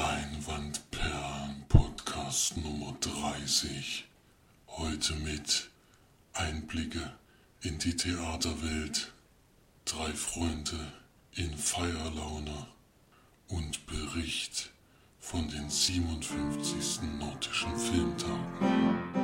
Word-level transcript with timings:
Leinwandperlen 0.00 1.66
Podcast 1.68 2.56
Nummer 2.56 2.96
30. 3.00 4.06
Heute 4.66 5.14
mit 5.16 5.68
Einblicke 6.32 7.12
in 7.60 7.78
die 7.78 7.94
Theaterwelt, 7.94 9.12
drei 9.84 10.10
Freunde 10.12 10.78
in 11.34 11.54
Feierlaune 11.54 12.66
und 13.48 13.86
Bericht 13.86 14.70
von 15.18 15.46
den 15.50 15.68
57. 15.68 17.02
Nordischen 17.18 17.76
Filmtagen. 17.76 19.19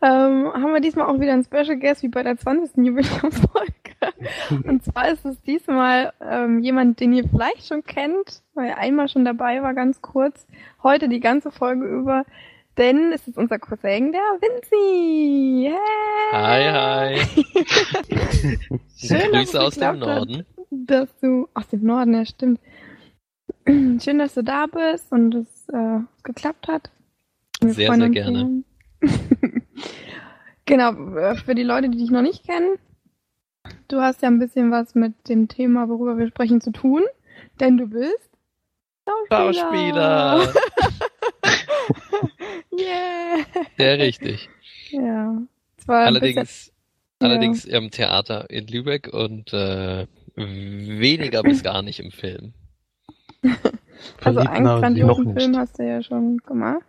ähm, 0.00 0.50
haben 0.54 0.72
wir 0.72 0.80
diesmal 0.80 1.08
auch 1.08 1.20
wieder 1.20 1.34
einen 1.34 1.44
Special 1.44 1.78
Guest 1.78 2.02
wie 2.02 2.08
bei 2.08 2.22
der 2.22 2.38
20. 2.38 2.86
Jubiläumsfolge. 2.86 3.74
und 4.64 4.82
zwar 4.82 5.10
ist 5.10 5.26
es 5.26 5.42
diesmal 5.42 6.14
ähm, 6.22 6.60
jemand, 6.60 7.00
den 7.00 7.12
ihr 7.12 7.28
vielleicht 7.28 7.66
schon 7.66 7.84
kennt, 7.84 8.40
weil 8.54 8.70
er 8.70 8.78
einmal 8.78 9.08
schon 9.08 9.26
dabei 9.26 9.62
war, 9.62 9.74
ganz 9.74 10.00
kurz. 10.00 10.46
Heute 10.82 11.10
die 11.10 11.20
ganze 11.20 11.50
Folge 11.50 11.84
über 11.84 12.24
denn 12.78 13.12
es 13.12 13.28
ist 13.28 13.36
unser 13.36 13.58
Cousin, 13.58 14.12
der 14.12 14.20
Vinci. 14.40 15.70
Hey. 15.70 16.32
Hi, 16.32 17.16
hi. 17.16 17.46
Schön, 18.96 19.32
Grüße 19.32 19.60
aus 19.60 19.74
dem 19.74 19.98
Norden. 19.98 20.38
Hat, 20.38 20.46
dass 20.70 21.16
du, 21.20 21.48
aus 21.54 21.68
dem 21.68 21.84
Norden, 21.84 22.14
ja 22.14 22.24
stimmt. 22.24 22.60
Schön, 23.66 24.18
dass 24.18 24.34
du 24.34 24.42
da 24.42 24.66
bist 24.66 25.12
und 25.12 25.34
es 25.34 25.68
äh, 25.68 26.00
geklappt 26.22 26.68
hat. 26.68 26.90
Wir 27.60 27.74
sehr, 27.74 27.94
sehr 27.94 28.08
gerne. 28.08 28.64
genau, 30.64 31.16
äh, 31.16 31.36
für 31.36 31.54
die 31.54 31.62
Leute, 31.62 31.90
die 31.90 31.98
dich 31.98 32.10
noch 32.10 32.22
nicht 32.22 32.44
kennen, 32.46 32.76
du 33.88 34.00
hast 34.00 34.22
ja 34.22 34.28
ein 34.28 34.38
bisschen 34.38 34.70
was 34.70 34.94
mit 34.94 35.28
dem 35.28 35.48
Thema, 35.48 35.88
worüber 35.88 36.16
wir 36.16 36.28
sprechen, 36.28 36.60
zu 36.60 36.72
tun, 36.72 37.02
denn 37.60 37.76
du 37.76 37.86
bist 37.86 38.30
Schauspieler. 39.28 39.52
Schauspieler. 39.52 40.54
yeah. 42.78 43.44
Sehr 43.76 43.98
richtig. 43.98 44.48
Ja. 44.94 45.38
allerdings, 45.86 46.34
bisschen, 46.34 46.74
allerdings 47.18 47.64
ja. 47.64 47.78
im 47.78 47.90
Theater 47.90 48.50
in 48.50 48.66
Lübeck 48.66 49.08
und 49.10 49.50
äh, 49.54 50.06
weniger 50.36 51.42
bis 51.42 51.62
gar 51.62 51.80
nicht 51.80 51.98
im 51.98 52.10
Film. 52.10 52.52
also 54.22 54.40
einen 54.40 54.66
grandiosen 54.66 55.34
Film 55.34 55.56
hast 55.56 55.78
du 55.78 55.86
ja 55.86 56.02
schon 56.02 56.36
gemacht. 56.44 56.84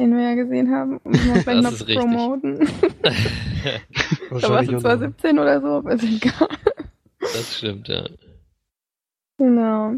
Den 0.00 0.16
wir 0.16 0.22
ja 0.22 0.34
gesehen 0.34 0.70
haben. 0.74 0.96
Um 1.04 1.12
das 1.44 1.62
noch 1.62 1.72
ist 1.72 1.94
promoten. 1.94 2.66
da 3.02 4.48
warst 4.48 4.70
du 4.70 4.78
2017 4.78 5.38
oder 5.38 5.60
so, 5.60 5.66
aber 5.66 5.92
ist 5.92 6.04
egal. 6.04 6.48
Das 7.18 7.58
stimmt, 7.58 7.88
ja. 7.88 8.08
Genau. 9.36 9.96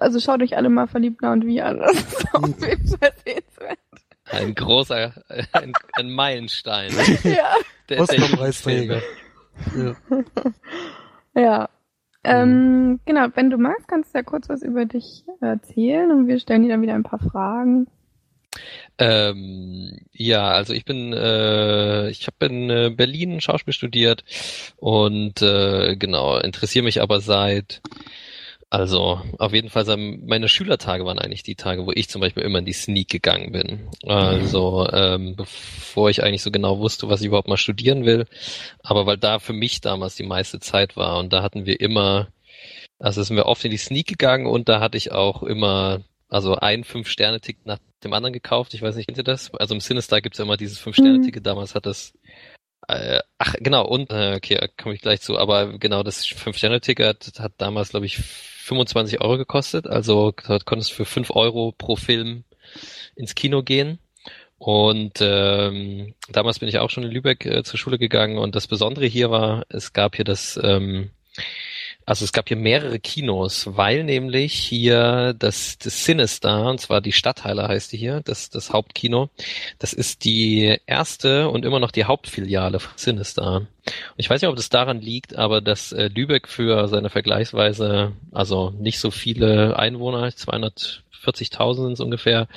Also 0.00 0.20
schaut 0.20 0.42
euch 0.42 0.56
alle 0.56 0.68
mal 0.68 0.88
verliebt 0.88 1.22
nah 1.22 1.32
und 1.32 1.46
wie 1.46 1.60
an. 1.62 1.78
Das 1.88 2.02
ist 2.02 2.34
auf 2.34 2.46
jeden 2.58 2.88
Fall 2.98 3.12
sehenswert. 3.24 3.78
Ein 4.30 4.54
großer, 4.54 5.12
ein, 5.52 5.72
ein 5.92 6.10
Meilenstein. 6.10 6.92
ja. 7.24 7.54
Der, 7.88 8.00
Oscar-Preisträger. 8.00 9.00
Ja. 9.76 9.96
ja. 11.34 11.68
Ähm. 12.24 13.00
Genau, 13.06 13.28
wenn 13.34 13.48
du 13.48 13.56
magst, 13.56 13.88
kannst 13.88 14.14
du 14.14 14.18
ja 14.18 14.22
kurz 14.22 14.48
was 14.48 14.62
über 14.62 14.84
dich 14.84 15.24
erzählen 15.40 16.10
und 16.10 16.26
wir 16.26 16.38
stellen 16.38 16.62
dir 16.62 16.68
dann 16.68 16.82
wieder 16.82 16.94
ein 16.94 17.04
paar 17.04 17.20
Fragen. 17.20 17.86
Ähm, 18.98 19.96
ja, 20.12 20.48
also 20.48 20.74
ich 20.74 20.84
bin, 20.84 21.12
äh, 21.12 22.10
ich 22.10 22.26
habe 22.26 22.46
in 22.46 22.70
äh, 22.70 22.90
Berlin 22.94 23.40
Schauspiel 23.40 23.72
studiert 23.72 24.24
und 24.76 25.40
äh, 25.40 25.96
genau 25.96 26.38
interessiere 26.38 26.84
mich 26.84 27.00
aber 27.00 27.20
seit 27.20 27.80
also 28.70 29.22
auf 29.38 29.54
jeden 29.54 29.70
Fall, 29.70 29.84
meine 29.96 30.48
Schülertage 30.48 31.06
waren 31.06 31.18
eigentlich 31.18 31.42
die 31.42 31.54
Tage, 31.54 31.86
wo 31.86 31.92
ich 31.94 32.10
zum 32.10 32.20
Beispiel 32.20 32.42
immer 32.42 32.58
in 32.58 32.66
die 32.66 32.74
Sneak 32.74 33.08
gegangen 33.08 33.52
bin. 33.52 33.88
Also 34.06 34.86
ähm, 34.92 35.36
bevor 35.36 36.10
ich 36.10 36.22
eigentlich 36.22 36.42
so 36.42 36.50
genau 36.50 36.78
wusste, 36.78 37.08
was 37.08 37.20
ich 37.20 37.28
überhaupt 37.28 37.48
mal 37.48 37.56
studieren 37.56 38.04
will. 38.04 38.26
Aber 38.82 39.06
weil 39.06 39.16
da 39.16 39.38
für 39.38 39.54
mich 39.54 39.80
damals 39.80 40.16
die 40.16 40.26
meiste 40.26 40.60
Zeit 40.60 40.96
war 40.96 41.18
und 41.18 41.32
da 41.32 41.42
hatten 41.42 41.64
wir 41.64 41.80
immer, 41.80 42.28
also 42.98 43.22
sind 43.22 43.36
wir 43.36 43.46
oft 43.46 43.64
in 43.64 43.70
die 43.70 43.78
Sneak 43.78 44.06
gegangen 44.06 44.46
und 44.46 44.68
da 44.68 44.80
hatte 44.80 44.98
ich 44.98 45.12
auch 45.12 45.42
immer 45.42 46.02
also 46.28 46.56
ein 46.56 46.84
Fünf-Sterne-Ticket 46.84 47.64
nach 47.64 47.78
dem 48.04 48.12
anderen 48.12 48.34
gekauft. 48.34 48.74
Ich 48.74 48.82
weiß 48.82 48.96
nicht, 48.96 49.06
kennt 49.06 49.16
ihr 49.16 49.24
das? 49.24 49.50
Also 49.54 49.74
im 49.74 49.80
Sinister 49.80 50.20
gibt's 50.20 50.38
ja 50.38 50.44
immer 50.44 50.58
dieses 50.58 50.78
Fünf-Sterne-Ticket. 50.78 51.42
Mhm. 51.42 51.44
Damals 51.44 51.74
hat 51.74 51.86
das 51.86 52.12
äh, 52.86 53.20
ach, 53.38 53.54
genau, 53.58 53.86
und, 53.86 54.10
äh, 54.10 54.34
okay, 54.36 54.68
komme 54.80 54.94
ich 54.94 55.02
gleich 55.02 55.20
zu, 55.20 55.38
aber 55.38 55.78
genau, 55.78 56.02
das 56.02 56.24
Fünf-Sterne-Ticket 56.26 57.38
hat 57.38 57.52
damals, 57.58 57.90
glaube 57.90 58.06
ich, 58.06 58.18
25 58.68 59.20
Euro 59.20 59.38
gekostet. 59.38 59.86
Also 59.86 60.32
dort 60.46 60.64
konntest 60.64 60.90
du 60.90 60.94
für 60.96 61.04
5 61.04 61.30
Euro 61.30 61.72
pro 61.76 61.96
Film 61.96 62.44
ins 63.16 63.34
Kino 63.34 63.62
gehen. 63.62 63.98
Und 64.58 65.18
ähm, 65.20 66.14
damals 66.30 66.58
bin 66.58 66.68
ich 66.68 66.78
auch 66.78 66.90
schon 66.90 67.04
in 67.04 67.10
Lübeck 67.10 67.46
äh, 67.46 67.62
zur 67.62 67.78
Schule 67.78 67.98
gegangen 67.98 68.38
und 68.38 68.56
das 68.56 68.66
Besondere 68.66 69.06
hier 69.06 69.30
war, 69.30 69.64
es 69.68 69.92
gab 69.92 70.16
hier 70.16 70.24
das 70.24 70.58
ähm, 70.62 71.10
also 72.08 72.24
es 72.24 72.32
gab 72.32 72.48
hier 72.48 72.56
mehrere 72.56 72.98
Kinos, 72.98 73.68
weil 73.76 74.02
nämlich 74.02 74.54
hier 74.54 75.34
das, 75.38 75.76
das 75.76 76.06
Sinister, 76.06 76.70
und 76.70 76.80
zwar 76.80 77.02
die 77.02 77.12
Stadtheiler 77.12 77.68
heißt 77.68 77.92
die 77.92 77.98
hier, 77.98 78.22
das, 78.24 78.48
das 78.48 78.72
Hauptkino, 78.72 79.28
das 79.78 79.92
ist 79.92 80.24
die 80.24 80.78
erste 80.86 81.50
und 81.50 81.66
immer 81.66 81.80
noch 81.80 81.90
die 81.90 82.06
Hauptfiliale 82.06 82.80
von 82.80 82.92
Sinister. 82.96 83.56
Und 83.56 83.68
ich 84.16 84.30
weiß 84.30 84.40
nicht, 84.40 84.48
ob 84.48 84.56
das 84.56 84.70
daran 84.70 85.02
liegt, 85.02 85.36
aber 85.36 85.60
dass 85.60 85.92
äh, 85.92 86.08
Lübeck 86.08 86.48
für 86.48 86.88
seine 86.88 87.10
vergleichsweise, 87.10 88.12
also 88.32 88.70
nicht 88.78 89.00
so 89.00 89.10
viele 89.10 89.78
Einwohner, 89.78 90.34
200 90.34 91.04
40.000 91.28 91.74
sind 91.74 91.92
es 91.92 92.00
ungefähr, 92.00 92.48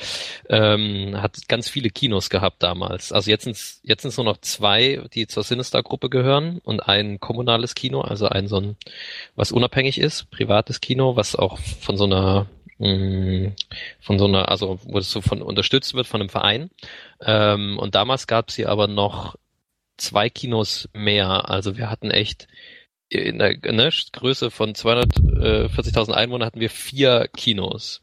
ähm, 0.50 1.22
hat 1.22 1.48
ganz 1.48 1.70
viele 1.70 1.90
Kinos 1.90 2.30
gehabt 2.30 2.64
damals. 2.64 3.12
Also 3.12 3.30
jetzt 3.30 3.44
sind 3.44 3.58
jetzt 3.84 4.02
sind's 4.02 4.18
nur 4.18 4.26
noch 4.26 4.38
zwei, 4.38 5.02
die 5.14 5.28
zur 5.28 5.44
Sinister-Gruppe 5.44 6.10
gehören 6.10 6.60
und 6.64 6.82
ein 6.82 7.20
kommunales 7.20 7.76
Kino, 7.76 8.02
also 8.02 8.28
ein 8.28 8.48
so 8.48 8.58
ein, 8.58 8.76
was 9.36 9.52
unabhängig 9.52 10.00
ist, 10.00 10.30
privates 10.32 10.82
Kino, 10.82 11.16
was 11.16 11.36
auch 11.36 11.60
von 11.60 11.98
so 11.98 12.06
einer 12.06 12.48
mm, 12.80 13.48
von 14.00 14.20
so 14.20 14.26
einer, 14.26 14.50
also 14.50 14.80
wo 14.84 14.98
es 14.98 15.12
so 15.12 15.22
von 15.22 15.42
unterstützt 15.42 15.94
wird 15.94 16.08
von 16.08 16.22
einem 16.22 16.30
Verein. 16.30 16.70
Ähm, 17.22 17.78
und 17.80 17.96
damals 17.96 18.28
gab 18.28 18.50
es 18.50 18.56
hier 18.56 18.70
aber 18.70 18.88
noch 18.88 19.36
zwei 19.98 20.30
Kinos 20.30 20.90
mehr. 20.94 21.50
Also 21.50 21.78
wir 21.78 21.90
hatten 21.90 22.12
echt 22.12 22.48
in 23.12 23.40
der 23.40 23.58
ne, 23.72 23.90
Größe 24.14 24.52
von 24.52 24.74
240.000 24.74 26.12
Einwohnern 26.12 26.46
hatten 26.46 26.62
wir 26.62 26.70
vier 26.70 27.28
Kinos 27.36 28.02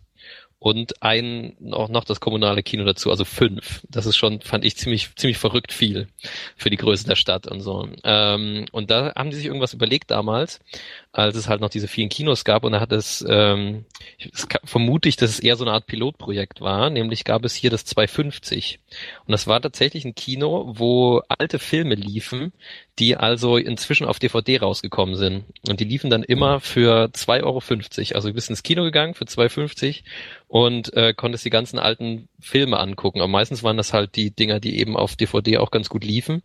und 0.61 1.03
ein 1.03 1.57
auch 1.73 1.89
noch 1.89 2.05
das 2.05 2.21
kommunale 2.21 2.63
Kino 2.63 2.85
dazu, 2.85 3.11
also 3.11 3.25
fünf. 3.25 3.83
Das 3.89 4.07
ist 4.07 4.17
schon, 4.17 4.41
fand 4.41 4.65
ich 4.65 4.77
ziemlich 4.77 5.15
ziemlich 5.15 5.39
verrückt 5.39 5.73
viel 5.73 6.09
für 6.57 6.71
die 6.71 6.77
Größe 6.77 7.07
der 7.07 7.17
Stadt 7.17 7.47
und 7.47 7.61
so. 7.61 7.89
Ähm, 8.05 8.67
und 8.73 8.91
da 8.91 9.13
haben 9.15 9.31
die 9.31 9.37
sich 9.37 9.47
irgendwas 9.47 9.75
überlegt 9.75 10.11
damals, 10.11 10.61
als 11.13 11.37
es 11.37 11.49
halt 11.49 11.61
noch 11.61 11.71
diese 11.71 11.89
vielen 11.89 12.09
Kinos 12.09 12.45
gab 12.45 12.65
und 12.65 12.73
da 12.73 12.81
hat 12.81 12.93
es, 12.93 13.25
ähm, 13.29 13.87
es 14.33 14.47
vermute 14.65 15.09
ich, 15.09 15.17
dass 15.17 15.31
es 15.31 15.41
eher 15.41 15.57
so 15.57 15.65
eine 15.65 15.73
Art 15.73 15.87
Pilotprojekt 15.87 16.61
war, 16.61 16.91
nämlich 16.91 17.25
gab 17.25 17.45
es 17.45 17.55
hier 17.55 17.71
das 17.71 17.85
250 17.85 18.79
und 19.27 19.33
das 19.33 19.47
war 19.47 19.61
tatsächlich 19.61 20.05
ein 20.05 20.15
Kino, 20.15 20.73
wo 20.77 21.23
alte 21.29 21.59
Filme 21.59 21.95
liefen, 21.95 22.53
die 22.99 23.17
also 23.17 23.57
inzwischen 23.57 24.07
auf 24.07 24.19
DVD 24.19 24.59
rausgekommen 24.59 25.15
sind. 25.15 25.45
Und 25.69 25.81
die 25.81 25.85
liefen 25.85 26.11
dann 26.11 26.23
immer 26.23 26.61
für 26.61 27.11
2,50 27.13 27.45
Euro. 27.45 27.63
Also 28.17 28.29
du 28.29 28.35
bist 28.35 28.51
ins 28.51 28.63
Kino 28.63 28.83
gegangen 28.83 29.15
für 29.15 29.25
2,50 29.25 30.03
und 30.49 30.93
äh, 30.95 31.15
konntest 31.15 31.45
die 31.45 31.51
ganzen 31.51 31.79
alten 31.79 32.29
Filme 32.41 32.79
angucken. 32.79 33.21
Aber 33.21 33.29
meistens 33.29 33.63
waren 33.63 33.77
das 33.77 33.93
halt 33.93 34.17
die 34.17 34.31
Dinger, 34.31 34.61
die 34.61 34.79
eben 34.79 34.97
auf 34.97 35.15
DVD 35.15 35.59
auch 35.59 35.71
ganz 35.71 35.89
gut 35.89 36.05
liefen. 36.05 36.43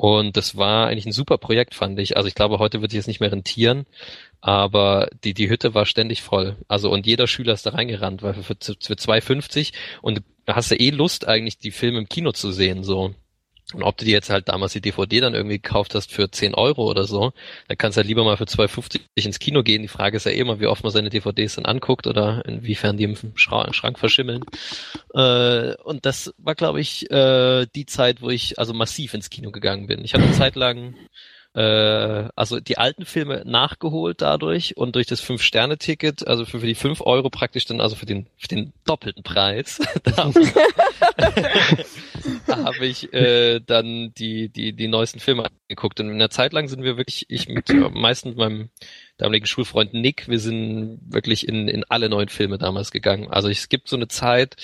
Und 0.00 0.38
das 0.38 0.56
war 0.56 0.86
eigentlich 0.86 1.04
ein 1.04 1.12
super 1.12 1.36
Projekt, 1.36 1.74
fand 1.74 1.98
ich. 1.98 2.16
Also 2.16 2.26
ich 2.26 2.34
glaube, 2.34 2.58
heute 2.58 2.80
wird 2.80 2.90
sich 2.90 3.00
das 3.00 3.06
nicht 3.06 3.20
mehr 3.20 3.32
rentieren, 3.32 3.84
aber 4.40 5.10
die, 5.24 5.34
die 5.34 5.50
Hütte 5.50 5.74
war 5.74 5.84
ständig 5.84 6.22
voll. 6.22 6.56
Also 6.68 6.90
und 6.90 7.04
jeder 7.04 7.26
Schüler 7.26 7.52
ist 7.52 7.66
da 7.66 7.72
reingerannt, 7.72 8.22
weil 8.22 8.32
für, 8.32 8.42
für 8.54 8.94
2,50 8.94 9.74
und 10.00 10.22
da 10.46 10.56
hast 10.56 10.70
du 10.70 10.76
eh 10.76 10.88
Lust, 10.88 11.28
eigentlich 11.28 11.58
die 11.58 11.70
Filme 11.70 11.98
im 11.98 12.08
Kino 12.08 12.32
zu 12.32 12.50
sehen, 12.50 12.82
so. 12.82 13.14
Und 13.74 13.82
ob 13.82 13.96
du 13.96 14.04
dir 14.04 14.12
jetzt 14.12 14.30
halt 14.30 14.48
damals 14.48 14.72
die 14.72 14.80
DVD 14.80 15.20
dann 15.20 15.34
irgendwie 15.34 15.60
gekauft 15.60 15.94
hast 15.94 16.12
für 16.12 16.30
10 16.30 16.54
Euro 16.54 16.88
oder 16.88 17.04
so, 17.04 17.32
dann 17.68 17.78
kannst 17.78 17.96
du 17.96 18.00
halt 18.00 18.08
lieber 18.08 18.24
mal 18.24 18.36
für 18.36 18.44
2,50 18.44 19.00
ins 19.14 19.38
Kino 19.38 19.62
gehen. 19.62 19.82
Die 19.82 19.88
Frage 19.88 20.16
ist 20.16 20.26
ja 20.26 20.32
immer, 20.32 20.60
wie 20.60 20.66
oft 20.66 20.82
man 20.82 20.92
seine 20.92 21.10
DVDs 21.10 21.56
dann 21.56 21.66
anguckt 21.66 22.06
oder 22.06 22.44
inwiefern 22.46 22.96
die 22.96 23.04
im 23.04 23.16
Schrank 23.36 23.98
verschimmeln. 23.98 24.44
Äh, 25.14 25.74
und 25.84 26.06
das 26.06 26.34
war, 26.38 26.54
glaube 26.54 26.80
ich, 26.80 27.10
äh, 27.10 27.66
die 27.74 27.86
Zeit, 27.86 28.22
wo 28.22 28.30
ich 28.30 28.58
also 28.58 28.74
massiv 28.74 29.14
ins 29.14 29.30
Kino 29.30 29.50
gegangen 29.50 29.86
bin. 29.86 30.04
Ich 30.04 30.14
habe 30.14 30.24
eine 30.24 30.32
Zeit 30.32 30.56
lang 30.56 30.94
äh, 31.54 32.28
also 32.36 32.60
die 32.60 32.78
alten 32.78 33.04
Filme 33.04 33.42
nachgeholt 33.44 34.22
dadurch 34.22 34.76
und 34.76 34.94
durch 34.94 35.06
das 35.06 35.20
Fünf-Sterne-Ticket, 35.20 36.26
also 36.26 36.44
für, 36.44 36.60
für 36.60 36.66
die 36.66 36.74
fünf 36.74 37.00
Euro 37.00 37.30
praktisch 37.30 37.64
dann, 37.64 37.80
also 37.80 37.96
für 37.96 38.06
den, 38.06 38.26
für 38.38 38.48
den 38.48 38.72
doppelten 38.84 39.22
Preis, 39.22 39.80
da 40.04 40.30
habe 42.64 42.86
ich 42.86 43.12
äh, 43.12 43.60
dann 43.60 44.12
die, 44.14 44.48
die, 44.48 44.72
die 44.72 44.88
neuesten 44.88 45.20
Filme 45.20 45.46
angeguckt. 45.46 46.00
Und 46.00 46.10
in 46.10 46.18
der 46.18 46.30
Zeit 46.30 46.52
lang 46.52 46.68
sind 46.68 46.84
wir 46.84 46.96
wirklich, 46.96 47.26
ich 47.28 47.48
mit 47.48 47.70
äh, 47.70 47.88
meistens 47.90 48.36
meinem 48.36 48.70
damaligen 49.20 49.46
Schulfreund 49.46 49.92
Nick, 49.92 50.28
wir 50.28 50.38
sind 50.38 51.00
wirklich 51.08 51.46
in, 51.46 51.68
in 51.68 51.84
alle 51.88 52.08
neuen 52.08 52.28
Filme 52.28 52.58
damals 52.58 52.90
gegangen. 52.90 53.28
Also 53.28 53.48
es 53.48 53.68
gibt 53.68 53.88
so 53.88 53.96
eine 53.96 54.08
Zeit, 54.08 54.56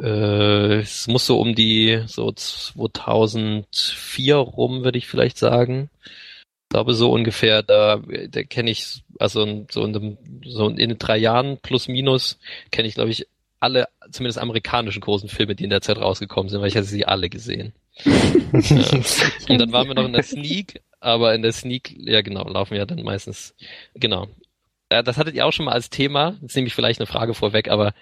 äh, 0.00 0.80
es 0.80 1.06
muss 1.06 1.26
so 1.26 1.40
um 1.40 1.54
die 1.54 2.02
so 2.06 2.32
2004 2.32 4.36
rum, 4.36 4.84
würde 4.84 4.98
ich 4.98 5.06
vielleicht 5.06 5.38
sagen. 5.38 5.90
Ich 6.04 6.70
glaube 6.70 6.94
so 6.94 7.12
ungefähr, 7.12 7.62
da, 7.62 8.02
da 8.28 8.42
kenne 8.42 8.72
ich, 8.72 9.04
also 9.20 9.66
so 9.70 9.84
in, 9.84 9.92
dem, 9.92 10.18
so 10.44 10.68
in 10.68 10.98
drei 10.98 11.16
Jahren 11.16 11.58
plus 11.62 11.86
minus 11.86 12.38
kenne 12.72 12.88
ich, 12.88 12.94
glaube 12.94 13.10
ich, 13.10 13.28
alle, 13.66 13.88
zumindest 14.10 14.38
amerikanischen 14.38 15.00
großen 15.00 15.28
Filme, 15.28 15.56
die 15.56 15.64
in 15.64 15.70
der 15.70 15.80
Zeit 15.80 15.98
rausgekommen 15.98 16.48
sind, 16.48 16.60
weil 16.60 16.68
ich 16.68 16.76
hatte 16.76 16.86
sie 16.86 17.04
alle 17.04 17.28
gesehen. 17.28 17.72
ja. 18.04 18.12
Und 19.48 19.60
dann 19.60 19.72
waren 19.72 19.88
wir 19.88 19.94
noch 19.94 20.06
in 20.06 20.12
der 20.12 20.22
Sneak, 20.22 20.82
aber 21.00 21.34
in 21.34 21.42
der 21.42 21.52
Sneak, 21.52 21.94
ja 21.98 22.22
genau, 22.22 22.48
laufen 22.48 22.74
wir 22.74 22.86
dann 22.86 23.02
meistens, 23.02 23.54
genau. 23.94 24.28
Das 24.88 25.18
hattet 25.18 25.34
ihr 25.34 25.44
auch 25.44 25.52
schon 25.52 25.64
mal 25.64 25.72
als 25.72 25.90
Thema, 25.90 26.36
jetzt 26.42 26.54
nehme 26.54 26.68
ich 26.68 26.74
vielleicht 26.74 27.00
eine 27.00 27.08
Frage 27.08 27.34
vorweg, 27.34 27.68
aber 27.68 27.92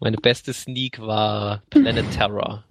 meine 0.00 0.16
beste 0.16 0.54
Sneak 0.54 0.98
war 0.98 1.62
Planet 1.68 2.10
Terror. 2.10 2.64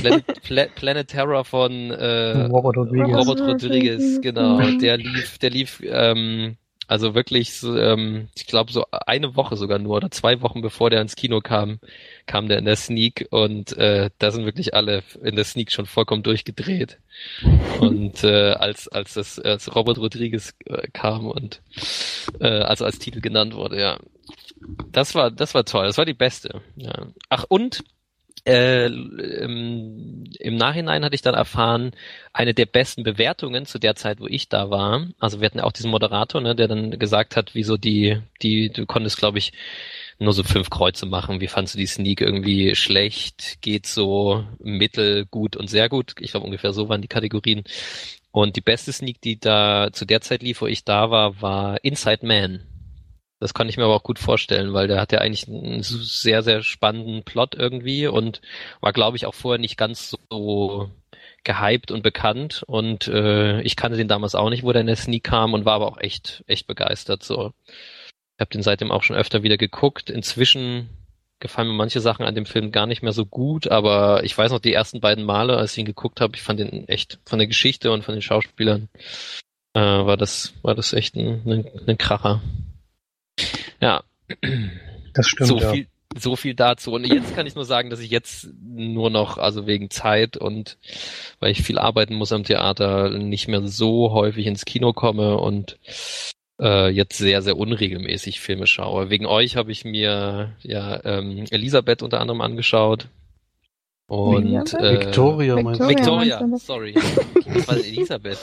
Planet, 0.00 0.42
Pla 0.42 0.66
Planet 0.74 1.06
Terror 1.06 1.44
von 1.44 1.90
äh, 1.90 2.46
Robert 2.46 2.76
Rodriguez. 2.76 3.14
Robert 3.14 3.40
Rodriguez, 3.40 4.20
genau. 4.20 4.58
Der 4.78 4.96
lief, 4.96 5.38
der 5.38 5.50
lief 5.50 5.82
ähm, 5.84 6.56
also 6.90 7.14
wirklich, 7.14 7.62
ähm, 7.62 8.30
ich 8.34 8.48
glaube 8.48 8.72
so 8.72 8.84
eine 8.90 9.36
Woche 9.36 9.56
sogar 9.56 9.78
nur 9.78 9.98
oder 9.98 10.10
zwei 10.10 10.42
Wochen 10.42 10.60
bevor 10.60 10.90
der 10.90 11.00
ins 11.00 11.14
Kino 11.14 11.40
kam, 11.40 11.78
kam 12.26 12.48
der 12.48 12.58
in 12.58 12.64
der 12.64 12.74
Sneak 12.74 13.28
und 13.30 13.78
äh, 13.78 14.10
da 14.18 14.32
sind 14.32 14.44
wirklich 14.44 14.74
alle 14.74 15.04
in 15.22 15.36
der 15.36 15.44
Sneak 15.44 15.70
schon 15.70 15.86
vollkommen 15.86 16.24
durchgedreht. 16.24 16.98
Und 17.78 18.24
äh, 18.24 18.54
als 18.54 18.88
als 18.88 19.14
das 19.14 19.38
als 19.38 19.72
Robert 19.72 19.98
Rodriguez 19.98 20.52
äh, 20.64 20.88
kam 20.92 21.28
und 21.28 21.62
äh, 22.40 22.48
also 22.48 22.84
als 22.84 22.98
Titel 22.98 23.20
genannt 23.20 23.54
wurde, 23.54 23.80
ja, 23.80 24.00
das 24.90 25.14
war 25.14 25.30
das 25.30 25.54
war 25.54 25.64
toll, 25.64 25.86
das 25.86 25.96
war 25.96 26.06
die 26.06 26.12
beste. 26.12 26.60
Ja. 26.74 27.06
Ach 27.28 27.44
und 27.48 27.84
äh, 28.50 28.86
im, 28.86 30.24
im, 30.38 30.56
Nachhinein 30.56 31.04
hatte 31.04 31.14
ich 31.14 31.22
dann 31.22 31.34
erfahren, 31.34 31.92
eine 32.32 32.54
der 32.54 32.66
besten 32.66 33.02
Bewertungen 33.02 33.66
zu 33.66 33.78
der 33.78 33.94
Zeit, 33.94 34.20
wo 34.20 34.26
ich 34.26 34.48
da 34.48 34.70
war. 34.70 35.06
Also 35.18 35.40
wir 35.40 35.46
hatten 35.46 35.60
auch 35.60 35.72
diesen 35.72 35.90
Moderator, 35.90 36.40
ne, 36.40 36.54
der 36.54 36.68
dann 36.68 36.98
gesagt 36.98 37.36
hat, 37.36 37.54
wieso 37.54 37.76
die, 37.76 38.20
die, 38.42 38.70
du 38.70 38.86
konntest, 38.86 39.18
glaube 39.18 39.38
ich, 39.38 39.52
nur 40.18 40.32
so 40.32 40.42
fünf 40.42 40.68
Kreuze 40.70 41.06
machen. 41.06 41.40
Wie 41.40 41.48
fandst 41.48 41.74
du 41.74 41.78
die 41.78 41.86
Sneak 41.86 42.20
irgendwie 42.20 42.74
schlecht? 42.74 43.62
Geht 43.62 43.86
so 43.86 44.44
mittel, 44.58 45.26
gut 45.26 45.56
und 45.56 45.70
sehr 45.70 45.88
gut? 45.88 46.14
Ich 46.20 46.32
glaube 46.32 46.46
ungefähr 46.46 46.72
so 46.72 46.88
waren 46.88 47.02
die 47.02 47.08
Kategorien. 47.08 47.64
Und 48.32 48.56
die 48.56 48.60
beste 48.60 48.92
Sneak, 48.92 49.20
die 49.20 49.40
da 49.40 49.88
zu 49.92 50.04
der 50.04 50.20
Zeit 50.20 50.42
lief, 50.42 50.60
wo 50.60 50.66
ich 50.66 50.84
da 50.84 51.10
war, 51.10 51.40
war 51.42 51.82
Inside 51.82 52.26
Man. 52.26 52.69
Das 53.40 53.54
kann 53.54 53.68
ich 53.68 53.78
mir 53.78 53.84
aber 53.84 53.94
auch 53.94 54.02
gut 54.02 54.18
vorstellen, 54.18 54.74
weil 54.74 54.86
der 54.86 55.00
hat 55.00 55.12
ja 55.12 55.18
eigentlich 55.20 55.48
einen 55.48 55.82
sehr, 55.82 56.42
sehr 56.42 56.62
spannenden 56.62 57.22
Plot 57.24 57.54
irgendwie 57.54 58.06
und 58.06 58.42
war, 58.80 58.92
glaube 58.92 59.16
ich, 59.16 59.24
auch 59.24 59.34
vorher 59.34 59.58
nicht 59.58 59.78
ganz 59.78 60.14
so 60.30 60.90
gehypt 61.42 61.90
und 61.90 62.02
bekannt 62.02 62.62
und 62.66 63.08
äh, 63.08 63.62
ich 63.62 63.76
kannte 63.76 63.96
den 63.96 64.08
damals 64.08 64.34
auch 64.34 64.50
nicht, 64.50 64.62
wo 64.62 64.72
der 64.72 64.82
in 64.82 64.86
der 64.86 64.96
Sneak 64.96 65.24
kam 65.24 65.54
und 65.54 65.64
war 65.64 65.74
aber 65.74 65.86
auch 65.86 65.98
echt, 65.98 66.44
echt 66.46 66.66
begeistert. 66.66 67.22
So, 67.22 67.54
ich 67.66 68.40
habe 68.40 68.50
den 68.50 68.62
seitdem 68.62 68.92
auch 68.92 69.02
schon 69.02 69.16
öfter 69.16 69.42
wieder 69.42 69.56
geguckt. 69.56 70.10
Inzwischen 70.10 70.90
gefallen 71.40 71.68
mir 71.68 71.74
manche 71.74 72.00
Sachen 72.00 72.26
an 72.26 72.34
dem 72.34 72.44
Film 72.44 72.72
gar 72.72 72.86
nicht 72.86 73.02
mehr 73.02 73.12
so 73.12 73.24
gut, 73.24 73.68
aber 73.68 74.22
ich 74.24 74.36
weiß 74.36 74.52
noch 74.52 74.60
die 74.60 74.74
ersten 74.74 75.00
beiden 75.00 75.24
Male, 75.24 75.56
als 75.56 75.72
ich 75.72 75.78
ihn 75.78 75.86
geguckt 75.86 76.20
habe, 76.20 76.36
ich 76.36 76.42
fand 76.42 76.60
den 76.60 76.86
echt 76.88 77.18
von 77.24 77.38
der 77.38 77.48
Geschichte 77.48 77.90
und 77.90 78.04
von 78.04 78.14
den 78.14 78.22
Schauspielern 78.22 78.88
äh, 79.74 79.80
war 79.80 80.18
das 80.18 80.52
war 80.62 80.74
das 80.74 80.92
echt 80.92 81.16
ein, 81.16 81.42
ein, 81.46 81.70
ein 81.86 81.98
Kracher. 81.98 82.42
Ja. 83.80 84.02
Das 85.14 85.26
stimmt. 85.26 85.48
So 85.48 85.58
ja. 85.58 85.72
viel, 85.72 85.86
so 86.16 86.36
viel 86.36 86.54
dazu. 86.54 86.92
Und 86.92 87.04
jetzt 87.04 87.34
kann 87.34 87.46
ich 87.46 87.54
nur 87.54 87.64
sagen, 87.64 87.90
dass 87.90 88.00
ich 88.00 88.10
jetzt 88.10 88.48
nur 88.62 89.10
noch, 89.10 89.38
also 89.38 89.66
wegen 89.66 89.90
Zeit 89.90 90.36
und 90.36 90.78
weil 91.38 91.52
ich 91.52 91.62
viel 91.62 91.78
arbeiten 91.78 92.14
muss 92.14 92.32
am 92.32 92.44
Theater, 92.44 93.10
nicht 93.10 93.48
mehr 93.48 93.66
so 93.66 94.12
häufig 94.12 94.46
ins 94.46 94.64
Kino 94.64 94.92
komme 94.92 95.38
und 95.38 95.78
äh, 96.60 96.90
jetzt 96.90 97.18
sehr, 97.18 97.42
sehr 97.42 97.56
unregelmäßig 97.56 98.40
Filme 98.40 98.66
schaue. 98.66 99.10
Wegen 99.10 99.26
euch 99.26 99.56
habe 99.56 99.72
ich 99.72 99.84
mir 99.84 100.52
ja 100.62 101.04
ähm, 101.04 101.46
Elisabeth 101.50 102.02
unter 102.02 102.20
anderem 102.20 102.40
angeschaut. 102.40 103.08
Und 104.06 104.74
äh, 104.74 105.00
Victoria, 105.00 105.56
Victoria, 105.56 105.88
Victoria 105.88 106.58
sorry. 106.58 106.94
Das 107.46 107.68
war 107.68 107.76
Elisabeth. 107.76 108.38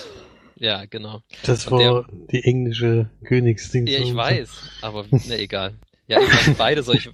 Ja, 0.59 0.85
genau. 0.85 1.21
Das 1.43 1.69
war 1.69 1.79
der, 1.79 2.05
die 2.31 2.43
englische 2.43 3.09
Königsding. 3.23 3.87
Ja, 3.87 3.99
ich 3.99 4.15
weiß, 4.15 4.49
aber 4.81 5.05
ne, 5.09 5.37
egal. 5.37 5.75
Ja, 6.07 6.19
ich 6.21 6.27
meine, 6.29 6.55
beide 6.57 6.83
solche. 6.83 7.11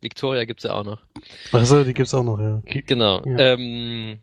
Victoria 0.00 0.44
gibt's 0.44 0.62
ja 0.62 0.74
auch 0.74 0.84
noch. 0.84 1.02
Ach 1.50 1.64
so, 1.64 1.82
die 1.82 1.92
gibt's 1.92 2.14
auch 2.14 2.22
noch, 2.22 2.38
ja. 2.38 2.62
Genau. 2.64 3.20
Ja. 3.24 3.54
Ähm, 3.54 4.20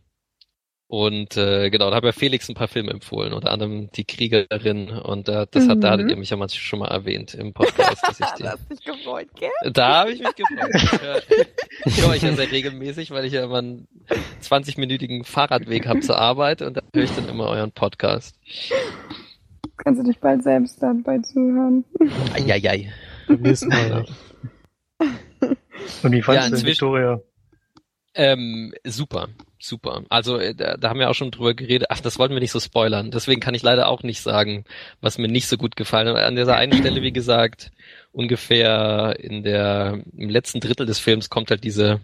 und 0.96 1.36
äh, 1.36 1.70
genau, 1.72 1.90
da 1.90 1.98
hat 1.98 2.06
mir 2.06 2.14
Felix 2.14 2.48
ein 2.48 2.56
paar 2.56 2.70
Filme 2.70 2.92
empfohlen, 2.92 3.34
unter 3.34 3.52
anderem 3.52 3.92
Die 3.92 4.06
Kriegerin. 4.06 4.92
Und 4.92 5.28
äh, 5.28 5.46
das 5.52 5.68
hat, 5.68 5.80
mhm. 5.80 5.82
da 5.82 5.92
hattet 5.92 6.10
ihr 6.10 6.16
mich 6.16 6.30
ja 6.30 6.38
manchmal 6.38 6.62
schon 6.62 6.80
mal 6.80 6.88
erwähnt 6.88 7.34
im 7.34 7.52
Podcast, 7.52 8.02
dass 8.02 8.18
ich 8.18 8.26
die. 8.38 8.44
da 8.44 8.52
hast 8.52 8.72
dich 8.72 8.82
gefreut, 8.82 9.28
gell? 9.36 9.50
Da 9.74 9.88
habe 9.98 10.14
ich 10.14 10.22
mich 10.22 10.34
gefreut. 10.36 11.28
ich 11.84 12.02
höre 12.02 12.12
euch 12.12 12.24
ja 12.24 12.32
sehr 12.32 12.50
regelmäßig, 12.50 13.12
weil 13.12 13.26
ich 13.26 13.34
ja 13.34 13.44
immer 13.44 13.58
einen 13.58 13.90
20-minütigen 14.42 15.26
Fahrradweg 15.26 15.86
habe 15.86 16.00
zur 16.00 16.18
Arbeit 16.18 16.62
und 16.62 16.78
da 16.78 16.82
höre 16.94 17.04
ich 17.04 17.12
dann 17.12 17.28
immer 17.28 17.50
euren 17.50 17.74
Podcast. 17.74 18.40
Kannst 19.76 20.00
du 20.00 20.06
dich 20.06 20.20
bald 20.22 20.44
selbst 20.44 20.82
dabei 20.82 21.20
zuhören? 21.20 21.84
Eieiei. 22.36 22.94
Beim 23.28 23.42
nächsten 23.42 23.68
Mal. 23.68 24.06
Und 25.42 26.12
wie 26.14 26.22
fandest 26.22 26.52
ja, 26.52 26.58
du 26.58 26.66
Victoria? 26.66 27.22
Ähm, 28.14 28.74
super, 28.86 29.28
super. 29.68 30.04
Also 30.10 30.38
äh, 30.38 30.56
da, 30.56 30.78
da 30.78 30.90
haben 30.90 31.00
wir 31.00 31.10
auch 31.10 31.16
schon 31.16 31.32
drüber 31.32 31.54
geredet. 31.54 31.88
Ach, 31.90 32.00
das 32.00 32.20
wollten 32.20 32.34
wir 32.34 32.42
nicht 32.42 32.52
so 32.52 32.60
spoilern. 32.60 33.12
Deswegen 33.12 33.42
kann 33.42 33.54
ich 33.54 33.64
leider 33.64 33.88
auch 33.88 34.04
nicht 34.04 34.22
sagen, 34.22 34.66
was 35.02 35.18
mir 35.18 35.28
nicht 35.28 35.48
so 35.48 35.58
gut 35.58 35.76
gefallen 35.76 36.08
hat. 36.08 36.18
An 36.18 36.36
dieser 36.36 36.56
einen 36.56 36.74
Stelle, 36.74 37.02
wie 37.02 37.14
gesagt, 37.14 37.72
ungefähr 38.12 39.18
in 39.20 39.44
der 39.44 40.02
im 40.16 40.30
letzten 40.30 40.60
Drittel 40.60 40.86
des 40.86 41.00
Films 41.00 41.30
kommt 41.30 41.50
halt 41.50 41.64
diese 41.64 42.00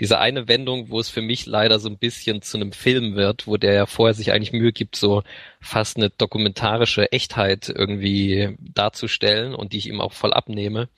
diese 0.00 0.18
eine 0.18 0.48
Wendung, 0.48 0.90
wo 0.90 1.00
es 1.00 1.08
für 1.08 1.22
mich 1.22 1.46
leider 1.46 1.78
so 1.78 1.88
ein 1.88 1.98
bisschen 1.98 2.42
zu 2.42 2.58
einem 2.58 2.72
Film 2.72 3.14
wird, 3.14 3.46
wo 3.46 3.56
der 3.56 3.72
ja 3.72 3.86
vorher 3.86 4.14
sich 4.14 4.32
eigentlich 4.32 4.52
Mühe 4.52 4.72
gibt, 4.72 4.96
so 4.96 5.22
fast 5.60 5.96
eine 5.96 6.10
dokumentarische 6.10 7.10
Echtheit 7.12 7.68
irgendwie 7.68 8.56
darzustellen 8.58 9.54
und 9.54 9.72
die 9.72 9.78
ich 9.78 9.88
ihm 9.88 10.00
auch 10.00 10.12
voll 10.12 10.32
abnehme. 10.32 10.88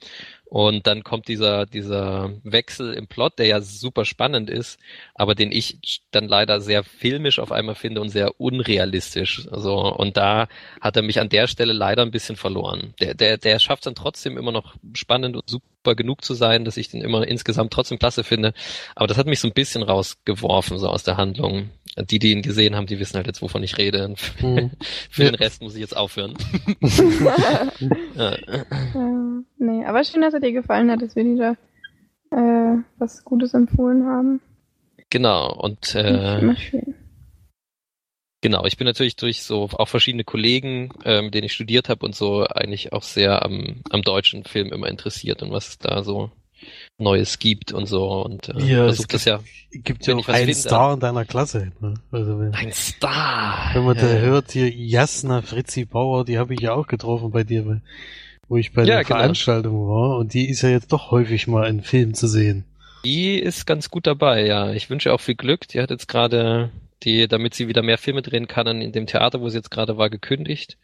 Und 0.55 0.87
dann 0.87 1.03
kommt 1.03 1.27
dieser, 1.27 1.67
dieser 1.67 2.31
Wechsel 2.45 2.95
im 2.95 3.09
Plot, 3.09 3.41
der 3.41 3.47
ja 3.47 3.61
super 3.61 4.05
spannend 4.05 4.49
ist, 4.49 4.79
aber 5.17 5.35
den 5.35 5.51
ich 5.51 5.81
dann 6.13 6.29
leider 6.29 6.61
sehr 6.61 6.85
filmisch 6.85 7.41
auf 7.41 7.51
einmal 7.51 7.75
finde 7.75 8.01
und 8.01 8.11
sehr 8.11 8.41
unrealistisch. 8.41 9.49
Also, 9.51 9.75
und 9.75 10.17
da 10.17 10.47
hat 10.81 10.95
er 10.95 11.03
mich 11.03 11.19
an 11.19 11.29
der 11.29 11.49
Stelle 11.49 11.73
leider 11.73 12.03
ein 12.03 12.13
bisschen 12.13 12.37
verloren. 12.37 12.95
Der, 13.01 13.15
der, 13.15 13.37
der 13.37 13.59
schafft 13.59 13.85
dann 13.87 13.97
trotzdem 13.97 14.39
immer 14.39 14.53
noch 14.53 14.77
spannend 14.95 15.35
und 15.35 15.51
super 15.51 15.74
genug 15.93 16.25
zu 16.25 16.33
sein, 16.33 16.65
dass 16.65 16.79
ich 16.79 16.89
den 16.89 17.03
immer 17.03 17.27
insgesamt 17.29 17.73
trotzdem 17.73 17.99
klasse 17.99 18.25
finde. 18.25 18.55
Aber 18.95 19.07
das 19.07 19.19
hat 19.19 19.27
mich 19.27 19.41
so 19.41 19.49
ein 19.49 19.55
bisschen 19.55 19.83
rausgeworfen, 19.83 20.79
so 20.79 20.89
aus 20.89 21.03
der 21.03 21.19
Handlung. 21.19 21.71
Die, 21.97 22.19
die 22.19 22.33
ihn 22.33 22.43
gesehen 22.43 22.75
haben, 22.75 22.87
die 22.87 22.99
wissen 22.99 23.17
halt 23.17 23.29
jetzt, 23.29 23.41
wovon 23.41 23.63
ich 23.63 23.79
rede. 23.79 24.15
Hm. 24.39 24.71
Für 25.11 25.25
den 25.25 25.37
Rest 25.37 25.63
muss 25.63 25.75
ich 25.75 25.81
jetzt 25.81 25.97
aufhören. 25.97 26.35
ja. 28.17 28.37
nee, 29.59 29.85
aber 29.85 30.03
schön, 30.03 30.23
dass 30.23 30.35
er 30.35 30.41
dir 30.41 30.53
gefallen 30.53 30.91
hat, 30.91 31.03
dass 31.03 31.15
wir 31.15 31.23
dir 31.23 31.57
da 32.31 32.75
äh, 32.75 32.79
was 32.99 33.25
Gutes 33.25 33.55
empfohlen 33.55 34.07
haben. 34.07 34.41
Genau, 35.11 35.53
und 35.55 35.95
äh, 35.95 36.41
immer 36.41 36.57
schön. 36.57 36.95
Genau, 38.45 38.67
ich 38.67 38.77
bin 38.77 38.85
natürlich 38.85 39.17
durch 39.17 39.43
so 39.43 39.71
auch 39.73 39.89
verschiedene 39.89 40.23
Kollegen, 40.23 40.91
ähm, 41.07 41.31
denen 41.31 41.47
ich 41.47 41.55
studiert 41.55 41.89
habe 41.89 42.05
und 42.05 42.15
so, 42.15 42.47
eigentlich 42.47 42.93
auch 42.93 43.03
sehr 43.03 43.43
am, 43.43 43.81
am 43.89 44.03
deutschen 44.03 44.45
Film 44.45 44.71
immer 44.71 44.87
interessiert 44.89 45.43
und 45.43 45.51
was 45.51 45.69
es 45.69 45.79
da 45.79 46.03
so 46.03 46.31
Neues 46.99 47.39
gibt 47.39 47.73
und 47.73 47.87
so 47.87 48.23
und 48.23 48.51
äh, 48.51 48.59
ja, 48.67 48.85
versucht 48.85 49.15
das 49.15 49.25
ja. 49.25 49.41
Gibt 49.73 50.07
ja 50.07 50.15
auch 50.17 50.29
einen 50.29 50.53
Star 50.53 50.93
in 50.93 51.01
deiner 51.01 51.25
Klasse. 51.25 51.73
Ne? 51.81 51.95
Also 52.13 52.39
wenn, 52.39 52.53
ein 52.53 52.71
Star. 52.71 53.71
Wenn 53.73 53.85
man 53.85 53.97
ja. 53.97 54.03
da 54.03 54.09
hört 54.09 54.51
hier 54.51 54.69
Jasna 54.69 55.41
Fritzi 55.41 55.87
Bauer, 55.87 56.27
die 56.27 56.37
habe 56.37 56.53
ich 56.53 56.61
ja 56.61 56.75
auch 56.75 56.87
getroffen 56.87 57.31
bei 57.31 57.45
dir, 57.45 57.81
wo 58.49 58.59
ich 58.59 58.75
bei 58.75 58.83
ja, 58.83 58.97
der 58.97 59.05
genau. 59.05 59.21
Veranstaltung 59.21 59.89
war 59.89 60.19
und 60.19 60.35
die 60.35 60.51
ist 60.51 60.61
ja 60.61 60.69
jetzt 60.69 60.93
doch 60.93 61.11
häufig 61.11 61.47
mal 61.47 61.67
in 61.67 61.81
Filmen 61.81 62.13
zu 62.13 62.29
sehen. 62.29 62.67
Die 63.07 63.39
ist 63.39 63.65
ganz 63.65 63.89
gut 63.89 64.07
dabei, 64.07 64.45
ja. 64.45 64.71
Ich 64.73 64.91
wünsche 64.91 65.15
auch 65.15 65.21
viel 65.23 65.35
Glück. 65.35 65.67
Die 65.69 65.81
hat 65.81 65.89
jetzt 65.89 66.09
gerade 66.09 66.71
die, 67.05 67.29
damit 67.29 67.55
sie 67.55 67.69
wieder 67.69 67.83
mehr 67.83 67.99
Filme 67.99 68.23
drehen 68.23 68.49
kann, 68.49 68.81
in 68.81 68.93
dem 68.93 69.07
Theater, 69.07 69.41
wo 69.41 69.49
sie 69.49 69.59
jetzt 69.59 69.71
gerade 69.71 69.97
war, 69.97 70.11
gekündigt. 70.11 70.79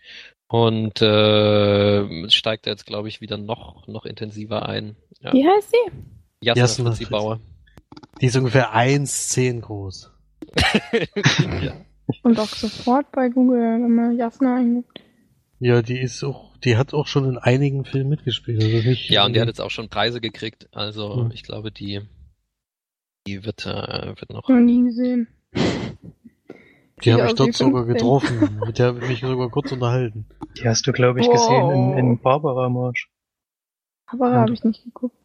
Und 0.48 1.00
äh, 1.00 2.28
steigt 2.28 2.66
jetzt, 2.66 2.86
glaube 2.86 3.08
ich, 3.08 3.20
wieder 3.20 3.36
noch, 3.36 3.86
noch 3.86 4.04
intensiver 4.04 4.68
ein. 4.68 4.96
Ja. 5.20 5.32
Wie 5.32 5.46
heißt 5.46 5.70
sie? 5.70 5.92
Jasna, 6.40 6.62
Jasna 6.62 6.90
Fritzi 6.90 7.10
Bauer. 7.10 7.40
Die 8.20 8.26
ist 8.26 8.36
ungefähr 8.36 8.74
1,10 8.74 9.60
groß. 9.60 10.10
ja. 11.62 11.72
Und 12.22 12.38
auch 12.38 12.48
sofort 12.48 13.12
bei 13.12 13.28
Google, 13.28 13.60
wenn 13.60 13.94
man 13.94 14.16
Jasna 14.16 14.56
eingibt. 14.56 15.00
Ja, 15.60 15.82
die 15.82 16.00
ist 16.00 16.24
auch, 16.24 16.56
die 16.58 16.76
hat 16.76 16.94
auch 16.94 17.06
schon 17.06 17.26
in 17.26 17.38
einigen 17.38 17.84
Filmen 17.84 18.10
mitgespielt. 18.10 18.62
Also 18.62 18.88
nicht 18.88 19.10
ja, 19.10 19.26
und 19.26 19.34
die 19.34 19.40
hat 19.40 19.48
jetzt 19.48 19.60
auch 19.60 19.70
schon 19.70 19.88
Preise 19.88 20.20
gekriegt. 20.20 20.68
Also 20.72 21.24
hm. 21.24 21.30
ich 21.32 21.42
glaube, 21.42 21.70
die, 21.70 22.00
die 23.26 23.44
wird, 23.44 23.66
äh, 23.66 24.14
wird 24.18 24.30
noch. 24.30 24.48
Noch 24.48 24.58
nie 24.58 24.84
gesehen. 24.84 25.28
Die 25.52 27.12
habe 27.12 27.26
ich 27.26 27.34
dort 27.34 27.54
sogar 27.54 27.86
getroffen. 27.86 28.60
Mit 28.64 28.78
der 28.78 28.88
habe 28.88 29.00
ich 29.00 29.08
mich 29.08 29.20
sogar 29.20 29.50
kurz 29.50 29.72
unterhalten. 29.72 30.26
Die 30.58 30.68
hast 30.68 30.86
du, 30.86 30.92
glaube 30.92 31.20
ich, 31.20 31.28
oh. 31.28 31.32
gesehen 31.32 31.70
in, 31.70 31.98
in 31.98 32.20
Barbara 32.20 32.68
Marsch. 32.68 33.10
Barbara 34.10 34.34
ja. 34.34 34.40
habe 34.40 34.52
ich 34.52 34.64
nicht 34.64 34.84
geguckt. 34.84 35.16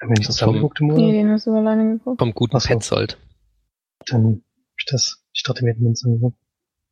Haben 0.00 0.10
wir 0.10 0.18
nicht 0.18 0.26
zusammen 0.26 0.54
geguckt 0.54 0.80
im 0.80 0.88
Nee, 0.88 1.12
den 1.12 1.30
hast 1.30 1.46
du 1.46 1.54
alleine 1.54 1.98
geguckt. 1.98 2.18
Vom 2.18 2.32
guten 2.32 2.56
Achso. 2.56 2.68
Petzold. 2.68 3.18
Dann 4.06 4.42
ich 4.78 4.86
das, 4.86 5.22
ich 5.32 5.42
dachte 5.42 5.64
mir, 5.64 5.74
den 5.74 5.94
so, 5.94 6.32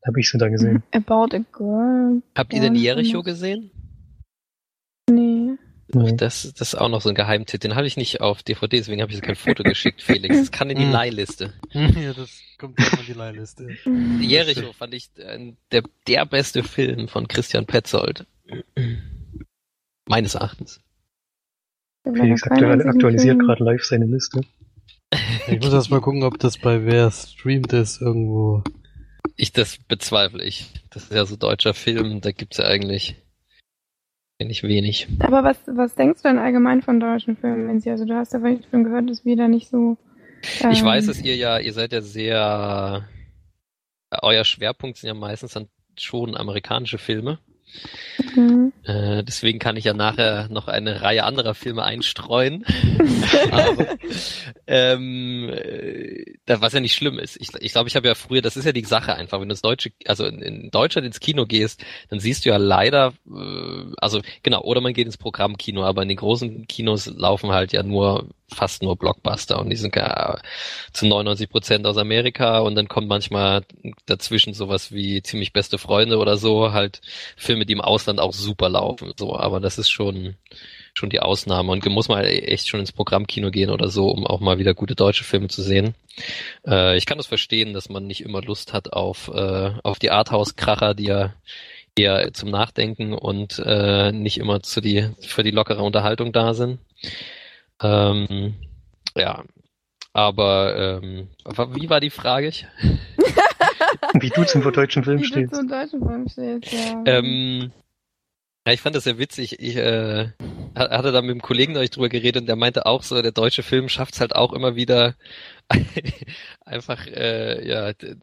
habe 0.07 0.21
ich 0.21 0.31
sie 0.31 0.39
da 0.39 0.49
gesehen. 0.49 0.83
About 0.93 1.35
a 1.35 1.41
Girl. 1.53 2.23
Habt 2.37 2.53
ihr 2.53 2.61
den 2.61 2.75
Jericho 2.75 3.23
gesehen? 3.23 3.71
Nee. 5.11 5.57
Nee. 5.91 6.15
Das, 6.17 6.53
das 6.53 6.75
ist 6.75 6.75
auch 6.75 6.91
noch 6.91 7.01
so 7.01 7.09
ein 7.09 7.15
Geheimtipp. 7.15 7.61
Den 7.61 7.75
habe 7.75 7.87
ich 7.87 7.97
nicht 7.97 8.21
auf 8.21 8.43
DVD, 8.43 8.77
deswegen 8.77 9.01
habe 9.01 9.11
ich 9.11 9.19
so 9.19 9.23
kein 9.23 9.37
Foto 9.37 9.63
geschickt, 9.63 10.03
Felix. 10.03 10.37
Das 10.37 10.51
kann 10.51 10.69
in 10.71 10.79
die. 10.79 10.85
Leihliste. 10.91 11.53
Ja, 11.73 12.13
das 12.13 12.43
kommt 12.59 12.79
auch 12.79 13.01
in 13.01 13.07
die 13.07 13.13
Leihliste. 13.13 13.69
Jericho 14.21 14.73
fand 14.73 14.95
ich 14.95 15.11
äh, 15.17 15.53
der, 15.73 15.83
der 16.07 16.27
beste 16.27 16.63
Film 16.63 17.09
von 17.09 17.27
Christian 17.27 17.67
Petzold. 17.67 18.27
Meines 20.07 20.35
Erachtens. 20.35 20.81
Felix 22.05 22.43
aktuell, 22.43 22.87
aktualisiert 22.87 23.39
gerade 23.39 23.65
live 23.65 23.85
seine 23.85 24.07
Liste. 24.07 24.41
Ich 25.47 25.61
muss 25.61 25.73
erst 25.73 25.91
mal 25.91 26.01
gucken, 26.01 26.23
ob 26.23 26.39
das 26.39 26.59
bei 26.59 26.85
wer 26.85 27.11
streamt 27.11 27.73
ist 27.73 28.01
irgendwo. 28.01 28.63
Ich, 29.37 29.53
das 29.53 29.79
bezweifle 29.79 30.43
ich. 30.43 30.71
Das 30.91 31.05
ist 31.05 31.13
ja 31.13 31.25
so 31.25 31.37
deutscher 31.37 31.75
Film, 31.75 32.21
da 32.21 32.33
gibt's 32.33 32.59
ja 32.59 32.65
eigentlich 32.65 33.17
nicht 34.47 34.63
wenig. 34.63 35.09
Aber 35.21 35.43
was, 35.43 35.59
was 35.67 35.95
denkst 35.95 36.23
du 36.23 36.29
denn 36.29 36.39
allgemein 36.39 36.83
von 36.83 37.01
deutschen 37.01 37.37
Filmen, 37.37 37.67
Lindsay? 37.67 37.91
Also 37.91 38.05
du 38.05 38.15
hast 38.15 38.33
ja 38.33 38.41
vielleicht 38.41 38.71
schon 38.71 38.85
gehört, 38.85 39.11
dass 39.11 39.25
wir 39.25 39.37
da 39.37 39.49
nicht 39.49 39.69
so. 39.69 39.97
Ähm, 40.63 40.71
ich 40.71 40.83
weiß, 40.83 41.07
dass 41.07 41.21
ihr 41.21 41.35
ja, 41.35 41.59
ihr 41.59 41.73
seid 41.73 41.93
ja 41.93 42.01
sehr, 42.01 43.09
euer 44.23 44.45
Schwerpunkt 44.45 44.99
sind 44.99 45.09
ja 45.09 45.15
meistens 45.15 45.53
dann 45.55 45.69
schon 45.99 46.37
amerikanische 46.37 46.99
Filme. 46.99 47.41
Mhm. 48.35 48.73
Äh, 48.85 49.23
deswegen 49.23 49.59
kann 49.59 49.77
ich 49.77 49.85
ja 49.85 49.95
nachher 49.95 50.49
noch 50.51 50.69
eine 50.69 51.03
Reihe 51.03 51.25
anderer 51.25 51.55
Filme 51.55 51.85
einstreuen. 51.85 52.65
Aber, 53.51 53.99
ähm, 54.67 55.49
äh, 55.51 56.35
was 56.47 56.73
ja 56.73 56.81
nicht 56.81 56.95
schlimm 56.95 57.19
ist. 57.19 57.37
Ich 57.41 57.49
glaube, 57.49 57.65
ich, 57.65 57.73
glaub, 57.73 57.87
ich 57.87 57.97
habe 57.97 58.09
ja 58.09 58.15
früher, 58.15 58.43
das 58.43 58.57
ist 58.57 58.65
ja 58.65 58.73
die 58.73 58.85
Sache 58.85 59.15
einfach, 59.15 59.41
wenn 59.41 59.49
du 59.49 59.53
ins 59.53 59.63
Deutsche, 59.63 59.93
also 60.07 60.25
in, 60.25 60.41
in 60.41 60.71
Deutschland 60.71 61.07
ins 61.07 61.21
Kino 61.21 61.47
gehst, 61.47 61.85
dann 62.11 62.21
siehst 62.21 62.45
du 62.45 62.51
ja 62.51 62.57
leider, 62.57 63.13
äh, 63.27 63.93
also 63.99 64.21
genau, 64.43 64.63
oder 64.63 64.81
man 64.81 64.95
geht 64.95 65.07
ins 65.07 65.17
Programmkino, 65.17 65.85
aber 65.85 66.03
in 66.03 66.09
den 66.09 66.17
großen 66.17 66.67
Kinos 66.67 67.07
laufen 67.07 67.51
halt 67.53 67.73
ja 67.73 67.83
nur 67.83 68.29
fast 68.51 68.83
nur 68.83 68.97
Blockbuster 68.97 69.59
und 69.59 69.71
die 69.71 69.77
sind 69.77 69.93
gar 69.93 70.41
zu 70.93 71.07
99 71.07 71.51
Prozent 71.51 71.87
aus 71.87 71.99
Amerika 71.99 72.61
und 72.61 72.75
dann 72.75 72.89
kommt 72.89 73.09
manchmal 73.09 73.63
dazwischen 74.07 74.55
sowas 74.55 74.93
wie 74.93 75.23
ziemlich 75.23 75.53
beste 75.53 75.79
Freunde 75.79 76.19
oder 76.19 76.37
so, 76.37 76.73
halt 76.73 77.01
Filme, 77.37 77.67
die 77.67 77.75
im 77.75 77.81
Ausland 77.81 78.21
auch 78.21 78.33
super 78.33 78.69
laufen, 78.69 79.13
so, 79.19 79.37
aber 79.37 79.61
das 79.61 79.79
ist 79.79 79.91
schon, 79.91 80.37
schon 80.95 81.11
die 81.11 81.21
Ausnahme 81.21 81.73
und 81.73 81.87
muss 81.87 82.09
mal 82.09 82.25
echt 82.25 82.69
schon 82.69 82.81
ins 82.81 82.93
Programmkino 82.93 83.51
gehen 83.51 83.71
oder 83.71 83.89
so, 83.89 84.09
um 84.09 84.27
auch 84.27 84.41
mal 84.41 84.59
wieder 84.59 84.75
gute 84.75 84.95
deutsche 84.95 85.25
Filme 85.25 85.49
zu 85.49 85.63
sehen. 85.63 85.95
Äh, 86.67 86.97
ich 86.97 87.07
kann 87.07 87.19
das 87.19 87.27
verstehen, 87.27 87.75
dass 87.75 87.89
man 87.89 88.07
nicht 88.07 88.23
immer 88.23 88.43
Lust 88.43 88.73
hat 88.73 88.93
auf, 88.93 89.29
äh, 89.29 89.71
auf 89.83 89.99
die 89.99 90.11
Arthouse-Kracher, 90.11 90.95
die 90.95 91.05
ja 91.07 91.35
eher 91.97 92.33
zum 92.33 92.51
Nachdenken 92.51 93.13
und 93.13 93.59
äh, 93.65 94.13
nicht 94.13 94.39
immer 94.39 94.63
zu 94.63 94.81
die, 94.81 95.09
für 95.21 95.43
die 95.43 95.51
lockere 95.51 95.83
Unterhaltung 95.83 96.33
da 96.33 96.55
sind. 96.55 96.79
Ähm, 97.83 98.55
ja, 99.17 99.45
aber 100.13 101.01
ähm, 101.03 101.29
wie 101.75 101.91
war 101.91 102.01
die 102.01 102.11
Frage? 102.11 102.53
wie 104.15 104.31
du 104.31 104.45
zum 104.45 104.63
deutschen 104.73 105.05
Film 105.05 105.21
wie 105.21 105.25
stehst. 105.25 105.53
Du 105.53 105.59
zum 105.59 105.69
deutschen 105.69 106.05
Film 106.05 106.29
stehst, 106.29 106.73
ja. 106.73 107.03
Ähm, 107.07 107.73
ja, 108.69 108.75
ich 108.75 108.83
fand 108.83 108.95
das 108.95 109.05
sehr 109.05 109.19
witzig. 109.19 109.61
Ich 109.61 109.77
äh, 109.77 110.29
hatte 110.75 111.11
da 111.11 111.23
mit 111.23 111.31
einem 111.31 111.41
Kollegen 111.41 111.77
euch 111.79 111.89
drüber 111.89 112.11
geredet 112.11 112.43
und 112.43 112.47
der 112.49 112.57
meinte 112.57 112.85
auch 112.85 113.03
so, 113.03 113.23
der 113.23 113.33
deutsche 113.33 113.63
Film 113.63 113.89
schafft 113.89 114.13
es 114.13 114.21
halt 114.21 114.35
auch 114.35 114.53
immer 114.53 114.77
wieder 114.77 115.15
einfach 116.67 117.07
äh, 117.07 117.67
ja 117.67 117.95
die, 117.95 118.15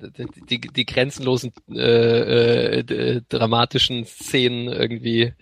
die, 0.47 0.61
die 0.61 0.85
grenzenlosen 0.85 1.51
äh, 1.71 2.79
äh, 2.79 3.21
dramatischen 3.27 4.05
Szenen 4.05 4.67
irgendwie 4.67 5.33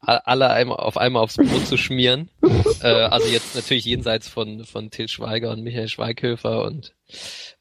alle 0.00 0.50
einmal, 0.50 0.78
auf 0.78 0.96
einmal 0.96 1.22
aufs 1.22 1.36
Brot 1.36 1.66
zu 1.66 1.76
schmieren. 1.76 2.30
äh, 2.82 2.86
also 2.86 3.28
jetzt 3.28 3.54
natürlich 3.54 3.84
jenseits 3.84 4.28
von 4.28 4.64
von 4.64 4.90
Till 4.90 5.08
Schweiger 5.08 5.50
und 5.50 5.62
Michael 5.62 5.88
Schweighöfer 5.88 6.64
und 6.64 6.94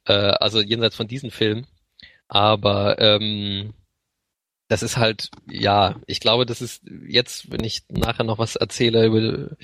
äh, 0.05 0.13
also 0.13 0.61
jenseits 0.61 0.95
von 0.95 1.07
diesen 1.07 1.31
Filmen. 1.31 1.67
Aber 2.27 2.99
ähm, 2.99 3.73
das 4.67 4.83
ist 4.83 4.97
halt, 4.97 5.31
ja, 5.49 5.95
ich 6.07 6.19
glaube, 6.19 6.45
das 6.45 6.61
ist 6.61 6.83
jetzt, 7.07 7.51
wenn 7.51 7.63
ich 7.63 7.83
nachher 7.89 8.25
noch 8.25 8.37
was 8.37 8.55
erzähle 8.55 9.05
über 9.05 9.55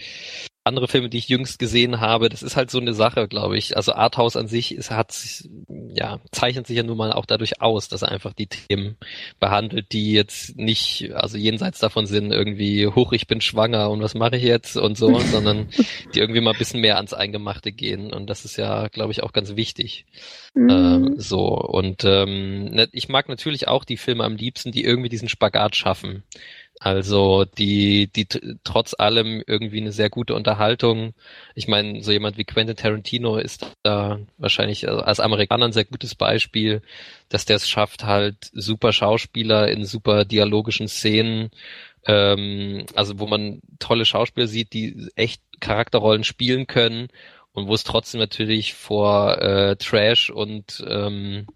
andere 0.66 0.88
Filme, 0.88 1.10
die 1.10 1.18
ich 1.18 1.28
jüngst 1.28 1.60
gesehen 1.60 2.00
habe, 2.00 2.30
das 2.30 2.42
ist 2.42 2.56
halt 2.56 2.72
so 2.72 2.80
eine 2.80 2.94
Sache, 2.94 3.28
glaube 3.28 3.58
ich. 3.58 3.76
Also 3.76 3.94
Arthouse 3.94 4.38
an 4.38 4.48
sich 4.48 4.74
ist, 4.74 4.92
hat 4.92 5.14
ja, 5.94 6.20
zeichnet 6.32 6.68
sich 6.68 6.78
ja 6.78 6.84
nun 6.84 6.98
mal 6.98 7.12
auch 7.12 7.26
dadurch 7.26 7.62
aus, 7.62 7.90
dass 7.90 8.02
er 8.02 8.12
einfach 8.12 8.34
die 8.34 8.48
Themen 8.48 8.96
behandelt, 9.40 9.92
die 9.92 10.14
jetzt 10.14 10.56
nicht, 10.58 11.12
also 11.14 11.38
jenseits 11.38 11.80
davon 11.80 12.06
sind, 12.06 12.32
irgendwie, 12.32 12.88
hoch, 12.88 13.12
ich 13.12 13.28
bin 13.28 13.42
schwanger 13.42 13.90
und 13.90 14.02
was 14.02 14.16
mache 14.16 14.38
ich 14.38 14.44
jetzt 14.44 14.78
und 14.78 14.98
so, 14.98 15.20
sondern 15.32 15.70
die 16.16 16.20
irgendwie 16.20 16.42
mal 16.42 16.52
ein 16.52 16.58
bisschen 16.58 16.82
mehr 16.82 16.96
ans 16.96 17.14
Eingemachte 17.14 17.74
gehen. 17.74 18.14
Und 18.14 18.30
das 18.30 18.46
ist 18.46 18.58
ja, 18.58 18.88
glaube 18.88 19.12
ich, 19.12 19.22
auch 19.22 19.34
ganz 19.34 19.56
wichtig. 19.58 20.06
Mhm. 20.54 20.70
Ähm, 20.70 21.14
so. 21.18 21.48
Und 21.60 22.06
ähm, 22.06 22.66
ne, 22.66 22.88
ich 22.94 23.10
mag 23.10 23.28
natürlich 23.28 23.68
auch 23.68 23.84
die 23.84 23.98
Filme 23.98 24.24
am 24.24 24.38
liebsten, 24.38 24.72
die 24.72 24.84
irgendwie 24.84 25.10
diesen 25.10 25.30
Spagat 25.30 25.76
schaffen. 25.76 26.24
Also 26.84 27.46
die, 27.46 28.08
die 28.08 28.28
trotz 28.66 28.94
allem 28.98 29.42
irgendwie 29.48 29.80
eine 29.80 29.94
sehr 29.94 30.10
gute 30.10 30.36
Unterhaltung. 30.36 31.14
Ich 31.56 31.70
meine, 31.70 32.04
so 32.04 32.12
jemand 32.12 32.38
wie 32.38 32.44
Quentin 32.44 32.76
Tarantino 32.76 33.38
ist 33.38 33.66
da 33.84 34.20
wahrscheinlich 34.38 34.90
als 34.90 35.22
Amerikaner 35.22 35.68
ein 35.68 35.72
sehr 35.72 35.86
gutes 35.86 36.14
Beispiel, 36.14 36.82
dass 37.30 37.46
der 37.46 37.56
es 37.56 37.70
schafft, 37.70 38.04
halt 38.04 38.36
super 38.52 38.92
Schauspieler 38.92 39.70
in 39.70 39.86
super 39.86 40.26
dialogischen 40.26 40.90
Szenen, 40.90 41.52
ähm, 42.06 42.86
also 42.96 43.18
wo 43.18 43.28
man 43.28 43.62
tolle 43.80 44.04
Schauspieler 44.04 44.48
sieht, 44.48 44.74
die 44.74 45.08
echt 45.16 45.42
Charakterrollen 45.62 46.26
spielen 46.26 46.68
können 46.68 47.08
und 47.54 47.68
wo 47.68 47.76
es 47.76 47.86
trotzdem 47.86 48.20
natürlich 48.20 48.74
vor 48.74 49.42
äh, 49.42 49.78
Trash 49.78 50.30
und 50.32 50.84
ähm, 50.86 51.48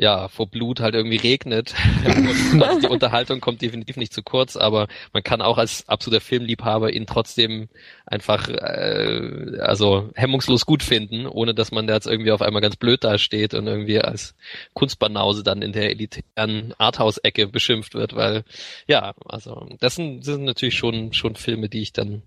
ja, 0.00 0.28
vor 0.28 0.46
Blut 0.46 0.80
halt 0.80 0.94
irgendwie 0.94 1.18
regnet. 1.18 1.74
also 2.58 2.80
die 2.80 2.86
Unterhaltung 2.86 3.40
kommt 3.40 3.60
definitiv 3.60 3.98
nicht 3.98 4.14
zu 4.14 4.22
kurz, 4.22 4.56
aber 4.56 4.88
man 5.12 5.22
kann 5.22 5.42
auch 5.42 5.58
als 5.58 5.86
absoluter 5.90 6.22
Filmliebhaber 6.22 6.90
ihn 6.90 7.04
trotzdem 7.04 7.68
einfach 8.06 8.48
äh, 8.48 9.58
also 9.60 10.10
hemmungslos 10.14 10.64
gut 10.64 10.82
finden, 10.82 11.26
ohne 11.26 11.52
dass 11.52 11.70
man 11.70 11.86
da 11.86 11.92
jetzt 11.94 12.06
irgendwie 12.06 12.32
auf 12.32 12.40
einmal 12.40 12.62
ganz 12.62 12.76
blöd 12.76 13.04
dasteht 13.04 13.52
und 13.52 13.66
irgendwie 13.66 14.00
als 14.00 14.34
Kunstbanause 14.72 15.44
dann 15.44 15.60
in 15.60 15.72
der 15.72 15.90
elitären 15.90 16.72
Arthouse-Ecke 16.78 17.48
beschimpft 17.48 17.94
wird, 17.94 18.16
weil 18.16 18.44
ja, 18.88 19.12
also 19.26 19.68
das 19.80 19.96
sind, 19.96 20.20
das 20.20 20.34
sind 20.34 20.44
natürlich 20.44 20.78
schon 20.78 21.12
schon 21.12 21.36
Filme, 21.36 21.68
die 21.68 21.82
ich 21.82 21.92
dann 21.92 22.22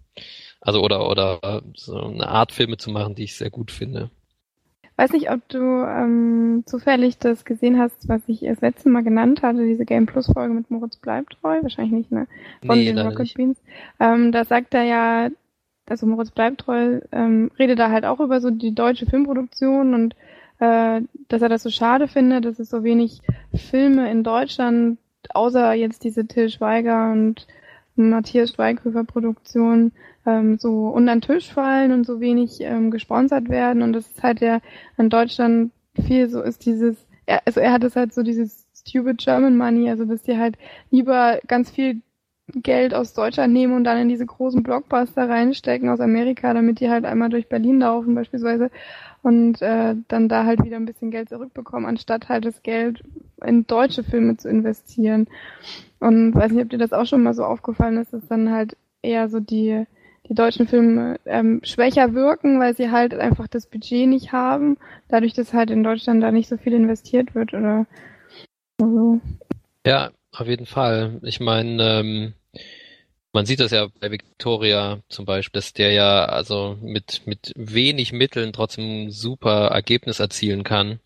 also 0.62 0.80
oder 0.80 1.10
oder 1.10 1.64
so 1.76 2.00
eine 2.00 2.28
Art 2.28 2.52
Filme 2.52 2.78
zu 2.78 2.92
machen, 2.92 3.16
die 3.16 3.24
ich 3.24 3.36
sehr 3.36 3.50
gut 3.50 3.72
finde. 3.72 4.12
Weiß 4.96 5.12
nicht, 5.12 5.32
ob 5.32 5.48
du 5.50 5.58
ähm, 5.58 6.64
zufällig 6.66 7.18
das 7.18 7.46
gesehen 7.46 7.80
hast, 7.80 8.08
was 8.08 8.22
ich 8.28 8.42
das 8.42 8.62
letzte 8.62 8.90
Mal 8.90 9.04
genannt 9.04 9.42
hatte, 9.42 9.66
diese 9.66 9.86
Game 9.86 10.06
Plus 10.06 10.28
Folge 10.32 10.54
mit 10.54 10.70
Moritz 10.70 10.98
Bleibtreu, 10.98 11.64
wahrscheinlich 11.64 11.94
nicht, 11.94 12.12
ne? 12.12 12.28
Von 12.66 12.78
nee, 12.78 12.86
den 12.86 13.00
Rocket 13.00 13.20
nicht. 13.20 13.36
Beans. 13.36 13.62
Ähm, 14.00 14.32
da 14.32 14.46
sagt 14.46 14.74
er 14.76 14.84
ja, 14.84 15.30
also 15.90 16.06
Moritz 16.06 16.32
Bleibtreu, 16.32 17.02
ähm, 17.12 17.52
redet 17.58 17.80
da 17.80 17.90
halt 17.90 18.06
auch 18.06 18.20
über 18.20 18.40
so 18.40 18.52
die 18.52 18.76
deutsche 18.76 19.08
Filmproduktion 19.08 19.96
und 19.96 20.16
äh, 20.60 21.02
dass 21.28 21.42
er 21.42 21.50
das 21.50 21.64
so 21.64 21.70
schade 21.72 22.08
findet, 22.08 22.46
dass 22.46 22.60
es 22.60 22.70
so 22.70 22.84
wenig 22.84 23.22
Filme 23.54 24.10
in 24.12 24.24
Deutschland, 24.24 25.00
außer 25.34 25.74
jetzt 25.74 26.04
diese 26.04 26.28
Till 26.28 26.50
Schweiger 26.50 27.12
und 27.12 27.48
Matthias 27.96 28.54
Schweighöfer 28.54 29.04
Produktion, 29.04 29.92
ähm, 30.26 30.58
so 30.58 30.88
unter 30.88 31.14
den 31.14 31.22
Tisch 31.22 31.52
fallen 31.52 31.92
und 31.92 32.06
so 32.06 32.20
wenig 32.20 32.62
ähm, 32.62 32.92
gesponsert 32.92 33.50
werden. 33.50 33.82
Und 33.82 33.94
das 33.94 34.08
ist 34.08 34.24
halt 34.24 34.42
ja 34.42 34.60
in 34.98 35.10
Deutschland 35.10 35.72
viel 36.06 36.30
so 36.30 36.42
ist 36.42 36.66
dieses, 36.66 37.08
er, 37.26 37.42
also 37.46 37.60
er 37.60 37.72
hat 37.72 37.84
es 37.84 37.96
halt 37.96 38.14
so 38.14 38.24
dieses 38.24 38.66
stupid 38.76 39.20
German 39.20 39.58
Money, 39.58 39.90
also 39.90 40.06
dass 40.06 40.24
die 40.24 40.38
halt 40.38 40.58
lieber 40.90 41.40
ganz 41.48 41.70
viel 41.70 42.02
Geld 42.48 42.94
aus 42.94 43.14
Deutschland 43.14 43.54
nehmen 43.54 43.74
und 43.74 43.84
dann 43.86 43.98
in 43.98 44.10
diese 44.10 44.26
großen 44.26 44.64
Blockbuster 44.64 45.30
reinstecken 45.30 45.90
aus 45.90 46.00
Amerika, 46.00 46.54
damit 46.54 46.80
die 46.80 46.90
halt 46.90 47.06
einmal 47.06 47.30
durch 47.30 47.48
Berlin 47.48 47.80
laufen 47.80 48.16
beispielsweise 48.16 48.70
und 49.22 49.62
äh, 49.62 49.96
dann 50.10 50.28
da 50.28 50.44
halt 50.44 50.64
wieder 50.64 50.76
ein 50.76 50.86
bisschen 50.86 51.10
Geld 51.10 51.30
zurückbekommen, 51.30 51.88
anstatt 51.88 52.28
halt 52.28 52.46
das 52.46 52.62
Geld 52.62 53.02
in 53.44 53.66
deutsche 53.66 54.04
Filme 54.04 54.36
zu 54.38 54.50
investieren. 54.50 55.28
Und 56.00 56.36
weiß 56.36 56.52
nicht, 56.52 56.64
ob 56.64 56.70
dir 56.70 56.78
das 56.78 56.92
auch 56.92 57.06
schon 57.06 57.24
mal 57.24 57.34
so 57.34 57.46
aufgefallen 57.46 57.98
ist, 57.98 58.12
dass 58.12 58.28
dann 58.28 58.52
halt 58.52 58.76
eher 59.02 59.30
so 59.30 59.40
die 59.40 59.86
die 60.30 60.36
deutschen 60.36 60.68
Filme 60.68 61.20
ähm, 61.26 61.60
schwächer 61.64 62.14
wirken, 62.14 62.60
weil 62.60 62.76
sie 62.76 62.92
halt 62.92 63.14
einfach 63.14 63.48
das 63.48 63.68
Budget 63.68 64.08
nicht 64.08 64.32
haben, 64.32 64.78
dadurch, 65.10 65.34
dass 65.34 65.54
halt 65.54 65.70
in 65.70 65.84
Deutschland 65.84 66.24
da 66.24 66.32
nicht 66.32 66.48
so 66.48 66.58
viel 66.58 66.74
investiert 66.74 67.36
wird 67.36 67.54
oder 67.54 67.86
so. 68.80 69.20
Ja, 69.86 70.12
auf 70.34 70.48
jeden 70.48 70.66
Fall. 70.66 71.20
Ich 71.24 71.40
meine, 71.40 72.00
ähm, 72.00 72.34
man 73.34 73.48
sieht 73.48 73.60
das 73.60 73.72
ja 73.72 73.88
bei 74.00 74.12
Victoria 74.12 75.02
zum 75.10 75.26
Beispiel, 75.26 75.60
dass 75.60 75.74
der 75.74 75.92
ja 75.92 76.26
also 76.26 76.78
mit, 76.82 77.24
mit 77.26 77.52
wenig 77.56 78.14
Mitteln 78.14 78.54
trotzdem 78.54 79.10
super 79.10 79.68
Ergebnis 79.68 80.20
erzielen 80.20 80.64
kann. 80.64 81.00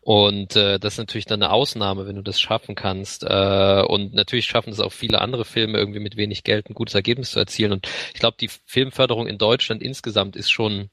Und 0.00 0.54
äh, 0.56 0.78
das 0.78 0.94
ist 0.94 0.98
natürlich 0.98 1.26
dann 1.26 1.42
eine 1.42 1.52
Ausnahme, 1.52 2.06
wenn 2.06 2.16
du 2.16 2.22
das 2.22 2.40
schaffen 2.40 2.76
kannst. 2.76 3.24
Äh, 3.24 3.82
und 3.86 4.14
natürlich 4.14 4.46
schaffen 4.46 4.72
es 4.72 4.80
auch 4.80 4.92
viele 4.92 5.20
andere 5.20 5.44
Filme 5.44 5.78
irgendwie 5.78 6.00
mit 6.00 6.16
wenig 6.16 6.44
Geld 6.44 6.70
ein 6.70 6.74
gutes 6.74 6.94
Ergebnis 6.94 7.32
zu 7.32 7.40
erzielen. 7.40 7.72
Und 7.72 7.88
ich 8.14 8.20
glaube, 8.20 8.36
die 8.40 8.50
Filmförderung 8.66 9.26
in 9.26 9.38
Deutschland 9.38 9.82
insgesamt 9.82 10.36
ist 10.36 10.50
schon 10.50 10.90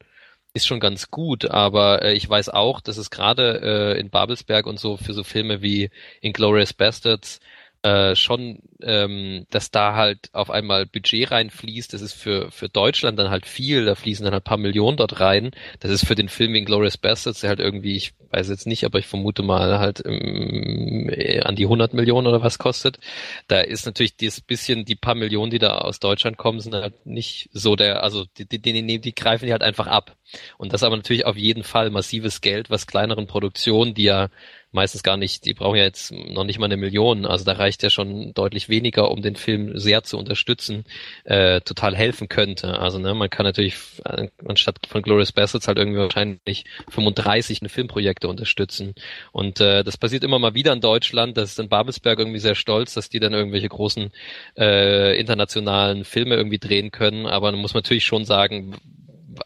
ist 0.53 0.65
schon 0.65 0.79
ganz 0.79 1.11
gut, 1.11 1.45
aber 1.45 2.01
äh, 2.01 2.13
ich 2.13 2.27
weiß 2.27 2.49
auch, 2.49 2.81
dass 2.81 2.97
es 2.97 3.11
gerade 3.11 3.93
äh, 3.95 3.99
in 3.99 4.09
Babelsberg 4.09 4.65
und 4.65 4.79
so 4.79 4.97
für 4.97 5.13
so 5.13 5.23
Filme 5.23 5.61
wie 5.61 5.91
Inglourious 6.21 6.73
Bastards 6.73 7.39
äh, 7.81 8.15
schon, 8.15 8.59
ähm, 8.81 9.45
dass 9.51 9.71
da 9.71 9.95
halt 9.95 10.29
auf 10.33 10.49
einmal 10.49 10.85
Budget 10.85 11.31
reinfließt. 11.31 11.93
Das 11.93 12.01
ist 12.01 12.13
für, 12.13 12.51
für 12.51 12.67
Deutschland 12.67 13.17
dann 13.17 13.29
halt 13.29 13.45
viel, 13.45 13.85
da 13.85 13.95
fließen 13.95 14.23
dann 14.25 14.33
halt 14.33 14.43
ein 14.43 14.49
paar 14.49 14.57
Millionen 14.57 14.97
dort 14.97 15.19
rein. 15.21 15.51
Das 15.79 15.89
ist 15.91 16.05
für 16.05 16.15
den 16.15 16.27
Film 16.29 16.53
wie 16.53 16.61
Glorious 16.61 16.97
Bastards, 16.97 17.43
halt 17.43 17.59
irgendwie, 17.59 17.95
ich 17.95 18.13
weiß 18.31 18.49
jetzt 18.49 18.67
nicht, 18.67 18.83
aber 18.83 18.99
ich 18.99 19.07
vermute 19.07 19.43
mal 19.43 19.79
halt 19.79 20.03
ähm, 20.05 21.09
an 21.43 21.55
die 21.55 21.63
100 21.63 21.93
Millionen 21.93 22.27
oder 22.27 22.43
was 22.43 22.59
kostet. 22.59 22.99
Da 23.47 23.61
ist 23.61 23.85
natürlich 23.85 24.17
dieses 24.17 24.41
bisschen, 24.41 24.83
die 24.83 24.95
paar 24.95 25.15
Millionen, 25.15 25.51
die 25.51 25.59
da 25.59 25.77
aus 25.77 25.99
Deutschland 25.99 26.37
kommen, 26.37 26.59
sind 26.59 26.75
halt 26.75 27.05
nicht 27.05 27.49
so 27.53 27.75
der, 27.75 28.03
also 28.03 28.25
die, 28.37 28.45
die, 28.45 28.59
die, 28.61 28.99
die 28.99 29.15
greifen 29.15 29.45
die 29.45 29.53
halt 29.53 29.63
einfach 29.63 29.87
ab. 29.87 30.17
Und 30.57 30.73
das 30.73 30.83
aber 30.83 30.97
natürlich 30.97 31.25
auf 31.25 31.37
jeden 31.37 31.63
Fall 31.63 31.89
massives 31.89 32.41
Geld, 32.41 32.69
was 32.69 32.87
kleineren 32.87 33.25
Produktionen, 33.25 33.93
die 33.93 34.03
ja 34.03 34.29
meistens 34.71 35.01
gar 35.03 35.17
nicht, 35.17 35.45
die 35.45 35.53
brauchen 35.53 35.77
ja 35.77 35.83
jetzt 35.83 36.11
noch 36.11 36.43
nicht 36.43 36.59
mal 36.59 36.65
eine 36.65 36.77
Million, 36.77 37.25
also 37.25 37.43
da 37.43 37.53
reicht 37.53 37.81
ja 37.81 37.89
schon 37.89 38.33
deutlich 38.33 38.69
weniger, 38.69 39.09
um 39.11 39.21
den 39.21 39.35
Film 39.35 39.77
sehr 39.77 40.03
zu 40.03 40.17
unterstützen, 40.17 40.85
äh, 41.23 41.61
total 41.61 41.95
helfen 41.95 42.29
könnte. 42.29 42.79
Also 42.79 42.99
ne, 42.99 43.13
man 43.13 43.29
kann 43.29 43.45
natürlich 43.45 43.75
äh, 44.05 44.27
anstatt 44.45 44.77
von 44.87 45.01
Glorious 45.01 45.31
Bastards 45.31 45.67
halt 45.67 45.79
irgendwie 45.79 45.99
wahrscheinlich 45.99 46.65
35 46.89 47.61
Filmprojekte 47.67 48.27
unterstützen. 48.27 48.93
Und 49.31 49.59
äh, 49.59 49.83
das 49.83 49.97
passiert 49.97 50.23
immer 50.23 50.39
mal 50.39 50.53
wieder 50.53 50.73
in 50.73 50.81
Deutschland, 50.81 51.37
das 51.37 51.51
ist 51.51 51.59
in 51.59 51.69
Babelsberg 51.69 52.19
irgendwie 52.19 52.39
sehr 52.39 52.55
stolz, 52.55 52.93
dass 52.93 53.09
die 53.09 53.19
dann 53.19 53.33
irgendwelche 53.33 53.69
großen 53.69 54.11
äh, 54.57 55.19
internationalen 55.19 56.05
Filme 56.05 56.35
irgendwie 56.35 56.59
drehen 56.59 56.91
können, 56.91 57.25
aber 57.25 57.51
dann 57.51 57.59
muss 57.59 57.73
man 57.73 57.81
natürlich 57.81 58.05
schon 58.05 58.25
sagen, 58.25 58.75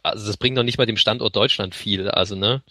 also 0.01 0.27
das 0.27 0.37
bringt 0.37 0.55
noch 0.55 0.63
nicht 0.63 0.77
mal 0.77 0.85
dem 0.85 0.97
Standort 0.97 1.35
Deutschland 1.35 1.75
viel, 1.75 2.09
also 2.09 2.35
ne, 2.35 2.63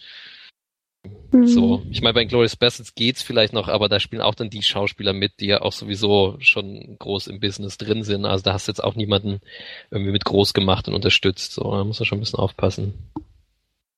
so, 1.31 1.79
mhm. 1.79 1.91
ich 1.91 2.01
meine, 2.01 2.13
bei 2.13 2.25
Glorious 2.25 2.55
Bastards 2.55 2.95
geht's 2.95 3.21
vielleicht 3.21 3.53
noch, 3.53 3.67
aber 3.67 3.89
da 3.89 3.99
spielen 3.99 4.21
auch 4.21 4.35
dann 4.35 4.49
die 4.49 4.61
Schauspieler 4.61 5.13
mit, 5.13 5.39
die 5.39 5.47
ja 5.47 5.61
auch 5.61 5.71
sowieso 5.71 6.37
schon 6.39 6.95
groß 6.99 7.27
im 7.27 7.39
Business 7.39 7.77
drin 7.77 8.03
sind. 8.03 8.25
Also 8.25 8.43
da 8.43 8.53
hast 8.53 8.67
du 8.67 8.71
jetzt 8.71 8.83
auch 8.83 8.95
niemanden 8.95 9.41
irgendwie 9.89 10.11
mit 10.11 10.25
groß 10.25 10.53
gemacht 10.53 10.87
und 10.87 10.93
unterstützt. 10.93 11.53
So, 11.53 11.63
da 11.71 11.83
muss 11.83 11.99
man 11.99 12.05
schon 12.05 12.19
ein 12.19 12.21
bisschen 12.21 12.39
aufpassen. 12.39 12.93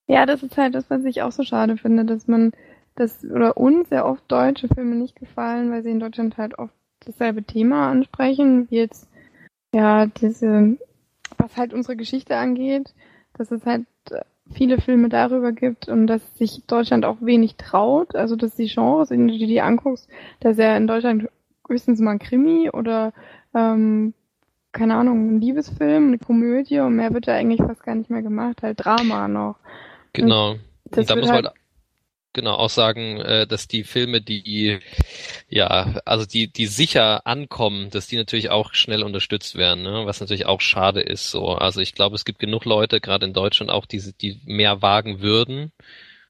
Ja, 0.07 0.25
das 0.25 0.43
ist 0.43 0.57
halt 0.57 0.75
das, 0.75 0.89
was 0.89 1.03
ich 1.03 1.21
auch 1.21 1.31
so 1.31 1.43
schade 1.43 1.77
finde, 1.77 2.05
dass 2.05 2.27
man 2.27 2.51
das 2.95 3.23
oder 3.25 3.57
uns 3.57 3.89
sehr 3.89 4.05
oft 4.05 4.23
deutsche 4.29 4.67
Filme 4.67 4.95
nicht 4.95 5.15
gefallen, 5.15 5.71
weil 5.71 5.83
sie 5.83 5.91
in 5.91 5.99
Deutschland 5.99 6.37
halt 6.37 6.57
oft 6.57 6.73
dasselbe 7.01 7.43
Thema 7.43 7.91
ansprechen, 7.91 8.69
wie 8.69 8.77
jetzt 8.77 9.09
ja 9.73 10.05
diese, 10.05 10.77
was 11.37 11.57
halt 11.57 11.73
unsere 11.73 11.97
Geschichte 11.97 12.37
angeht, 12.37 12.93
dass 13.33 13.51
es 13.51 13.65
halt 13.65 13.85
viele 14.51 14.79
Filme 14.79 15.10
darüber 15.10 15.51
gibt 15.51 15.88
und 15.88 16.08
dass 16.08 16.38
sich 16.38 16.63
Deutschland 16.67 17.05
auch 17.05 17.17
wenig 17.21 17.55
traut. 17.55 18.15
Also 18.15 18.36
dass 18.36 18.55
die 18.55 18.67
Genres, 18.67 19.10
wenn 19.10 19.27
du 19.27 19.38
dir 19.38 19.47
die 19.47 19.62
anguckst, 19.62 20.08
dass 20.39 20.58
ja 20.58 20.77
in 20.77 20.88
Deutschland 20.88 21.29
höchstens 21.67 21.99
mal 21.99 22.12
ein 22.12 22.19
Krimi 22.19 22.69
oder 22.69 23.13
ähm, 23.53 24.13
keine 24.71 24.95
Ahnung, 24.95 25.36
ein 25.36 25.41
Liebesfilm, 25.41 26.08
eine 26.08 26.17
Komödie 26.17 26.79
und 26.79 26.97
mehr 26.97 27.13
wird 27.13 27.27
ja 27.27 27.34
eigentlich 27.34 27.62
fast 27.62 27.84
gar 27.84 27.95
nicht 27.95 28.10
mehr 28.10 28.21
gemacht, 28.21 28.62
halt 28.62 28.84
Drama 28.84 29.27
noch. 29.27 29.55
Genau. 30.13 30.51
Und, 30.51 30.97
und 30.97 31.10
da 31.10 31.15
muss 31.15 31.29
halt, 31.29 31.45
man 31.45 31.53
halt 31.53 31.64
genau 32.35 32.53
auch 32.53 32.69
sagen, 32.69 33.19
äh, 33.21 33.47
dass 33.47 33.67
die 33.67 33.83
Filme, 33.83 34.21
die 34.21 34.79
ja, 35.49 35.99
also 36.05 36.25
die, 36.25 36.47
die 36.47 36.67
sicher 36.67 37.25
ankommen, 37.25 37.89
dass 37.89 38.07
die 38.07 38.17
natürlich 38.17 38.51
auch 38.51 38.73
schnell 38.73 39.03
unterstützt 39.03 39.55
werden, 39.55 39.83
ne? 39.83 40.05
was 40.05 40.19
natürlich 40.19 40.45
auch 40.45 40.61
schade 40.61 41.01
ist. 41.01 41.31
So, 41.31 41.49
also 41.49 41.81
ich 41.81 41.95
glaube, 41.95 42.15
es 42.15 42.25
gibt 42.25 42.39
genug 42.39 42.65
Leute, 42.65 43.01
gerade 43.01 43.25
in 43.25 43.33
Deutschland 43.33 43.71
auch, 43.71 43.85
die, 43.87 44.13
die 44.21 44.39
mehr 44.45 44.81
wagen 44.83 45.21
würden 45.21 45.71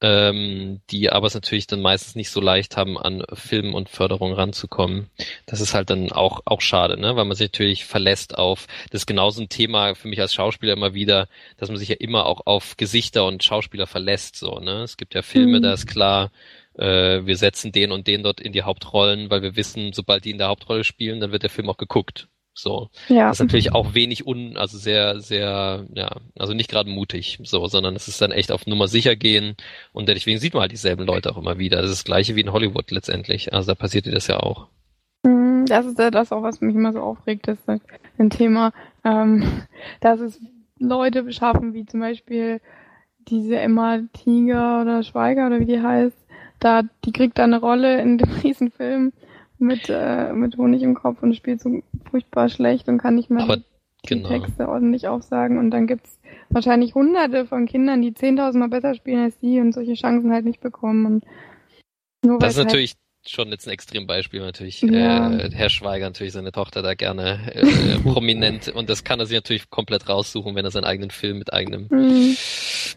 ähm, 0.01 0.81
die 0.89 1.09
aber 1.09 1.27
es 1.27 1.33
natürlich 1.33 1.67
dann 1.67 1.81
meistens 1.81 2.15
nicht 2.15 2.29
so 2.29 2.41
leicht 2.41 2.77
haben, 2.77 2.97
an 2.97 3.23
Filmen 3.33 3.73
und 3.73 3.89
Förderung 3.89 4.33
ranzukommen. 4.33 5.09
Das 5.45 5.61
ist 5.61 5.73
halt 5.73 5.89
dann 5.89 6.11
auch, 6.11 6.41
auch 6.45 6.61
schade, 6.61 6.99
ne? 6.99 7.15
weil 7.15 7.25
man 7.25 7.35
sich 7.35 7.51
natürlich 7.51 7.85
verlässt 7.85 8.37
auf, 8.37 8.67
das 8.91 9.01
ist 9.01 9.05
genauso 9.05 9.41
ein 9.41 9.49
Thema 9.49 9.95
für 9.95 10.07
mich 10.07 10.19
als 10.19 10.33
Schauspieler 10.33 10.73
immer 10.73 10.93
wieder, 10.93 11.27
dass 11.57 11.69
man 11.69 11.77
sich 11.77 11.89
ja 11.89 11.95
immer 11.97 12.25
auch 12.25 12.45
auf 12.45 12.77
Gesichter 12.77 13.25
und 13.25 13.43
Schauspieler 13.43 13.87
verlässt. 13.87 14.35
So, 14.35 14.59
ne? 14.59 14.83
Es 14.83 14.97
gibt 14.97 15.15
ja 15.15 15.21
Filme, 15.21 15.59
mhm. 15.59 15.63
da 15.63 15.73
ist 15.73 15.87
klar, 15.87 16.31
äh, 16.77 17.25
wir 17.25 17.37
setzen 17.37 17.71
den 17.71 17.91
und 17.91 18.07
den 18.07 18.23
dort 18.23 18.41
in 18.41 18.51
die 18.51 18.63
Hauptrollen, 18.63 19.29
weil 19.29 19.41
wir 19.41 19.55
wissen, 19.55 19.93
sobald 19.93 20.25
die 20.25 20.31
in 20.31 20.37
der 20.37 20.47
Hauptrolle 20.47 20.83
spielen, 20.83 21.19
dann 21.19 21.31
wird 21.31 21.43
der 21.43 21.49
Film 21.49 21.69
auch 21.69 21.77
geguckt. 21.77 22.27
So. 22.55 22.89
Ja. 23.09 23.27
Das 23.27 23.37
ist 23.37 23.43
natürlich 23.43 23.73
auch 23.73 23.93
wenig 23.93 24.25
un, 24.25 24.57
also 24.57 24.77
sehr, 24.77 25.19
sehr, 25.19 25.85
ja, 25.93 26.09
also 26.39 26.53
nicht 26.53 26.69
gerade 26.71 26.89
mutig, 26.89 27.39
so, 27.43 27.67
sondern 27.67 27.95
es 27.95 28.07
ist 28.07 28.21
dann 28.21 28.31
echt 28.31 28.51
auf 28.51 28.65
Nummer 28.65 28.87
sicher 28.87 29.15
gehen 29.15 29.55
und 29.91 30.07
deswegen 30.07 30.39
sieht 30.39 30.53
man 30.53 30.61
halt 30.61 30.71
dieselben 30.71 31.05
Leute 31.05 31.31
auch 31.31 31.37
immer 31.37 31.59
wieder. 31.59 31.81
Das 31.81 31.91
ist 31.91 31.99
das 31.99 32.05
gleiche 32.05 32.35
wie 32.35 32.41
in 32.41 32.53
Hollywood 32.53 32.89
letztendlich. 32.91 33.53
Also 33.53 33.71
da 33.71 33.75
passiert 33.75 34.05
dir 34.05 34.13
das 34.13 34.27
ja 34.27 34.39
auch. 34.39 34.67
Mhm, 35.23 35.65
das 35.65 35.85
ist 35.85 35.99
ja 35.99 36.09
das 36.09 36.31
auch, 36.31 36.43
was 36.43 36.61
mich 36.61 36.75
immer 36.75 36.93
so 36.93 37.01
aufregt, 37.01 37.47
das 37.47 37.59
ist 37.59 37.81
ein 38.17 38.29
Thema, 38.29 38.71
ähm, 39.03 39.63
dass 39.99 40.21
es 40.21 40.39
Leute 40.79 41.23
beschaffen, 41.23 41.73
wie 41.73 41.85
zum 41.85 41.99
Beispiel 41.99 42.61
diese 43.27 43.59
Emma 43.59 43.99
Tiger 44.13 44.81
oder 44.81 45.03
Schweiger 45.03 45.47
oder 45.47 45.59
wie 45.59 45.65
die 45.65 45.81
heißt, 45.81 46.15
da, 46.59 46.83
die 47.03 47.11
kriegt 47.11 47.37
da 47.37 47.43
eine 47.43 47.59
Rolle 47.59 48.01
in 48.01 48.17
dem 48.17 48.31
Riesenfilm 48.43 49.11
mit, 49.57 49.89
äh, 49.89 50.33
mit 50.33 50.57
Honig 50.57 50.81
im 50.83 50.95
Kopf 50.95 51.21
und 51.21 51.35
spielt 51.35 51.61
so 51.61 51.81
furchtbar 52.09 52.49
schlecht 52.49 52.87
und 52.87 52.97
kann 52.97 53.15
nicht 53.15 53.29
mehr 53.29 53.43
Aber, 53.43 53.57
die, 53.57 53.63
genau. 54.05 54.29
Texte 54.29 54.67
ordentlich 54.67 55.07
aufsagen. 55.07 55.57
Und 55.57 55.71
dann 55.71 55.87
gibt's 55.87 56.19
wahrscheinlich 56.49 56.95
hunderte 56.95 57.45
von 57.45 57.65
Kindern, 57.65 58.01
die 58.01 58.13
zehntausendmal 58.13 58.69
besser 58.69 58.95
spielen 58.95 59.23
als 59.23 59.39
sie 59.39 59.59
und 59.59 59.73
solche 59.73 59.93
Chancen 59.93 60.31
halt 60.31 60.45
nicht 60.45 60.61
bekommen. 60.61 61.05
Und 61.05 61.25
nur 62.23 62.39
das 62.39 62.53
ist 62.53 62.57
halt 62.57 62.67
natürlich 62.67 62.95
schon 63.27 63.49
jetzt 63.49 63.67
ein 63.67 63.71
Extrembeispiel 63.71 64.41
natürlich. 64.41 64.81
Ja. 64.81 65.31
Äh, 65.31 65.49
Herr 65.51 65.69
Schweiger 65.69 66.05
natürlich 66.05 66.33
seine 66.33 66.51
Tochter 66.51 66.81
da 66.81 66.93
gerne 66.93 67.51
äh, 67.53 67.97
prominent 68.03 68.69
und 68.69 68.89
das 68.89 69.03
kann 69.03 69.19
er 69.19 69.25
sich 69.25 69.35
natürlich 69.35 69.69
komplett 69.69 70.07
raussuchen, 70.07 70.55
wenn 70.55 70.65
er 70.65 70.71
seinen 70.71 70.85
eigenen 70.85 71.11
Film 71.11 71.39
mit 71.39 71.51
eigenem, 71.53 71.87
mhm. 71.89 72.37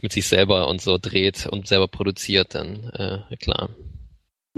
mit 0.02 0.12
sich 0.12 0.26
selber 0.26 0.68
und 0.68 0.80
so 0.80 0.98
dreht 1.00 1.46
und 1.46 1.66
selber 1.66 1.88
produziert, 1.88 2.54
dann 2.54 2.90
äh, 3.30 3.36
klar. 3.36 3.70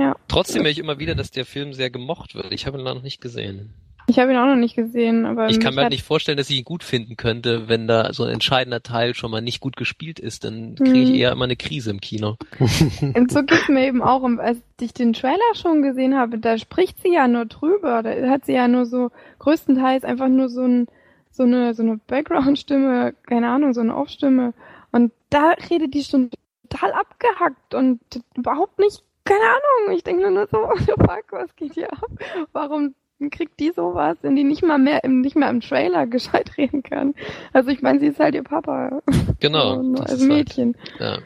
Ja. 0.00 0.16
Trotzdem 0.28 0.62
höre 0.62 0.70
ich 0.70 0.78
immer 0.78 0.98
wieder, 0.98 1.14
dass 1.14 1.30
der 1.30 1.44
Film 1.44 1.74
sehr 1.74 1.90
gemocht 1.90 2.34
wird. 2.34 2.52
Ich 2.52 2.66
habe 2.66 2.78
ihn 2.78 2.84
noch 2.84 3.02
nicht 3.02 3.20
gesehen. 3.20 3.74
Ich 4.06 4.18
habe 4.18 4.32
ihn 4.32 4.38
auch 4.38 4.46
noch 4.46 4.56
nicht 4.56 4.74
gesehen, 4.74 5.26
aber. 5.26 5.50
Ich 5.50 5.60
kann 5.60 5.74
mir 5.74 5.82
halt 5.82 5.92
nicht 5.92 6.02
vorstellen, 6.02 6.38
dass 6.38 6.50
ich 6.50 6.58
ihn 6.58 6.64
gut 6.64 6.82
finden 6.82 7.16
könnte, 7.16 7.68
wenn 7.68 7.86
da 7.86 8.12
so 8.12 8.24
ein 8.24 8.30
entscheidender 8.30 8.82
Teil 8.82 9.14
schon 9.14 9.30
mal 9.30 9.40
nicht 9.40 9.60
gut 9.60 9.76
gespielt 9.76 10.18
ist. 10.18 10.44
Dann 10.44 10.74
kriege 10.74 11.02
ich 11.02 11.10
hm. 11.10 11.14
eher 11.14 11.32
immer 11.32 11.44
eine 11.44 11.54
Krise 11.54 11.90
im 11.90 12.00
Kino. 12.00 12.36
Und 12.58 13.30
so 13.30 13.42
geht's 13.42 13.68
mir 13.68 13.86
eben 13.86 14.02
auch. 14.02 14.24
Als 14.38 14.58
ich 14.80 14.94
den 14.94 15.12
Trailer 15.12 15.38
schon 15.54 15.82
gesehen 15.82 16.16
habe, 16.16 16.38
da 16.38 16.58
spricht 16.58 17.00
sie 17.02 17.12
ja 17.12 17.28
nur 17.28 17.44
drüber. 17.44 18.02
Da 18.02 18.28
hat 18.30 18.46
sie 18.46 18.54
ja 18.54 18.66
nur 18.66 18.86
so 18.86 19.10
größtenteils 19.38 20.02
einfach 20.04 20.28
nur 20.28 20.48
so 20.48 20.62
ein 20.62 20.86
so 21.30 21.44
eine, 21.44 21.74
so 21.74 21.82
eine 21.82 21.98
Background-Stimme, 21.98 23.14
keine 23.26 23.48
Ahnung, 23.48 23.72
so 23.72 23.80
eine 23.80 23.96
Off-Stimme. 23.96 24.52
Und 24.90 25.12
da 25.30 25.54
redet 25.70 25.94
die 25.94 26.02
schon 26.02 26.30
total 26.68 26.92
abgehackt 26.92 27.74
und 27.74 28.00
überhaupt 28.36 28.78
nicht, 28.78 29.04
keine 29.24 29.44
Ahnung. 29.44 29.96
Ich 29.96 30.04
denke 30.04 30.30
nur 30.30 30.46
so, 30.46 30.58
fuck, 30.76 31.24
was 31.30 31.54
geht 31.56 31.74
hier 31.74 31.92
ab? 31.92 32.10
Warum 32.52 32.94
kriegt 33.30 33.60
die 33.60 33.70
sowas, 33.70 34.16
wenn 34.22 34.34
die 34.34 34.44
nicht 34.44 34.62
mal 34.62 34.78
mehr 34.78 35.04
im, 35.04 35.20
nicht 35.20 35.36
mehr 35.36 35.50
im 35.50 35.60
Trailer 35.60 36.06
gescheit 36.06 36.52
reden 36.58 36.82
kann? 36.82 37.14
Also 37.52 37.70
ich 37.70 37.82
meine, 37.82 38.00
sie 38.00 38.06
ist 38.06 38.20
halt 38.20 38.34
ihr 38.34 38.44
Papa. 38.44 39.02
Genau. 39.40 39.82
So, 39.96 40.02
als 40.02 40.20
Mädchen. 40.20 40.76
Halt, 40.98 41.00
ja. 41.00 41.18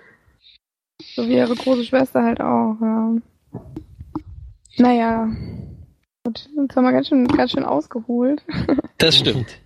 So 1.14 1.26
wie 1.28 1.36
ihre 1.36 1.54
große 1.54 1.84
Schwester 1.84 2.22
halt 2.22 2.40
auch, 2.40 2.76
ja. 2.80 3.14
Naja. 4.78 5.28
Gut, 6.24 6.48
jetzt 6.56 6.76
haben 6.76 6.84
wir 6.84 6.92
ganz 6.92 7.08
schön, 7.08 7.26
ganz 7.28 7.52
schön 7.52 7.64
ausgeholt. 7.64 8.42
Das 8.98 9.18
stimmt. 9.18 9.60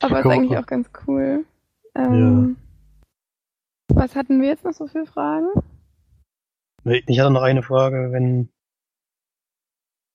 Aber 0.00 0.20
ist 0.20 0.26
eigentlich 0.26 0.58
auch 0.58 0.66
ganz 0.66 0.88
cool. 1.06 1.44
Ähm, 1.94 2.56
ja. 3.90 3.96
Was 3.96 4.14
hatten 4.14 4.40
wir 4.40 4.48
jetzt 4.48 4.64
noch 4.64 4.74
so 4.74 4.86
für 4.86 5.06
Fragen? 5.06 5.48
Ich 6.88 7.18
hatte 7.18 7.32
noch 7.32 7.42
eine 7.42 7.64
Frage, 7.64 8.12
wenn, 8.12 8.48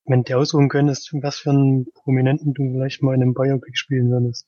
wenn 0.05 0.23
du 0.23 0.37
aussuchen 0.37 0.69
könntest, 0.69 1.11
was 1.21 1.37
für 1.39 1.49
einen 1.49 1.91
Prominenten 1.91 2.53
du 2.53 2.71
vielleicht 2.71 3.03
mal 3.03 3.13
in 3.13 3.21
einem 3.21 3.33
Biopic 3.33 3.75
spielen 3.75 4.09
würdest. 4.09 4.47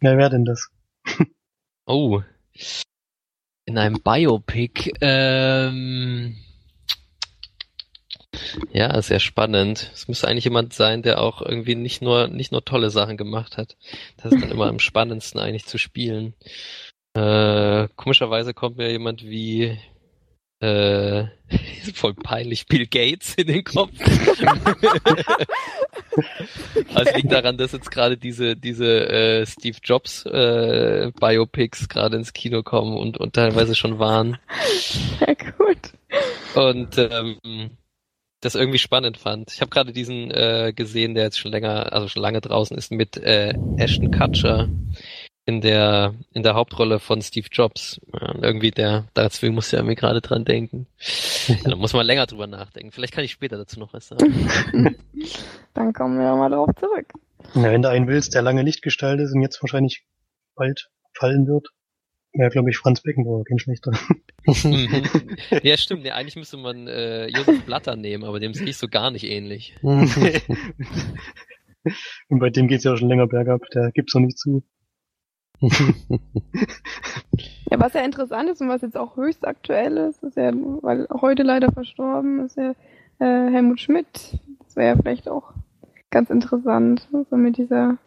Wer 0.00 0.16
wäre 0.16 0.30
denn 0.30 0.44
das? 0.44 0.70
Oh. 1.86 2.22
In 3.66 3.76
einem 3.76 4.00
Biopic, 4.02 4.94
ähm, 5.02 6.34
ja, 8.72 9.02
sehr 9.02 9.20
spannend. 9.20 9.90
Es 9.92 10.08
müsste 10.08 10.28
eigentlich 10.28 10.44
jemand 10.44 10.72
sein, 10.72 11.02
der 11.02 11.20
auch 11.20 11.42
irgendwie 11.42 11.74
nicht 11.74 12.00
nur, 12.00 12.28
nicht 12.28 12.52
nur 12.52 12.64
tolle 12.64 12.88
Sachen 12.88 13.18
gemacht 13.18 13.58
hat. 13.58 13.76
Das 14.16 14.32
ist 14.32 14.42
dann 14.42 14.50
immer 14.50 14.68
am 14.68 14.78
spannendsten 14.78 15.38
eigentlich 15.38 15.66
zu 15.66 15.76
spielen. 15.76 16.32
Äh, 17.12 17.88
komischerweise 17.96 18.54
kommt 18.54 18.78
mir 18.78 18.90
jemand 18.90 19.22
wie, 19.22 19.78
äh, 20.60 21.24
voll 21.94 22.14
peinlich, 22.14 22.66
Bill 22.66 22.86
Gates 22.86 23.34
in 23.34 23.46
den 23.48 23.64
Kopf. 23.64 23.92
also 26.94 27.14
liegt 27.14 27.32
daran, 27.32 27.56
dass 27.58 27.72
jetzt 27.72 27.90
gerade 27.90 28.16
diese, 28.16 28.56
diese 28.56 29.08
äh, 29.08 29.46
Steve 29.46 29.78
Jobs 29.82 30.24
äh, 30.26 31.10
Biopics 31.18 31.88
gerade 31.88 32.16
ins 32.16 32.32
Kino 32.32 32.62
kommen 32.62 32.96
und, 32.96 33.18
und 33.18 33.34
teilweise 33.34 33.74
schon 33.74 33.98
waren. 33.98 34.38
Ja, 35.20 35.34
gut. 35.34 35.92
Und 36.54 36.96
ähm, 36.98 37.70
das 38.40 38.54
irgendwie 38.54 38.78
spannend 38.78 39.16
fand. 39.16 39.52
Ich 39.52 39.60
habe 39.60 39.70
gerade 39.70 39.92
diesen 39.92 40.30
äh, 40.30 40.72
gesehen, 40.74 41.14
der 41.14 41.24
jetzt 41.24 41.38
schon 41.38 41.52
länger, 41.52 41.92
also 41.92 42.08
schon 42.08 42.22
lange 42.22 42.40
draußen 42.40 42.76
ist, 42.76 42.92
mit 42.92 43.16
äh, 43.16 43.54
Ashton 43.78 44.10
Kutcher 44.10 44.68
in 45.46 45.60
der 45.60 46.14
in 46.32 46.42
der 46.42 46.54
Hauptrolle 46.54 46.98
von 46.98 47.20
Steve 47.20 47.48
Jobs. 47.50 48.00
Ja, 48.12 48.34
irgendwie 48.40 48.70
der, 48.70 49.04
deswegen 49.14 49.54
muss 49.54 49.68
ich 49.68 49.74
irgendwie 49.74 49.94
gerade 49.94 50.20
dran 50.20 50.44
denken. 50.44 50.86
Ja, 51.46 51.56
da 51.64 51.76
muss 51.76 51.92
man 51.92 52.06
länger 52.06 52.26
drüber 52.26 52.46
nachdenken. 52.46 52.92
Vielleicht 52.92 53.12
kann 53.12 53.24
ich 53.24 53.32
später 53.32 53.56
dazu 53.56 53.78
noch 53.78 53.92
was 53.92 54.08
sagen. 54.08 54.34
Dann 55.74 55.92
kommen 55.92 56.18
wir 56.18 56.34
mal 56.36 56.50
darauf 56.50 56.70
zurück. 56.76 57.12
Ja, 57.54 57.64
wenn 57.64 57.82
du 57.82 57.90
einen 57.90 58.08
willst, 58.08 58.34
der 58.34 58.42
lange 58.42 58.64
nicht 58.64 58.82
gestaltet 58.82 59.26
ist 59.26 59.34
und 59.34 59.42
jetzt 59.42 59.62
wahrscheinlich 59.62 60.06
bald 60.54 60.88
fallen 61.12 61.46
wird, 61.46 61.68
wäre, 62.32 62.50
glaube 62.50 62.70
ich, 62.70 62.78
Franz 62.78 63.02
Beckenbauer, 63.02 63.44
kein 63.44 63.58
schlechter. 63.58 63.92
Mhm. 64.46 65.04
ja, 65.62 65.76
stimmt. 65.76 66.02
Nee, 66.02 66.10
eigentlich 66.10 66.36
müsste 66.36 66.56
man 66.56 66.86
äh, 66.88 67.28
Josef 67.28 67.64
Blatter 67.64 67.96
nehmen, 67.96 68.24
aber 68.24 68.40
dem 68.40 68.54
sehe 68.54 68.68
ich 68.68 68.76
so 68.76 68.88
gar 68.88 69.10
nicht 69.10 69.24
ähnlich. 69.24 69.74
und 69.82 70.10
bei 72.28 72.50
dem 72.50 72.68
geht's 72.68 72.84
ja 72.84 72.92
auch 72.92 72.96
schon 72.96 73.08
länger 73.08 73.26
bergab, 73.26 73.62
der 73.74 73.92
gibt's 73.92 74.14
noch 74.14 74.22
nicht 74.22 74.38
zu. 74.38 74.62
ja, 77.70 77.80
was 77.80 77.94
ja 77.94 78.00
interessant 78.02 78.50
ist 78.50 78.60
und 78.60 78.68
was 78.68 78.82
jetzt 78.82 78.96
auch 78.96 79.16
höchst 79.16 79.46
aktuell 79.46 79.96
ist, 79.96 80.22
ist 80.22 80.36
ja, 80.36 80.52
weil 80.54 81.08
heute 81.10 81.42
leider 81.42 81.72
verstorben 81.72 82.44
ist 82.44 82.56
ja 82.56 82.70
äh, 83.18 83.50
Helmut 83.50 83.80
Schmidt. 83.80 84.38
Das 84.64 84.76
wäre 84.76 84.94
ja 84.94 84.96
vielleicht 85.00 85.28
auch 85.28 85.52
ganz 86.10 86.30
interessant, 86.30 87.08
so 87.30 87.36
mit 87.36 87.56
dieser 87.56 87.98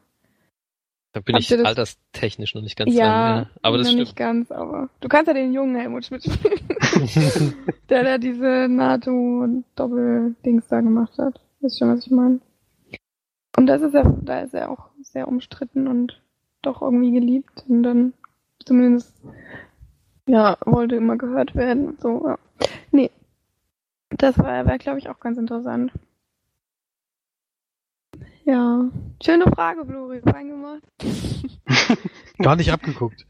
da 1.17 1.21
bin 1.21 1.37
ich 1.37 1.51
alterstechnisch 1.51 2.53
noch 2.53 2.61
nicht 2.61 2.77
ganz 2.77 2.93
ja, 2.93 3.05
dran. 3.05 3.43
Ja, 3.43 3.49
aber 3.63 3.79
das 3.79 3.87
stimmt. 3.87 4.01
nicht 4.01 4.15
ganz, 4.15 4.51
aber 4.51 4.89
du 4.99 5.07
kannst 5.07 5.27
ja 5.27 5.33
den 5.33 5.51
jungen 5.51 5.75
Helmut 5.75 6.05
Schmidt 6.05 6.23
spielen. 6.23 6.59
der 7.89 8.03
da 8.03 8.19
diese 8.19 8.67
NATO-Doppel-Dings 8.69 10.67
da 10.67 10.81
gemacht 10.81 11.17
hat. 11.17 11.41
Wisst 11.59 11.79
schon, 11.79 11.91
was 11.91 12.05
ich 12.05 12.11
meine? 12.11 12.39
Und 13.57 13.65
das 13.65 13.81
ist 13.81 13.95
ja, 13.95 14.03
da 14.21 14.41
ist 14.41 14.53
er 14.53 14.69
auch 14.69 14.89
sehr 15.01 15.27
umstritten 15.27 15.87
und 15.87 16.21
doch 16.61 16.81
irgendwie 16.81 17.11
geliebt 17.11 17.65
und 17.67 17.83
dann 17.83 18.13
zumindest, 18.65 19.13
ja, 20.27 20.57
wollte 20.65 20.95
immer 20.95 21.17
gehört 21.17 21.55
werden. 21.55 21.97
So, 21.99 22.27
ja. 22.27 22.37
Nee. 22.91 23.11
Das 24.09 24.37
war, 24.37 24.65
wäre, 24.65 24.77
glaube 24.77 24.99
ich, 24.99 25.09
auch 25.09 25.19
ganz 25.19 25.37
interessant. 25.37 25.91
Ja, 28.45 28.89
schöne 29.21 29.45
Frage, 29.51 29.85
Flori, 29.85 30.19
reingemacht. 30.19 30.83
Gar 32.37 32.55
nicht 32.55 32.71
abgeguckt. 32.71 33.25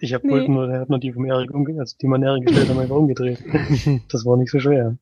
Ich 0.00 0.12
habe 0.12 0.26
nee. 0.26 0.48
nur, 0.48 0.66
der 0.66 0.80
hat 0.80 0.90
nur 0.90 0.98
die 0.98 1.12
vom 1.12 1.24
Erik 1.24 1.52
umgedreht, 1.52 1.80
also 1.80 1.96
die 2.00 2.08
man 2.08 2.22
Erik 2.22 2.46
gestellt 2.46 2.68
hat, 2.68 2.76
einfach 2.76 2.96
umgedreht. 2.96 3.42
das 4.10 4.26
war 4.26 4.36
nicht 4.36 4.50
so 4.50 4.58
schwer. 4.58 4.96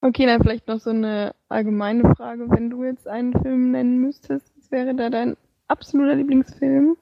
Okay, 0.00 0.26
dann 0.26 0.42
vielleicht 0.42 0.66
noch 0.66 0.80
so 0.80 0.90
eine 0.90 1.34
allgemeine 1.48 2.14
Frage. 2.16 2.50
Wenn 2.50 2.70
du 2.70 2.82
jetzt 2.82 3.06
einen 3.06 3.32
Film 3.40 3.70
nennen 3.70 3.98
müsstest, 3.98 4.52
was 4.56 4.72
wäre 4.72 4.96
da 4.96 5.08
dein 5.08 5.36
absoluter 5.72 6.14
Lieblingsfilm? 6.14 6.96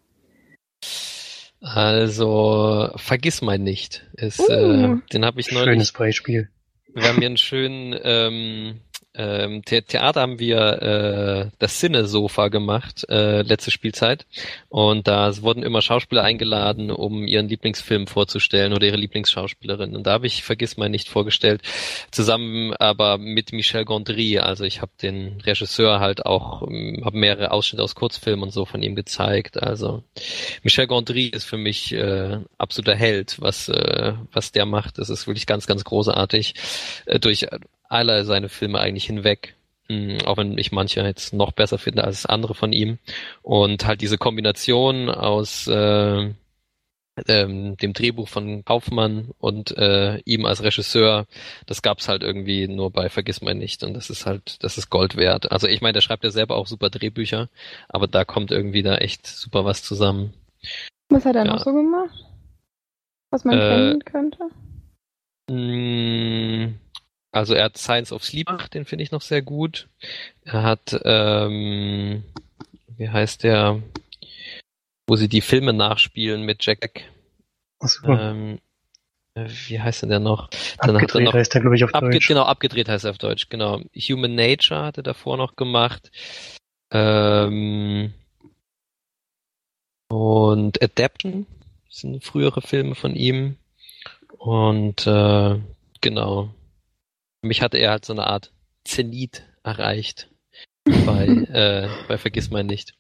Also, 1.61 2.91
vergiss 2.97 3.43
mal 3.43 3.59
nicht. 3.59 4.09
Ist, 4.15 4.41
uh, 4.41 4.53
äh, 4.53 4.97
den 5.13 5.25
habe 5.25 5.41
ich 5.41 5.53
neulich. 5.53 5.73
Schönes 5.73 5.93
Beispiel. 5.93 6.49
Wir 6.95 7.05
haben 7.05 7.19
hier 7.19 7.27
einen 7.27 7.37
schönen 7.37 7.95
ähm, 8.03 8.81
ähm, 9.21 9.63
The 9.69 9.83
Theater 9.83 10.23
haben 10.23 10.39
wir 10.39 10.83
äh, 10.83 11.51
das 11.59 11.79
Sinne-Sofa 11.79 12.49
gemacht, 12.49 13.05
äh, 13.11 13.43
letzte 13.43 13.71
Spielzeit. 13.71 14.27
Und 14.71 15.09
da 15.09 15.31
wurden 15.43 15.63
immer 15.63 15.83
Schauspieler 15.83 16.23
eingeladen, 16.23 16.91
um 16.91 17.27
ihren 17.27 17.49
Lieblingsfilm 17.49 18.07
vorzustellen 18.07 18.73
oder 18.73 18.87
ihre 18.87 18.97
Lieblingsschauspielerin. 18.97 19.95
Und 19.95 20.07
da 20.07 20.13
habe 20.13 20.27
ich 20.27 20.43
Vergiss 20.43 20.79
mal 20.79 20.89
nicht 20.89 21.09
vorgestellt, 21.09 21.61
zusammen 22.11 22.73
aber 22.75 23.19
mit 23.19 23.53
Michel 23.53 23.85
Gondry. 23.85 24.39
Also 24.39 24.65
ich 24.65 24.81
habe 24.81 24.93
den 25.03 25.41
Regisseur 25.43 26.01
halt 26.01 26.25
auch, 26.25 26.67
ähm, 26.67 27.03
habe 27.05 27.19
mehrere 27.19 27.51
Ausschnitte 27.51 27.83
aus 27.83 27.95
Kurzfilmen 27.95 28.45
und 28.45 28.53
so 28.53 28.65
von 28.65 28.83
ihm 28.83 28.95
gezeigt. 28.95 29.63
Also 29.63 30.03
Michel 30.63 30.87
Gondry 30.87 31.27
ist 31.27 31.45
für 31.45 31.59
mich 31.59 31.93
äh, 31.93 32.39
absoluter 32.57 32.97
Held, 32.97 33.37
was, 33.41 33.69
äh, 33.69 34.15
was 34.33 34.53
der 34.53 34.65
macht. 34.65 34.97
Das 34.97 35.11
ist 35.11 35.27
wirklich 35.27 35.47
ganz, 35.47 35.67
ganz 35.67 35.85
großartig. 35.85 36.55
Äh, 37.05 37.21
durch 37.21 37.47
alle 37.91 38.25
seine 38.25 38.49
Filme 38.49 38.81
eigentlich 38.81 39.05
hinweg. 39.05 39.57
Mm, 39.89 40.19
auch 40.25 40.37
wenn 40.39 40.57
ich 40.57 40.73
manche 40.73 41.01
jetzt 41.03 41.35
noch 41.35 41.53
besser 41.53 41.79
finde 41.79 42.05
als 42.05 42.25
andere 42.25 42.55
von 42.55 42.73
ihm. 42.73 42.99
Und 43.43 43.87
halt 43.87 44.01
diese 44.01 44.19
Kombination 44.19 45.11
aus 45.11 45.67
äh, 45.67 46.31
ähm, 47.27 47.77
dem 47.77 47.93
Drehbuch 47.93 48.29
von 48.29 48.65
Kaufmann 48.65 49.31
und 49.39 49.77
äh, 49.77 50.19
ihm 50.25 50.47
als 50.47 50.63
Regisseur, 50.63 51.27
das 51.67 51.83
gab's 51.83 52.09
halt 52.09 52.23
irgendwie 52.23 52.69
nur 52.69 52.91
bei 52.91 53.09
Vergiss 53.09 53.43
mal 53.43 53.55
nicht 53.55 53.83
und 53.83 53.95
das 53.95 54.11
ist 54.11 54.27
halt, 54.27 54.63
das 54.63 54.79
ist 54.79 54.91
Gold 54.91 55.17
wert. 55.17 55.51
Also 55.51 55.67
ich 55.67 55.81
meine, 55.81 55.95
der 55.95 56.01
schreibt 56.01 56.25
ja 56.25 56.31
selber 56.31 56.57
auch 56.57 56.67
super 56.67 56.91
Drehbücher, 56.91 57.49
aber 57.89 58.07
da 58.07 58.25
kommt 58.25 58.53
irgendwie 58.53 58.83
da 58.83 58.97
echt 58.97 59.27
super 59.27 59.65
was 59.65 59.83
zusammen. 59.83 60.33
Was 61.09 61.25
hat 61.25 61.37
er 61.37 61.45
ja. 61.45 61.53
noch 61.53 61.65
so 61.65 61.73
gemacht? 61.73 62.25
Was 63.31 63.45
man 63.45 63.59
äh, 63.59 63.69
kennen 63.69 64.05
könnte? 64.05 64.39
Mh, 65.51 66.67
mm, 66.67 66.79
also 67.33 67.55
er 67.55 67.65
hat 67.65 67.79
Science 67.79 68.13
of 68.13 68.25
Sleep, 68.25 68.49
den 68.73 68.85
finde 68.85 69.05
ich 69.05 69.13
noch 69.13 69.23
sehr 69.23 69.43
gut. 69.43 69.89
Er 70.45 70.63
hat, 70.63 71.01
ähm, 71.05 72.25
wie 72.97 73.09
heißt 73.09 73.45
der, 73.45 73.83
wo 75.07 75.17
sie 75.17 75.29
die 75.29 75.41
Filme 75.41 75.73
nachspielen 75.73 76.43
mit 76.43 76.65
Jack. 76.65 77.05
So. 77.81 78.09
Ähm, 78.09 78.61
wie 79.35 79.81
heißt 79.81 80.03
denn 80.03 80.09
der 80.09 80.19
noch? 80.19 80.51
Dann 80.79 80.97
abgedreht 80.97 81.03
hat 81.03 81.15
er 81.15 81.21
noch, 81.21 81.35
heißt 81.35 81.55
der, 81.55 81.61
glaube 81.61 81.77
ich, 81.77 81.85
auf 81.85 81.95
abge 81.95 82.11
Deutsch. 82.11 82.29
Genau, 82.29 82.43
abgedreht 82.43 82.89
heißt 82.89 83.05
er 83.05 83.13
auf 83.13 83.19
Deutsch, 83.19 83.49
genau. 83.49 83.81
Human 83.95 84.35
Nature 84.35 84.83
hat 84.83 84.97
er 84.97 85.03
davor 85.03 85.37
noch 85.37 85.57
gemacht. 85.57 86.11
Ähm, 86.91 88.13
und 90.09 90.83
Adaption 90.83 91.47
sind 91.89 92.25
frühere 92.25 92.61
Filme 92.61 92.97
von 92.97 93.15
ihm. 93.15 93.57
Und 94.39 95.07
äh, 95.07 95.61
genau, 96.01 96.55
mich 97.43 97.63
hatte 97.63 97.79
er 97.79 97.93
halt 97.93 98.05
so 98.05 98.13
eine 98.13 98.27
Art 98.27 98.53
Zenit 98.85 99.43
erreicht 99.63 100.29
bei, 100.85 101.27
äh, 101.27 101.89
bei 102.09 102.19
Vergiss 102.19 102.51
mein 102.51 102.67
nicht. 102.67 102.95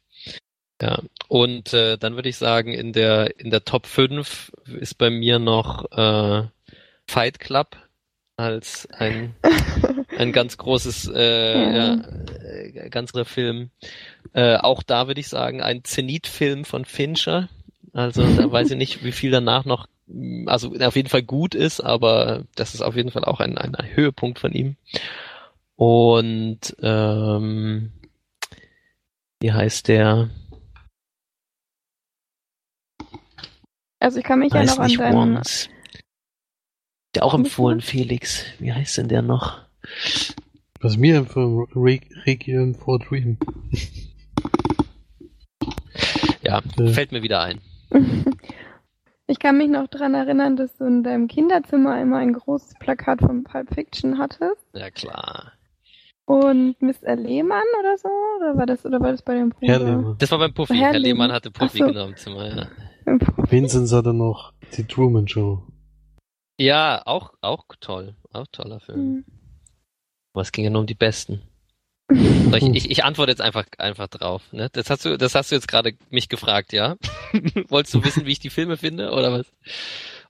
Ja, 0.82 1.02
und 1.28 1.74
äh, 1.74 1.98
dann 1.98 2.14
würde 2.14 2.30
ich 2.30 2.38
sagen, 2.38 2.72
in 2.72 2.92
der 2.92 3.38
in 3.38 3.50
der 3.50 3.64
Top 3.64 3.86
5 3.86 4.50
ist 4.78 4.96
bei 4.96 5.10
mir 5.10 5.38
noch 5.38 5.90
äh, 5.92 6.48
Fight 7.06 7.38
Club 7.38 7.76
als 8.36 8.88
ein 8.90 9.34
ein 10.18 10.32
ganz 10.32 10.56
großes 10.56 11.10
äh, 11.14 11.52
ja. 11.52 11.94
ja 11.94 12.02
äh, 12.42 12.88
ganzer 12.88 13.26
Film 13.26 13.70
Äh, 14.32 14.56
auch 14.56 14.82
da 14.82 15.06
würde 15.06 15.20
ich 15.20 15.28
sagen, 15.28 15.60
ein 15.60 15.84
Zenit-Film 15.84 16.64
von 16.64 16.84
Fincher. 16.84 17.48
Also 17.92 18.22
da 18.22 18.50
weiß 18.50 18.70
ich 18.70 18.76
nicht, 18.76 19.04
wie 19.04 19.12
viel 19.12 19.30
danach 19.30 19.64
noch, 19.64 19.86
also 20.46 20.74
auf 20.74 20.96
jeden 20.96 21.08
Fall 21.08 21.22
gut 21.22 21.54
ist, 21.54 21.80
aber 21.80 22.44
das 22.54 22.74
ist 22.74 22.80
auf 22.80 22.96
jeden 22.96 23.10
Fall 23.10 23.24
auch 23.24 23.40
ein, 23.40 23.58
ein 23.58 23.76
Höhepunkt 23.94 24.38
von 24.38 24.52
ihm. 24.52 24.76
Und 25.76 26.76
ähm, 26.82 27.92
wie 29.40 29.52
heißt 29.52 29.88
der? 29.88 30.30
Also 33.98 34.18
ich 34.18 34.24
kann 34.24 34.40
mich 34.40 34.52
weiß 34.52 34.68
ja 34.68 34.74
noch 34.76 34.84
an 34.84 34.94
deinen... 34.94 35.36
Once. 35.36 35.68
Der 37.14 37.24
auch 37.24 37.34
empfohlen, 37.34 37.80
Felix. 37.80 38.44
Wie 38.58 38.72
heißt 38.72 38.98
denn 38.98 39.08
der 39.08 39.22
noch? 39.22 39.62
Was 40.80 40.96
mir 40.96 41.16
empfohlen, 41.16 41.66
Re 41.74 42.00
Requiem 42.24 42.74
for 42.74 42.98
Dream. 42.98 43.38
ja, 46.42 46.62
äh. 46.78 46.92
fällt 46.92 47.12
mir 47.12 47.22
wieder 47.22 47.42
ein. 47.42 47.60
Ich 49.30 49.38
kann 49.38 49.58
mich 49.58 49.68
noch 49.68 49.86
daran 49.86 50.14
erinnern, 50.14 50.56
dass 50.56 50.76
du 50.76 50.84
in 50.86 51.04
deinem 51.04 51.28
Kinderzimmer 51.28 52.02
immer 52.02 52.16
ein 52.16 52.32
großes 52.32 52.74
Plakat 52.80 53.20
von 53.20 53.44
Pulp 53.44 53.72
Fiction 53.72 54.18
hattest. 54.18 54.66
Ja, 54.74 54.90
klar. 54.90 55.52
Und 56.24 56.82
Mr. 56.82 57.14
Lehmann 57.14 57.62
oder 57.78 57.96
so? 57.96 58.08
Oder 58.38 58.58
war 58.58 58.66
das, 58.66 58.84
oder 58.84 59.00
war 59.00 59.12
das 59.12 59.22
bei 59.22 59.34
dem 59.34 59.50
Bruder? 59.50 59.72
Herr 59.72 59.78
Lehmann. 59.78 60.16
Das 60.18 60.32
war 60.32 60.38
beim 60.38 60.52
Puffy. 60.52 60.74
Herr, 60.74 60.90
Herr 60.94 60.98
Lehmann 60.98 61.30
hatte 61.30 61.52
Puffy 61.52 61.78
so. 61.78 61.86
genau 61.86 62.08
im 62.08 62.16
Zimmer, 62.16 62.48
ja. 62.48 62.68
Vincent 63.48 63.92
hatte 63.92 64.12
noch 64.12 64.52
die 64.76 64.82
Truman 64.82 65.28
Show. 65.28 65.62
Ja, 66.58 67.00
auch, 67.04 67.32
auch 67.40 67.66
toll. 67.78 68.16
Auch 68.32 68.48
toller 68.50 68.80
Film. 68.80 69.00
Mhm. 69.00 69.24
Aber 70.32 70.42
es 70.42 70.50
ging 70.50 70.64
ja 70.64 70.70
nur 70.70 70.80
um 70.80 70.86
die 70.88 70.94
Besten. 70.94 71.40
Ich, 72.10 72.62
ich, 72.74 72.90
ich, 72.90 73.04
antworte 73.04 73.30
jetzt 73.30 73.40
einfach, 73.40 73.64
einfach 73.78 74.08
drauf. 74.08 74.42
Ne? 74.52 74.68
Das, 74.72 74.90
hast 74.90 75.04
du, 75.04 75.16
das 75.16 75.34
hast 75.34 75.50
du 75.50 75.54
jetzt 75.54 75.68
gerade 75.68 75.94
mich 76.10 76.28
gefragt, 76.28 76.72
ja? 76.72 76.96
Wolltest 77.68 77.94
du 77.94 78.04
wissen, 78.04 78.26
wie 78.26 78.32
ich 78.32 78.38
die 78.38 78.50
Filme 78.50 78.76
finde 78.76 79.12
oder 79.12 79.32
was? 79.32 79.46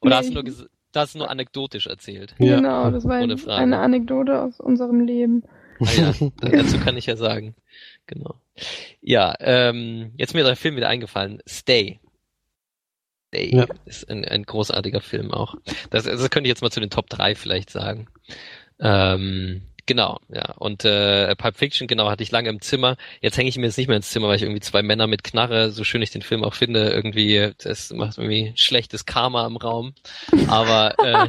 Oder 0.00 0.10
nee, 0.10 0.16
hast 0.16 0.28
du 0.30 0.34
nur, 0.34 0.44
das 0.44 0.66
hast 0.94 1.14
du 1.14 1.18
nur 1.18 1.30
anekdotisch 1.30 1.86
erzählt? 1.86 2.34
Genau, 2.38 2.90
das 2.90 3.04
war 3.06 3.16
eine 3.16 3.78
Anekdote 3.78 4.42
aus 4.42 4.60
unserem 4.60 5.00
Leben. 5.00 5.44
Ah 5.80 5.92
ja, 5.92 6.14
dazu 6.40 6.78
kann 6.78 6.96
ich 6.96 7.06
ja 7.06 7.16
sagen. 7.16 7.54
Genau. 8.06 8.40
Ja, 9.00 9.34
ähm, 9.40 10.12
jetzt 10.16 10.34
mir 10.34 10.44
der 10.44 10.56
Film 10.56 10.76
wieder 10.76 10.88
eingefallen. 10.88 11.40
Stay. 11.48 12.00
Stay 13.28 13.56
ja. 13.56 13.66
ist 13.86 14.10
ein, 14.10 14.24
ein 14.24 14.42
großartiger 14.42 15.00
Film 15.00 15.32
auch. 15.32 15.54
Das, 15.90 16.04
das 16.04 16.30
könnte 16.30 16.48
ich 16.48 16.52
jetzt 16.52 16.62
mal 16.62 16.70
zu 16.70 16.80
den 16.80 16.90
Top 16.90 17.08
3 17.08 17.34
vielleicht 17.34 17.70
sagen. 17.70 18.08
Ähm, 18.80 19.62
Genau, 19.90 20.20
ja. 20.29 20.55
Und 20.57 20.85
äh, 20.85 21.35
Pulp 21.35 21.57
Fiction, 21.57 21.88
genau, 21.88 22.09
hatte 22.09 22.22
ich 22.22 22.31
lange 22.31 22.48
im 22.48 22.61
Zimmer. 22.61 22.96
Jetzt 23.20 23.37
hänge 23.37 23.48
ich 23.48 23.59
mir 23.59 23.66
jetzt 23.66 23.76
nicht 23.76 23.88
mehr 23.88 23.96
ins 23.96 24.11
Zimmer, 24.11 24.29
weil 24.29 24.37
ich 24.37 24.42
irgendwie 24.42 24.61
zwei 24.61 24.83
Männer 24.83 25.09
mit 25.09 25.24
Knarre, 25.24 25.72
so 25.72 25.83
schön 25.83 26.00
ich 26.00 26.12
den 26.12 26.22
Film 26.22 26.44
auch 26.44 26.55
finde, 26.55 26.90
irgendwie, 26.90 27.50
das 27.59 27.92
macht 27.92 28.16
irgendwie 28.16 28.53
schlechtes 28.55 29.05
Karma 29.05 29.44
im 29.48 29.57
Raum. 29.57 29.94
Aber 30.46 30.94
äh, 31.00 31.26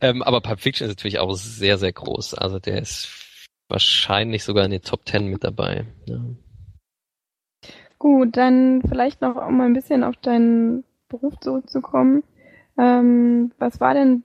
ähm, 0.00 0.22
aber 0.22 0.40
Pulp 0.40 0.60
Fiction 0.60 0.86
ist 0.86 0.96
natürlich 0.96 1.18
auch 1.18 1.34
sehr, 1.34 1.76
sehr 1.76 1.92
groß. 1.92 2.32
Also 2.32 2.58
der 2.58 2.80
ist 2.80 3.10
wahrscheinlich 3.68 4.42
sogar 4.42 4.64
in 4.64 4.70
den 4.70 4.80
Top 4.80 5.04
Ten 5.04 5.26
mit 5.26 5.44
dabei. 5.44 5.84
Ja. 6.06 6.16
Gut, 7.98 8.38
dann 8.38 8.80
vielleicht 8.88 9.20
noch, 9.20 9.36
um 9.36 9.60
ein 9.60 9.74
bisschen 9.74 10.02
auf 10.02 10.16
deinen 10.16 10.84
Beruf 11.10 11.38
zurückzukommen. 11.40 12.24
Ähm, 12.78 13.52
was 13.58 13.80
war 13.80 13.92
denn 13.92 14.24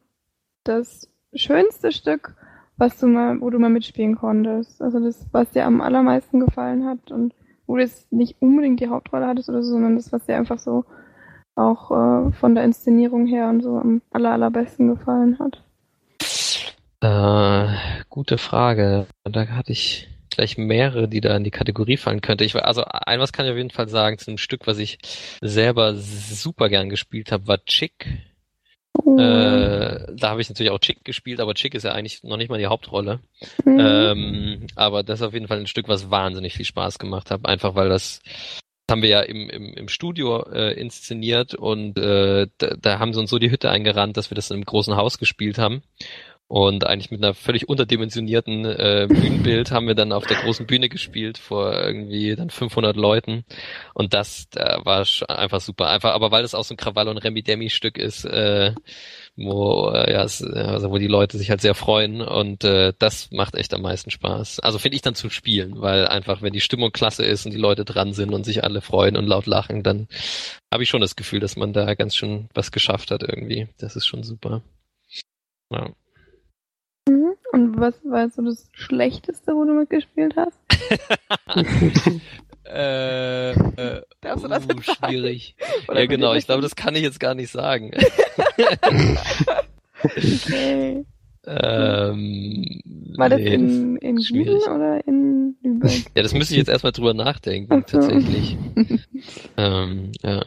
das 0.63 1.09
schönste 1.33 1.91
Stück 1.91 2.33
was 2.77 2.99
du 2.99 3.07
mal, 3.07 3.41
wo 3.41 3.49
du 3.49 3.59
mal 3.59 3.69
mitspielen 3.69 4.15
konntest. 4.15 4.81
Also 4.81 4.99
das, 4.99 5.25
was 5.31 5.49
dir 5.51 5.65
am 5.65 5.81
allermeisten 5.81 6.39
gefallen 6.39 6.85
hat 6.85 7.11
und 7.11 7.33
wo 7.65 7.75
du 7.75 7.81
jetzt 7.81 8.11
nicht 8.11 8.37
unbedingt 8.39 8.79
die 8.79 8.87
Hauptrolle 8.87 9.27
hattest 9.27 9.49
oder 9.49 9.61
so, 9.61 9.71
sondern 9.71 9.95
das, 9.95 10.11
was 10.11 10.25
dir 10.25 10.37
einfach 10.37 10.59
so 10.59 10.85
auch 11.55 11.91
äh, 11.91 12.31
von 12.33 12.55
der 12.55 12.63
Inszenierung 12.63 13.25
her 13.25 13.49
und 13.49 13.61
so 13.61 13.77
am 13.77 14.01
aller, 14.11 14.31
allerbesten 14.31 14.87
gefallen 14.87 15.39
hat. 15.39 15.63
Äh, 17.01 17.75
gute 18.09 18.37
Frage. 18.37 19.07
Da 19.23 19.47
hatte 19.47 19.71
ich 19.71 20.07
gleich 20.29 20.57
mehrere, 20.57 21.07
die 21.07 21.21
da 21.21 21.35
in 21.35 21.43
die 21.43 21.51
Kategorie 21.51 21.97
fallen 21.97 22.21
könnte. 22.21 22.43
Ich 22.43 22.55
also 22.55 22.83
ein 22.85 23.19
was 23.19 23.33
kann 23.33 23.45
ich 23.45 23.51
auf 23.51 23.57
jeden 23.57 23.71
Fall 23.71 23.89
sagen, 23.89 24.19
zu 24.19 24.29
einem 24.29 24.37
Stück, 24.37 24.67
was 24.67 24.77
ich 24.77 24.99
selber 25.41 25.95
super 25.95 26.69
gern 26.69 26.89
gespielt 26.89 27.31
habe, 27.31 27.47
war 27.47 27.63
Chick 27.65 28.07
Oh. 29.03 29.17
Äh, 29.19 30.13
da 30.15 30.29
habe 30.29 30.41
ich 30.41 30.49
natürlich 30.49 30.71
auch 30.71 30.79
Chick 30.79 31.03
gespielt, 31.03 31.39
aber 31.39 31.53
Chick 31.53 31.75
ist 31.75 31.83
ja 31.83 31.91
eigentlich 31.91 32.23
noch 32.23 32.37
nicht 32.37 32.49
mal 32.49 32.59
die 32.59 32.67
Hauptrolle. 32.67 33.19
Mhm. 33.65 33.79
Ähm, 33.79 34.67
aber 34.75 35.03
das 35.03 35.19
ist 35.19 35.27
auf 35.27 35.33
jeden 35.33 35.47
Fall 35.47 35.59
ein 35.59 35.67
Stück, 35.67 35.87
was 35.87 36.09
wahnsinnig 36.11 36.53
viel 36.53 36.65
Spaß 36.65 36.99
gemacht 36.99 37.31
hat, 37.31 37.45
einfach 37.45 37.75
weil 37.75 37.89
das 37.89 38.21
haben 38.89 39.01
wir 39.01 39.09
ja 39.09 39.21
im, 39.21 39.49
im, 39.49 39.73
im 39.73 39.89
Studio 39.89 40.43
äh, 40.49 40.73
inszeniert 40.79 41.53
und 41.53 41.97
äh, 41.97 42.47
da, 42.57 42.75
da 42.81 42.99
haben 42.99 43.13
sie 43.13 43.19
uns 43.19 43.29
so 43.29 43.37
die 43.37 43.51
Hütte 43.51 43.69
eingerannt, 43.69 44.15
dass 44.15 44.31
wir 44.31 44.35
das 44.35 44.49
in 44.49 44.55
einem 44.55 44.65
großen 44.65 44.95
Haus 44.95 45.17
gespielt 45.17 45.57
haben. 45.57 45.83
Und 46.49 46.87
eigentlich 46.87 47.11
mit 47.11 47.21
einer 47.21 47.33
völlig 47.33 47.67
unterdimensionierten 47.67 48.63
äh, 48.63 49.07
Bühnenbild 49.09 49.71
haben 49.71 49.87
wir 49.87 49.95
dann 49.95 50.13
auf 50.13 50.25
der 50.25 50.37
großen 50.37 50.65
Bühne 50.65 50.87
gespielt 50.87 51.37
vor 51.37 51.73
irgendwie 51.73 52.37
dann 52.37 52.49
500 52.49 52.95
Leuten. 52.95 53.43
Und 53.93 54.13
das 54.13 54.47
da 54.51 54.79
war 54.85 55.05
einfach 55.27 55.59
super. 55.59 55.89
Einfach, 55.89 56.13
aber 56.13 56.31
weil 56.31 56.45
es 56.45 56.55
auch 56.55 56.63
so 56.63 56.73
ein 56.73 56.77
Krawall- 56.77 57.09
und 57.09 57.17
Remi-Demi-Stück 57.17 57.97
ist, 57.97 58.23
äh, 58.23 58.73
wo 59.35 59.91
äh, 59.91 60.13
ja, 60.13 60.23
es, 60.23 60.41
also 60.41 60.89
wo 60.89 60.97
die 60.97 61.07
Leute 61.07 61.37
sich 61.37 61.49
halt 61.49 61.59
sehr 61.59 61.75
freuen 61.75 62.21
und 62.21 62.63
äh, 62.63 62.93
das 62.97 63.29
macht 63.31 63.55
echt 63.55 63.73
am 63.73 63.81
meisten 63.81 64.09
Spaß. 64.09 64.61
Also 64.61 64.79
finde 64.79 64.95
ich 64.95 65.01
dann 65.01 65.15
zu 65.15 65.29
spielen, 65.29 65.81
weil 65.81 66.07
einfach 66.07 66.41
wenn 66.41 66.53
die 66.53 66.61
Stimmung 66.61 66.91
klasse 66.91 67.25
ist 67.25 67.45
und 67.45 67.51
die 67.51 67.59
Leute 67.59 67.83
dran 67.83 68.13
sind 68.13 68.33
und 68.33 68.45
sich 68.45 68.63
alle 68.63 68.79
freuen 68.79 69.17
und 69.17 69.27
laut 69.27 69.47
lachen, 69.47 69.83
dann 69.83 70.07
habe 70.71 70.83
ich 70.83 70.89
schon 70.89 71.01
das 71.01 71.17
Gefühl, 71.17 71.41
dass 71.41 71.57
man 71.57 71.73
da 71.73 71.93
ganz 71.93 72.15
schön 72.15 72.47
was 72.53 72.71
geschafft 72.71 73.11
hat 73.11 73.21
irgendwie. 73.21 73.67
Das 73.79 73.97
ist 73.97 74.05
schon 74.05 74.23
super. 74.23 74.63
Ja. 75.71 75.91
Und 77.57 77.79
was 77.79 77.95
war 78.03 78.29
so 78.29 78.43
das 78.43 78.69
Schlechteste, 78.71 79.55
wo 79.55 79.65
du 79.65 79.73
mitgespielt 79.73 80.35
hast? 80.35 80.59
äh, 82.65 83.51
äh, 83.51 84.01
Darfst 84.21 84.45
du 84.45 84.47
das 84.47 84.63
uh, 84.65 84.79
schwierig. 84.81 85.55
ja, 85.91 86.05
genau. 86.05 86.35
Ich 86.35 86.45
glaube, 86.45 86.61
das 86.61 86.75
kann 86.75 86.95
ich 86.95 87.01
jetzt 87.01 87.19
gar 87.19 87.33
nicht 87.33 87.49
sagen. 87.51 87.89
okay. 90.03 91.03
Ähm, 91.47 92.81
War 93.17 93.29
das 93.29 93.39
nee, 93.39 93.55
in, 93.55 93.97
in 93.97 94.19
oder 94.19 95.07
in 95.07 95.55
Lübeck? 95.63 96.11
Ja, 96.15 96.21
das 96.21 96.35
müsste 96.35 96.53
ich 96.53 96.59
jetzt 96.59 96.69
erstmal 96.69 96.91
drüber 96.91 97.15
nachdenken, 97.15 97.83
so. 97.87 97.99
tatsächlich. 97.99 98.55
ähm, 99.57 100.11
ja. 100.21 100.43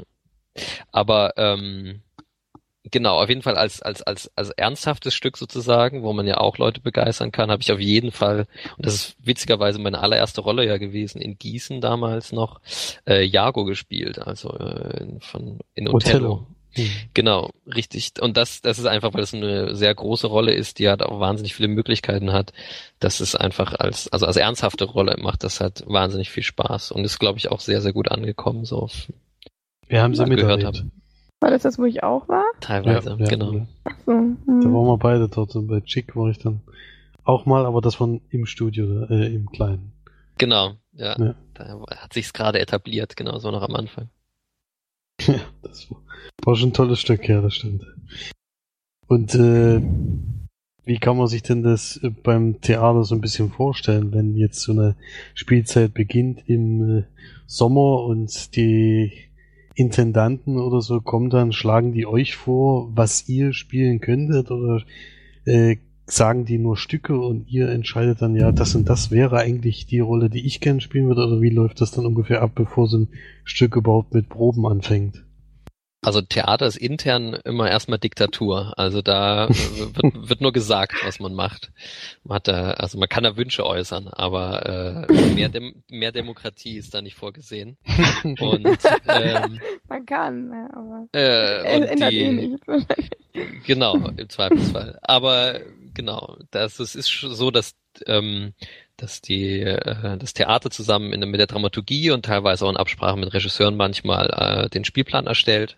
Aber 0.93 1.33
ähm, 1.37 2.03
Genau, 2.85 3.23
auf 3.23 3.29
jeden 3.29 3.43
Fall 3.43 3.57
als, 3.57 3.83
als, 3.83 4.03
als, 4.03 4.31
als 4.37 4.51
ernsthaftes 4.51 5.13
Stück 5.13 5.37
sozusagen, 5.37 6.03
wo 6.03 6.15
man 6.15 6.27
ja 6.27 6.39
auch 6.39 6.57
Leute 6.57 6.81
begeistern 6.81 7.31
kann, 7.31 7.51
habe 7.51 7.61
ich 7.61 7.73
auf 7.73 7.81
jeden 7.81 8.11
Fall, 8.11 8.47
und 8.79 8.87
das 8.87 8.95
ist 8.95 9.17
witzigerweise 9.23 9.79
meine 9.79 10.01
allererste 10.01 10.41
Rolle 10.41 10.67
ja 10.67 10.79
gewesen, 10.79 11.21
in 11.21 11.39
Gießen 11.39 11.83
damals 11.83 12.33
noch, 12.33 12.61
äh, 13.07 13.23
Jago 13.23 13.67
gespielt, 13.67 14.19
also 14.19 14.57
äh, 14.57 15.07
von 15.21 15.59
in 15.75 15.89
Othello. 15.89 16.33
Othello. 16.33 16.47
Hm. 16.73 16.89
Genau, 17.15 17.51
richtig. 17.67 18.13
Und 18.21 18.37
das, 18.37 18.61
das 18.63 18.79
ist 18.79 18.87
einfach, 18.87 19.13
weil 19.13 19.23
es 19.23 19.35
eine 19.35 19.75
sehr 19.75 19.95
große 19.95 20.29
Rolle 20.29 20.55
ist, 20.55 20.79
die 20.79 20.89
halt 20.89 21.03
auch 21.03 21.19
wahnsinnig 21.19 21.55
viele 21.55 21.69
Möglichkeiten 21.69 22.33
hat. 22.33 22.53
Das 23.01 23.21
ist 23.21 23.35
einfach 23.35 23.75
als, 23.75 24.09
also 24.09 24.27
als 24.27 24.37
ernsthafte 24.37 24.85
Rolle 24.85 25.17
macht 25.21 25.43
das 25.43 25.61
halt 25.61 25.83
wahnsinnig 25.87 26.31
viel 26.31 26.45
Spaß 26.45 26.93
und 26.93 27.05
ist, 27.05 27.19
glaube 27.19 27.39
ich, 27.39 27.51
auch 27.51 27.61
sehr, 27.61 27.81
sehr 27.83 27.93
gut 27.93 28.11
angekommen, 28.11 28.65
so. 28.65 28.89
Wir 29.89 30.03
haben 30.03 30.15
sie 30.15 30.25
gehört 30.25 30.65
haben. 30.65 30.93
War 31.41 31.51
das 31.51 31.63
das, 31.63 31.79
wo 31.79 31.85
ich 31.85 32.03
auch 32.03 32.29
war? 32.29 32.45
Teilweise, 32.61 33.17
ja, 33.19 33.27
genau. 33.27 33.53
Ja. 33.53 33.67
So, 34.05 34.13
hm. 34.13 34.39
Da 34.47 34.69
waren 34.69 34.87
wir 34.87 34.99
beide 34.99 35.29
dort 35.29 35.57
und 35.57 35.69
bei 35.69 35.81
Chick 35.81 36.15
war 36.15 36.29
ich 36.29 36.39
dann 36.39 36.61
auch 37.25 37.47
mal, 37.47 37.65
aber 37.65 37.81
das 37.81 37.99
war 37.99 38.21
im 38.29 38.47
Studio, 38.47 39.05
äh, 39.05 39.35
im 39.35 39.51
Kleinen. 39.51 39.93
Genau, 40.37 40.75
ja. 40.93 41.17
ja. 41.19 41.35
Da 41.55 41.81
hat 41.97 42.13
sich's 42.13 42.33
gerade 42.33 42.61
etabliert, 42.61 43.17
genau, 43.17 43.39
so 43.39 43.51
noch 43.51 43.63
am 43.63 43.75
Anfang. 43.75 44.09
Ja, 45.27 45.41
das 45.63 45.87
war 46.45 46.57
schon 46.57 46.71
ein 46.71 46.73
tolles 46.73 46.99
Stück, 46.99 47.29
ja, 47.29 47.43
das 47.43 47.55
stimmt. 47.55 47.85
Und 49.07 49.35
äh, 49.35 49.83
wie 50.85 50.99
kann 50.99 51.19
man 51.19 51.27
sich 51.27 51.43
denn 51.43 51.63
das 51.63 51.99
äh, 52.03 52.09
beim 52.09 52.63
Theater 52.63 53.05
so 53.05 53.15
ein 53.15 53.21
bisschen 53.21 53.51
vorstellen, 53.51 54.13
wenn 54.13 54.35
jetzt 54.35 54.61
so 54.61 54.73
eine 54.73 54.97
Spielzeit 55.35 55.93
beginnt 55.93 56.49
im 56.49 57.01
äh, 57.01 57.05
Sommer 57.47 58.05
und 58.05 58.57
die 58.57 59.30
Intendanten 59.81 60.59
oder 60.59 60.83
so 60.83 61.01
kommen 61.01 61.31
dann, 61.31 61.53
schlagen 61.53 61.93
die 61.93 62.07
euch 62.07 62.37
vor, 62.37 62.91
was 62.95 63.29
ihr 63.29 63.53
spielen 63.53 64.01
könntet 64.01 64.51
oder 64.51 64.83
äh, 65.47 65.77
sagen 66.05 66.45
die 66.45 66.59
nur 66.59 66.77
Stücke 66.77 67.19
und 67.19 67.49
ihr 67.49 67.69
entscheidet 67.71 68.21
dann, 68.21 68.35
ja, 68.35 68.53
das 68.53 68.75
und 68.75 68.89
das 68.89 69.11
wäre 69.11 69.39
eigentlich 69.39 69.87
die 69.87 70.01
Rolle, 70.01 70.29
die 70.29 70.45
ich 70.47 70.61
gerne 70.61 70.81
spielen 70.81 71.07
würde 71.07 71.27
oder 71.27 71.41
wie 71.41 71.51
läuft 71.51 71.81
das 71.81 71.93
dann 71.93 72.05
ungefähr 72.05 72.43
ab, 72.43 72.53
bevor 72.55 72.89
so 72.89 72.99
ein 72.99 73.09
Stück 73.45 73.77
überhaupt 73.77 74.13
mit 74.13 74.29
Proben 74.29 74.67
anfängt? 74.67 75.25
Also 76.03 76.23
Theater 76.23 76.67
ist 76.67 76.77
intern 76.77 77.35
immer 77.45 77.71
erstmal 77.71 77.99
Diktatur. 77.99 78.73
Also 78.79 79.03
da 79.03 79.49
wird, 79.49 79.99
wird, 80.29 80.41
nur 80.41 80.53
gesagt, 80.53 80.95
was 81.05 81.21
man 81.21 81.35
macht. 81.35 81.71
Man 82.25 82.37
hat 82.37 82.49
da, 82.49 82.71
also 82.73 82.99
man 82.99 83.09
kann 83.09 83.25
da 83.25 83.37
Wünsche 83.37 83.67
äußern, 83.67 84.09
aber 84.09 85.07
äh, 85.09 85.13
mehr, 85.35 85.51
Dem 85.51 85.83
mehr 85.91 86.13
Demokratie 86.13 86.79
ist 86.79 86.95
da 86.95 87.03
nicht 87.03 87.17
vorgesehen. 87.17 87.77
Und 88.25 88.79
ähm, 89.09 89.61
man 89.89 90.07
kann, 90.07 90.51
ja, 90.51 90.69
aber 90.73 91.09
äh, 91.13 91.77
und 91.77 91.83
ändert 91.85 92.13
die, 92.13 92.19
eh 92.19 92.33
nichts. 92.33 92.67
Genau, 93.65 93.95
im 93.95 94.29
Zweifelsfall. 94.29 94.99
Aber 95.03 95.61
genau, 95.95 96.37
das, 96.51 96.81
es 96.81 96.97
ist 96.97 97.09
so, 97.21 97.53
dass 97.53 97.77
ähm, 98.07 98.55
dass 99.03 99.21
die 99.21 99.61
äh, 99.61 100.19
das 100.19 100.35
Theater 100.35 100.71
zusammen 100.71 101.13
in, 101.13 101.29
mit 101.31 101.41
der 101.41 101.47
Dramaturgie 101.47 102.11
und 102.11 102.25
teilweise 102.25 102.65
auch 102.65 102.71
in 102.71 102.77
Absprache 102.77 103.17
mit 103.17 103.33
Regisseuren 103.33 103.77
manchmal 103.77 104.31
äh, 104.31 104.69
den 104.69 104.85
Spielplan 104.85 105.27
erstellt. 105.27 105.77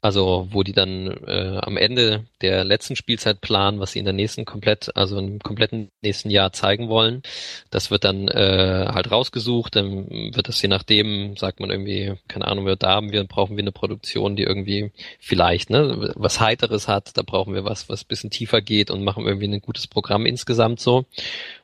Also 0.00 0.48
wo 0.50 0.64
die 0.64 0.72
dann 0.72 1.06
äh, 1.28 1.58
am 1.62 1.76
Ende 1.76 2.24
der 2.40 2.64
letzten 2.64 2.96
Spielzeit 2.96 3.40
planen, 3.40 3.78
was 3.78 3.92
sie 3.92 4.00
in 4.00 4.04
der 4.04 4.12
nächsten 4.12 4.44
komplett, 4.44 4.96
also 4.96 5.16
im 5.16 5.38
kompletten 5.38 5.90
nächsten 6.02 6.28
Jahr 6.28 6.52
zeigen 6.52 6.88
wollen. 6.88 7.22
Das 7.70 7.92
wird 7.92 8.02
dann 8.02 8.26
äh, 8.26 8.86
halt 8.92 9.12
rausgesucht, 9.12 9.76
dann 9.76 10.34
wird 10.34 10.48
das 10.48 10.60
je 10.60 10.68
nachdem, 10.68 11.36
sagt 11.36 11.60
man 11.60 11.70
irgendwie, 11.70 12.14
keine 12.26 12.48
Ahnung, 12.48 12.66
wir 12.66 12.74
da 12.74 12.90
haben 12.94 13.12
wir, 13.12 13.22
brauchen 13.24 13.56
wir 13.56 13.62
eine 13.62 13.70
Produktion, 13.70 14.34
die 14.34 14.42
irgendwie 14.42 14.90
vielleicht 15.20 15.70
ne, 15.70 16.12
was 16.16 16.40
Heiteres 16.40 16.88
hat, 16.88 17.16
da 17.16 17.22
brauchen 17.22 17.54
wir 17.54 17.64
was, 17.64 17.88
was 17.88 18.02
bisschen 18.02 18.30
tiefer 18.30 18.60
geht 18.60 18.90
und 18.90 19.04
machen 19.04 19.24
irgendwie 19.24 19.46
ein 19.46 19.60
gutes 19.60 19.86
Programm 19.86 20.26
insgesamt 20.26 20.80
so. 20.80 21.04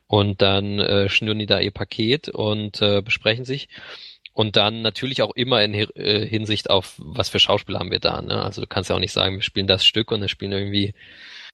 Und 0.08 0.42
dann 0.42 0.80
äh, 0.80 1.08
schnüren 1.08 1.38
die 1.38 1.46
da 1.46 1.60
ihr 1.60 1.70
Paket 1.70 2.28
und 2.28 2.82
äh, 2.82 3.02
besprechen 3.02 3.44
sich. 3.44 3.68
Und 4.32 4.56
dann 4.56 4.82
natürlich 4.82 5.22
auch 5.22 5.34
immer 5.34 5.62
in 5.62 5.74
äh, 5.74 6.26
Hinsicht 6.26 6.70
auf, 6.70 6.94
was 6.98 7.28
für 7.28 7.38
Schauspieler 7.38 7.80
haben 7.80 7.90
wir 7.90 7.98
da. 7.98 8.22
Ne? 8.22 8.42
Also 8.42 8.60
du 8.60 8.66
kannst 8.66 8.88
ja 8.88 8.96
auch 8.96 9.00
nicht 9.00 9.12
sagen, 9.12 9.36
wir 9.36 9.42
spielen 9.42 9.66
das 9.66 9.84
Stück 9.84 10.10
und 10.10 10.20
dann 10.20 10.28
spielen 10.28 10.52
irgendwie 10.52 10.94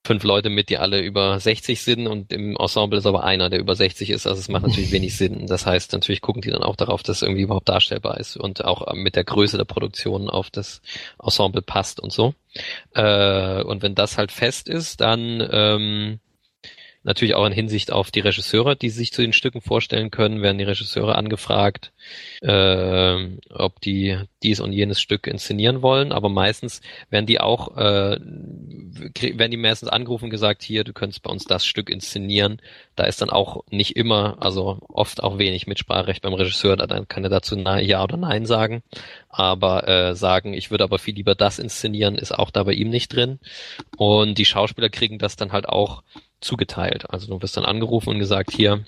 fünf 0.05 0.23
Leute 0.23 0.49
mit, 0.49 0.69
die 0.69 0.77
alle 0.77 1.01
über 1.01 1.39
60 1.39 1.81
sind 1.81 2.07
und 2.07 2.31
im 2.31 2.55
Ensemble 2.55 2.99
ist 2.99 3.07
aber 3.07 3.23
einer, 3.23 3.49
der 3.49 3.59
über 3.59 3.75
60 3.75 4.11
ist. 4.11 4.27
Also 4.27 4.39
es 4.39 4.49
macht 4.49 4.67
natürlich 4.67 4.91
wenig 4.91 5.17
Sinn. 5.17 5.47
Das 5.47 5.65
heißt, 5.65 5.93
natürlich 5.93 6.21
gucken 6.21 6.43
die 6.43 6.51
dann 6.51 6.61
auch 6.61 6.75
darauf, 6.75 7.01
dass 7.01 7.23
irgendwie 7.23 7.41
überhaupt 7.41 7.67
darstellbar 7.67 8.19
ist 8.19 8.37
und 8.37 8.63
auch 8.63 8.93
mit 8.93 9.15
der 9.15 9.23
Größe 9.23 9.57
der 9.57 9.65
Produktion 9.65 10.29
auf 10.29 10.51
das 10.51 10.81
Ensemble 11.21 11.63
passt 11.63 11.99
und 11.99 12.13
so. 12.13 12.35
Äh, 12.93 13.63
und 13.63 13.81
wenn 13.81 13.95
das 13.95 14.17
halt 14.17 14.31
fest 14.31 14.69
ist, 14.69 15.01
dann 15.01 15.45
ähm, 15.51 16.19
Natürlich 17.05 17.35
auch 17.35 17.45
in 17.45 17.53
Hinsicht 17.53 17.91
auf 17.91 18.09
die 18.09 18.19
Regisseure, 18.19 18.75
die 18.75 18.89
sich 18.89 19.13
zu 19.13 19.21
den 19.21 19.31
Stücken 19.31 19.61
vorstellen 19.61 20.09
können, 20.09 20.41
werden 20.41 20.57
die 20.57 20.63
Regisseure 20.63 21.13
angefragt, 21.13 21.93
äh, 22.41 23.27
ob 23.53 23.79
die 23.79 24.17
dies 24.41 24.59
und 24.59 24.73
jenes 24.73 24.99
Stück 24.99 25.27
inszenieren 25.27 25.83
wollen. 25.83 26.11
Aber 26.11 26.29
meistens 26.29 26.81
werden 27.11 27.27
die 27.27 27.39
auch, 27.39 27.77
äh, 27.77 28.17
werden 28.19 29.51
die 29.51 29.57
meistens 29.57 29.89
angerufen 29.89 30.25
und 30.25 30.29
gesagt, 30.31 30.63
hier, 30.63 30.83
du 30.83 30.93
könntest 30.93 31.21
bei 31.21 31.29
uns 31.29 31.45
das 31.45 31.63
Stück 31.63 31.91
inszenieren. 31.91 32.59
Da 32.95 33.03
ist 33.03 33.21
dann 33.21 33.29
auch 33.29 33.63
nicht 33.69 33.95
immer, 33.95 34.37
also 34.39 34.79
oft 34.89 35.21
auch 35.21 35.37
wenig 35.37 35.67
Mitspracherecht 35.67 36.23
beim 36.23 36.33
Regisseur. 36.33 36.75
Dann 36.75 37.07
kann 37.07 37.23
er 37.23 37.29
dazu 37.29 37.55
Ja 37.55 38.03
oder 38.03 38.17
Nein 38.17 38.47
sagen. 38.47 38.81
Aber 39.29 39.87
äh, 39.87 40.15
sagen, 40.15 40.55
ich 40.55 40.71
würde 40.71 40.83
aber 40.83 40.97
viel 40.97 41.13
lieber 41.13 41.35
das 41.35 41.59
inszenieren, 41.59 42.15
ist 42.15 42.31
auch 42.31 42.49
da 42.49 42.63
bei 42.63 42.73
ihm 42.73 42.89
nicht 42.89 43.13
drin. 43.13 43.39
Und 43.95 44.39
die 44.39 44.45
Schauspieler 44.45 44.89
kriegen 44.89 45.19
das 45.19 45.35
dann 45.35 45.51
halt 45.51 45.69
auch 45.69 46.01
zugeteilt. 46.41 47.09
Also 47.09 47.27
du 47.27 47.41
wirst 47.41 47.57
dann 47.57 47.65
angerufen 47.65 48.09
und 48.09 48.19
gesagt, 48.19 48.51
hier, 48.51 48.83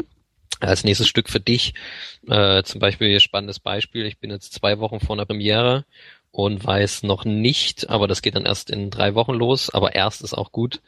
als 0.60 0.84
nächstes 0.84 1.08
Stück 1.08 1.30
für 1.30 1.40
dich, 1.40 1.74
äh, 2.28 2.64
zum 2.64 2.80
Beispiel 2.80 3.20
spannendes 3.20 3.60
Beispiel, 3.60 4.06
ich 4.06 4.20
bin 4.20 4.32
jetzt 4.32 4.54
zwei 4.54 4.80
Wochen 4.80 5.00
vor 5.00 5.16
einer 5.16 5.26
Premiere 5.26 5.86
und 6.32 6.64
weiß 6.64 7.04
noch 7.04 7.26
nicht, 7.26 7.90
aber 7.90 8.08
das 8.08 8.22
geht 8.22 8.36
dann 8.36 8.46
erst 8.46 8.70
in 8.70 8.90
drei 8.90 9.16
Wochen 9.16 9.34
los, 9.34 9.70
aber 9.70 9.96
erst 9.96 10.22
ist 10.22 10.36
auch 10.36 10.52
gut. 10.52 10.82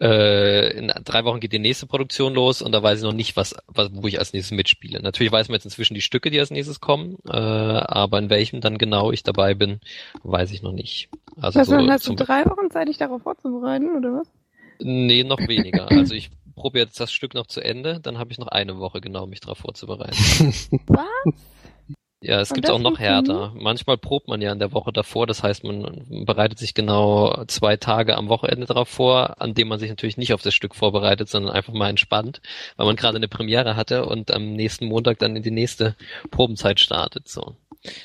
Äh, 0.00 0.76
in 0.76 0.92
drei 1.04 1.24
Wochen 1.24 1.38
geht 1.38 1.52
die 1.52 1.58
nächste 1.58 1.86
Produktion 1.86 2.34
los 2.34 2.62
und 2.62 2.72
da 2.72 2.82
weiß 2.82 2.98
ich 2.98 3.04
noch 3.04 3.12
nicht, 3.12 3.36
was, 3.36 3.54
was 3.68 3.90
wo 3.92 4.08
ich 4.08 4.18
als 4.18 4.32
nächstes 4.32 4.56
mitspiele. 4.56 5.00
Natürlich 5.00 5.32
weiß 5.32 5.48
man 5.48 5.54
jetzt 5.54 5.64
inzwischen 5.64 5.94
die 5.94 6.00
Stücke, 6.00 6.30
die 6.30 6.40
als 6.40 6.50
nächstes 6.50 6.80
kommen, 6.80 7.18
äh, 7.28 7.36
aber 7.36 8.18
in 8.18 8.30
welchem 8.30 8.60
dann 8.60 8.78
genau 8.78 9.12
ich 9.12 9.22
dabei 9.22 9.54
bin, 9.54 9.80
weiß 10.24 10.50
ich 10.50 10.62
noch 10.62 10.72
nicht. 10.72 11.08
Also 11.40 11.60
was, 11.60 11.68
so 11.68 11.76
hast 11.76 12.08
du 12.08 12.14
drei 12.14 12.44
Wochen 12.46 12.70
Zeit, 12.70 12.88
dich 12.88 12.98
darauf 12.98 13.22
vorzubereiten, 13.22 13.96
oder 13.96 14.12
was? 14.12 14.28
Nee, 14.80 15.24
noch 15.24 15.40
weniger. 15.40 15.90
Also 15.90 16.14
ich 16.14 16.30
probiere 16.54 16.86
jetzt 16.86 17.00
das 17.00 17.12
Stück 17.12 17.34
noch 17.34 17.46
zu 17.46 17.60
Ende, 17.60 18.00
dann 18.00 18.18
habe 18.18 18.32
ich 18.32 18.38
noch 18.38 18.48
eine 18.48 18.78
Woche 18.78 19.00
genau, 19.00 19.26
mich 19.26 19.40
darauf 19.40 19.58
vorzubereiten. 19.58 20.16
Was? 20.86 21.34
Ja, 22.24 22.40
es 22.40 22.54
gibt 22.54 22.70
auch 22.70 22.78
noch 22.78 22.98
härter. 22.98 23.52
Manchmal 23.54 23.98
probt 23.98 24.28
man 24.28 24.40
ja 24.40 24.50
in 24.50 24.58
der 24.58 24.72
Woche 24.72 24.94
davor, 24.94 25.26
das 25.26 25.42
heißt, 25.42 25.62
man 25.62 26.24
bereitet 26.24 26.58
sich 26.58 26.72
genau 26.72 27.44
zwei 27.48 27.76
Tage 27.76 28.16
am 28.16 28.30
Wochenende 28.30 28.64
darauf 28.64 28.88
vor, 28.88 29.42
an 29.42 29.52
dem 29.52 29.68
man 29.68 29.78
sich 29.78 29.90
natürlich 29.90 30.16
nicht 30.16 30.32
auf 30.32 30.40
das 30.40 30.54
Stück 30.54 30.74
vorbereitet, 30.74 31.28
sondern 31.28 31.52
einfach 31.52 31.74
mal 31.74 31.90
entspannt, 31.90 32.40
weil 32.76 32.86
man 32.86 32.96
gerade 32.96 33.16
eine 33.16 33.28
Premiere 33.28 33.76
hatte 33.76 34.06
und 34.06 34.30
am 34.32 34.54
nächsten 34.54 34.86
Montag 34.86 35.18
dann 35.18 35.36
in 35.36 35.42
die 35.42 35.50
nächste 35.50 35.96
Probenzeit 36.30 36.80
startet. 36.80 37.28
So, 37.28 37.56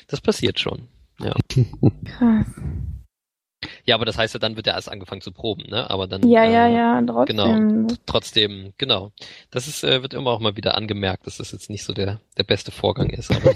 das 0.06 0.20
passiert 0.20 0.60
schon. 0.60 0.88
Ja. 1.18 1.34
Krass. 2.04 2.46
Ja, 3.84 3.94
aber 3.94 4.06
das 4.06 4.16
heißt 4.16 4.34
ja, 4.34 4.40
dann 4.40 4.56
wird 4.56 4.66
er 4.66 4.74
erst 4.74 4.90
angefangen 4.90 5.20
zu 5.20 5.32
proben, 5.32 5.64
ne? 5.68 5.90
Aber 5.90 6.06
dann. 6.06 6.26
Ja, 6.28 6.44
ja, 6.44 6.66
äh, 6.66 6.74
ja, 6.74 7.02
trotzdem. 7.02 7.36
Genau, 7.36 7.96
trotzdem, 8.06 8.72
genau. 8.78 9.12
Das 9.50 9.68
ist, 9.68 9.84
äh, 9.84 10.02
wird 10.02 10.14
immer 10.14 10.30
auch 10.30 10.40
mal 10.40 10.56
wieder 10.56 10.76
angemerkt, 10.76 11.26
dass 11.26 11.36
das 11.36 11.52
jetzt 11.52 11.68
nicht 11.68 11.84
so 11.84 11.92
der, 11.92 12.20
der 12.38 12.44
beste 12.44 12.70
Vorgang 12.70 13.10
ist. 13.10 13.30
Aber 13.30 13.52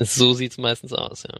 so 0.00 0.32
sieht's 0.32 0.58
meistens 0.58 0.92
aus, 0.92 1.24
ja. 1.24 1.36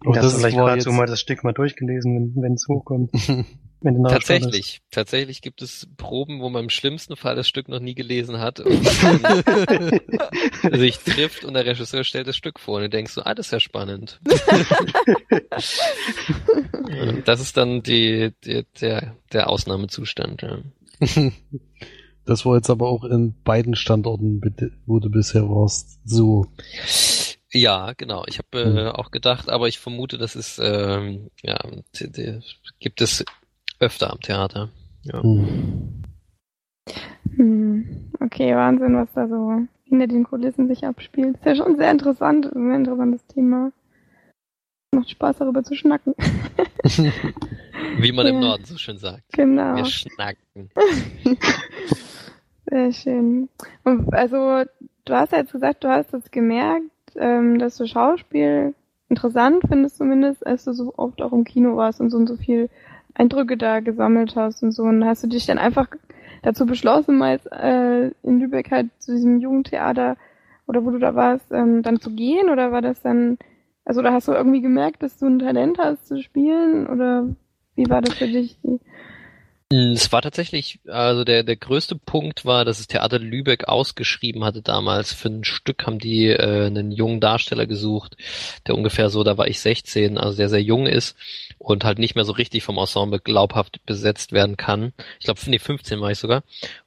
Und 0.00 0.16
das, 0.16 0.24
das 0.24 0.36
vielleicht 0.36 0.56
gerade 0.56 0.80
so 0.80 0.92
mal 0.92 1.06
das 1.06 1.20
Stück 1.20 1.44
mal 1.44 1.52
durchgelesen, 1.52 2.34
wenn 2.36 2.54
es 2.54 2.66
hochkommt. 2.68 3.12
Tatsächlich, 3.82 4.80
tatsächlich 4.92 5.42
gibt 5.42 5.60
es 5.60 5.88
Proben, 5.96 6.40
wo 6.40 6.48
man 6.48 6.62
im 6.64 6.70
schlimmsten 6.70 7.16
Fall 7.16 7.34
das 7.34 7.48
Stück 7.48 7.68
noch 7.68 7.80
nie 7.80 7.96
gelesen 7.96 8.38
hat 8.38 8.60
und 8.60 8.80
sich 10.76 10.98
trifft 10.98 11.44
und 11.44 11.54
der 11.54 11.66
Regisseur 11.66 12.04
stellt 12.04 12.28
das 12.28 12.36
Stück 12.36 12.60
vor 12.60 12.76
und 12.76 12.82
du 12.82 12.90
denkst 12.90 13.12
so, 13.12 13.24
ah, 13.24 13.34
das 13.34 13.46
ist 13.46 13.52
ja 13.52 13.58
spannend. 13.58 14.20
das 17.24 17.40
ist 17.40 17.56
dann 17.56 17.82
die, 17.82 18.32
die, 18.44 18.64
der, 18.80 19.16
der 19.32 19.50
Ausnahmezustand. 19.50 20.42
Ja. 20.42 20.58
Das 22.24 22.46
war 22.46 22.54
jetzt 22.56 22.70
aber 22.70 22.88
auch 22.88 23.02
in 23.02 23.34
beiden 23.42 23.74
Standorten, 23.74 24.40
wo 24.86 25.00
du 25.00 25.10
bisher 25.10 25.48
warst, 25.48 25.98
so. 26.04 26.46
Ja, 27.52 27.92
genau. 27.96 28.24
Ich 28.26 28.38
habe 28.38 28.60
äh, 28.60 28.64
hm. 28.64 28.86
auch 28.88 29.10
gedacht, 29.10 29.50
aber 29.50 29.68
ich 29.68 29.78
vermute, 29.78 30.16
das 30.18 30.36
ist 30.36 30.58
ähm, 30.58 31.30
ja 31.42 31.58
die, 31.94 32.10
die, 32.10 32.40
gibt 32.80 33.00
es 33.00 33.24
öfter 33.78 34.10
am 34.10 34.20
Theater. 34.20 34.70
Ja. 35.02 35.22
Hm. 35.22 36.02
Hm. 37.36 38.10
Okay, 38.20 38.54
Wahnsinn, 38.54 38.96
was 38.96 39.12
da 39.14 39.28
so 39.28 39.66
hinter 39.84 40.06
den 40.06 40.24
Kulissen 40.24 40.68
sich 40.68 40.84
abspielt. 40.84 41.36
Ist 41.36 41.44
ja 41.44 41.54
schon 41.54 41.76
sehr 41.76 41.90
interessant, 41.90 42.46
ein 42.46 42.66
sehr 42.68 42.76
interessantes 42.76 43.26
Thema. 43.26 43.72
Macht 44.94 45.10
Spaß 45.10 45.38
darüber 45.38 45.62
zu 45.62 45.74
schnacken. 45.74 46.14
Wie 47.98 48.12
man 48.12 48.26
ja. 48.26 48.32
im 48.32 48.40
Norden 48.40 48.64
so 48.64 48.76
schön 48.76 48.98
sagt. 48.98 49.24
Genau. 49.32 49.76
Wir 49.76 49.84
schnacken. 49.84 50.70
Sehr 52.70 52.92
schön. 52.92 53.48
Und 53.84 54.14
also, 54.14 54.64
du 55.04 55.14
hast 55.14 55.32
ja 55.32 55.38
jetzt 55.38 55.52
gesagt, 55.52 55.84
du 55.84 55.88
hast 55.88 56.14
es 56.14 56.30
gemerkt, 56.30 56.91
ähm, 57.18 57.58
dass 57.58 57.76
du 57.76 57.86
Schauspiel 57.86 58.74
interessant 59.08 59.62
findest 59.68 59.98
zumindest, 59.98 60.46
als 60.46 60.64
du 60.64 60.72
so 60.72 60.94
oft 60.96 61.20
auch 61.22 61.32
im 61.32 61.44
Kino 61.44 61.76
warst 61.76 62.00
und 62.00 62.10
so 62.10 62.16
und 62.16 62.26
so 62.26 62.36
viel 62.36 62.70
Eindrücke 63.14 63.56
da 63.56 63.80
gesammelt 63.80 64.36
hast 64.36 64.62
und 64.62 64.72
so. 64.72 64.84
Und 64.84 65.04
hast 65.04 65.22
du 65.22 65.28
dich 65.28 65.46
dann 65.46 65.58
einfach 65.58 65.88
dazu 66.42 66.66
beschlossen, 66.66 67.18
mal 67.18 67.38
äh, 67.50 68.10
in 68.26 68.40
Lübeck 68.40 68.70
halt 68.70 68.88
zu 68.98 69.12
diesem 69.12 69.38
Jugendtheater 69.38 70.16
oder 70.66 70.84
wo 70.84 70.90
du 70.90 70.98
da 70.98 71.14
warst, 71.14 71.52
ähm, 71.52 71.82
dann 71.82 72.00
zu 72.00 72.10
gehen? 72.10 72.48
Oder 72.48 72.72
war 72.72 72.82
das 72.82 73.02
dann, 73.02 73.38
also 73.84 74.02
da 74.02 74.12
hast 74.12 74.28
du 74.28 74.32
irgendwie 74.32 74.62
gemerkt, 74.62 75.02
dass 75.02 75.18
du 75.18 75.26
ein 75.26 75.38
Talent 75.38 75.78
hast 75.78 76.06
zu 76.06 76.22
spielen? 76.22 76.86
Oder 76.86 77.28
wie 77.74 77.88
war 77.88 78.00
das 78.00 78.14
für 78.14 78.26
dich? 78.26 78.58
Es 79.72 80.12
war 80.12 80.20
tatsächlich, 80.20 80.80
also 80.86 81.24
der, 81.24 81.44
der 81.44 81.56
größte 81.56 81.96
Punkt 81.96 82.44
war, 82.44 82.66
dass 82.66 82.76
das 82.76 82.88
Theater 82.88 83.18
Lübeck 83.18 83.68
ausgeschrieben 83.68 84.44
hatte 84.44 84.60
damals. 84.60 85.14
Für 85.14 85.30
ein 85.30 85.44
Stück 85.44 85.86
haben 85.86 85.98
die 85.98 86.26
äh, 86.26 86.66
einen 86.66 86.92
jungen 86.92 87.20
Darsteller 87.20 87.66
gesucht, 87.66 88.18
der 88.66 88.74
ungefähr 88.74 89.08
so, 89.08 89.24
da 89.24 89.38
war 89.38 89.48
ich 89.48 89.60
16, 89.60 90.18
also 90.18 90.36
der 90.36 90.50
sehr 90.50 90.62
jung 90.62 90.86
ist 90.86 91.16
und 91.58 91.84
halt 91.84 91.98
nicht 91.98 92.16
mehr 92.16 92.26
so 92.26 92.32
richtig 92.32 92.64
vom 92.64 92.76
Ensemble 92.76 93.18
glaubhaft 93.18 93.80
besetzt 93.86 94.32
werden 94.32 94.58
kann. 94.58 94.92
Ich 95.18 95.24
glaube, 95.24 95.40
nee, 95.46 95.58
15 95.58 96.02
war 96.02 96.10
ich 96.10 96.18
sogar. 96.18 96.42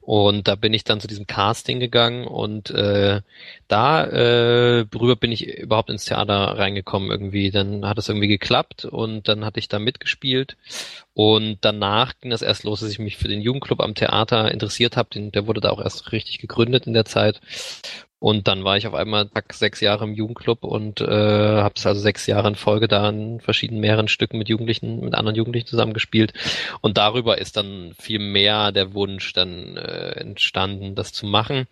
Und 0.06 0.46
da 0.46 0.54
bin 0.54 0.72
ich 0.72 0.84
dann 0.84 1.00
zu 1.00 1.08
diesem 1.08 1.26
Casting 1.26 1.80
gegangen 1.80 2.28
und 2.28 2.70
äh, 2.70 3.22
da 3.66 4.04
äh, 4.04 4.86
rüber 4.94 5.16
bin 5.16 5.32
ich 5.32 5.48
überhaupt 5.48 5.90
ins 5.90 6.04
Theater 6.04 6.56
reingekommen 6.56 7.10
irgendwie. 7.10 7.50
Dann 7.50 7.84
hat 7.84 7.98
es 7.98 8.08
irgendwie 8.08 8.28
geklappt 8.28 8.84
und 8.84 9.26
dann 9.26 9.44
hatte 9.44 9.58
ich 9.58 9.66
da 9.66 9.80
mitgespielt. 9.80 10.56
Und 11.12 11.58
danach 11.62 12.12
ging 12.20 12.30
das 12.30 12.42
erst 12.42 12.62
los, 12.62 12.80
dass 12.80 12.90
ich 12.90 13.00
mich 13.00 13.16
für 13.16 13.26
den 13.26 13.40
Jugendclub 13.40 13.80
am 13.80 13.96
Theater 13.96 14.52
interessiert 14.52 14.96
habe. 14.96 15.08
Der 15.32 15.48
wurde 15.48 15.60
da 15.60 15.70
auch 15.70 15.80
erst 15.80 16.12
richtig 16.12 16.38
gegründet 16.38 16.86
in 16.86 16.94
der 16.94 17.04
Zeit. 17.04 17.40
Und 18.18 18.48
dann 18.48 18.64
war 18.64 18.78
ich 18.78 18.86
auf 18.86 18.94
einmal 18.94 19.28
Tag 19.28 19.52
sechs 19.52 19.80
Jahre 19.80 20.04
im 20.04 20.14
Jugendclub 20.14 20.64
und 20.64 21.02
äh, 21.02 21.04
habe 21.06 21.74
es 21.76 21.86
also 21.86 22.00
sechs 22.00 22.26
Jahre 22.26 22.48
in 22.48 22.54
Folge 22.54 22.88
da 22.88 23.10
in 23.10 23.40
verschiedenen 23.40 23.82
mehreren 23.82 24.08
Stücken 24.08 24.38
mit 24.38 24.48
Jugendlichen, 24.48 25.00
mit 25.00 25.14
anderen 25.14 25.36
Jugendlichen 25.36 25.66
zusammengespielt. 25.66 26.32
Und 26.80 26.96
darüber 26.96 27.36
ist 27.36 27.58
dann 27.58 27.92
viel 27.98 28.18
mehr 28.18 28.72
der 28.72 28.94
Wunsch 28.94 29.34
dann 29.34 29.76
äh, 29.76 30.12
entstanden, 30.12 30.94
das 30.94 31.12
zu 31.12 31.26
machen. 31.26 31.66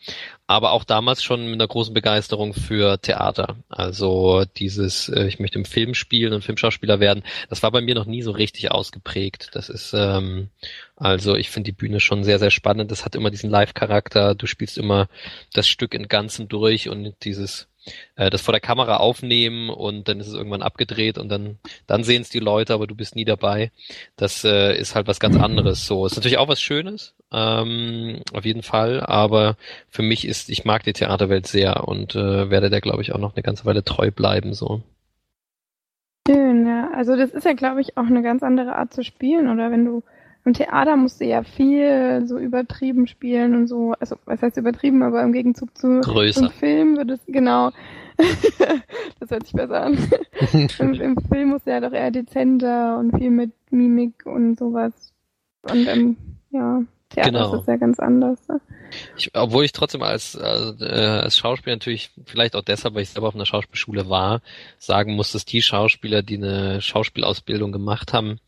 Aber 0.46 0.72
auch 0.72 0.84
damals 0.84 1.22
schon 1.22 1.46
mit 1.46 1.54
einer 1.54 1.68
großen 1.68 1.94
Begeisterung 1.94 2.52
für 2.52 3.00
Theater. 3.00 3.56
Also 3.70 4.44
dieses, 4.58 5.08
äh, 5.08 5.26
ich 5.26 5.38
möchte 5.38 5.58
im 5.58 5.64
Film 5.64 5.94
spielen 5.94 6.34
und 6.34 6.44
Filmschauspieler 6.44 7.00
werden, 7.00 7.24
das 7.48 7.62
war 7.62 7.70
bei 7.70 7.80
mir 7.80 7.94
noch 7.94 8.04
nie 8.04 8.20
so 8.20 8.32
richtig 8.32 8.70
ausgeprägt. 8.70 9.48
Das 9.54 9.70
ist 9.70 9.94
ähm, 9.94 10.50
also 10.96 11.34
ich 11.34 11.50
finde 11.50 11.72
die 11.72 11.76
Bühne 11.76 12.00
schon 12.00 12.24
sehr, 12.24 12.38
sehr 12.38 12.50
spannend. 12.50 12.90
Das 12.90 13.04
hat 13.04 13.14
immer 13.14 13.30
diesen 13.30 13.50
Live-Charakter. 13.50 14.34
Du 14.34 14.46
spielst 14.46 14.78
immer 14.78 15.08
das 15.52 15.68
Stück 15.68 15.94
in 15.94 16.08
Ganzen 16.08 16.48
durch 16.48 16.88
und 16.88 17.14
dieses 17.24 17.68
äh, 18.16 18.30
das 18.30 18.42
vor 18.42 18.52
der 18.52 18.60
Kamera 18.60 18.98
aufnehmen 18.98 19.70
und 19.70 20.08
dann 20.08 20.20
ist 20.20 20.28
es 20.28 20.34
irgendwann 20.34 20.62
abgedreht 20.62 21.18
und 21.18 21.28
dann 21.28 21.58
dann 21.86 22.04
sehen 22.04 22.22
es 22.22 22.30
die 22.30 22.38
Leute, 22.38 22.74
aber 22.74 22.86
du 22.86 22.94
bist 22.94 23.16
nie 23.16 23.24
dabei. 23.24 23.72
Das 24.16 24.44
äh, 24.44 24.76
ist 24.78 24.94
halt 24.94 25.06
was 25.06 25.20
ganz 25.20 25.36
anderes. 25.36 25.86
So 25.86 26.06
ist 26.06 26.16
natürlich 26.16 26.38
auch 26.38 26.48
was 26.48 26.60
Schönes, 26.60 27.14
ähm, 27.32 28.20
auf 28.32 28.44
jeden 28.44 28.62
Fall. 28.62 29.00
Aber 29.00 29.56
für 29.88 30.02
mich 30.02 30.26
ist, 30.26 30.48
ich 30.48 30.64
mag 30.64 30.84
die 30.84 30.92
Theaterwelt 30.92 31.46
sehr 31.46 31.88
und 31.88 32.14
äh, 32.14 32.50
werde 32.50 32.70
der 32.70 32.80
glaube 32.80 33.02
ich 33.02 33.12
auch 33.12 33.18
noch 33.18 33.34
eine 33.34 33.42
ganze 33.42 33.64
Weile 33.64 33.84
treu 33.84 34.10
bleiben. 34.10 34.54
So. 34.54 34.82
Schön, 36.26 36.66
ja. 36.66 36.90
Also 36.94 37.16
das 37.16 37.30
ist 37.30 37.44
ja 37.44 37.52
glaube 37.52 37.80
ich 37.80 37.96
auch 37.96 38.06
eine 38.06 38.22
ganz 38.22 38.42
andere 38.42 38.76
Art 38.76 38.94
zu 38.94 39.02
spielen 39.02 39.50
oder 39.50 39.70
wenn 39.70 39.84
du 39.84 40.02
im 40.44 40.52
Theater 40.52 40.96
musst 40.96 41.20
du 41.20 41.24
ja 41.24 41.42
viel 41.42 42.22
so 42.26 42.38
übertrieben 42.38 43.06
spielen 43.06 43.54
und 43.54 43.66
so, 43.66 43.94
also 43.98 44.16
was 44.26 44.42
heißt 44.42 44.56
übertrieben, 44.58 45.02
aber 45.02 45.22
im 45.22 45.32
Gegenzug 45.32 45.76
zu 45.76 46.00
Größer. 46.00 46.42
im 46.42 46.50
Film 46.50 46.96
wird 46.96 47.10
es, 47.10 47.20
genau, 47.26 47.70
das 49.20 49.30
hört 49.30 49.44
sich 49.44 49.54
besser 49.54 49.82
an. 49.82 49.98
Im, 50.78 50.94
Im, 50.94 51.16
Film 51.16 51.48
musst 51.48 51.66
du 51.66 51.70
ja 51.70 51.80
doch 51.80 51.92
eher 51.92 52.10
dezenter 52.10 52.98
und 52.98 53.16
viel 53.16 53.30
mit 53.30 53.52
Mimik 53.70 54.26
und 54.26 54.58
sowas. 54.58 54.92
Und 55.62 55.88
ähm, 55.88 56.16
ja, 56.50 56.82
Theater 57.08 57.30
genau. 57.30 57.44
ist 57.46 57.60
das 57.60 57.66
ja 57.66 57.76
ganz 57.76 57.98
anders. 57.98 58.48
Ne? 58.48 58.60
Ich, 59.16 59.30
obwohl 59.34 59.64
ich 59.64 59.72
trotzdem 59.72 60.02
als, 60.02 60.36
als, 60.36 60.80
äh, 60.80 60.84
als 60.84 61.38
Schauspieler 61.38 61.76
natürlich, 61.76 62.10
vielleicht 62.24 62.56
auch 62.56 62.62
deshalb, 62.62 62.94
weil 62.94 63.02
ich 63.02 63.10
selber 63.10 63.28
auf 63.28 63.34
einer 63.34 63.46
Schauspielschule 63.46 64.08
war, 64.08 64.40
sagen 64.78 65.14
muss, 65.14 65.32
dass 65.32 65.44
die 65.44 65.62
Schauspieler, 65.62 66.22
die 66.22 66.36
eine 66.36 66.80
Schauspielausbildung 66.80 67.72
gemacht 67.72 68.12
haben, 68.12 68.38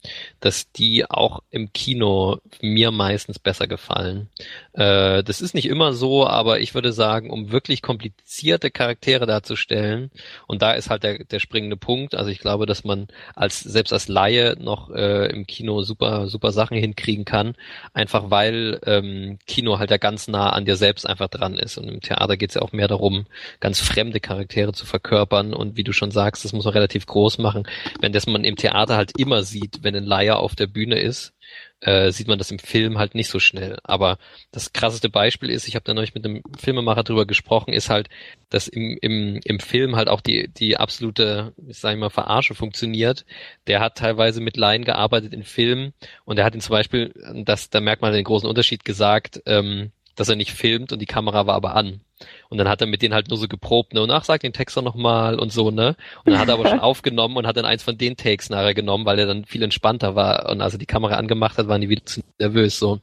dass 0.40 0.70
die 0.72 1.08
auch 1.08 1.42
im 1.50 1.72
Kino 1.72 2.38
mir 2.60 2.90
meistens 2.90 3.38
besser 3.38 3.66
gefallen. 3.66 4.28
Äh, 4.72 5.22
das 5.24 5.40
ist 5.40 5.54
nicht 5.54 5.66
immer 5.66 5.92
so, 5.92 6.26
aber 6.26 6.60
ich 6.60 6.74
würde 6.74 6.92
sagen, 6.92 7.30
um 7.30 7.50
wirklich 7.50 7.82
komplizierte 7.82 8.70
Charaktere 8.70 9.26
darzustellen, 9.26 10.10
und 10.46 10.62
da 10.62 10.72
ist 10.72 10.90
halt 10.90 11.02
der, 11.02 11.24
der 11.24 11.40
springende 11.40 11.76
Punkt, 11.76 12.14
also 12.14 12.30
ich 12.30 12.38
glaube, 12.38 12.66
dass 12.66 12.84
man 12.84 13.08
als 13.34 13.60
selbst 13.60 13.92
als 13.92 14.08
Laie 14.08 14.56
noch 14.60 14.90
äh, 14.90 15.26
im 15.30 15.46
Kino 15.46 15.82
super, 15.82 16.28
super 16.28 16.52
Sachen 16.52 16.76
hinkriegen 16.76 17.24
kann, 17.24 17.54
einfach 17.92 18.30
weil 18.30 18.80
ähm, 18.84 19.38
Kino 19.46 19.78
halt 19.78 19.90
ja 19.90 19.96
ganz 19.96 20.28
nah 20.28 20.35
an 20.36 20.64
dir 20.64 20.76
selbst 20.76 21.08
einfach 21.08 21.28
dran 21.28 21.54
ist. 21.54 21.78
Und 21.78 21.88
im 21.88 22.00
Theater 22.00 22.36
geht 22.36 22.50
es 22.50 22.54
ja 22.54 22.62
auch 22.62 22.72
mehr 22.72 22.88
darum, 22.88 23.26
ganz 23.60 23.80
fremde 23.80 24.20
Charaktere 24.20 24.72
zu 24.72 24.86
verkörpern. 24.86 25.54
Und 25.54 25.76
wie 25.76 25.84
du 25.84 25.92
schon 25.92 26.10
sagst, 26.10 26.44
das 26.44 26.52
muss 26.52 26.64
man 26.64 26.74
relativ 26.74 27.06
groß 27.06 27.38
machen. 27.38 27.66
Wenn 28.00 28.12
das 28.12 28.26
man 28.26 28.44
im 28.44 28.56
Theater 28.56 28.96
halt 28.96 29.18
immer 29.18 29.42
sieht, 29.42 29.82
wenn 29.82 29.96
ein 29.96 30.04
Laie 30.04 30.36
auf 30.36 30.54
der 30.54 30.66
Bühne 30.66 30.98
ist, 30.98 31.32
äh, 31.80 32.10
sieht 32.10 32.28
man 32.28 32.38
das 32.38 32.50
im 32.50 32.58
Film 32.58 32.98
halt 32.98 33.14
nicht 33.14 33.28
so 33.28 33.38
schnell. 33.38 33.78
Aber 33.84 34.18
das 34.50 34.72
krasseste 34.72 35.08
Beispiel 35.08 35.50
ist, 35.50 35.68
ich 35.68 35.74
habe 35.74 35.84
da 35.84 35.94
neulich 35.94 36.14
mit 36.14 36.24
einem 36.24 36.42
Filmemacher 36.58 37.04
drüber 37.04 37.26
gesprochen, 37.26 37.72
ist 37.72 37.90
halt, 37.90 38.08
dass 38.48 38.68
im, 38.68 38.96
im, 39.00 39.40
im 39.44 39.60
Film 39.60 39.96
halt 39.96 40.08
auch 40.08 40.20
die, 40.20 40.48
die 40.48 40.76
absolute, 40.76 41.52
ich 41.68 41.78
sage 41.78 41.98
mal, 41.98 42.10
Verarsche 42.10 42.54
funktioniert. 42.54 43.24
Der 43.66 43.80
hat 43.80 43.98
teilweise 43.98 44.40
mit 44.40 44.56
Laien 44.56 44.84
gearbeitet 44.84 45.32
in 45.34 45.42
Filmen 45.42 45.92
und 46.24 46.38
er 46.38 46.44
hat 46.44 46.54
ihn 46.54 46.60
zum 46.60 46.72
Beispiel, 46.72 47.12
das, 47.44 47.70
da 47.70 47.80
merkt 47.80 48.02
man 48.02 48.12
den 48.12 48.24
großen 48.24 48.48
Unterschied 48.48 48.84
gesagt, 48.84 49.42
ähm, 49.46 49.92
dass 50.16 50.28
er 50.28 50.36
nicht 50.36 50.52
filmt 50.52 50.92
und 50.92 50.98
die 50.98 51.06
Kamera 51.06 51.46
war 51.46 51.54
aber 51.54 51.76
an. 51.76 52.00
Und 52.48 52.56
dann 52.56 52.68
hat 52.68 52.80
er 52.80 52.86
mit 52.86 53.02
denen 53.02 53.12
halt 53.12 53.28
nur 53.28 53.36
so 53.36 53.46
geprobt, 53.46 53.92
ne, 53.92 54.02
und 54.02 54.10
ach, 54.10 54.24
sag 54.24 54.40
den 54.40 54.54
Text 54.54 54.76
doch 54.76 54.82
nochmal 54.82 55.38
und 55.38 55.52
so, 55.52 55.70
ne. 55.70 55.96
Und 56.24 56.32
dann 56.32 56.40
hat 56.40 56.48
er 56.48 56.54
aber 56.54 56.68
schon 56.68 56.80
aufgenommen 56.80 57.36
und 57.36 57.46
hat 57.46 57.58
dann 57.58 57.66
eins 57.66 57.82
von 57.82 57.98
den 57.98 58.16
Takes 58.16 58.48
nachher 58.48 58.72
genommen, 58.72 59.04
weil 59.04 59.18
er 59.18 59.26
dann 59.26 59.44
viel 59.44 59.62
entspannter 59.62 60.14
war. 60.14 60.48
Und 60.48 60.62
als 60.62 60.72
er 60.72 60.78
die 60.78 60.86
Kamera 60.86 61.16
angemacht 61.16 61.58
hat, 61.58 61.68
waren 61.68 61.82
die 61.82 61.90
wieder 61.90 62.06
zu 62.06 62.22
nervös, 62.38 62.78
so. 62.78 63.00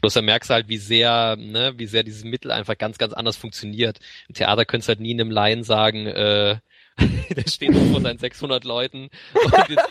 Bloß 0.00 0.14
dann 0.14 0.24
merkst 0.24 0.48
du 0.48 0.54
halt, 0.54 0.68
wie 0.68 0.78
sehr, 0.78 1.36
ne, 1.36 1.74
wie 1.76 1.86
sehr 1.86 2.02
dieses 2.02 2.24
Mittel 2.24 2.50
einfach 2.50 2.78
ganz, 2.78 2.96
ganz 2.96 3.12
anders 3.12 3.36
funktioniert. 3.36 4.00
Im 4.28 4.34
Theater 4.34 4.64
könntest 4.64 4.88
du 4.88 4.90
halt 4.92 5.00
nie 5.00 5.12
einem 5.12 5.30
Laien 5.30 5.62
sagen, 5.62 6.06
äh, 6.06 6.56
der 7.36 7.48
steht 7.48 7.74
vor 7.74 8.00
seinen 8.00 8.18
600 8.18 8.64
Leuten. 8.64 9.10
Und 9.34 9.68
jetzt, 9.68 9.88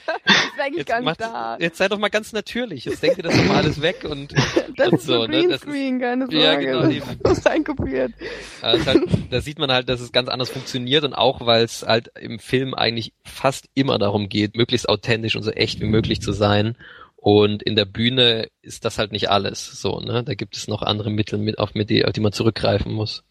jetzt, 0.75 1.01
macht, 1.01 1.21
da. 1.21 1.57
jetzt 1.59 1.77
sei 1.77 1.87
doch 1.87 1.97
mal 1.97 2.09
ganz 2.09 2.33
natürlich. 2.33 2.85
Jetzt 2.85 3.01
denkt 3.03 3.17
ihr 3.17 3.23
das 3.23 3.35
doch 3.35 3.45
mal 3.45 3.57
alles 3.57 3.81
weg 3.81 4.03
und, 4.03 4.33
das 4.75 4.87
und 4.87 4.93
ist 4.95 5.05
so. 5.05 5.25
Ne? 5.25 5.47
Das 5.47 5.61
Greenscreen, 5.61 5.99
keine 5.99 6.25
Sorge. 6.25 6.43
Ja, 6.43 6.55
genau. 6.55 6.87
Eben. 6.89 7.19
Das 7.23 7.39
ist 7.39 7.47
einkopiert. 7.47 8.13
Also 8.61 8.85
halt, 8.85 9.03
da 9.29 9.41
sieht 9.41 9.59
man 9.59 9.71
halt, 9.71 9.89
dass 9.89 10.01
es 10.01 10.11
ganz 10.11 10.29
anders 10.29 10.49
funktioniert 10.49 11.03
und 11.03 11.13
auch, 11.13 11.45
weil 11.45 11.63
es 11.63 11.83
halt 11.83 12.11
im 12.19 12.39
Film 12.39 12.73
eigentlich 12.73 13.13
fast 13.23 13.69
immer 13.73 13.97
darum 13.97 14.29
geht, 14.29 14.55
möglichst 14.55 14.89
authentisch 14.89 15.35
und 15.35 15.43
so 15.43 15.51
echt 15.51 15.79
wie 15.81 15.85
möglich 15.85 16.21
zu 16.21 16.31
sein. 16.31 16.75
Und 17.23 17.63
in 17.63 17.77
der 17.77 17.85
Bühne 17.85 18.49
ist 18.61 18.83
das 18.83 18.99
halt 18.99 19.13
nicht 19.13 19.29
alles 19.29 19.79
so, 19.79 20.01
ne? 20.01 20.25
Da 20.25 20.33
gibt 20.33 20.57
es 20.57 20.67
noch 20.67 20.81
andere 20.81 21.09
Mittel, 21.09 21.39
mit, 21.39 21.57
auf, 21.57 21.73
mit 21.73 21.89
die, 21.89 22.03
auf 22.03 22.11
die 22.11 22.19
man 22.19 22.33
zurückgreifen 22.33 22.91
muss. 22.91 23.23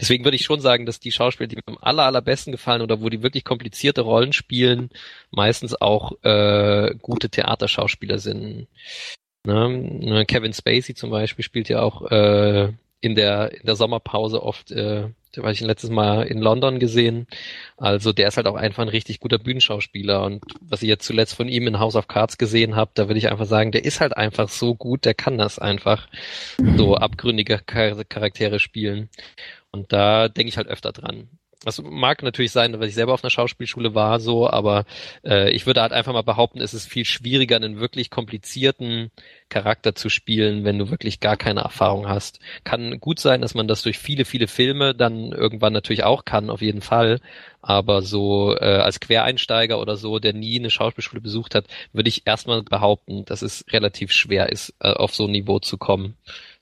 Deswegen 0.00 0.24
würde 0.24 0.34
ich 0.34 0.44
schon 0.44 0.60
sagen, 0.60 0.84
dass 0.84 0.98
die 0.98 1.12
Schauspieler, 1.12 1.46
die 1.46 1.54
mir 1.54 1.62
am 1.66 1.78
aller, 1.80 2.02
allerbesten 2.02 2.50
gefallen 2.50 2.82
oder 2.82 3.00
wo 3.02 3.08
die 3.08 3.22
wirklich 3.22 3.44
komplizierte 3.44 4.00
Rollen 4.00 4.32
spielen, 4.32 4.90
meistens 5.30 5.80
auch 5.80 6.10
äh, 6.24 6.96
gute 7.00 7.30
Theaterschauspieler 7.30 8.18
sind. 8.18 8.66
Ne? 9.44 9.68
ne 9.68 10.26
Kevin 10.26 10.52
Spacey 10.52 10.96
zum 10.96 11.10
Beispiel 11.10 11.44
spielt 11.44 11.68
ja 11.68 11.82
auch 11.82 12.02
äh, 12.10 12.72
in 13.00 13.14
der 13.14 13.52
in 13.52 13.64
der 13.64 13.76
Sommerpause 13.76 14.42
oft 14.42 14.72
äh, 14.72 15.10
den 15.36 15.44
habe 15.44 15.52
ich 15.52 15.60
letztes 15.60 15.90
Mal 15.90 16.22
in 16.22 16.38
London 16.38 16.78
gesehen. 16.78 17.26
Also 17.76 18.12
der 18.12 18.28
ist 18.28 18.36
halt 18.36 18.46
auch 18.46 18.56
einfach 18.56 18.82
ein 18.82 18.88
richtig 18.88 19.20
guter 19.20 19.38
Bühnenschauspieler. 19.38 20.24
Und 20.24 20.42
was 20.60 20.82
ich 20.82 20.88
jetzt 20.88 21.06
zuletzt 21.06 21.34
von 21.34 21.48
ihm 21.48 21.66
in 21.66 21.78
House 21.78 21.96
of 21.96 22.08
Cards 22.08 22.38
gesehen 22.38 22.74
habe, 22.74 22.90
da 22.94 23.08
würde 23.08 23.18
ich 23.18 23.30
einfach 23.30 23.46
sagen, 23.46 23.72
der 23.72 23.84
ist 23.84 24.00
halt 24.00 24.16
einfach 24.16 24.48
so 24.48 24.74
gut, 24.74 25.04
der 25.04 25.14
kann 25.14 25.38
das 25.38 25.58
einfach 25.58 26.08
so 26.76 26.96
abgründige 26.96 27.58
Charaktere 27.58 28.58
spielen. 28.58 29.10
Und 29.70 29.92
da 29.92 30.28
denke 30.28 30.48
ich 30.48 30.56
halt 30.56 30.68
öfter 30.68 30.92
dran. 30.92 31.28
Das 31.64 31.82
mag 31.82 32.22
natürlich 32.22 32.52
sein, 32.52 32.78
weil 32.78 32.88
ich 32.88 32.94
selber 32.94 33.14
auf 33.14 33.24
einer 33.24 33.30
Schauspielschule 33.30 33.94
war, 33.94 34.20
so, 34.20 34.48
aber 34.48 34.84
äh, 35.24 35.50
ich 35.50 35.66
würde 35.66 35.80
halt 35.80 35.92
einfach 35.92 36.12
mal 36.12 36.22
behaupten, 36.22 36.60
es 36.60 36.74
ist 36.74 36.86
viel 36.86 37.06
schwieriger, 37.06 37.56
einen 37.56 37.80
wirklich 37.80 38.10
komplizierten 38.10 39.10
Charakter 39.48 39.94
zu 39.94 40.10
spielen, 40.10 40.64
wenn 40.64 40.78
du 40.78 40.90
wirklich 40.90 41.18
gar 41.18 41.38
keine 41.38 41.60
Erfahrung 41.60 42.08
hast. 42.08 42.40
Kann 42.64 43.00
gut 43.00 43.20
sein, 43.20 43.40
dass 43.40 43.54
man 43.54 43.68
das 43.68 43.82
durch 43.82 43.98
viele, 43.98 44.26
viele 44.26 44.48
Filme 44.48 44.94
dann 44.94 45.32
irgendwann 45.32 45.72
natürlich 45.72 46.04
auch 46.04 46.26
kann, 46.26 46.50
auf 46.50 46.60
jeden 46.60 46.82
Fall. 46.82 47.20
Aber 47.62 48.02
so 48.02 48.54
äh, 48.54 48.64
als 48.64 49.00
Quereinsteiger 49.00 49.80
oder 49.80 49.96
so, 49.96 50.18
der 50.18 50.34
nie 50.34 50.58
eine 50.58 50.70
Schauspielschule 50.70 51.22
besucht 51.22 51.54
hat, 51.54 51.66
würde 51.92 52.08
ich 52.10 52.26
erstmal 52.26 52.62
behaupten, 52.62 53.24
dass 53.24 53.42
es 53.42 53.64
relativ 53.70 54.12
schwer 54.12 54.50
ist, 54.50 54.74
äh, 54.80 54.92
auf 54.92 55.14
so 55.14 55.24
ein 55.24 55.32
Niveau 55.32 55.58
zu 55.58 55.78
kommen. 55.78 56.16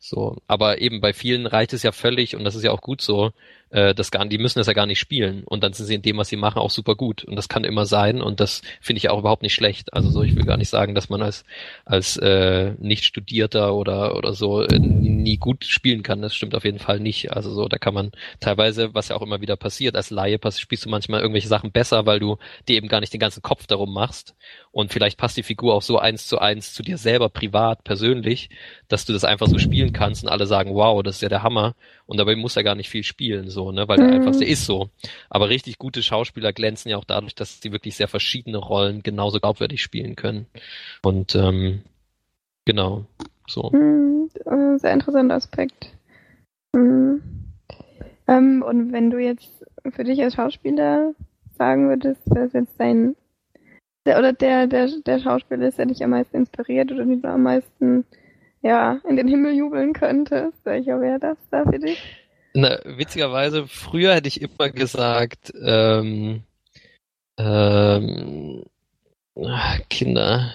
So, 0.06 0.36
aber 0.46 0.82
eben 0.82 1.00
bei 1.00 1.14
vielen 1.14 1.46
reicht 1.46 1.72
es 1.72 1.82
ja 1.82 1.90
völlig 1.90 2.36
und 2.36 2.44
das 2.44 2.54
ist 2.54 2.62
ja 2.62 2.72
auch 2.72 2.82
gut 2.82 3.00
so, 3.00 3.32
äh, 3.70 3.94
das 3.94 4.10
gar, 4.10 4.26
die 4.26 4.36
müssen 4.36 4.58
das 4.58 4.66
ja 4.66 4.74
gar 4.74 4.84
nicht 4.84 4.98
spielen 4.98 5.44
und 5.44 5.64
dann 5.64 5.72
sind 5.72 5.86
sie 5.86 5.94
in 5.94 6.02
dem, 6.02 6.18
was 6.18 6.28
sie 6.28 6.36
machen, 6.36 6.58
auch 6.58 6.68
super 6.70 6.94
gut 6.94 7.24
und 7.24 7.36
das 7.36 7.48
kann 7.48 7.64
immer 7.64 7.86
sein 7.86 8.20
und 8.20 8.38
das 8.38 8.60
finde 8.82 8.98
ich 8.98 9.08
auch 9.08 9.18
überhaupt 9.18 9.40
nicht 9.40 9.54
schlecht. 9.54 9.94
Also 9.94 10.10
so, 10.10 10.22
ich 10.22 10.36
will 10.36 10.44
gar 10.44 10.58
nicht 10.58 10.68
sagen, 10.68 10.94
dass 10.94 11.08
man 11.08 11.22
als 11.22 11.46
als 11.86 12.18
äh, 12.18 12.74
nicht 12.80 13.04
studierter 13.06 13.74
oder 13.74 14.14
oder 14.18 14.34
so 14.34 14.60
äh, 14.60 14.78
nie 14.78 15.38
gut 15.38 15.64
spielen 15.64 16.02
kann. 16.02 16.20
Das 16.20 16.34
stimmt 16.34 16.54
auf 16.54 16.66
jeden 16.66 16.80
Fall 16.80 17.00
nicht. 17.00 17.32
Also 17.32 17.54
so, 17.54 17.66
da 17.66 17.78
kann 17.78 17.94
man 17.94 18.12
teilweise, 18.40 18.92
was 18.94 19.08
ja 19.08 19.16
auch 19.16 19.22
immer 19.22 19.40
wieder 19.40 19.56
passiert, 19.56 19.96
als 19.96 20.10
Laie 20.10 20.38
spielst 20.54 20.84
du 20.84 20.90
manchmal 20.90 21.22
irgendwelche 21.22 21.48
Sachen 21.48 21.72
besser, 21.72 22.04
weil 22.04 22.20
du 22.20 22.36
dir 22.68 22.76
eben 22.76 22.88
gar 22.88 23.00
nicht 23.00 23.14
den 23.14 23.20
ganzen 23.20 23.40
Kopf 23.40 23.66
darum 23.66 23.94
machst 23.94 24.34
und 24.74 24.92
vielleicht 24.92 25.18
passt 25.18 25.36
die 25.36 25.44
Figur 25.44 25.72
auch 25.72 25.82
so 25.82 25.98
eins 26.00 26.26
zu 26.26 26.40
eins 26.40 26.74
zu 26.74 26.82
dir 26.82 26.98
selber 26.98 27.28
privat, 27.28 27.84
persönlich, 27.84 28.50
dass 28.88 29.04
du 29.04 29.12
das 29.12 29.22
einfach 29.22 29.46
so 29.46 29.56
spielen 29.56 29.92
kannst 29.92 30.24
und 30.24 30.28
alle 30.28 30.48
sagen, 30.48 30.74
wow, 30.74 31.00
das 31.00 31.16
ist 31.16 31.22
ja 31.22 31.28
der 31.28 31.44
Hammer. 31.44 31.76
Und 32.06 32.18
dabei 32.18 32.34
muss 32.34 32.56
er 32.56 32.64
gar 32.64 32.74
nicht 32.74 32.90
viel 32.90 33.04
spielen, 33.04 33.50
so, 33.50 33.70
ne, 33.70 33.86
weil 33.86 34.00
mhm. 34.00 34.12
einfach, 34.12 34.36
der 34.36 34.48
ist 34.48 34.66
so. 34.66 34.90
Aber 35.30 35.48
richtig 35.48 35.78
gute 35.78 36.02
Schauspieler 36.02 36.52
glänzen 36.52 36.90
ja 36.90 36.96
auch 36.96 37.04
dadurch, 37.04 37.36
dass 37.36 37.60
sie 37.60 37.70
wirklich 37.70 37.94
sehr 37.94 38.08
verschiedene 38.08 38.58
Rollen 38.58 39.04
genauso 39.04 39.38
glaubwürdig 39.38 39.80
spielen 39.80 40.16
können. 40.16 40.46
Und 41.04 41.36
ähm, 41.36 41.82
genau, 42.64 43.04
so. 43.46 43.70
Mhm, 43.70 44.28
sehr 44.78 44.92
interessanter 44.92 45.36
Aspekt. 45.36 45.92
Mhm. 46.72 47.22
Ähm, 48.26 48.64
und 48.66 48.92
wenn 48.92 49.10
du 49.10 49.18
jetzt 49.18 49.64
für 49.92 50.02
dich 50.02 50.20
als 50.20 50.34
Schauspieler 50.34 51.12
sagen 51.56 51.88
würdest, 51.88 52.26
ist 52.26 52.54
jetzt 52.54 52.74
dein 52.80 53.14
der, 54.06 54.18
oder 54.18 54.32
der, 54.32 54.66
der, 54.66 54.88
der 55.04 55.18
Schauspieler 55.20 55.68
ist, 55.68 55.78
der 55.78 55.86
dich 55.86 56.02
am 56.02 56.10
meisten 56.10 56.36
inspiriert 56.36 56.92
oder 56.92 57.04
den 57.04 57.22
du 57.22 57.28
am 57.28 57.42
meisten 57.42 58.04
ja, 58.62 58.98
in 59.08 59.16
den 59.16 59.28
Himmel 59.28 59.54
jubeln 59.54 59.92
könntest. 59.92 60.64
Welcher 60.64 61.00
wäre 61.00 61.18
das 61.18 61.36
da 61.50 61.64
für 61.64 61.78
dich? 61.78 61.98
Na, 62.54 62.78
witzigerweise, 62.84 63.66
früher 63.66 64.14
hätte 64.14 64.28
ich 64.28 64.40
immer 64.40 64.70
gesagt, 64.70 65.52
ähm, 65.62 66.44
ähm, 67.36 68.64
ach, 69.44 69.80
Kinder. 69.90 70.54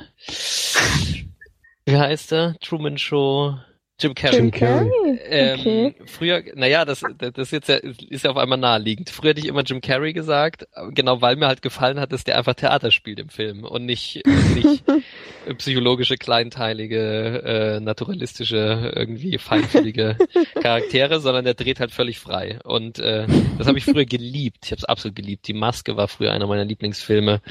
Wie 1.85 1.97
heißt 1.97 2.31
er? 2.31 2.55
Truman 2.61 2.97
Show. 2.97 3.55
Jim 3.99 4.15
Carrey. 4.15 4.35
Jim 4.37 4.51
Carrey. 4.51 4.89
Ähm, 5.25 5.59
Okay. 5.59 5.95
Früher, 6.05 6.43
naja, 6.55 6.85
das, 6.85 7.03
das 7.17 7.33
ist 7.37 7.51
jetzt 7.51 7.69
ja, 7.69 7.75
ist 7.75 8.23
ja 8.23 8.31
auf 8.31 8.37
einmal 8.37 8.57
naheliegend. 8.57 9.09
Früher 9.09 9.31
hätte 9.31 9.41
ich 9.41 9.47
immer 9.47 9.63
Jim 9.63 9.81
Carrey 9.81 10.13
gesagt, 10.13 10.67
genau 10.91 11.21
weil 11.21 11.35
mir 11.35 11.47
halt 11.47 11.61
gefallen 11.61 11.99
hat, 11.99 12.11
dass 12.11 12.23
der 12.23 12.37
einfach 12.37 12.53
Theater 12.53 12.91
spielt 12.91 13.19
im 13.19 13.29
Film 13.29 13.63
und 13.63 13.85
nicht, 13.85 14.21
nicht 14.55 14.83
psychologische, 15.57 16.15
kleinteilige, 16.17 17.43
äh, 17.43 17.79
naturalistische, 17.79 18.93
irgendwie 18.95 19.37
feinfühlige 19.37 20.17
Charaktere, 20.61 21.19
sondern 21.19 21.45
der 21.45 21.53
dreht 21.53 21.79
halt 21.79 21.91
völlig 21.91 22.19
frei. 22.19 22.59
Und 22.63 22.99
äh, 22.99 23.27
das 23.57 23.67
habe 23.67 23.77
ich 23.77 23.85
früher 23.85 24.05
geliebt. 24.05 24.59
Ich 24.65 24.71
habe 24.71 24.79
es 24.79 24.85
absolut 24.85 25.15
geliebt. 25.15 25.47
Die 25.47 25.53
Maske 25.53 25.97
war 25.97 26.07
früher 26.07 26.31
einer 26.31 26.47
meiner 26.47 26.65
Lieblingsfilme. 26.65 27.41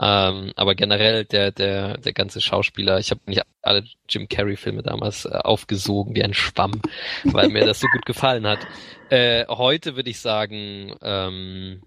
Ähm, 0.00 0.52
aber 0.56 0.74
generell 0.74 1.24
der, 1.24 1.52
der, 1.52 1.98
der 1.98 2.12
ganze 2.12 2.40
Schauspieler, 2.40 2.98
ich 2.98 3.10
habe 3.10 3.20
nicht 3.26 3.42
alle 3.62 3.84
Jim 4.08 4.28
Carrey-Filme 4.28 4.82
damals 4.82 5.24
äh, 5.24 5.30
aufgesogen 5.96 6.14
wie 6.14 6.22
ein 6.22 6.34
Schwamm, 6.34 6.80
weil 7.24 7.48
mir 7.48 7.64
das 7.64 7.80
so 7.80 7.86
gut 7.88 8.06
gefallen 8.06 8.46
hat. 8.46 8.66
Äh, 9.10 9.46
heute 9.48 9.96
würde 9.96 10.10
ich 10.10 10.20
sagen, 10.20 10.94
ähm, 11.02 11.82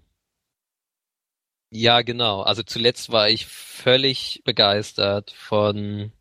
ja, 1.72 2.02
genau. 2.02 2.42
Also 2.42 2.62
zuletzt 2.62 3.12
war 3.12 3.28
ich 3.28 3.46
völlig 3.46 4.42
begeistert 4.44 5.30
von 5.30 6.12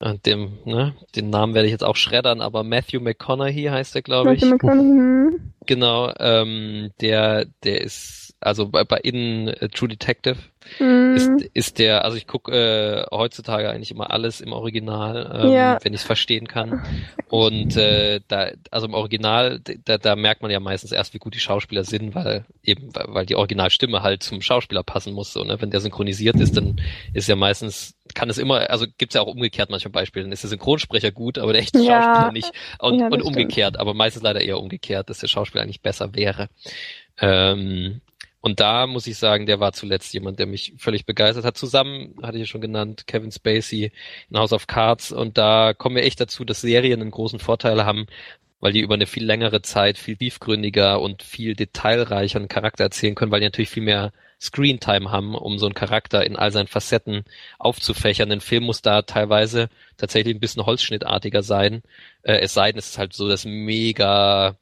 äh, 0.00 0.18
dem, 0.18 0.58
ne, 0.64 0.94
den 1.14 1.30
Namen 1.30 1.54
werde 1.54 1.66
ich 1.66 1.72
jetzt 1.72 1.84
auch 1.84 1.96
schreddern, 1.96 2.40
aber 2.40 2.64
Matthew 2.64 3.00
McConaughey 3.00 3.64
heißt 3.64 3.94
er, 3.94 4.02
glaube 4.02 4.34
ich. 4.34 4.40
Matthew 4.42 4.66
McConaughey. 4.66 5.38
Genau, 5.66 6.12
ähm, 6.18 6.90
der, 7.00 7.46
der 7.62 7.82
ist, 7.82 8.21
also 8.46 8.68
bei, 8.68 8.84
bei 8.84 8.98
in 8.98 9.48
äh, 9.48 9.68
True 9.68 9.88
Detective 9.88 10.36
Hm. 10.78 11.16
ist, 11.16 11.28
ist 11.54 11.78
der, 11.80 12.04
also 12.04 12.16
ich 12.16 12.28
gucke 12.28 12.52
äh, 12.52 13.04
heutzutage 13.10 13.68
eigentlich 13.68 13.90
immer 13.90 14.12
alles 14.12 14.40
im 14.40 14.52
Original, 14.52 15.40
ähm, 15.46 15.52
Ja. 15.52 15.78
wenn 15.82 15.92
ich 15.92 16.00
es 16.02 16.06
verstehen 16.06 16.46
kann. 16.46 16.80
Und 17.28 17.76
äh, 17.76 18.20
da, 18.28 18.50
also 18.70 18.86
im 18.86 18.94
Original, 18.94 19.58
da, 19.84 19.98
da 19.98 20.14
merkt 20.14 20.42
man 20.42 20.50
ja 20.52 20.60
meistens 20.60 20.92
erst, 20.92 21.14
wie 21.14 21.18
gut 21.18 21.34
die 21.34 21.40
Schauspieler 21.40 21.82
sind, 21.82 22.14
weil 22.14 22.44
eben, 22.62 22.90
weil 22.94 23.26
die 23.26 23.34
Originalstimme 23.34 24.02
halt 24.02 24.22
zum 24.22 24.40
Schauspieler 24.40 24.84
passen 24.84 25.14
muss. 25.14 25.32
So, 25.32 25.42
ne? 25.42 25.60
Wenn 25.60 25.70
der 25.70 25.80
synchronisiert 25.80 26.36
ist, 26.36 26.56
dann 26.56 26.76
ist 27.12 27.28
ja 27.28 27.34
meistens, 27.34 27.96
kann 28.14 28.30
es 28.30 28.38
immer, 28.38 28.70
also 28.70 28.86
gibt's 28.98 29.14
ja 29.16 29.22
auch 29.22 29.26
umgekehrt 29.34 29.68
manchmal 29.70 29.90
Beispiele, 29.92 30.26
dann 30.26 30.32
ist 30.32 30.44
der 30.44 30.50
Synchronsprecher 30.50 31.10
gut, 31.10 31.38
aber 31.38 31.52
der 31.54 31.62
echte 31.62 31.80
Ja. 31.80 32.02
Schauspieler 32.02 32.30
nicht. 32.32 32.52
Und, 32.78 33.00
Ja, 33.00 33.06
und 33.08 33.22
umgekehrt, 33.22 33.80
aber 33.80 33.94
meistens 33.94 34.22
leider 34.22 34.42
eher 34.42 34.60
umgekehrt, 34.60 35.10
dass 35.10 35.18
der 35.18 35.28
Schauspieler 35.28 35.64
eigentlich 35.64 35.80
besser 35.82 36.14
wäre. 36.14 36.48
Ähm, 37.18 38.00
und 38.42 38.58
da 38.58 38.88
muss 38.88 39.06
ich 39.06 39.18
sagen, 39.18 39.46
der 39.46 39.60
war 39.60 39.72
zuletzt 39.72 40.12
jemand, 40.14 40.40
der 40.40 40.46
mich 40.46 40.74
völlig 40.76 41.06
begeistert 41.06 41.44
hat. 41.44 41.56
Zusammen, 41.56 42.16
hatte 42.22 42.38
ich 42.38 42.40
ja 42.40 42.46
schon 42.46 42.60
genannt, 42.60 43.06
Kevin 43.06 43.30
Spacey 43.30 43.92
in 44.30 44.36
House 44.38 44.52
of 44.52 44.66
Cards. 44.66 45.12
Und 45.12 45.38
da 45.38 45.74
kommen 45.74 45.94
wir 45.94 46.02
echt 46.02 46.20
dazu, 46.20 46.44
dass 46.44 46.60
Serien 46.60 47.00
einen 47.00 47.12
großen 47.12 47.38
Vorteil 47.38 47.84
haben, 47.84 48.06
weil 48.58 48.72
die 48.72 48.80
über 48.80 48.94
eine 48.94 49.06
viel 49.06 49.24
längere 49.24 49.62
Zeit 49.62 49.96
viel 49.96 50.16
tiefgründiger 50.16 51.00
und 51.00 51.22
viel 51.22 51.54
detailreicher 51.54 52.40
einen 52.40 52.48
Charakter 52.48 52.84
erzählen 52.84 53.14
können, 53.14 53.30
weil 53.30 53.40
die 53.40 53.46
natürlich 53.46 53.70
viel 53.70 53.84
mehr 53.84 54.12
Screentime 54.40 55.12
haben, 55.12 55.36
um 55.36 55.58
so 55.58 55.66
einen 55.66 55.74
Charakter 55.74 56.26
in 56.26 56.34
all 56.34 56.50
seinen 56.50 56.66
Facetten 56.66 57.24
aufzufächern. 57.60 58.32
Ein 58.32 58.40
Film 58.40 58.64
muss 58.64 58.82
da 58.82 59.02
teilweise 59.02 59.68
tatsächlich 59.96 60.34
ein 60.34 60.40
bisschen 60.40 60.66
holzschnittartiger 60.66 61.44
sein. 61.44 61.82
Äh, 62.22 62.38
es 62.40 62.54
sei 62.54 62.72
denn, 62.72 62.80
es 62.80 62.90
ist 62.90 62.98
halt 62.98 63.12
so 63.12 63.28
das 63.28 63.44
mega 63.44 64.56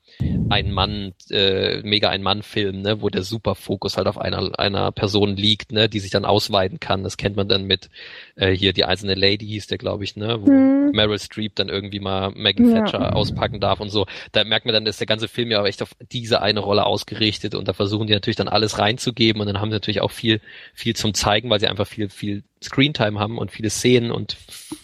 ein 0.48 0.72
Mann, 0.72 1.12
äh, 1.30 1.80
mega 1.82 2.08
ein 2.10 2.22
Mann-Film, 2.22 2.82
ne, 2.82 3.00
wo 3.02 3.08
der 3.08 3.22
Superfokus 3.22 3.96
halt 3.96 4.06
auf 4.06 4.18
einer 4.18 4.58
einer 4.58 4.92
Person 4.92 5.36
liegt, 5.36 5.72
ne, 5.72 5.88
die 5.88 6.00
sich 6.00 6.10
dann 6.10 6.24
ausweiten 6.24 6.80
kann. 6.80 7.02
Das 7.02 7.16
kennt 7.16 7.36
man 7.36 7.48
dann 7.48 7.64
mit 7.64 7.88
äh, 8.36 8.50
hier 8.50 8.72
die 8.72 8.84
einzelne 8.84 9.14
Lady 9.14 9.46
hieß 9.46 9.66
der, 9.68 9.78
glaube 9.78 10.04
ich, 10.04 10.16
ne, 10.16 10.38
wo 10.42 10.46
Hm. 10.46 10.90
Meryl 10.92 11.18
Streep 11.18 11.54
dann 11.54 11.68
irgendwie 11.68 12.00
mal 12.00 12.32
Maggie 12.34 12.64
Ja. 12.64 12.80
Thatcher 12.80 13.14
auspacken 13.14 13.60
darf 13.60 13.80
und 13.80 13.90
so. 13.90 14.06
Da 14.32 14.44
merkt 14.44 14.66
man 14.66 14.74
dann, 14.74 14.84
dass 14.84 14.98
der 14.98 15.06
ganze 15.06 15.28
Film 15.28 15.50
ja 15.50 15.60
auch 15.62 15.66
echt 15.66 15.82
auf 15.82 15.90
diese 16.12 16.42
eine 16.42 16.60
Rolle 16.60 16.84
ausgerichtet 16.86 17.54
und 17.54 17.68
da 17.68 17.72
versuchen 17.72 18.06
die 18.06 18.12
natürlich 18.12 18.36
dann 18.36 18.48
alles 18.48 18.78
reinzugeben 18.78 19.40
und 19.40 19.46
dann 19.46 19.60
haben 19.60 19.70
sie 19.70 19.76
natürlich 19.76 20.00
auch 20.00 20.10
viel, 20.10 20.40
viel 20.74 20.96
zum 20.96 21.14
Zeigen, 21.14 21.48
weil 21.50 21.60
sie 21.60 21.68
einfach 21.68 21.86
viel, 21.86 22.08
viel 22.08 22.42
Screentime 22.62 23.18
haben 23.18 23.38
und 23.38 23.50
viele 23.50 23.70
Szenen 23.70 24.10
und 24.10 24.36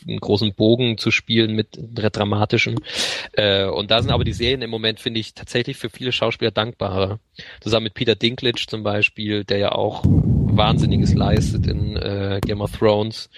einen 0.09 0.19
großen 0.19 0.55
Bogen 0.55 0.97
zu 0.97 1.11
spielen 1.11 1.53
mit 1.53 1.69
dramatischen. 1.79 2.81
Äh, 3.33 3.67
und 3.67 3.91
da 3.91 4.01
sind 4.01 4.11
aber 4.11 4.25
die 4.25 4.33
Serien 4.33 4.63
im 4.63 4.71
Moment, 4.71 4.99
finde 5.01 5.16
ich, 5.19 5.35
tatsächlich 5.35 5.77
für 5.77 5.91
viele 5.91 6.13
Schauspieler 6.13 6.51
dankbarer. 6.51 7.19
Zusammen 7.61 7.85
mit 7.85 7.95
Peter 7.95 8.15
Dinklage 8.15 8.65
zum 8.67 8.83
Beispiel, 8.83 9.45
der 9.45 9.59
ja 9.59 9.73
auch 9.73 10.03
Wahnsinniges 10.05 11.15
leistet 11.15 11.67
in 11.67 11.97
äh, 11.97 12.41
Game 12.45 12.61
of 12.61 12.77
Thrones. 12.79 13.29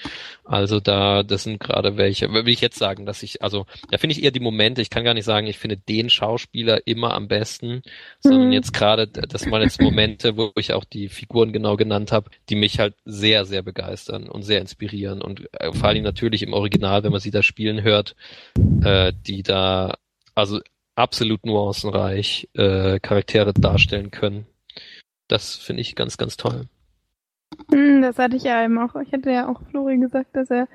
Also 0.45 0.81
da, 0.81 1.22
das 1.22 1.43
sind 1.43 1.61
gerade 1.61 1.97
welche, 1.97 2.33
würde 2.33 2.51
ich 2.51 2.61
jetzt 2.61 2.79
sagen, 2.79 3.07
dass 3.07 3.22
ich, 3.22 3.43
also 3.43 3.66
da 3.91 3.99
finde 3.99 4.14
ich 4.14 4.22
eher 4.22 4.31
die 4.31 4.41
Momente, 4.41 4.81
ich 4.81 4.91
kann 4.91 5.05
gar 5.05 5.14
nicht 5.14 5.24
sagen, 5.24 5.47
ich 5.47 5.59
finde 5.59 5.76
den 5.76 6.11
Schauspieler 6.11 6.87
immer 6.87 7.14
am 7.14 7.29
besten, 7.29 7.83
sondern 8.20 8.49
Mhm. 8.49 8.53
jetzt 8.53 8.72
gerade, 8.72 9.07
das 9.09 9.51
waren 9.51 9.62
jetzt 9.62 9.81
Momente, 9.81 10.37
wo 10.37 10.53
ich 10.57 10.72
auch 10.72 10.85
die 10.85 11.09
Figuren 11.09 11.53
genau 11.53 11.76
genannt 11.76 12.12
habe, 12.12 12.31
die 12.49 12.57
mich 12.57 12.79
halt 12.79 12.95
sehr, 13.05 13.45
sehr 13.45 13.62
begeistern 13.62 14.29
und 14.29 14.43
sehr 14.43 14.61
inspirieren 14.61 15.20
und 15.22 15.49
äh, 15.55 15.72
vor 15.72 15.89
allem 15.89 16.05
natürlich 16.05 16.43
im 16.43 16.53
Original, 16.53 17.03
wenn 17.03 17.12
man 17.12 17.20
sie 17.20 17.31
da 17.31 17.43
spielen 17.43 17.83
hört, 17.83 18.14
äh, 18.83 19.12
die 19.26 19.43
da, 19.43 19.97
also 20.35 20.61
absolut 20.99 21.47
nuancenreich 21.47 22.49
äh, 22.55 22.99
Charaktere 23.01 23.53
darstellen 23.55 24.11
können. 24.11 24.47
Das 25.29 25.57
finde 25.57 25.83
ich 25.83 25.95
ganz, 25.95 26.17
ganz 26.17 26.37
toll. 26.37 26.67
Hm, 27.71 28.03
das 28.03 28.19
hatte 28.19 28.37
ich 28.37 28.45
ja 28.45 28.65
eben 28.65 28.79
auch. 28.79 28.95
Ich 29.01 29.13
hatte 29.13 29.31
ja 29.31 29.49
auch 29.49 29.61
Flori 29.71 29.99
gesagt, 29.99 30.35
dass 30.35 30.51
er 30.51 30.69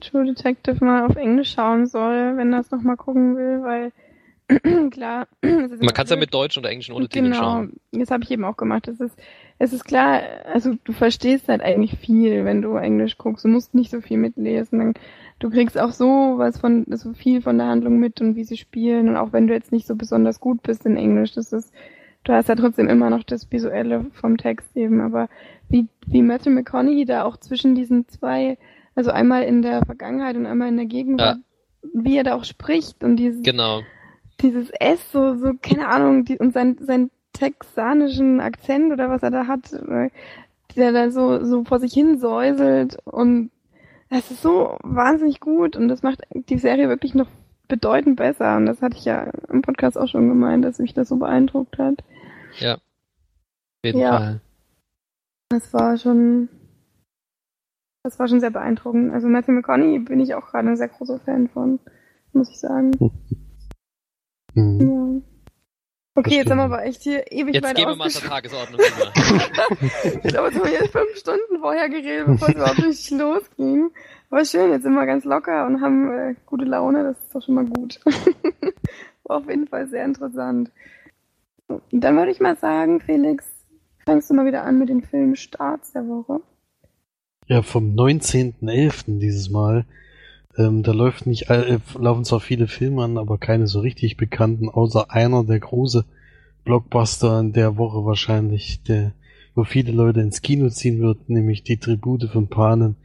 True 0.00 0.24
Detective 0.26 0.84
mal 0.84 1.06
auf 1.06 1.16
Englisch 1.16 1.52
schauen 1.52 1.86
soll, 1.86 2.36
wenn 2.36 2.52
er 2.52 2.60
es 2.60 2.70
nochmal 2.70 2.96
gucken 2.96 3.36
will, 3.36 3.62
weil 3.62 3.92
klar. 4.90 5.26
Man 5.42 5.94
kann 5.94 6.04
es 6.04 6.10
ja 6.10 6.16
mit 6.16 6.32
deutschen 6.32 6.60
oder 6.60 6.70
englischen 6.70 6.94
Untertiteln 6.94 7.32
genau, 7.32 7.42
schauen. 7.42 7.72
das 7.92 8.10
habe 8.10 8.22
ich 8.24 8.30
eben 8.30 8.44
auch 8.44 8.56
gemacht. 8.56 8.88
Es 8.88 9.00
ist, 9.00 9.16
es 9.58 9.72
ist 9.72 9.84
klar, 9.84 10.22
also 10.52 10.74
du 10.84 10.92
verstehst 10.92 11.48
halt 11.48 11.62
eigentlich 11.62 11.98
viel, 11.98 12.44
wenn 12.44 12.62
du 12.62 12.76
Englisch 12.76 13.18
guckst. 13.18 13.44
Du 13.44 13.48
musst 13.48 13.74
nicht 13.74 13.90
so 13.90 14.00
viel 14.00 14.18
mitlesen. 14.18 14.78
Dann, 14.78 14.94
du 15.38 15.50
kriegst 15.50 15.78
auch 15.78 15.92
so 15.92 16.34
was 16.36 16.58
von, 16.58 16.86
so 16.90 17.12
viel 17.12 17.42
von 17.42 17.58
der 17.58 17.66
Handlung 17.66 17.98
mit 17.98 18.20
und 18.20 18.36
wie 18.36 18.44
sie 18.44 18.56
spielen. 18.56 19.08
Und 19.08 19.16
auch 19.16 19.32
wenn 19.32 19.46
du 19.46 19.54
jetzt 19.54 19.72
nicht 19.72 19.86
so 19.86 19.94
besonders 19.94 20.40
gut 20.40 20.62
bist 20.62 20.86
in 20.86 20.96
Englisch, 20.96 21.32
das 21.34 21.52
ist, 21.52 21.72
du 22.24 22.32
hast 22.32 22.48
ja 22.48 22.54
trotzdem 22.54 22.88
immer 22.88 23.10
noch 23.10 23.22
das 23.22 23.50
Visuelle 23.50 24.06
vom 24.12 24.36
Text 24.36 24.76
eben. 24.76 25.00
Aber 25.00 25.28
wie, 25.68 25.88
wie 26.06 26.22
Matthew 26.22 26.50
McConaughey 26.50 27.04
da 27.04 27.24
auch 27.24 27.36
zwischen 27.36 27.74
diesen 27.74 28.08
zwei, 28.08 28.58
also 28.94 29.10
einmal 29.10 29.42
in 29.42 29.62
der 29.62 29.84
Vergangenheit 29.84 30.36
und 30.36 30.46
einmal 30.46 30.68
in 30.68 30.76
der 30.76 30.86
Gegenwart, 30.86 31.38
wie 31.94 32.16
er 32.16 32.24
da 32.24 32.34
auch 32.34 32.44
spricht 32.44 33.04
und 33.04 33.16
dieses, 33.16 33.42
Genau. 33.42 33.82
dieses 34.40 34.70
S, 34.70 35.12
so, 35.12 35.34
so, 35.36 35.52
keine 35.60 35.88
Ahnung, 35.88 36.24
die, 36.24 36.38
und 36.38 36.52
sein, 36.52 36.76
sein 36.80 37.10
texanischen 37.32 38.40
Akzent 38.40 38.92
oder 38.92 39.10
was 39.10 39.22
er 39.22 39.30
da 39.30 39.46
hat, 39.46 39.72
äh, 39.72 40.10
der 40.74 40.92
da 40.92 41.10
so, 41.10 41.44
so 41.44 41.64
vor 41.64 41.78
sich 41.78 41.92
hin 41.92 42.18
säuselt 42.18 42.98
und 43.04 43.50
das 44.10 44.30
ist 44.30 44.42
so 44.42 44.76
wahnsinnig 44.82 45.40
gut 45.40 45.76
und 45.76 45.88
das 45.88 46.02
macht 46.02 46.22
die 46.32 46.58
Serie 46.58 46.88
wirklich 46.88 47.14
noch 47.14 47.28
bedeutend 47.68 48.16
besser 48.16 48.56
und 48.56 48.66
das 48.66 48.80
hatte 48.82 48.96
ich 48.96 49.04
ja 49.04 49.30
im 49.48 49.62
Podcast 49.62 49.98
auch 49.98 50.06
schon 50.08 50.28
gemeint, 50.28 50.64
dass 50.64 50.78
mich 50.78 50.94
das 50.94 51.08
so 51.08 51.16
beeindruckt 51.16 51.78
hat. 51.78 52.04
Ja. 52.58 52.74
Auf 52.74 52.80
jeden 53.84 53.98
Ja. 53.98 54.16
Fall. 54.18 54.40
Das 55.48 55.72
war 55.72 55.96
schon, 55.96 56.48
das 58.04 58.18
war 58.18 58.28
schon 58.28 58.40
sehr 58.40 58.50
beeindruckend. 58.50 59.12
Also 59.12 59.28
Matthew 59.28 59.52
McConaughey 59.52 59.98
bin 60.00 60.20
ich 60.20 60.34
auch 60.34 60.46
gerade 60.46 60.68
ein 60.68 60.76
sehr 60.76 60.88
großer 60.88 61.20
Fan 61.20 61.48
von, 61.48 61.78
muss 62.32 62.50
ich 62.50 62.58
sagen. 62.60 62.92
Mhm. 64.54 64.80
Ja. 64.80 65.35
Okay, 66.16 66.36
jetzt 66.36 66.50
haben 66.50 66.56
wir 66.56 66.64
aber 66.64 66.82
echt 66.84 67.02
hier 67.02 67.30
ewig 67.30 67.54
Jetzt 67.54 67.64
weit 67.64 67.76
gehen 67.76 67.88
wir 67.88 67.94
mal 67.94 68.08
zur. 68.08 68.22
Tagesordnung 68.22 68.80
über. 68.80 69.12
Ich 70.24 70.32
glaube, 70.32 70.48
jetzt 70.48 70.58
haben 70.58 70.64
wir 70.64 70.72
jetzt 70.72 70.92
fünf 70.92 71.14
Stunden 71.14 71.60
vorher 71.60 71.90
geredet, 71.90 72.26
bevor 72.26 72.48
es 72.48 72.54
überhaupt 72.54 72.82
richtig 72.82 73.10
losging. 73.10 73.90
Aber 74.30 74.44
schön, 74.46 74.70
jetzt 74.70 74.82
sind 74.82 74.94
wir 74.94 75.04
ganz 75.04 75.24
locker 75.24 75.66
und 75.66 75.82
haben 75.82 76.10
äh, 76.10 76.34
gute 76.46 76.64
Laune, 76.64 77.02
das 77.02 77.18
ist 77.18 77.34
doch 77.34 77.42
schon 77.42 77.54
mal 77.54 77.66
gut. 77.66 78.00
War 79.24 79.36
auf 79.38 79.48
jeden 79.48 79.68
Fall 79.68 79.88
sehr 79.88 80.06
interessant. 80.06 80.70
Und 81.68 81.82
dann 81.92 82.16
würde 82.16 82.30
ich 82.30 82.40
mal 82.40 82.56
sagen, 82.56 83.00
Felix, 83.00 83.44
fängst 84.06 84.30
du 84.30 84.34
mal 84.34 84.46
wieder 84.46 84.62
an 84.62 84.78
mit 84.78 84.88
den 84.88 85.02
Filmstarts 85.02 85.92
der 85.92 86.08
Woche. 86.08 86.40
Ja, 87.46 87.60
vom 87.60 87.94
19.11. 87.94 89.18
dieses 89.18 89.50
Mal. 89.50 89.84
Ähm, 90.58 90.82
da 90.82 90.92
läuft 90.92 91.26
nicht, 91.26 91.50
äh, 91.50 91.78
laufen 91.98 92.24
zwar 92.24 92.40
viele 92.40 92.66
Filme 92.66 93.04
an, 93.04 93.18
aber 93.18 93.38
keine 93.38 93.66
so 93.66 93.80
richtig 93.80 94.16
bekannten, 94.16 94.68
außer 94.68 95.10
einer, 95.10 95.44
der 95.44 95.60
große 95.60 96.04
Blockbuster 96.64 97.40
in 97.40 97.52
der 97.52 97.76
Woche 97.76 98.04
wahrscheinlich, 98.04 98.82
der, 98.82 99.12
wo 99.54 99.64
viele 99.64 99.92
Leute 99.92 100.20
ins 100.20 100.42
Kino 100.42 100.68
ziehen 100.70 101.00
wird, 101.00 101.28
nämlich 101.28 101.62
die 101.62 101.76
Tribute 101.76 102.24
von 102.30 102.48
Panem 102.48 102.96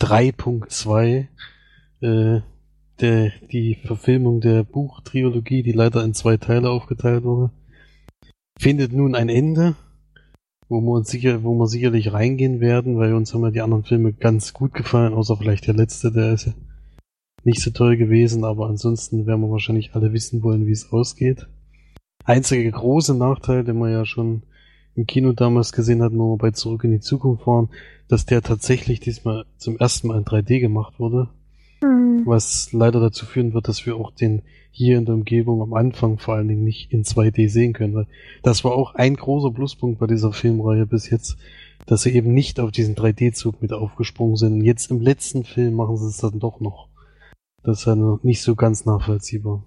3.2. 0.00 1.26
Äh, 2.00 2.40
der, 3.00 3.32
die 3.50 3.74
Verfilmung 3.74 4.40
der 4.40 4.62
Buchtrilogie, 4.62 5.62
die 5.62 5.72
leider 5.72 6.04
in 6.04 6.14
zwei 6.14 6.36
Teile 6.36 6.70
aufgeteilt 6.70 7.24
wurde, 7.24 7.50
findet 8.58 8.92
nun 8.92 9.14
ein 9.14 9.28
Ende, 9.28 9.74
wo 10.68 10.80
wir 10.80 10.92
uns 10.92 11.10
sicher, 11.10 11.42
wo 11.42 11.54
wir 11.54 11.66
sicherlich 11.66 12.12
reingehen 12.12 12.60
werden, 12.60 12.96
weil 12.96 13.14
uns 13.14 13.34
haben 13.34 13.42
ja 13.42 13.50
die 13.50 13.60
anderen 13.60 13.84
Filme 13.84 14.12
ganz 14.12 14.52
gut 14.52 14.74
gefallen, 14.74 15.12
außer 15.12 15.36
vielleicht 15.36 15.66
der 15.66 15.74
letzte, 15.74 16.12
der 16.12 16.34
ist 16.34 16.46
ja 16.46 16.52
nicht 17.44 17.60
so 17.60 17.70
toll 17.70 17.96
gewesen, 17.96 18.44
aber 18.44 18.68
ansonsten 18.68 19.26
werden 19.26 19.40
wir 19.40 19.50
wahrscheinlich 19.50 19.94
alle 19.94 20.12
wissen 20.12 20.42
wollen, 20.42 20.66
wie 20.66 20.72
es 20.72 20.92
ausgeht. 20.92 21.46
Einziger 22.24 22.70
große 22.70 23.14
Nachteil, 23.14 23.64
den 23.64 23.78
wir 23.78 23.90
ja 23.90 24.04
schon 24.04 24.42
im 24.96 25.06
Kino 25.06 25.32
damals 25.32 25.72
gesehen 25.72 26.02
hatten, 26.02 26.18
wo 26.18 26.34
wir 26.34 26.38
bei 26.38 26.50
Zurück 26.52 26.84
in 26.84 26.92
die 26.92 27.00
Zukunft 27.00 27.46
waren, 27.46 27.68
dass 28.08 28.26
der 28.26 28.42
tatsächlich 28.42 29.00
diesmal 29.00 29.44
zum 29.56 29.76
ersten 29.78 30.08
Mal 30.08 30.18
in 30.18 30.24
3D 30.24 30.60
gemacht 30.60 30.98
wurde. 30.98 31.28
Hm. 31.80 32.22
Was 32.24 32.72
leider 32.72 33.00
dazu 33.00 33.26
führen 33.26 33.52
wird, 33.54 33.68
dass 33.68 33.84
wir 33.86 33.96
auch 33.96 34.10
den 34.10 34.42
hier 34.70 34.98
in 34.98 35.04
der 35.04 35.14
Umgebung 35.14 35.62
am 35.62 35.74
Anfang 35.74 36.18
vor 36.18 36.34
allen 36.34 36.48
Dingen 36.48 36.64
nicht 36.64 36.92
in 36.92 37.04
2D 37.04 37.48
sehen 37.48 37.72
können, 37.72 37.94
weil 37.94 38.06
das 38.42 38.64
war 38.64 38.72
auch 38.72 38.94
ein 38.94 39.14
großer 39.14 39.52
Pluspunkt 39.52 40.00
bei 40.00 40.06
dieser 40.06 40.32
Filmreihe 40.32 40.86
bis 40.86 41.10
jetzt, 41.10 41.36
dass 41.86 42.02
sie 42.02 42.14
eben 42.14 42.32
nicht 42.32 42.58
auf 42.58 42.72
diesen 42.72 42.94
3D-Zug 42.94 43.62
mit 43.62 43.72
aufgesprungen 43.72 44.36
sind. 44.36 44.54
Und 44.54 44.64
jetzt 44.64 44.90
im 44.90 45.00
letzten 45.00 45.44
Film 45.44 45.74
machen 45.74 45.96
sie 45.96 46.06
es 46.06 46.16
dann 46.16 46.40
doch 46.40 46.60
noch. 46.60 46.88
Das 47.64 47.80
ist 47.80 47.86
ja 47.86 47.96
noch 47.96 48.22
nicht 48.22 48.42
so 48.42 48.54
ganz 48.54 48.84
nachvollziehbar. 48.84 49.64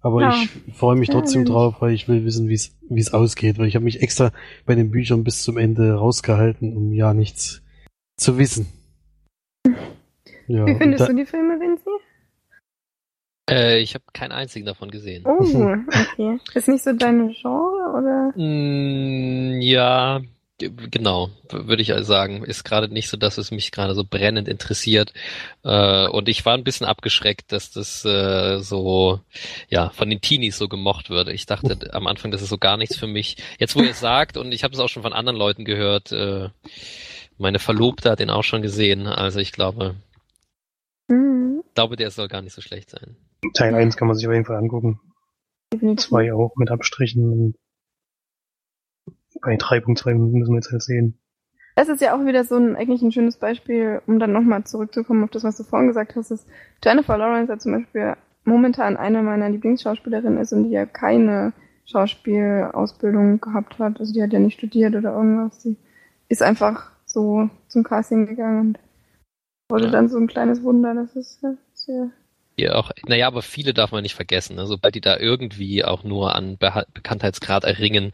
Aber 0.00 0.22
Ja. 0.22 0.30
ich 0.66 0.74
freue 0.74 0.96
mich 0.96 1.08
trotzdem 1.08 1.44
drauf, 1.44 1.80
weil 1.80 1.92
ich 1.94 2.08
will 2.08 2.24
wissen, 2.24 2.48
wie 2.48 2.54
es 2.54 2.76
wie 2.88 3.00
es 3.00 3.12
ausgeht, 3.14 3.58
weil 3.58 3.66
ich 3.68 3.74
habe 3.74 3.84
mich 3.84 4.02
extra 4.02 4.32
bei 4.66 4.74
den 4.74 4.90
Büchern 4.90 5.24
bis 5.24 5.42
zum 5.42 5.56
Ende 5.56 5.94
rausgehalten, 5.94 6.76
um 6.76 6.92
ja 6.92 7.14
nichts 7.14 7.62
zu 8.18 8.38
wissen. 8.38 8.66
Ja, 10.46 10.66
Wie 10.66 10.74
findest 10.74 11.00
da, 11.02 11.06
du 11.08 11.14
die 11.14 11.24
Filme, 11.24 11.58
Vinci? 11.58 11.88
Äh, 13.50 13.80
ich 13.80 13.94
habe 13.94 14.04
keinen 14.12 14.32
einzigen 14.32 14.66
davon 14.66 14.90
gesehen. 14.90 15.24
Oh, 15.26 15.38
okay. 16.12 16.38
Ist 16.54 16.68
nicht 16.68 16.84
so 16.84 16.92
deine 16.92 17.32
Genre, 17.32 17.92
oder? 17.98 18.32
Mm, 18.36 19.60
ja, 19.62 20.20
genau, 20.58 21.30
würde 21.50 21.82
ich 21.82 21.92
also 21.92 22.04
sagen. 22.04 22.44
Ist 22.44 22.64
gerade 22.64 22.88
nicht 22.92 23.08
so, 23.08 23.16
dass 23.16 23.38
es 23.38 23.50
mich 23.50 23.72
gerade 23.72 23.94
so 23.94 24.04
brennend 24.04 24.48
interessiert. 24.48 25.12
Äh, 25.64 26.06
und 26.08 26.28
ich 26.28 26.44
war 26.46 26.54
ein 26.54 26.64
bisschen 26.64 26.86
abgeschreckt, 26.86 27.52
dass 27.52 27.70
das 27.72 28.04
äh, 28.04 28.58
so, 28.60 29.20
ja, 29.68 29.90
von 29.90 30.08
den 30.10 30.20
Teenies 30.20 30.56
so 30.58 30.68
gemocht 30.68 31.10
wird. 31.10 31.28
Ich 31.28 31.46
dachte 31.46 31.92
am 31.92 32.06
Anfang, 32.06 32.30
das 32.30 32.42
ist 32.42 32.48
so 32.50 32.58
gar 32.58 32.76
nichts 32.76 32.96
für 32.96 33.06
mich. 33.06 33.36
Jetzt, 33.58 33.76
wo 33.76 33.82
ihr 33.82 33.90
es 33.90 34.00
sagt, 34.00 34.36
und 34.36 34.52
ich 34.52 34.64
habe 34.64 34.74
es 34.74 34.80
auch 34.80 34.88
schon 34.88 35.02
von 35.02 35.12
anderen 35.12 35.38
Leuten 35.38 35.64
gehört, 35.64 36.12
äh, 36.12 36.48
meine 37.38 37.58
Verlobte 37.58 38.10
hat 38.10 38.20
den 38.20 38.30
auch 38.30 38.44
schon 38.44 38.62
gesehen. 38.62 39.06
Also 39.06 39.40
ich 39.40 39.52
glaube, 39.52 39.96
Mhm. 41.08 41.62
glaube, 41.74 41.96
der 41.96 42.10
soll 42.10 42.28
gar 42.28 42.42
nicht 42.42 42.54
so 42.54 42.62
schlecht 42.62 42.90
sein. 42.90 43.16
Teil 43.54 43.74
1 43.74 43.96
kann 43.96 44.08
man 44.08 44.16
sich 44.16 44.26
auf 44.26 44.32
jeden 44.32 44.46
Fall 44.46 44.56
angucken. 44.56 45.00
Definitiv. 45.72 46.06
2 46.06 46.32
auch 46.32 46.54
mit 46.56 46.70
Abstrichen. 46.70 47.54
Bei 49.44 49.56
3.2 49.56 50.14
müssen 50.14 50.52
wir 50.52 50.56
jetzt 50.56 50.72
halt 50.72 50.82
sehen. 50.82 51.18
Das 51.76 51.88
ist 51.88 52.00
ja 52.00 52.14
auch 52.16 52.24
wieder 52.24 52.44
so 52.44 52.56
ein 52.56 52.76
eigentlich 52.76 53.02
ein 53.02 53.12
schönes 53.12 53.36
Beispiel, 53.36 54.00
um 54.06 54.18
dann 54.18 54.32
nochmal 54.32 54.64
zurückzukommen 54.64 55.24
auf 55.24 55.30
das, 55.30 55.42
was 55.44 55.56
du 55.56 55.64
vorhin 55.64 55.88
gesagt 55.88 56.14
hast, 56.16 56.30
dass 56.30 56.46
Jennifer 56.84 57.18
Lawrence 57.18 57.52
ja 57.52 57.58
zum 57.58 57.72
Beispiel 57.72 58.14
momentan 58.44 58.96
eine 58.96 59.22
meiner 59.22 59.50
Lieblingsschauspielerinnen 59.50 60.38
ist 60.38 60.52
und 60.52 60.64
die 60.64 60.70
ja 60.70 60.86
keine 60.86 61.52
Schauspielausbildung 61.86 63.40
gehabt 63.40 63.78
hat. 63.78 63.98
Also 64.00 64.12
die 64.12 64.22
hat 64.22 64.32
ja 64.32 64.38
nicht 64.38 64.54
studiert 64.58 64.94
oder 64.94 65.12
irgendwas. 65.14 65.58
Die 65.62 65.76
ist 66.28 66.42
einfach 66.42 66.90
so 67.06 67.48
zum 67.68 67.82
Casting 67.82 68.26
gegangen 68.26 68.60
und 68.60 68.78
wurde 69.68 69.86
Ja. 69.86 69.90
dann 69.90 70.08
so 70.08 70.18
ein 70.18 70.26
kleines 70.26 70.62
Wunder. 70.62 70.94
Das 70.94 71.14
ist 71.16 71.42
ja 71.42 71.54
sehr 71.74 72.10
Ja, 72.56 72.74
auch, 72.76 72.92
naja, 73.06 73.26
aber 73.26 73.42
viele 73.42 73.74
darf 73.74 73.90
man 73.92 74.02
nicht 74.02 74.14
vergessen. 74.14 74.56
Ne? 74.56 74.66
Sobald 74.66 74.94
die 74.94 75.00
da 75.00 75.18
irgendwie 75.18 75.84
auch 75.84 76.04
nur 76.04 76.34
an 76.34 76.56
Beha 76.56 76.84
Bekanntheitsgrad 76.94 77.64
erringen, 77.64 78.12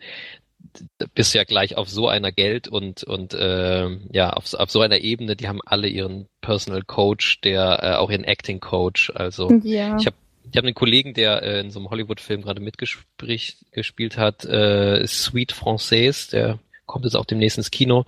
bist 1.14 1.34
ja 1.34 1.44
gleich 1.44 1.76
auf 1.76 1.88
so 1.88 2.08
einer 2.08 2.32
Geld 2.32 2.68
und 2.68 3.04
und 3.04 3.34
äh, 3.34 3.88
ja 4.12 4.30
auf, 4.30 4.46
so- 4.48 4.58
auf 4.58 4.70
so 4.70 4.80
einer 4.80 4.98
Ebene. 4.98 5.36
Die 5.36 5.48
haben 5.48 5.60
alle 5.64 5.88
ihren 5.88 6.26
Personal 6.40 6.82
Coach, 6.82 7.40
der 7.42 7.80
äh, 7.82 7.94
auch 7.96 8.10
ihren 8.10 8.24
Acting 8.24 8.60
Coach. 8.60 9.10
Also 9.14 9.50
ja. 9.62 9.96
ich 9.98 10.06
habe 10.06 10.16
ich 10.50 10.56
habe 10.56 10.66
einen 10.66 10.74
Kollegen, 10.74 11.14
der 11.14 11.42
äh, 11.42 11.60
in 11.60 11.70
so 11.70 11.78
einem 11.78 11.90
Hollywood-Film 11.90 12.42
gerade 12.42 12.60
mitgespielt 12.60 14.16
hat, 14.16 14.44
äh, 14.44 15.06
Sweet 15.06 15.52
Française, 15.52 16.30
der 16.30 16.58
kommt 16.90 17.04
jetzt 17.04 17.14
auch 17.16 17.24
demnächst 17.24 17.56
ins 17.56 17.70
Kino. 17.70 18.04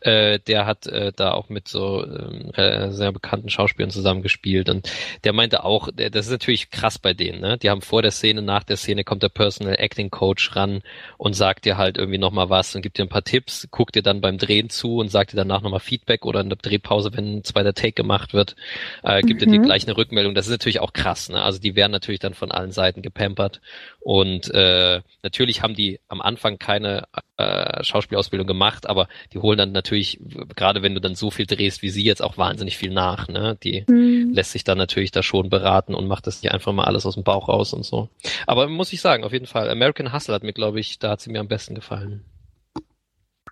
Äh, 0.00 0.38
der 0.40 0.66
hat 0.66 0.86
äh, 0.86 1.12
da 1.14 1.32
auch 1.32 1.48
mit 1.50 1.68
so 1.68 2.04
ähm, 2.04 2.50
re- 2.54 2.92
sehr 2.92 3.12
bekannten 3.12 3.50
Schauspielern 3.50 3.90
zusammengespielt 3.90 4.68
und 4.70 4.90
der 5.24 5.32
meinte 5.32 5.64
auch, 5.64 5.88
der, 5.92 6.10
das 6.10 6.26
ist 6.26 6.32
natürlich 6.32 6.70
krass 6.70 6.98
bei 6.98 7.12
denen, 7.14 7.40
ne? 7.40 7.58
Die 7.58 7.68
haben 7.70 7.82
vor 7.82 8.02
der 8.02 8.10
Szene, 8.10 8.40
nach 8.42 8.64
der 8.64 8.76
Szene 8.76 9.04
kommt 9.04 9.22
der 9.22 9.28
Personal 9.28 9.76
Acting 9.78 10.10
Coach 10.10 10.56
ran 10.56 10.82
und 11.18 11.34
sagt 11.34 11.64
dir 11.66 11.76
halt 11.76 11.98
irgendwie 11.98 12.18
nochmal 12.18 12.48
was 12.50 12.74
und 12.74 12.82
gibt 12.82 12.98
dir 12.98 13.02
ein 13.04 13.08
paar 13.08 13.22
Tipps, 13.24 13.68
guckt 13.70 13.94
dir 13.94 14.02
dann 14.02 14.20
beim 14.20 14.38
Drehen 14.38 14.70
zu 14.70 14.96
und 14.96 15.10
sagt 15.10 15.32
dir 15.32 15.36
danach 15.36 15.60
nochmal 15.60 15.80
Feedback 15.80 16.24
oder 16.24 16.40
in 16.40 16.48
der 16.48 16.58
Drehpause, 16.58 17.10
wenn 17.14 17.36
ein 17.36 17.44
zweiter 17.44 17.74
Take 17.74 17.92
gemacht 17.92 18.32
wird, 18.32 18.56
äh, 19.02 19.22
gibt 19.22 19.42
er 19.42 19.48
dir 19.48 19.58
Mhm. 19.58 19.64
gleich 19.64 19.84
eine 19.86 19.96
Rückmeldung. 19.96 20.34
Das 20.34 20.46
ist 20.46 20.52
natürlich 20.52 20.80
auch 20.80 20.92
krass, 20.92 21.28
ne? 21.28 21.42
Also 21.42 21.58
die 21.58 21.76
werden 21.76 21.92
natürlich 21.92 22.20
dann 22.20 22.34
von 22.34 22.50
allen 22.50 22.72
Seiten 22.72 23.02
gepampert 23.02 23.60
und 24.04 24.52
äh, 24.52 25.00
natürlich 25.22 25.62
haben 25.62 25.74
die 25.74 26.00
am 26.08 26.20
Anfang 26.20 26.58
keine 26.58 27.04
äh, 27.36 27.84
Schauspielausbildung 27.84 28.46
gemacht, 28.46 28.88
aber 28.88 29.08
die 29.32 29.38
holen 29.38 29.58
dann 29.58 29.72
natürlich, 29.72 30.18
gerade 30.56 30.82
wenn 30.82 30.94
du 30.94 31.00
dann 31.00 31.14
so 31.14 31.30
viel 31.30 31.46
drehst 31.46 31.82
wie 31.82 31.90
sie 31.90 32.02
jetzt, 32.02 32.22
auch 32.22 32.36
wahnsinnig 32.36 32.76
viel 32.76 32.90
nach. 32.90 33.28
Ne? 33.28 33.56
Die 33.62 33.84
Hm. 33.86 34.32
lässt 34.32 34.52
sich 34.52 34.64
dann 34.64 34.78
natürlich 34.78 35.12
da 35.12 35.22
schon 35.22 35.48
beraten 35.50 35.94
und 35.94 36.08
macht 36.08 36.26
das 36.26 36.42
nicht 36.42 36.52
einfach 36.52 36.72
mal 36.72 36.84
alles 36.84 37.06
aus 37.06 37.14
dem 37.14 37.22
Bauch 37.24 37.48
raus 37.48 37.72
und 37.72 37.84
so. 37.84 38.08
Aber 38.46 38.68
muss 38.68 38.92
ich 38.92 39.00
sagen, 39.00 39.22
auf 39.24 39.32
jeden 39.32 39.46
Fall, 39.46 39.70
American 39.70 40.12
Hustle 40.12 40.34
hat 40.34 40.42
mir, 40.42 40.52
glaube 40.52 40.80
ich, 40.80 40.98
da 40.98 41.10
hat 41.10 41.20
sie 41.20 41.30
mir 41.30 41.40
am 41.40 41.48
besten 41.48 41.74
gefallen. 41.74 42.24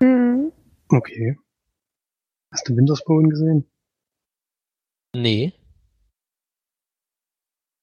Hm. 0.00 0.50
Okay. 0.88 1.36
Hast 2.52 2.68
du 2.68 2.76
Wintersbone 2.76 3.28
gesehen? 3.28 3.70
Nee. 5.14 5.52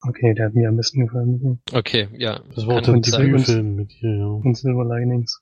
Okay, 0.02 0.34
der 0.34 0.48
hat 0.48 0.54
mir 0.54 0.70
am 0.70 0.78
besten 0.78 1.06
gefallen. 1.06 1.60
Okay, 1.74 2.08
ja. 2.14 2.40
das 2.56 2.68
war 2.68 2.78
auch 2.78 2.82
der. 2.82 2.96
Debütfilm 2.96 3.76
mit 3.76 3.92
ihr, 4.02 4.16
ja. 4.18 4.26
Und 4.28 4.56
Silver 4.56 4.86
Linings. 4.86 5.42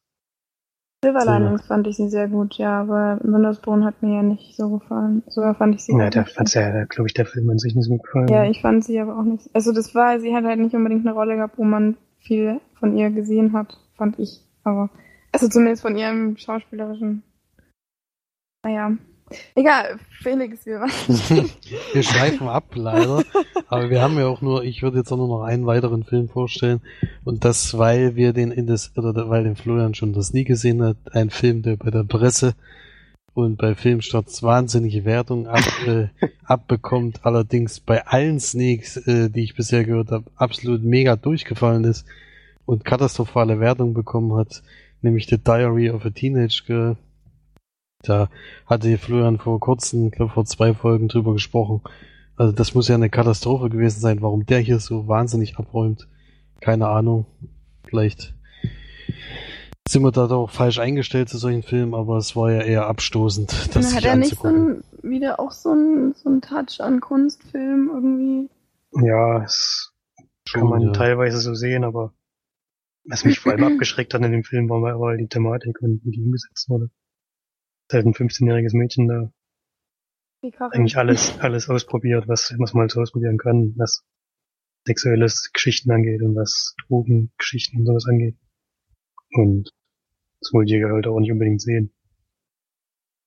Silver. 1.03 1.25
Linings 1.25 1.67
fand 1.67 1.85
ich 1.85 1.97
sie 1.97 2.09
sehr 2.09 2.27
gut, 2.27 2.55
ja, 2.55 2.81
aber 2.81 3.19
Wintersbone 3.21 3.85
hat 3.85 4.01
mir 4.01 4.15
ja 4.15 4.23
nicht 4.23 4.55
so 4.55 4.79
gefallen. 4.79 5.21
So 5.27 5.41
fand 5.53 5.75
ich 5.75 5.83
sie 5.83 5.91
Ja, 5.91 6.05
nicht. 6.09 6.29
fand's 6.31 6.55
ja, 6.55 6.83
glaube 6.85 7.07
ich, 7.07 7.13
der 7.13 7.27
Film 7.27 7.49
an 7.49 7.59
sich 7.59 7.75
nicht 7.75 7.85
so 7.85 7.97
gefallen. 7.97 8.27
Ja, 8.27 8.45
ich 8.45 8.61
fand 8.61 8.83
sie 8.83 8.99
aber 8.99 9.19
auch 9.19 9.23
nicht. 9.23 9.47
Also 9.53 9.71
das 9.71 9.93
war, 9.93 10.19
sie 10.19 10.33
hat 10.33 10.45
halt 10.45 10.59
nicht 10.59 10.73
unbedingt 10.73 11.05
eine 11.05 11.13
Rolle 11.13 11.35
gehabt, 11.35 11.59
wo 11.59 11.63
man 11.63 11.97
viel 12.17 12.59
von 12.79 12.97
ihr 12.97 13.11
gesehen 13.11 13.53
hat, 13.53 13.77
fand 13.97 14.17
ich. 14.17 14.41
Aber 14.63 14.89
also 15.31 15.47
zumindest 15.47 15.83
von 15.83 15.95
ihrem 15.95 16.37
schauspielerischen. 16.37 17.21
Naja. 18.63 18.97
Egal, 19.55 19.99
Felix, 20.21 20.65
wir 20.65 20.81
waren. 20.81 20.91
wir 21.93 22.03
schweifen 22.03 22.47
ab, 22.47 22.65
leider. 22.75 23.23
Aber 23.67 23.89
wir 23.89 24.01
haben 24.01 24.17
ja 24.17 24.27
auch 24.27 24.41
nur, 24.41 24.63
ich 24.63 24.83
würde 24.83 24.99
jetzt 24.99 25.11
auch 25.11 25.17
nur 25.17 25.27
noch 25.27 25.43
einen 25.43 25.65
weiteren 25.65 26.03
Film 26.03 26.29
vorstellen. 26.29 26.81
Und 27.23 27.43
das, 27.43 27.77
weil 27.77 28.15
wir 28.15 28.33
den 28.33 28.51
in 28.51 28.67
das, 28.67 28.95
oder 28.95 29.29
weil 29.29 29.43
den 29.43 29.55
Florian 29.55 29.95
schon 29.95 30.13
das 30.13 30.33
nie 30.33 30.43
gesehen 30.43 30.83
hat, 30.83 30.97
ein 31.11 31.31
Film, 31.31 31.63
der 31.63 31.75
bei 31.77 31.89
der 31.89 32.03
Presse 32.03 32.53
und 33.33 33.57
bei 33.57 33.75
Filmstarts 33.75 34.43
wahnsinnige 34.43 35.05
Wertung 35.05 35.47
ab, 35.47 35.63
äh, 35.85 36.07
abbekommt, 36.45 37.19
allerdings 37.23 37.79
bei 37.81 38.05
allen 38.05 38.39
Sneaks, 38.39 38.95
äh, 38.95 39.29
die 39.29 39.43
ich 39.43 39.55
bisher 39.55 39.83
gehört 39.83 40.11
habe, 40.11 40.25
absolut 40.35 40.83
mega 40.83 41.15
durchgefallen 41.15 41.83
ist 41.83 42.05
und 42.65 42.85
katastrophale 42.85 43.59
Wertung 43.59 43.93
bekommen 43.93 44.37
hat, 44.37 44.63
nämlich 45.01 45.27
The 45.27 45.37
Diary 45.37 45.89
of 45.89 46.05
a 46.05 46.11
Teenage 46.11 46.63
Girl. 46.65 46.95
Da 48.07 48.29
hatte 48.65 48.97
Florian 48.97 49.37
vor 49.37 49.59
kurzem, 49.59 50.07
ich 50.07 50.13
glaube 50.13 50.33
vor 50.33 50.45
zwei 50.45 50.73
Folgen 50.73 51.07
drüber 51.07 51.33
gesprochen. 51.33 51.81
Also 52.35 52.51
das 52.51 52.73
muss 52.73 52.87
ja 52.87 52.95
eine 52.95 53.09
Katastrophe 53.09 53.69
gewesen 53.69 53.99
sein, 53.99 54.21
warum 54.21 54.45
der 54.45 54.59
hier 54.59 54.79
so 54.79 55.07
wahnsinnig 55.07 55.57
abräumt. 55.57 56.07
Keine 56.59 56.87
Ahnung. 56.87 57.25
Vielleicht 57.87 58.33
sind 59.87 60.03
wir 60.03 60.11
da 60.11 60.27
doch 60.27 60.49
falsch 60.49 60.79
eingestellt 60.79 61.29
zu 61.29 61.37
solchen 61.37 61.63
Filmen, 61.63 61.93
aber 61.93 62.17
es 62.17 62.35
war 62.35 62.51
ja 62.51 62.61
eher 62.61 62.87
abstoßend, 62.87 63.75
das 63.75 63.95
hat 63.95 64.03
er 64.03 64.15
nicht 64.15 64.35
so 64.35 64.47
ein, 64.47 64.83
wieder 65.03 65.39
auch 65.39 65.51
so 65.51 65.73
ein, 65.73 66.13
so 66.15 66.29
ein 66.29 66.41
Touch 66.41 66.81
an 66.81 66.99
Kunstfilm 66.99 67.91
irgendwie? 67.93 68.49
Ja, 69.05 69.43
es 69.43 69.93
kann 70.51 70.61
Schon, 70.61 70.69
man 70.69 70.81
ja. 70.81 70.91
teilweise 70.91 71.39
so 71.39 71.53
sehen, 71.53 71.83
aber 71.83 72.13
was 73.05 73.25
mich 73.25 73.39
vor 73.39 73.51
allem 73.51 73.63
abgeschreckt 73.73 74.13
hat 74.13 74.23
in 74.23 74.31
dem 74.31 74.43
Film, 74.43 74.69
war 74.69 74.79
mal 74.79 75.17
die 75.17 75.27
Thematik 75.27 75.81
und 75.81 76.01
wie 76.03 76.11
die 76.11 76.21
umgesetzt 76.21 76.67
wurde. 76.69 76.89
Ist 77.87 77.93
halt 77.93 78.05
ein 78.05 78.13
15-jähriges 78.13 78.75
Mädchen 78.75 79.07
da 79.07 79.31
eigentlich 80.71 80.97
alles, 80.97 81.39
alles 81.39 81.69
ausprobiert, 81.69 82.27
was, 82.27 82.53
was 82.57 82.73
man 82.73 82.81
halt 82.81 82.91
so 82.91 83.01
ausprobieren 83.01 83.37
kann, 83.37 83.73
was 83.77 84.03
sexuelles 84.87 85.51
Geschichten 85.53 85.91
angeht 85.91 86.21
und 86.21 86.35
was 86.35 86.75
Drogengeschichten 86.87 87.79
und 87.79 87.85
sowas 87.85 88.05
angeht. 88.05 88.37
Und 89.31 89.71
das 90.39 90.53
wollte 90.53 90.75
ich 90.75 90.83
halt 90.83 91.07
auch 91.07 91.19
nicht 91.19 91.31
unbedingt 91.31 91.61
sehen. 91.61 91.91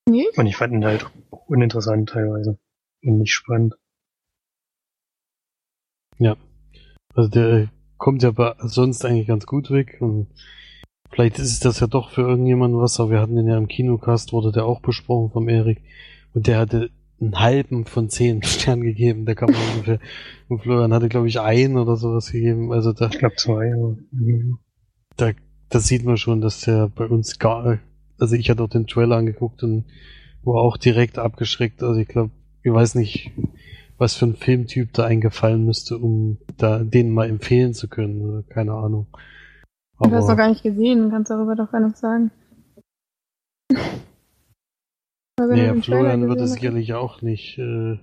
Nee? 0.07 0.27
Und 0.35 0.47
ich 0.47 0.55
fand 0.55 0.73
ihn 0.73 0.85
halt 0.85 1.05
uninteressant 1.29 2.09
teilweise. 2.09 2.57
Und 3.03 3.19
nicht 3.19 3.33
spannend. 3.33 3.75
Ja. 6.17 6.37
Also 7.13 7.29
der 7.29 7.69
kommt 7.97 8.23
ja 8.23 8.31
bei, 8.31 8.55
sonst 8.59 9.05
eigentlich 9.05 9.27
ganz 9.27 9.45
gut 9.45 9.71
weg 9.71 9.97
und 9.99 10.27
vielleicht 11.11 11.39
ist 11.39 11.65
das 11.65 11.79
ja 11.79 11.87
doch 11.87 12.11
für 12.11 12.21
irgendjemanden 12.21 12.79
was, 12.79 12.99
aber 12.99 13.11
wir 13.11 13.21
hatten 13.21 13.35
den 13.35 13.47
ja 13.47 13.57
im 13.57 13.67
Kinocast, 13.67 14.33
wurde 14.33 14.51
der 14.51 14.65
auch 14.65 14.81
besprochen 14.81 15.31
vom 15.31 15.49
Erik 15.49 15.81
und 16.33 16.47
der 16.47 16.59
hatte 16.59 16.89
einen 17.21 17.39
halben 17.39 17.85
von 17.85 18.09
zehn 18.09 18.43
Sternen 18.43 18.83
gegeben, 18.83 19.25
der 19.25 19.35
kam 19.35 19.49
ungefähr. 19.49 19.99
Und 20.47 20.61
Florian 20.61 20.93
hatte, 20.93 21.09
glaube 21.09 21.27
ich, 21.27 21.39
einen 21.39 21.77
oder 21.77 21.95
sowas 21.95 22.31
gegeben. 22.31 22.71
Also 22.71 22.93
da, 22.93 23.07
Ich 23.07 23.19
glaube 23.19 23.35
zwei. 23.35 23.73
Mhm. 24.11 24.59
da, 25.17 25.31
da 25.69 25.79
sieht 25.79 26.05
man 26.05 26.17
schon, 26.17 26.41
dass 26.41 26.61
der 26.61 26.87
bei 26.87 27.05
uns 27.05 27.39
gar, 27.39 27.79
also 28.19 28.35
ich 28.35 28.49
hatte 28.49 28.63
auch 28.63 28.69
den 28.69 28.87
Trailer 28.87 29.17
angeguckt 29.17 29.63
und 29.63 29.85
war 30.43 30.61
auch 30.61 30.77
direkt 30.77 31.19
abgeschreckt. 31.19 31.83
Also 31.83 31.99
ich 31.99 32.07
glaube, 32.07 32.31
ich 32.63 32.71
weiß 32.71 32.95
nicht, 32.95 33.31
was 33.97 34.15
für 34.15 34.25
ein 34.25 34.35
Filmtyp 34.35 34.93
da 34.93 35.05
eingefallen 35.05 35.65
müsste, 35.65 35.97
um 35.97 36.37
da 36.57 36.79
den 36.79 37.11
mal 37.11 37.29
empfehlen 37.29 37.73
zu 37.73 37.87
können. 37.87 38.21
Oder 38.21 38.43
Keine 38.43 38.73
Ahnung. 38.73 39.07
Du 39.99 40.11
hast 40.11 40.27
doch 40.27 40.37
gar 40.37 40.49
nicht 40.49 40.63
gesehen, 40.63 41.09
kannst 41.11 41.29
darüber 41.29 41.55
doch 41.55 41.71
gar 41.71 41.81
nichts 41.81 41.99
sagen. 41.99 42.31
Also, 45.39 45.53
naja, 45.53 45.71
den 45.71 45.81
Trailer 45.81 45.99
Florian 45.99 46.27
würde 46.27 46.47
sicherlich 46.49 46.93
auch 46.95 47.21
nicht 47.21 47.57
äh, 47.57 47.97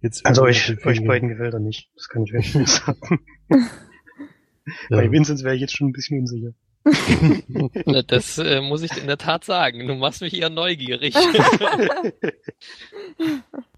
jetzt 0.00 0.24
Also 0.24 0.42
euch, 0.42 0.74
euch 0.86 1.04
beiden 1.04 1.28
gefällt 1.28 1.52
er 1.52 1.60
nicht. 1.60 1.90
Das 1.94 2.08
kann 2.08 2.22
ich 2.24 2.34
euch 2.34 2.54
nicht 2.54 2.68
sagen. 2.68 3.20
Ja. 4.88 4.98
Bei 4.98 5.10
Vinzenz 5.10 5.42
wäre 5.42 5.56
ich 5.56 5.60
jetzt 5.60 5.76
schon 5.76 5.88
ein 5.88 5.92
bisschen 5.92 6.20
unsicher. 6.20 6.52
Das 8.06 8.38
äh, 8.38 8.60
muss 8.60 8.82
ich 8.82 8.96
in 8.96 9.08
der 9.08 9.18
Tat 9.18 9.42
sagen. 9.42 9.88
Du 9.88 9.96
machst 9.96 10.20
mich 10.20 10.40
eher 10.40 10.50
neugierig. 10.50 11.16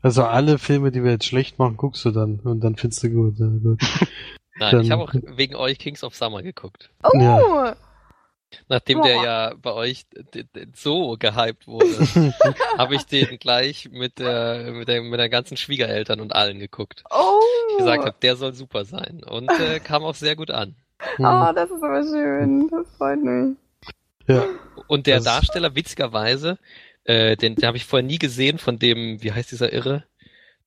Also 0.02 0.24
alle 0.24 0.58
Filme, 0.58 0.90
die 0.90 1.02
wir 1.02 1.12
jetzt 1.12 1.24
schlecht 1.24 1.58
machen, 1.58 1.78
guckst 1.78 2.04
du 2.04 2.10
dann 2.10 2.40
und 2.40 2.60
dann 2.60 2.76
findest 2.76 3.02
du 3.02 3.08
gut. 3.08 3.38
Ja, 3.38 3.46
gut. 3.46 3.80
Nein, 4.58 4.72
Dann- 4.72 4.80
ich 4.82 4.90
habe 4.90 5.02
auch 5.02 5.12
wegen 5.14 5.56
euch 5.56 5.78
Kings 5.78 6.04
of 6.04 6.14
Summer 6.14 6.42
geguckt. 6.42 6.90
Oh! 7.02 7.18
Ja. 7.18 7.76
Nachdem 8.68 9.02
der 9.02 9.14
Boah. 9.14 9.24
ja 9.24 9.54
bei 9.60 9.72
euch 9.72 10.06
so 10.76 11.16
gehypt 11.18 11.66
wurde, 11.66 11.86
habe 12.78 12.94
ich 12.94 13.04
den 13.04 13.38
gleich 13.40 13.88
mit 13.90 14.20
der, 14.20 14.70
mit 14.70 14.86
der 14.86 15.02
mit 15.02 15.18
der 15.18 15.28
ganzen 15.28 15.56
Schwiegereltern 15.56 16.20
und 16.20 16.32
allen 16.32 16.60
geguckt. 16.60 17.02
Oh! 17.10 17.40
Ich 17.72 17.78
gesagt 17.78 18.04
habe, 18.04 18.14
der 18.22 18.36
soll 18.36 18.54
super 18.54 18.84
sein 18.84 19.22
und 19.28 19.50
äh, 19.50 19.80
kam 19.80 20.04
auch 20.04 20.14
sehr 20.14 20.36
gut 20.36 20.52
an. 20.52 20.76
Oh, 21.18 21.50
das 21.54 21.68
ist 21.70 21.82
aber 21.82 22.04
schön. 22.04 22.68
Das 22.70 22.86
freut 22.96 23.22
mich. 23.24 23.56
ja. 24.28 24.44
Und 24.86 25.08
der 25.08 25.16
Das- 25.16 25.24
Darsteller 25.24 25.74
witzigerweise, 25.74 26.58
äh, 27.02 27.36
den, 27.36 27.56
den 27.56 27.66
habe 27.66 27.76
ich 27.76 27.84
vorher 27.86 28.06
nie 28.06 28.18
gesehen 28.18 28.58
von 28.58 28.78
dem, 28.78 29.20
wie 29.20 29.32
heißt 29.32 29.50
dieser 29.50 29.72
Irre? 29.72 30.04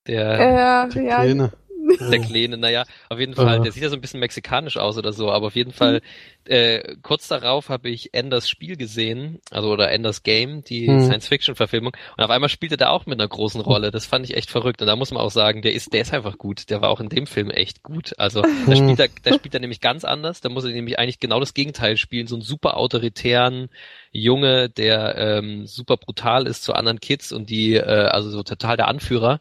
Der 0.08 0.38
Ja, 0.52 0.88
Die 0.88 1.00
ja. 1.00 1.16
Kleine. 1.22 1.54
Der 2.00 2.20
Kleine, 2.20 2.58
naja, 2.58 2.86
auf 3.10 3.20
jeden 3.20 3.36
Fall, 3.36 3.60
der 3.60 3.72
sieht 3.72 3.84
ja 3.84 3.90
so 3.90 3.96
ein 3.96 4.02
bisschen 4.02 4.20
mexikanisch 4.20 4.78
aus 4.78 4.98
oder 4.98 5.14
so, 5.14 5.32
aber 5.32 5.48
auf 5.48 5.56
jeden 5.56 5.72
Fall, 5.72 6.02
äh, 6.46 6.96
kurz 7.02 7.28
darauf 7.28 7.70
habe 7.70 7.90
ich 7.90 8.14
Enders 8.14 8.50
Spiel 8.50 8.78
gesehen, 8.78 9.40
also 9.52 9.72
oder 9.72 9.92
Enders 9.92 10.24
Game, 10.24 10.64
die 10.64 10.88
Hm. 10.88 11.00
Science-Fiction-Verfilmung, 11.00 11.94
und 12.18 12.24
auf 12.24 12.30
einmal 12.30 12.50
spielte 12.50 12.78
der 12.78 12.92
auch 12.92 13.06
mit 13.06 13.20
einer 13.20 13.28
großen 13.28 13.62
Rolle. 13.62 13.92
Das 13.92 14.06
fand 14.06 14.26
ich 14.26 14.36
echt 14.36 14.50
verrückt. 14.50 14.82
Und 14.82 14.88
da 14.88 14.96
muss 14.96 15.12
man 15.12 15.22
auch 15.22 15.32
sagen, 15.32 15.62
der 15.62 15.74
ist, 15.74 15.94
der 15.94 16.02
ist 16.02 16.14
einfach 16.14 16.38
gut. 16.38 16.70
Der 16.70 16.82
war 16.82 16.90
auch 16.90 17.00
in 17.00 17.10
dem 17.10 17.28
Film 17.28 17.50
echt 17.50 17.84
gut. 17.84 18.14
Also 18.18 18.46
da 18.68 18.76
Hm. 18.76 18.76
spielt 18.76 19.00
er, 19.00 19.10
da 19.24 19.34
spielt 19.34 19.54
er 19.54 19.60
nämlich 19.60 19.82
ganz 19.82 20.06
anders. 20.06 20.42
Da 20.42 20.50
muss 20.50 20.64
er 20.66 20.72
nämlich 20.72 21.00
eigentlich 21.00 21.20
genau 21.20 21.40
das 21.40 21.54
Gegenteil 21.54 21.98
spielen, 21.98 22.28
so 22.28 22.36
einen 22.36 22.42
super 22.44 22.78
autoritären 22.78 23.70
Junge, 24.12 24.70
der 24.70 25.16
ähm, 25.18 25.66
super 25.68 25.98
brutal 25.98 26.48
ist 26.48 26.64
zu 26.64 26.74
anderen 26.74 27.00
Kids 27.00 27.32
und 27.32 27.50
die, 27.50 27.76
äh, 27.76 27.82
also 27.84 28.30
so 28.30 28.44
total 28.44 28.78
der 28.78 28.88
Anführer. 28.88 29.40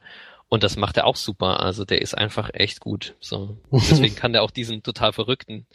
Und 0.48 0.62
das 0.62 0.76
macht 0.76 0.96
er 0.96 1.06
auch 1.06 1.16
super. 1.16 1.60
Also 1.60 1.84
der 1.84 2.00
ist 2.02 2.16
einfach 2.16 2.50
echt 2.52 2.80
gut. 2.80 3.16
So. 3.20 3.56
Deswegen 3.72 4.14
kann 4.14 4.32
der 4.32 4.42
auch 4.42 4.50
diesen 4.50 4.82
total 4.82 5.12
Verrückten 5.12 5.66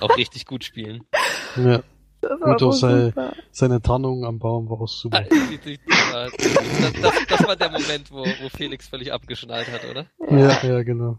auch 0.00 0.16
richtig 0.16 0.46
gut 0.46 0.64
spielen. 0.64 1.04
Ja. 1.56 1.82
Das 2.20 2.40
Und 2.40 2.62
auch 2.62 2.72
sei-. 2.72 3.12
Seine 3.52 3.80
Tarnung 3.80 4.24
am 4.24 4.38
Baum 4.38 4.68
war 4.68 4.80
auch 4.80 4.88
super. 4.88 5.24
Ah, 6.12 6.26
Das, 6.36 6.92
das, 7.00 7.26
das 7.28 7.46
war 7.46 7.54
der 7.54 7.70
Moment, 7.70 8.10
wo, 8.10 8.24
wo 8.24 8.48
Felix 8.48 8.88
völlig 8.88 9.12
abgeschnallt 9.12 9.68
hat, 9.70 9.84
oder? 9.88 10.06
Ja, 10.30 10.66
ja, 10.66 10.82
genau. 10.82 11.18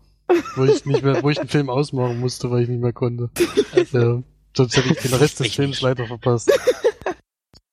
Wo 0.56 0.66
ich 0.66 0.86
nicht 0.86 1.04
mehr, 1.04 1.24
wo 1.24 1.30
ich 1.30 1.38
den 1.40 1.48
Film 1.48 1.70
ausmachen 1.70 2.20
musste, 2.20 2.52
weil 2.52 2.64
ich 2.64 2.70
nicht 2.70 2.82
mehr 2.82 2.94
konnte. 2.94 3.30
Ja. 3.92 4.22
Sonst 4.56 4.78
hätte 4.78 4.90
ich 4.94 5.00
den 5.00 5.14
Rest 5.14 5.40
des 5.40 5.56
Films 5.56 5.82
leider 5.82 6.06
verpasst. 6.06 6.52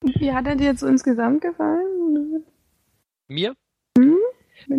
Wie 0.02 0.32
hat 0.32 0.46
er 0.46 0.56
dir 0.56 0.66
jetzt 0.66 0.80
so 0.80 0.86
insgesamt 0.86 1.40
gefallen? 1.42 2.44
Mir? 3.28 3.54
Hm? 3.98 4.14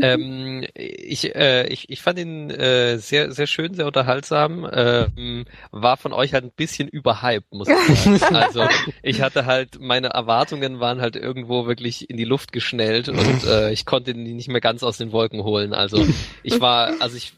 Ähm, 0.01 0.65
ich, 0.73 1.35
äh, 1.35 1.67
ich, 1.67 1.89
ich 1.89 2.01
fand 2.01 2.19
ihn 2.19 2.49
äh, 2.49 2.97
sehr, 2.97 3.31
sehr 3.31 3.47
schön, 3.47 3.73
sehr 3.73 3.85
unterhaltsam. 3.85 4.69
Ähm, 4.71 5.45
war 5.71 5.97
von 5.97 6.13
euch 6.13 6.33
halt 6.33 6.43
ein 6.43 6.51
bisschen 6.51 6.87
überhyped, 6.87 7.51
muss 7.53 7.67
ich 7.67 8.19
sagen. 8.19 8.35
Also 8.47 8.67
ich 9.01 9.21
hatte 9.21 9.45
halt, 9.45 9.79
meine 9.79 10.09
Erwartungen 10.09 10.79
waren 10.79 11.01
halt 11.01 11.15
irgendwo 11.15 11.65
wirklich 11.65 12.09
in 12.09 12.17
die 12.17 12.23
Luft 12.23 12.51
geschnellt 12.51 13.09
und 13.09 13.43
äh, 13.45 13.71
ich 13.71 13.85
konnte 13.85 14.11
ihn 14.11 14.35
nicht 14.35 14.47
mehr 14.47 14.61
ganz 14.61 14.83
aus 14.83 14.97
den 14.97 15.11
Wolken 15.11 15.43
holen. 15.43 15.73
Also 15.73 16.05
ich 16.43 16.61
war, 16.61 16.93
also 16.99 17.17
ich 17.17 17.33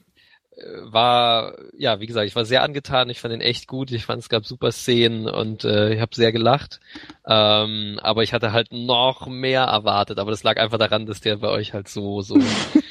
war, 0.83 1.55
ja, 1.77 1.99
wie 1.99 2.07
gesagt, 2.07 2.27
ich 2.27 2.35
war 2.35 2.45
sehr 2.45 2.63
angetan. 2.63 3.09
Ich 3.09 3.19
fand 3.19 3.33
ihn 3.33 3.41
echt 3.41 3.67
gut. 3.67 3.91
Ich 3.91 4.05
fand 4.05 4.21
es 4.21 4.29
gab 4.29 4.45
super 4.45 4.71
Szenen 4.71 5.27
und 5.27 5.63
äh, 5.63 5.93
ich 5.93 6.01
habe 6.01 6.15
sehr 6.15 6.31
gelacht. 6.31 6.79
Ähm, 7.25 7.99
aber 8.01 8.23
ich 8.23 8.33
hatte 8.33 8.51
halt 8.53 8.71
noch 8.71 9.27
mehr 9.27 9.63
erwartet. 9.63 10.19
Aber 10.19 10.31
das 10.31 10.43
lag 10.43 10.57
einfach 10.57 10.77
daran, 10.77 11.05
dass 11.05 11.21
der 11.21 11.37
bei 11.37 11.49
euch 11.49 11.73
halt 11.73 11.87
so, 11.87 12.21
so, 12.21 12.37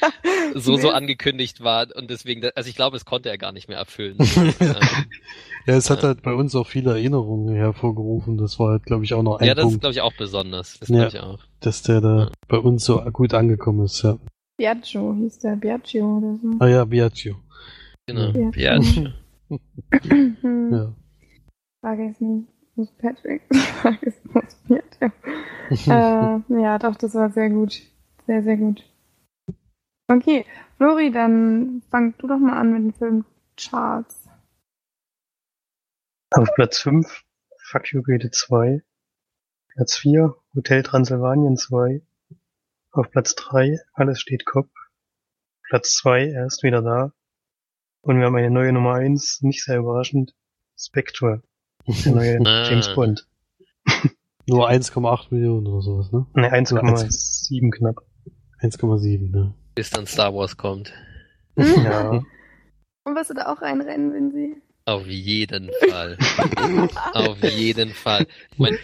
so, 0.55 0.77
so 0.77 0.89
angekündigt 0.91 1.63
war 1.63 1.87
und 1.95 2.09
deswegen, 2.09 2.47
also 2.55 2.69
ich 2.69 2.75
glaube, 2.75 2.97
es 2.97 3.05
konnte 3.05 3.29
er 3.29 3.37
gar 3.37 3.51
nicht 3.51 3.67
mehr 3.67 3.77
erfüllen. 3.77 4.17
ähm, 4.19 4.55
Ja, 5.67 5.75
es 5.75 5.89
hat 5.89 6.01
Ja. 6.01 6.07
halt 6.09 6.21
bei 6.23 6.33
uns 6.33 6.55
auch 6.55 6.65
viele 6.65 6.91
Erinnerungen 6.91 7.53
hervorgerufen. 7.53 8.37
Das 8.37 8.57
war 8.59 8.69
halt, 8.71 8.85
glaube 8.85 9.03
ich, 9.03 9.13
auch 9.13 9.21
noch 9.21 9.37
ein 9.39 9.45
ja, 9.45 9.53
das 9.53 9.65
ist 9.65 9.69
Punkt, 9.71 9.81
glaube 9.81 9.91
ich 9.93 10.01
auch 10.01 10.13
besonders. 10.13 10.79
Das 10.79 10.89
Ja. 10.89 11.07
glaube 11.09 11.17
ich 11.17 11.19
auch. 11.21 11.39
dass 11.59 11.83
der 11.83 12.01
da 12.01 12.17
Ja. 12.19 12.29
bei 12.47 12.57
uns 12.57 12.85
so 12.85 12.99
gut 13.11 13.33
angekommen 13.33 13.85
ist, 13.85 14.01
ja. 14.01 14.17
Biagio 14.57 15.13
hieß 15.15 15.39
der, 15.39 15.55
Biagio 15.57 16.17
oder 16.17 16.37
so. 16.41 16.49
Ah 16.59 16.67
ja, 16.67 16.85
Biagio. 16.85 17.35
Genau. 18.09 18.51
Ja. 18.55 18.79
Ja. 18.79 19.13
Ja. 20.41 20.93
Vergessen. 21.81 22.47
Muss 22.75 22.91
Patrick. 22.97 23.41
Vergessen 23.81 24.29
muss 24.31 24.55
äh, 25.87 26.61
ja, 26.61 26.77
doch, 26.77 26.95
das 26.95 27.15
war 27.15 27.31
sehr 27.31 27.49
gut. 27.49 27.81
Sehr, 28.27 28.43
sehr 28.43 28.57
gut. 28.57 28.83
Okay, 30.07 30.45
Flori, 30.77 31.11
dann 31.11 31.81
fang 31.89 32.15
du 32.17 32.27
doch 32.27 32.37
mal 32.37 32.57
an 32.57 32.73
mit 32.73 32.83
dem 32.83 32.93
Film 32.93 33.25
Charles. 33.57 34.27
Auf 36.31 36.49
Platz 36.55 36.79
5 36.79 37.23
Fuck 37.57 37.91
You 37.91 38.03
Goethe 38.03 38.31
2. 38.31 38.83
Platz 39.69 39.97
4 39.97 40.35
Hotel 40.55 40.83
Transylvanien 40.83 41.57
2. 41.57 42.01
Auf 42.91 43.09
Platz 43.11 43.35
3 43.35 43.79
Alles 43.93 44.19
steht 44.19 44.45
Kopf. 44.45 44.71
Platz 45.63 45.93
2 45.95 46.29
Er 46.31 46.45
ist 46.47 46.63
wieder 46.63 46.81
da. 46.81 47.13
Und 48.01 48.17
wir 48.19 48.25
haben 48.25 48.35
eine 48.35 48.51
neue 48.51 48.71
Nummer 48.71 48.93
1, 48.95 49.41
nicht 49.41 49.63
sehr 49.63 49.77
überraschend, 49.79 50.33
Spectre, 50.77 51.41
der 51.87 52.11
neue 52.13 52.39
Ah. 52.45 52.69
James 52.69 52.93
Bond. 52.95 53.27
Nur 54.47 54.69
1,8 54.69 55.27
Millionen 55.31 55.67
oder 55.67 55.81
sowas, 55.81 56.11
ne? 56.11 56.25
Ne, 56.33 56.51
1,7 56.51 57.69
knapp. 57.71 58.03
1,7, 58.61 59.31
ne? 59.31 59.53
Bis 59.75 59.89
dann 59.89 60.07
Star 60.07 60.33
Wars 60.33 60.57
kommt. 60.57 60.93
Ja. 61.55 62.11
Und 63.03 63.15
wirst 63.15 63.29
du 63.29 63.33
da 63.33 63.51
auch 63.51 63.61
reinrennen, 63.61 64.13
wenn 64.13 64.31
sie. 64.31 64.61
Auf 64.85 65.05
jeden 65.05 65.69
Fall. 65.89 66.17
Auf 67.13 67.43
jeden 67.43 67.91
Fall. 67.91 68.25
Ich 68.51 68.59
mein, 68.59 68.77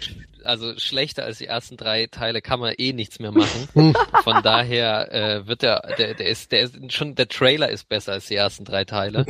also 0.46 0.78
schlechter 0.78 1.24
als 1.24 1.38
die 1.38 1.46
ersten 1.46 1.76
drei 1.76 2.06
Teile 2.06 2.42
kann 2.42 2.60
man 2.60 2.74
eh 2.76 2.92
nichts 2.92 3.18
mehr 3.18 3.32
machen. 3.32 3.68
Von 4.24 4.42
daher 4.42 5.12
äh, 5.12 5.46
wird 5.46 5.62
der, 5.62 5.82
der, 5.98 6.14
der 6.14 6.26
ist, 6.26 6.52
der 6.52 6.62
ist 6.62 6.92
schon, 6.92 7.14
der 7.14 7.28
Trailer 7.28 7.68
ist 7.68 7.88
besser 7.88 8.12
als 8.12 8.26
die 8.26 8.36
ersten 8.36 8.64
drei 8.64 8.84
Teile. 8.84 9.26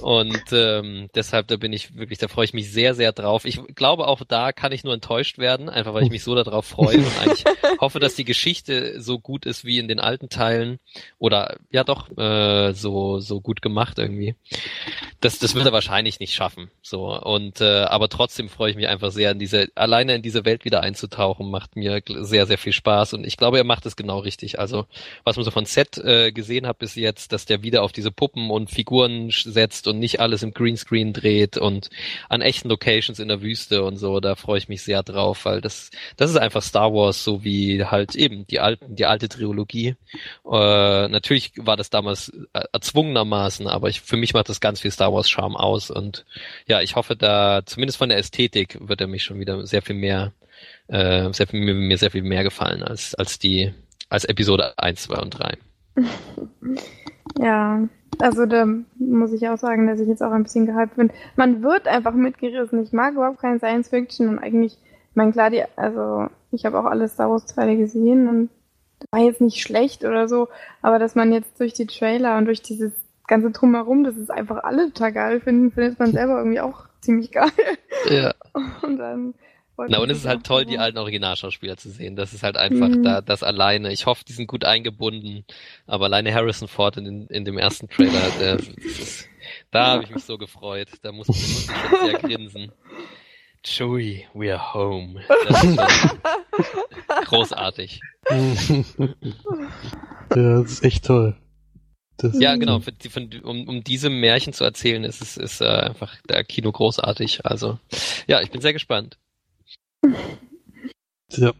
Und 0.00 0.42
ähm, 0.52 1.08
deshalb, 1.14 1.48
da 1.48 1.56
bin 1.56 1.72
ich 1.72 1.96
wirklich, 1.96 2.18
da 2.18 2.28
freue 2.28 2.44
ich 2.44 2.54
mich 2.54 2.70
sehr, 2.70 2.94
sehr 2.94 3.12
drauf. 3.12 3.44
Ich 3.44 3.60
glaube 3.74 4.06
auch 4.06 4.22
da 4.26 4.52
kann 4.52 4.72
ich 4.72 4.84
nur 4.84 4.94
enttäuscht 4.94 5.38
werden, 5.38 5.68
einfach 5.68 5.94
weil 5.94 6.04
ich 6.04 6.10
mich 6.10 6.22
so 6.22 6.34
darauf 6.34 6.66
freue 6.66 6.98
und 6.98 7.20
eigentlich 7.20 7.44
hoffe, 7.80 7.98
dass 7.98 8.14
die 8.14 8.24
Geschichte 8.24 9.00
so 9.00 9.18
gut 9.18 9.46
ist 9.46 9.64
wie 9.64 9.78
in 9.78 9.88
den 9.88 10.00
alten 10.00 10.28
Teilen 10.28 10.78
oder 11.18 11.56
ja 11.70 11.84
doch 11.84 12.16
äh, 12.16 12.72
so 12.72 13.18
so 13.20 13.40
gut 13.40 13.62
gemacht 13.62 13.98
irgendwie. 13.98 14.34
Das 15.20 15.38
das 15.38 15.54
wird 15.54 15.66
er 15.66 15.72
wahrscheinlich 15.72 16.20
nicht 16.20 16.34
schaffen. 16.34 16.70
So 16.82 17.18
und 17.18 17.60
äh, 17.60 17.84
aber 17.84 18.08
trotzdem 18.08 18.48
freue 18.48 18.70
ich 18.70 18.76
mich 18.76 18.88
einfach 18.88 19.10
sehr 19.10 19.32
in 19.32 19.38
diese 19.38 19.68
alleine 19.74 20.14
in 20.14 20.22
diese 20.22 20.44
Welt 20.44 20.51
Welt 20.52 20.64
wieder 20.66 20.82
einzutauchen, 20.82 21.50
macht 21.50 21.76
mir 21.76 22.02
sehr, 22.06 22.46
sehr 22.46 22.58
viel 22.58 22.74
Spaß 22.74 23.14
und 23.14 23.26
ich 23.26 23.38
glaube, 23.38 23.56
er 23.56 23.64
macht 23.64 23.86
es 23.86 23.96
genau 23.96 24.18
richtig. 24.18 24.58
Also, 24.58 24.86
was 25.24 25.36
man 25.36 25.44
so 25.44 25.50
von 25.50 25.64
Set 25.64 25.96
äh, 25.96 26.30
gesehen 26.30 26.66
hat 26.66 26.78
bis 26.78 26.94
jetzt, 26.94 27.32
dass 27.32 27.46
der 27.46 27.62
wieder 27.62 27.82
auf 27.82 27.92
diese 27.92 28.10
Puppen 28.10 28.50
und 28.50 28.70
Figuren 28.70 29.30
setzt 29.30 29.88
und 29.88 29.98
nicht 29.98 30.20
alles 30.20 30.42
im 30.42 30.52
Greenscreen 30.52 31.14
dreht 31.14 31.56
und 31.56 31.88
an 32.28 32.42
echten 32.42 32.68
Locations 32.68 33.18
in 33.18 33.28
der 33.28 33.40
Wüste 33.40 33.82
und 33.82 33.96
so, 33.96 34.20
da 34.20 34.34
freue 34.34 34.58
ich 34.58 34.68
mich 34.68 34.82
sehr 34.82 35.02
drauf, 35.02 35.46
weil 35.46 35.62
das, 35.62 35.90
das 36.18 36.30
ist 36.30 36.36
einfach 36.36 36.62
Star 36.62 36.92
Wars, 36.92 37.24
so 37.24 37.44
wie 37.44 37.84
halt 37.84 38.14
eben 38.14 38.46
die 38.46 38.60
alten, 38.60 38.94
die 38.94 39.06
alte 39.06 39.28
Trilogie. 39.28 39.96
Äh, 40.44 41.08
natürlich 41.08 41.52
war 41.56 41.78
das 41.78 41.88
damals 41.88 42.28
äh, 42.52 42.64
erzwungenermaßen, 42.72 43.66
aber 43.68 43.88
ich, 43.88 44.02
für 44.02 44.18
mich 44.18 44.34
macht 44.34 44.50
das 44.50 44.60
ganz 44.60 44.80
viel 44.80 44.90
Star 44.90 45.14
Wars 45.14 45.30
Charme 45.30 45.56
aus 45.56 45.90
und 45.90 46.26
ja, 46.66 46.82
ich 46.82 46.94
hoffe 46.94 47.16
da, 47.16 47.62
zumindest 47.64 47.96
von 47.96 48.10
der 48.10 48.18
Ästhetik 48.18 48.76
wird 48.80 49.00
er 49.00 49.06
mich 49.06 49.22
schon 49.22 49.40
wieder 49.40 49.66
sehr 49.66 49.80
viel 49.80 49.96
mehr, 49.96 50.32
äh, 50.88 51.32
sehr 51.32 51.46
mir, 51.52 51.74
mir 51.74 51.98
sehr 51.98 52.10
viel 52.10 52.22
mehr 52.22 52.44
gefallen 52.44 52.82
als, 52.82 53.14
als 53.14 53.38
die, 53.38 53.72
als 54.08 54.24
Episode 54.24 54.78
1, 54.78 55.02
2 55.02 55.22
und 55.22 55.30
3. 55.30 55.58
ja, 57.38 57.88
also 58.18 58.46
da 58.46 58.66
muss 58.98 59.32
ich 59.32 59.48
auch 59.48 59.58
sagen, 59.58 59.86
dass 59.86 60.00
ich 60.00 60.08
jetzt 60.08 60.22
auch 60.22 60.32
ein 60.32 60.42
bisschen 60.42 60.66
gehypt 60.66 60.96
bin. 60.96 61.10
Man 61.36 61.62
wird 61.62 61.88
einfach 61.88 62.14
mitgerissen. 62.14 62.82
Ich 62.82 62.92
mag 62.92 63.14
überhaupt 63.14 63.40
kein 63.40 63.58
Science 63.58 63.88
Fiction 63.88 64.28
und 64.28 64.38
eigentlich, 64.38 64.74
ich 64.74 65.16
meine, 65.16 65.32
klar, 65.32 65.50
die, 65.50 65.62
also 65.76 66.28
ich 66.50 66.64
habe 66.64 66.78
auch 66.78 66.84
alle 66.84 67.08
Star 67.08 67.30
Wars 67.30 67.46
Teile 67.46 67.76
gesehen 67.76 68.28
und 68.28 68.50
war 69.10 69.20
jetzt 69.20 69.40
nicht 69.40 69.60
schlecht 69.60 70.04
oder 70.04 70.28
so, 70.28 70.48
aber 70.80 70.98
dass 70.98 71.14
man 71.14 71.32
jetzt 71.32 71.58
durch 71.58 71.72
die 71.72 71.86
Trailer 71.86 72.38
und 72.38 72.44
durch 72.46 72.62
dieses 72.62 72.92
ganze 73.26 73.50
Drumherum, 73.50 74.04
das 74.04 74.16
ist 74.16 74.30
einfach 74.30 74.62
alle 74.62 74.92
total 74.92 75.12
geil 75.12 75.40
finden, 75.40 75.72
findet 75.72 75.98
man 75.98 76.12
selber 76.12 76.38
irgendwie 76.38 76.60
auch 76.60 76.86
ziemlich 77.00 77.32
geil. 77.32 77.50
Ja. 78.08 78.32
Und 78.82 78.98
dann 78.98 79.34
na, 79.76 79.98
und 79.98 80.10
es 80.10 80.18
ist 80.18 80.26
halt 80.26 80.44
toll, 80.44 80.64
die 80.64 80.78
alten 80.78 80.98
Originalschauspieler 80.98 81.76
zu 81.76 81.90
sehen. 81.90 82.14
Das 82.14 82.34
ist 82.34 82.42
halt 82.42 82.56
einfach 82.56 82.88
mhm. 82.88 83.02
da, 83.02 83.20
das 83.20 83.42
alleine. 83.42 83.92
Ich 83.92 84.06
hoffe, 84.06 84.24
die 84.26 84.32
sind 84.32 84.46
gut 84.46 84.64
eingebunden, 84.64 85.44
aber 85.86 86.06
alleine 86.06 86.34
Harrison 86.34 86.68
Ford 86.68 86.96
in, 86.98 87.26
in 87.28 87.44
dem 87.44 87.58
ersten 87.58 87.88
Trailer, 87.88 88.30
der, 88.38 88.56
ist, 88.76 89.28
da 89.70 89.86
habe 89.86 90.04
ich 90.04 90.10
mich 90.10 90.24
so 90.24 90.38
gefreut. 90.38 90.88
Da 91.02 91.12
muss, 91.12 91.28
muss 91.28 91.38
ich 91.38 91.66
schon 91.66 92.06
sehr 92.06 92.18
grinsen. 92.18 92.72
Chewie, 93.64 94.26
we 94.34 94.52
are 94.52 94.74
home. 94.74 95.20
Das 95.48 95.64
ist 95.64 95.78
großartig. 97.26 98.00
ja, 98.30 98.44
das 100.62 100.72
ist 100.72 100.84
echt 100.84 101.06
toll. 101.06 101.36
Das 102.16 102.38
ja, 102.38 102.56
genau. 102.56 102.80
Für, 102.80 102.92
für, 103.08 103.28
um, 103.42 103.68
um 103.68 103.84
diese 103.84 104.10
Märchen 104.10 104.52
zu 104.52 104.64
erzählen, 104.64 105.04
ist 105.04 105.22
es 105.22 105.36
ist, 105.36 105.60
äh, 105.60 105.66
einfach 105.66 106.16
der 106.28 106.42
Kino 106.44 106.72
großartig. 106.72 107.46
Also, 107.46 107.78
ja, 108.26 108.40
ich 108.40 108.50
bin 108.50 108.60
sehr 108.60 108.72
gespannt. 108.72 109.18
Ja. 111.30 111.52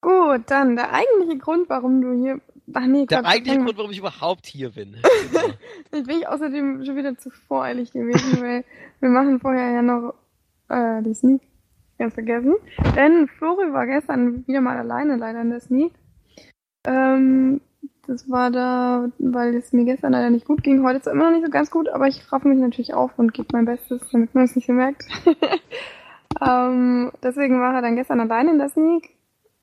Gut, 0.00 0.42
dann 0.46 0.76
der 0.76 0.92
eigentliche 0.92 1.38
Grund, 1.38 1.68
warum 1.68 2.00
du 2.00 2.12
hier. 2.14 2.40
Ach 2.72 2.86
nee, 2.86 3.04
der 3.06 3.24
eigentliche 3.24 3.58
Grund, 3.58 3.76
warum 3.76 3.90
ich 3.90 3.98
überhaupt 3.98 4.46
hier 4.46 4.70
bin. 4.70 4.96
Jetzt 5.92 6.06
bin 6.06 6.18
ich 6.18 6.28
außerdem 6.28 6.84
schon 6.84 6.96
wieder 6.96 7.18
zu 7.18 7.30
voreilig 7.30 7.92
gewesen, 7.92 8.40
weil 8.40 8.64
wir 9.00 9.08
machen 9.08 9.40
vorher 9.40 9.72
ja 9.72 9.82
noch 9.82 10.14
äh, 10.68 11.02
die 11.02 11.14
Sneak 11.14 11.42
ganz 11.98 12.14
vergessen. 12.14 12.54
Denn 12.96 13.28
Flori 13.28 13.72
war 13.72 13.86
gestern 13.86 14.46
wieder 14.46 14.60
mal 14.60 14.78
alleine 14.78 15.16
leider 15.16 15.42
in 15.42 15.50
der 15.50 15.60
Sneak. 15.60 15.92
Ähm, 16.86 17.60
das 18.06 18.30
war 18.30 18.50
da, 18.50 19.10
weil 19.18 19.54
es 19.54 19.72
mir 19.72 19.84
gestern 19.84 20.12
leider 20.12 20.30
nicht 20.30 20.46
gut 20.46 20.62
ging. 20.62 20.82
Heute 20.82 20.98
ist 20.98 21.06
es 21.06 21.12
immer 21.12 21.24
noch 21.24 21.36
nicht 21.36 21.44
so 21.44 21.50
ganz 21.50 21.70
gut, 21.70 21.88
aber 21.88 22.08
ich 22.08 22.32
raffe 22.32 22.48
mich 22.48 22.58
natürlich 22.58 22.94
auf 22.94 23.18
und 23.18 23.34
gebe 23.34 23.48
mein 23.52 23.66
Bestes, 23.66 24.00
damit 24.10 24.34
man 24.34 24.44
es 24.44 24.56
nicht 24.56 24.66
so 24.66 24.72
merkt. 24.72 25.04
ähm, 26.40 27.12
deswegen 27.22 27.60
war 27.60 27.74
er 27.74 27.82
dann 27.82 27.96
gestern 27.96 28.20
alleine 28.20 28.52
in 28.52 28.58
der 28.58 28.68
Sneak 28.68 29.10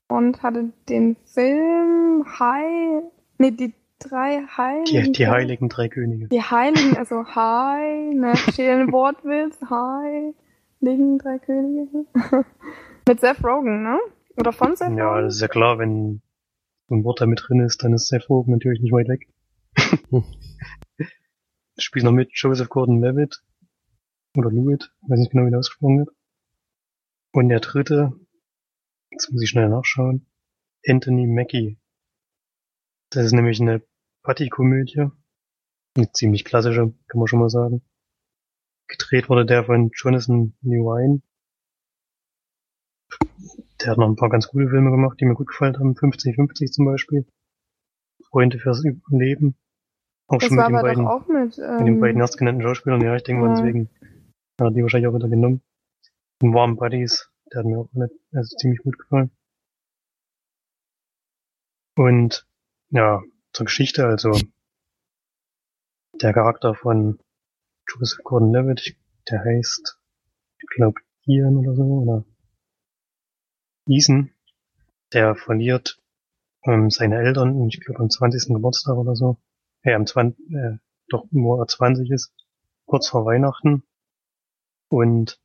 und 0.08 0.42
hatte 0.42 0.72
den 0.88 1.16
Film 1.24 2.24
High, 2.38 3.04
nee, 3.38 3.50
die 3.50 3.74
drei 3.98 4.44
Heiligen. 4.56 5.04
Die, 5.04 5.12
die 5.12 5.28
heiligen 5.28 5.68
drei 5.68 5.88
Könige. 5.88 6.28
Die 6.28 6.42
Heiligen, 6.42 6.96
also 6.96 7.24
High, 7.24 8.14
ne, 8.14 8.36
steht 8.52 8.70
in 8.70 8.92
Wortwitz, 8.92 9.58
High, 9.68 10.34
liegen 10.80 11.18
drei 11.18 11.38
Könige. 11.38 12.06
Mit 13.08 13.20
Seth 13.20 13.42
Rogen, 13.42 13.82
ne? 13.82 13.98
Oder 14.36 14.52
von 14.52 14.76
Seth 14.76 14.88
Rogen? 14.88 14.98
Ja, 14.98 15.20
das 15.20 15.36
ist 15.36 15.40
ja 15.40 15.48
klar, 15.48 15.78
wenn 15.78 16.20
ein 16.90 17.04
Wort 17.04 17.20
da 17.20 17.26
mit 17.26 17.42
drin 17.46 17.60
ist, 17.60 17.82
dann 17.82 17.92
ist 17.92 18.08
Seth 18.08 18.28
Rogen 18.28 18.52
natürlich 18.52 18.80
nicht 18.80 18.92
weit 18.92 19.08
weg. 19.08 19.28
Spielt 21.78 22.04
noch 22.04 22.12
mit 22.12 22.30
Joseph 22.32 22.68
Gordon-Levitt. 22.68 23.42
Oder 24.36 24.50
Lewitt, 24.50 24.92
weiß 25.02 25.18
nicht 25.18 25.32
genau, 25.32 25.46
wie 25.46 25.50
der 25.50 25.58
ausgesprochen 25.58 25.98
wird. 26.00 26.10
Und 27.32 27.48
der 27.48 27.60
dritte, 27.60 28.12
jetzt 29.10 29.30
muss 29.30 29.42
ich 29.42 29.50
schnell 29.50 29.68
nachschauen, 29.68 30.26
Anthony 30.86 31.26
Mackie. 31.26 31.78
Das 33.10 33.24
ist 33.24 33.32
nämlich 33.32 33.60
eine 33.60 33.82
Partykomödie. 34.22 35.10
Eine 35.96 36.12
ziemlich 36.12 36.44
klassische, 36.44 36.94
kann 37.08 37.18
man 37.18 37.26
schon 37.26 37.40
mal 37.40 37.50
sagen. 37.50 37.82
Gedreht 38.88 39.28
wurde 39.28 39.44
der 39.44 39.64
von 39.64 39.90
Jonathan 39.94 40.54
Newine. 40.62 41.22
Der 43.80 43.92
hat 43.92 43.98
noch 43.98 44.08
ein 44.08 44.16
paar 44.16 44.30
ganz 44.30 44.48
gute 44.48 44.68
Filme 44.68 44.90
gemacht, 44.90 45.20
die 45.20 45.24
mir 45.24 45.34
gut 45.34 45.48
gefallen 45.48 45.78
haben. 45.78 45.94
50-50 45.94 46.72
zum 46.72 46.86
Beispiel. 46.86 47.26
Freunde 48.30 48.58
fürs 48.58 48.84
Überleben. 48.84 49.56
Auch 50.26 50.38
das 50.38 50.48
schon 50.48 50.56
mit 50.56 50.66
den, 50.66 50.72
beiden, 50.72 51.06
auch 51.06 51.26
mit, 51.26 51.58
ähm, 51.58 51.76
mit 51.78 51.86
den 51.86 52.00
beiden 52.00 52.20
erstgenannten 52.20 52.62
Schauspielern. 52.62 53.00
Ja, 53.00 53.16
ich 53.16 53.22
denke 53.22 53.42
ja. 53.42 53.48
mal, 53.48 53.56
deswegen 53.56 53.88
hat 54.60 54.74
die 54.74 54.82
wahrscheinlich 54.82 55.08
auch 55.08 55.14
wieder 55.14 55.28
genommen. 55.28 55.62
Warm 56.40 56.76
Buddies, 56.76 57.30
der 57.52 57.60
hat 57.60 57.66
mir 57.66 57.78
auch 57.78 57.92
nicht, 57.92 58.14
also 58.32 58.56
ziemlich 58.56 58.80
gut 58.82 58.98
gefallen. 58.98 59.30
Und 61.96 62.46
ja, 62.90 63.22
zur 63.52 63.66
Geschichte, 63.66 64.06
also 64.06 64.32
der 66.20 66.32
Charakter 66.32 66.74
von 66.74 67.18
Joseph 67.88 68.22
Gordon-Levitt, 68.22 68.96
der 69.28 69.44
heißt, 69.44 69.98
ich 70.60 70.68
glaube, 70.76 71.00
Ian 71.26 71.56
oder 71.56 71.74
so, 71.74 71.82
oder 71.82 72.24
Ethan, 73.88 74.32
der 75.12 75.34
verliert 75.34 76.00
ähm, 76.64 76.90
seine 76.90 77.18
Eltern, 77.18 77.66
ich 77.66 77.80
glaube 77.80 78.00
am 78.00 78.10
20. 78.10 78.54
Geburtstag 78.54 78.96
oder 78.96 79.16
so, 79.16 79.38
äh, 79.82 79.94
am 79.94 80.06
20, 80.06 80.38
äh, 80.50 80.78
doch, 81.08 81.26
wo 81.30 81.60
er 81.60 81.66
20 81.66 82.10
ist, 82.10 82.32
kurz 82.86 83.08
vor 83.08 83.24
Weihnachten. 83.24 83.82
Und 84.88 85.40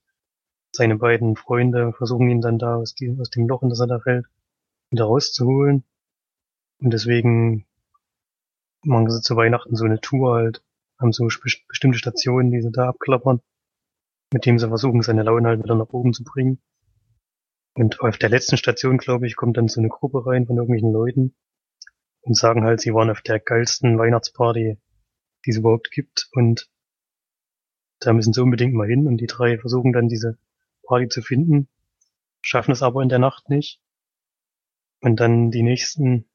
seine 0.76 0.98
beiden 0.98 1.36
Freunde 1.36 1.94
versuchen 1.94 2.30
ihn 2.30 2.42
dann 2.42 2.58
da 2.58 2.76
aus, 2.76 2.96
die, 2.96 3.16
aus 3.20 3.30
dem 3.30 3.48
Loch, 3.48 3.62
in 3.62 3.70
das 3.70 3.80
er 3.80 3.88
da 3.88 4.00
fällt, 4.00 4.26
wieder 4.90 5.06
rauszuholen. 5.06 5.84
Und 6.80 6.92
deswegen 6.92 7.66
machen 8.84 9.10
sie 9.10 9.22
zu 9.22 9.36
Weihnachten 9.36 9.76
so 9.76 9.86
eine 9.86 10.02
Tour 10.02 10.34
halt, 10.36 10.64
haben 11.00 11.14
so 11.14 11.26
bestimmte 11.26 11.98
Stationen, 11.98 12.52
die 12.52 12.62
sie 12.62 12.72
da 12.72 12.90
abklappern, 12.90 13.42
mit 14.34 14.46
dem 14.46 14.58
sie 14.58 14.68
versuchen, 14.68 15.04
seine 15.04 15.24
Laune 15.24 15.48
halt 15.48 15.64
wieder 15.64 15.76
nach 15.76 15.90
oben 15.90 16.14
zu 16.14 16.24
bringen. 16.24 16.60
Und 17.76 18.02
auf 18.02 18.18
der 18.18 18.30
letzten 18.30 18.58
Station, 18.58 18.98
glaube 18.98 19.28
ich, 19.28 19.36
kommt 19.36 19.58
dann 19.58 19.68
so 19.68 19.80
eine 19.80 19.90
Gruppe 19.90 20.26
rein 20.26 20.48
von 20.48 20.58
irgendwelchen 20.58 20.92
Leuten 20.92 21.36
und 22.22 22.36
sagen 22.36 22.64
halt, 22.64 22.82
sie 22.82 22.94
waren 22.94 23.10
auf 23.10 23.22
der 23.22 23.40
geilsten 23.40 23.98
Weihnachtsparty, 23.98 24.78
die 25.46 25.50
es 25.50 25.58
überhaupt 25.58 25.92
gibt 25.92 26.30
und 26.34 26.70
da 28.00 28.14
müssen 28.14 28.34
sie 28.34 28.42
unbedingt 28.42 28.74
mal 28.74 28.88
hin 28.88 29.08
und 29.08 29.18
die 29.18 29.28
drei 29.28 29.58
versuchen 29.58 29.94
dann 29.94 30.08
diese 30.08 30.38
Party 30.84 31.08
zu 31.08 31.22
finden, 31.22 31.68
schaffen 32.42 32.72
es 32.72 32.84
aber 32.84 33.02
in 33.02 33.10
der 33.10 33.20
Nacht 33.20 33.50
nicht. 33.50 33.80
Und 35.02 35.20
dann 35.20 35.52
die 35.52 35.64
nächsten, 35.64 36.30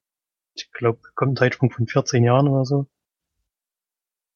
ich 0.55 0.71
glaube, 0.73 1.01
kommt 1.15 1.33
ein 1.33 1.37
Zeitsprung 1.37 1.71
von 1.71 1.87
14 1.87 2.25
Jahren 2.25 2.49
oder 2.49 2.65
so, 2.65 2.87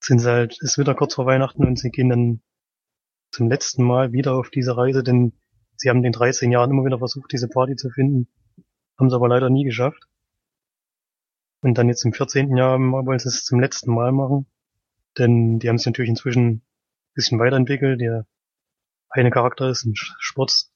sind 0.00 0.18
sie 0.18 0.30
halt, 0.30 0.60
ist 0.60 0.78
wieder 0.78 0.94
kurz 0.94 1.14
vor 1.14 1.26
Weihnachten 1.26 1.64
und 1.64 1.78
sie 1.78 1.90
gehen 1.90 2.08
dann 2.08 2.42
zum 3.30 3.48
letzten 3.48 3.82
Mal 3.82 4.12
wieder 4.12 4.34
auf 4.34 4.50
diese 4.50 4.76
Reise, 4.76 5.02
denn 5.02 5.32
sie 5.76 5.88
haben 5.88 5.98
in 5.98 6.04
den 6.04 6.12
13 6.12 6.50
Jahren 6.50 6.70
immer 6.70 6.84
wieder 6.84 6.98
versucht, 6.98 7.32
diese 7.32 7.48
Party 7.48 7.76
zu 7.76 7.90
finden, 7.90 8.28
haben 8.98 9.08
es 9.08 9.14
aber 9.14 9.28
leider 9.28 9.50
nie 9.50 9.64
geschafft. 9.64 10.08
Und 11.62 11.78
dann 11.78 11.88
jetzt 11.88 12.04
im 12.04 12.12
14. 12.12 12.56
Jahr 12.56 12.78
wollen 12.78 13.18
sie 13.18 13.28
es 13.28 13.44
zum 13.44 13.60
letzten 13.60 13.94
Mal 13.94 14.12
machen, 14.12 14.46
denn 15.18 15.58
die 15.58 15.68
haben 15.68 15.78
sich 15.78 15.86
natürlich 15.86 16.10
inzwischen 16.10 16.46
ein 16.48 16.62
bisschen 17.14 17.38
weiterentwickelt. 17.38 18.00
Der 18.00 18.26
eine 19.12 19.30
Charakter 19.30 19.68
ist 19.68 19.84
ein 19.84 19.94
Sportstar 19.94 20.70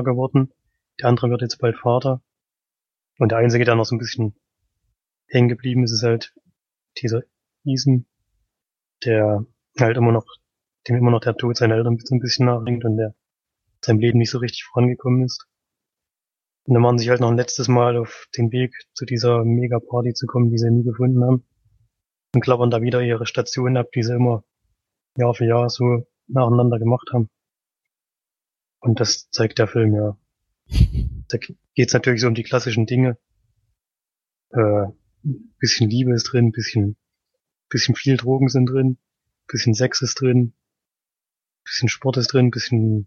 äh, 0.00 0.02
geworden, 0.02 0.52
der 1.00 1.08
andere 1.08 1.30
wird 1.30 1.42
jetzt 1.42 1.58
bald 1.58 1.76
Vater. 1.78 2.22
Und 3.18 3.32
der 3.32 3.38
einzige, 3.38 3.64
der 3.64 3.74
noch 3.74 3.84
so 3.84 3.94
ein 3.94 3.98
bisschen 3.98 4.34
hängen 5.28 5.48
geblieben 5.48 5.84
ist, 5.84 5.92
ist 5.92 6.02
halt 6.02 6.34
dieser 7.00 7.22
Ethan, 7.64 8.06
der 9.04 9.44
halt 9.78 9.96
immer 9.96 10.12
noch, 10.12 10.26
dem 10.88 10.96
immer 10.96 11.10
noch 11.10 11.20
der 11.20 11.36
Tod 11.36 11.56
seiner 11.56 11.76
Eltern 11.76 11.98
ein 12.10 12.20
bisschen 12.20 12.46
nachringt 12.46 12.84
und 12.84 12.96
der 12.96 13.14
seinem 13.84 14.00
Leben 14.00 14.18
nicht 14.18 14.30
so 14.30 14.38
richtig 14.38 14.64
vorangekommen 14.64 15.24
ist. 15.24 15.46
Und 16.66 16.74
dann 16.74 16.82
machen 16.82 16.98
sie 16.98 17.04
sich 17.04 17.10
halt 17.10 17.20
noch 17.20 17.30
ein 17.30 17.36
letztes 17.36 17.68
Mal 17.68 17.96
auf 17.96 18.26
den 18.36 18.52
Weg 18.52 18.74
zu 18.94 19.04
dieser 19.04 19.44
Mega-Party 19.44 20.12
zu 20.12 20.26
kommen, 20.26 20.50
die 20.50 20.58
sie 20.58 20.70
nie 20.70 20.84
gefunden 20.84 21.24
haben. 21.24 21.46
Und 22.34 22.42
klappern 22.42 22.70
da 22.70 22.82
wieder 22.82 23.02
ihre 23.02 23.26
Stationen 23.26 23.76
ab, 23.76 23.90
die 23.94 24.02
sie 24.02 24.14
immer 24.14 24.44
Jahr 25.16 25.34
für 25.34 25.46
Jahr 25.46 25.68
so 25.68 26.06
nacheinander 26.32 26.78
gemacht 26.78 27.10
haben. 27.12 27.28
Und 28.80 29.00
das 29.00 29.30
zeigt 29.30 29.58
der 29.58 29.68
Film 29.68 29.94
ja. 29.94 30.16
Da 31.28 31.38
geht's 31.74 31.92
natürlich 31.92 32.22
so 32.22 32.26
um 32.26 32.34
die 32.34 32.42
klassischen 32.42 32.86
Dinge. 32.86 33.16
Äh, 34.50 34.86
bisschen 35.58 35.88
Liebe 35.88 36.12
ist 36.12 36.24
drin, 36.24 36.50
bisschen, 36.50 36.96
bisschen 37.68 37.94
viel 37.94 38.16
Drogen 38.16 38.48
sind 38.48 38.66
drin, 38.66 38.98
bisschen 39.46 39.74
Sex 39.74 40.02
ist 40.02 40.20
drin, 40.20 40.54
bisschen 41.64 41.88
Sport 41.88 42.16
ist 42.16 42.32
drin, 42.32 42.50
bisschen, 42.50 43.06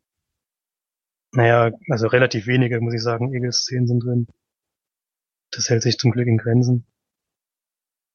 naja, 1.32 1.72
also 1.90 2.08
relativ 2.08 2.48
wenige, 2.48 2.80
muss 2.80 2.94
ich 2.94 3.02
sagen, 3.02 3.34
Egelszenen 3.34 3.88
sind 3.88 4.00
drin. 4.00 4.28
Das 5.52 5.70
hält 5.70 5.84
sich 5.84 5.98
zum 5.98 6.12
Glück 6.12 6.28
in 6.28 6.38
Grenzen. 6.38 6.86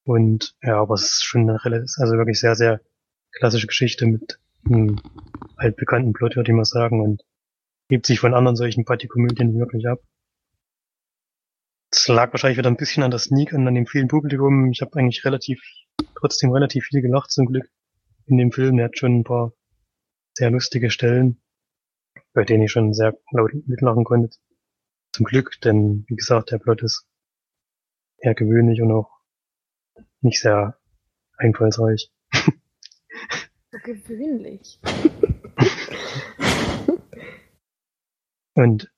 Und 0.04 0.56
ja, 0.62 0.80
aber 0.80 0.94
es 0.94 1.02
ist 1.02 1.24
schon 1.24 1.42
eine 1.42 1.62
relativ, 1.64 1.90
also 1.98 2.16
wirklich 2.16 2.40
sehr, 2.40 2.54
sehr 2.54 2.80
klassische 3.32 3.66
Geschichte 3.66 4.06
mit 4.06 4.40
einem 4.64 5.00
altbekannten 5.56 6.12
Plot, 6.12 6.36
würde 6.36 6.50
ich 6.50 6.56
mal 6.56 6.64
sagen, 6.64 7.00
und 7.00 7.22
hebt 7.88 8.06
sich 8.06 8.20
von 8.20 8.34
anderen 8.34 8.56
solchen 8.56 8.84
Partykomödien 8.84 9.59
wirklich 9.59 9.86
ab. 9.88 10.00
Das 11.90 12.06
lag 12.09 12.32
wahrscheinlich 12.32 12.59
wieder 12.59 12.70
ein 12.70 12.76
bisschen 12.76 13.02
an 13.02 13.11
der 13.11 13.18
Sneak 13.18 13.52
und 13.52 13.66
an 13.66 13.74
dem 13.74 13.86
vielen 13.86 14.09
Publikum. 14.09 14.70
Ich 14.70 14.82
habe 14.82 14.98
eigentlich 14.98 15.24
relativ, 15.24 15.62
trotzdem 16.16 16.52
relativ 16.52 16.84
viel 16.84 17.00
gelacht 17.00 17.30
zum 17.30 17.46
Glück 17.46 17.66
in 18.26 18.36
dem 18.36 18.52
Film. 18.52 18.78
Er 18.78 18.86
hat 18.86 18.98
schon 18.98 19.20
ein 19.20 19.24
paar 19.24 19.52
sehr 20.34 20.50
lustige 20.50 20.90
Stellen, 20.90 21.40
bei 22.34 22.44
denen 22.44 22.64
ich 22.64 22.72
schon 22.72 22.92
sehr 22.92 23.16
laut 23.32 23.52
mitlachen 23.66 24.04
konnte. 24.04 24.36
Zum 25.12 25.24
Glück, 25.24 25.59
denn 25.62 26.04
wie 26.09 26.16
gesagt, 26.16 26.50
der 26.50 26.59
Plot 26.59 26.82
ist 26.82 27.06
eher 28.18 28.34
gewöhnlich 28.34 28.82
und 28.82 28.92
auch 28.92 29.11
nicht 30.20 30.40
sehr 30.40 30.78
einfallsreich. 31.38 32.12
Gewöhnlich. 33.85 34.81
Und 38.55 38.91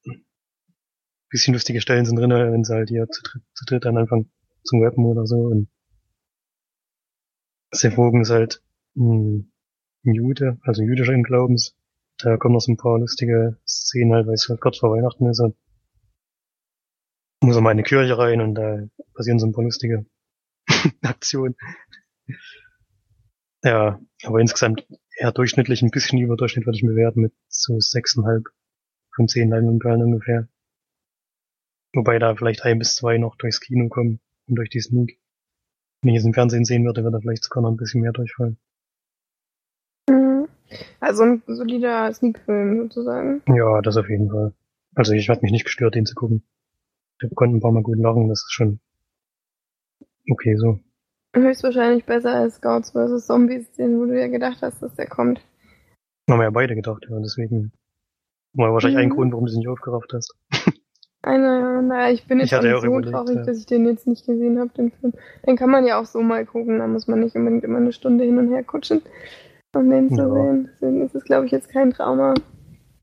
bisschen 1.28 1.54
lustige 1.54 1.80
Stellen 1.80 2.04
sind 2.04 2.16
drin, 2.16 2.30
wenn 2.30 2.64
sie 2.64 2.74
halt 2.74 2.88
hier 2.88 3.08
zu 3.08 3.22
dritt, 3.22 3.42
zu 3.54 3.64
dritt 3.64 3.84
dann 3.84 3.96
anfangen 3.96 4.30
zum 4.64 4.82
Rappen 4.82 5.04
oder 5.04 5.26
so. 5.26 5.36
Und 5.36 5.68
Seth 7.72 7.96
Rogen 7.96 8.22
ist 8.22 8.30
halt 8.30 8.62
ein, 8.96 9.52
ein 10.04 10.14
Jude, 10.14 10.58
also 10.62 10.82
jüdischen 10.82 11.22
Glaubens. 11.22 11.76
Da 12.18 12.36
kommen 12.36 12.54
noch 12.54 12.60
so 12.60 12.72
ein 12.72 12.76
paar 12.76 12.98
lustige 12.98 13.58
Szenen 13.66 14.12
halt, 14.12 14.26
weil 14.26 14.34
es 14.34 14.48
halt 14.48 14.60
kurz 14.60 14.78
vor 14.78 14.92
Weihnachten 14.94 15.26
ist 15.28 15.40
und 15.40 15.56
muss 17.42 17.56
er 17.56 17.62
mal 17.62 17.70
in 17.70 17.78
die 17.78 17.84
Kirche 17.84 18.18
rein 18.18 18.40
und 18.40 18.54
da 18.54 18.86
passieren 19.14 19.38
so 19.38 19.46
ein 19.46 19.52
paar 19.52 19.64
lustige 19.64 20.04
Aktionen. 21.02 21.56
Ja, 23.62 24.00
aber 24.24 24.40
insgesamt 24.40 24.86
eher 25.16 25.32
durchschnittlich, 25.32 25.82
ein 25.82 25.90
bisschen 25.90 26.18
über 26.18 26.36
Durchschnitt 26.36 26.66
würde 26.66 26.76
ich 26.76 26.82
mir 26.82 26.90
bewerten 26.90 27.20
mit 27.20 27.34
so 27.48 27.78
sechseinhalb 27.78 28.44
von 29.14 29.28
zehn 29.28 29.50
Leinwandperlen 29.50 30.02
ungefähr. 30.02 30.48
Wobei 31.92 32.18
da 32.18 32.34
vielleicht 32.34 32.64
ein 32.64 32.78
bis 32.78 32.94
zwei 32.94 33.18
noch 33.18 33.36
durchs 33.36 33.60
Kino 33.60 33.88
kommen 33.88 34.20
und 34.48 34.56
durch 34.56 34.70
die 34.70 34.80
Sneak. 34.80 35.18
Wenn 36.02 36.14
ich 36.14 36.20
es 36.20 36.24
im 36.24 36.32
Fernsehen 36.32 36.64
sehen 36.64 36.84
würde, 36.84 37.02
würde 37.02 37.16
da 37.16 37.20
vielleicht 37.20 37.44
sogar 37.44 37.62
noch 37.62 37.70
ein 37.70 37.76
bisschen 37.76 38.00
mehr 38.00 38.12
durchfallen. 38.12 38.58
Mhm. 40.08 40.48
Also 41.00 41.24
ein 41.24 41.42
solider 41.46 42.12
Sneak-Film 42.12 42.88
sozusagen. 42.88 43.42
Ja, 43.46 43.82
das 43.82 43.96
auf 43.96 44.08
jeden 44.08 44.30
Fall. 44.30 44.54
Also 44.94 45.12
ich 45.12 45.28
hatte 45.28 45.42
mich 45.42 45.52
nicht 45.52 45.64
gestört, 45.64 45.94
den 45.94 46.06
zu 46.06 46.14
gucken. 46.14 46.42
Wir 47.18 47.28
konnten 47.30 47.56
ein 47.56 47.60
paar 47.60 47.72
Mal 47.72 47.82
gut 47.82 47.98
lachen, 47.98 48.28
das 48.28 48.44
ist 48.44 48.52
schon 48.52 48.80
okay 50.30 50.56
so. 50.56 50.80
Höchstwahrscheinlich 51.34 52.04
besser 52.04 52.34
als 52.34 52.56
Scouts 52.56 52.90
vs. 52.90 53.26
Zombies, 53.26 53.70
den 53.72 53.98
wo 54.00 54.06
du 54.06 54.18
ja 54.18 54.28
gedacht 54.28 54.58
hast, 54.62 54.82
dass 54.82 54.94
der 54.94 55.06
kommt. 55.06 55.40
Haben 56.28 56.38
wir 56.40 56.44
ja 56.44 56.50
beide 56.50 56.74
gedacht, 56.74 57.06
ja, 57.08 57.18
deswegen 57.20 57.72
war 58.54 58.72
wahrscheinlich 58.72 58.98
ein 58.98 59.08
Mhm. 59.10 59.14
Grund, 59.14 59.32
warum 59.32 59.46
du 59.46 59.50
es 59.52 59.56
nicht 59.56 59.68
aufgerafft 59.68 60.12
hast. 60.12 60.34
Einer, 61.22 61.82
naja, 61.82 62.12
ich 62.12 62.26
bin 62.26 62.38
jetzt 62.40 62.50
Ich 62.52 62.58
auch 62.58 62.62
so 62.62 62.86
überlegt, 62.86 63.12
traurig, 63.12 63.36
ja. 63.36 63.42
dass 63.44 63.58
ich 63.58 63.66
den 63.66 63.84
jetzt 63.86 64.06
nicht 64.06 64.24
gesehen 64.26 64.58
habe, 64.58 64.70
den 64.70 64.90
Film. 64.90 65.12
Den 65.46 65.56
kann 65.56 65.70
man 65.70 65.86
ja 65.86 66.00
auch 66.00 66.06
so 66.06 66.22
mal 66.22 66.46
gucken, 66.46 66.78
da 66.78 66.86
muss 66.86 67.06
man 67.08 67.20
nicht 67.20 67.36
unbedingt 67.36 67.62
immer 67.62 67.76
eine 67.76 67.92
Stunde 67.92 68.24
hin 68.24 68.38
und 68.38 68.50
her 68.50 68.64
kutschen, 68.64 69.02
um 69.74 69.90
den 69.90 70.08
zu 70.08 70.16
Ja. 70.16 70.32
sehen. 70.32 70.70
Deswegen 70.72 71.02
ist 71.04 71.14
es, 71.14 71.24
glaube 71.24 71.44
ich, 71.46 71.52
jetzt 71.52 71.68
kein 71.68 71.90
Trauma. 71.92 72.34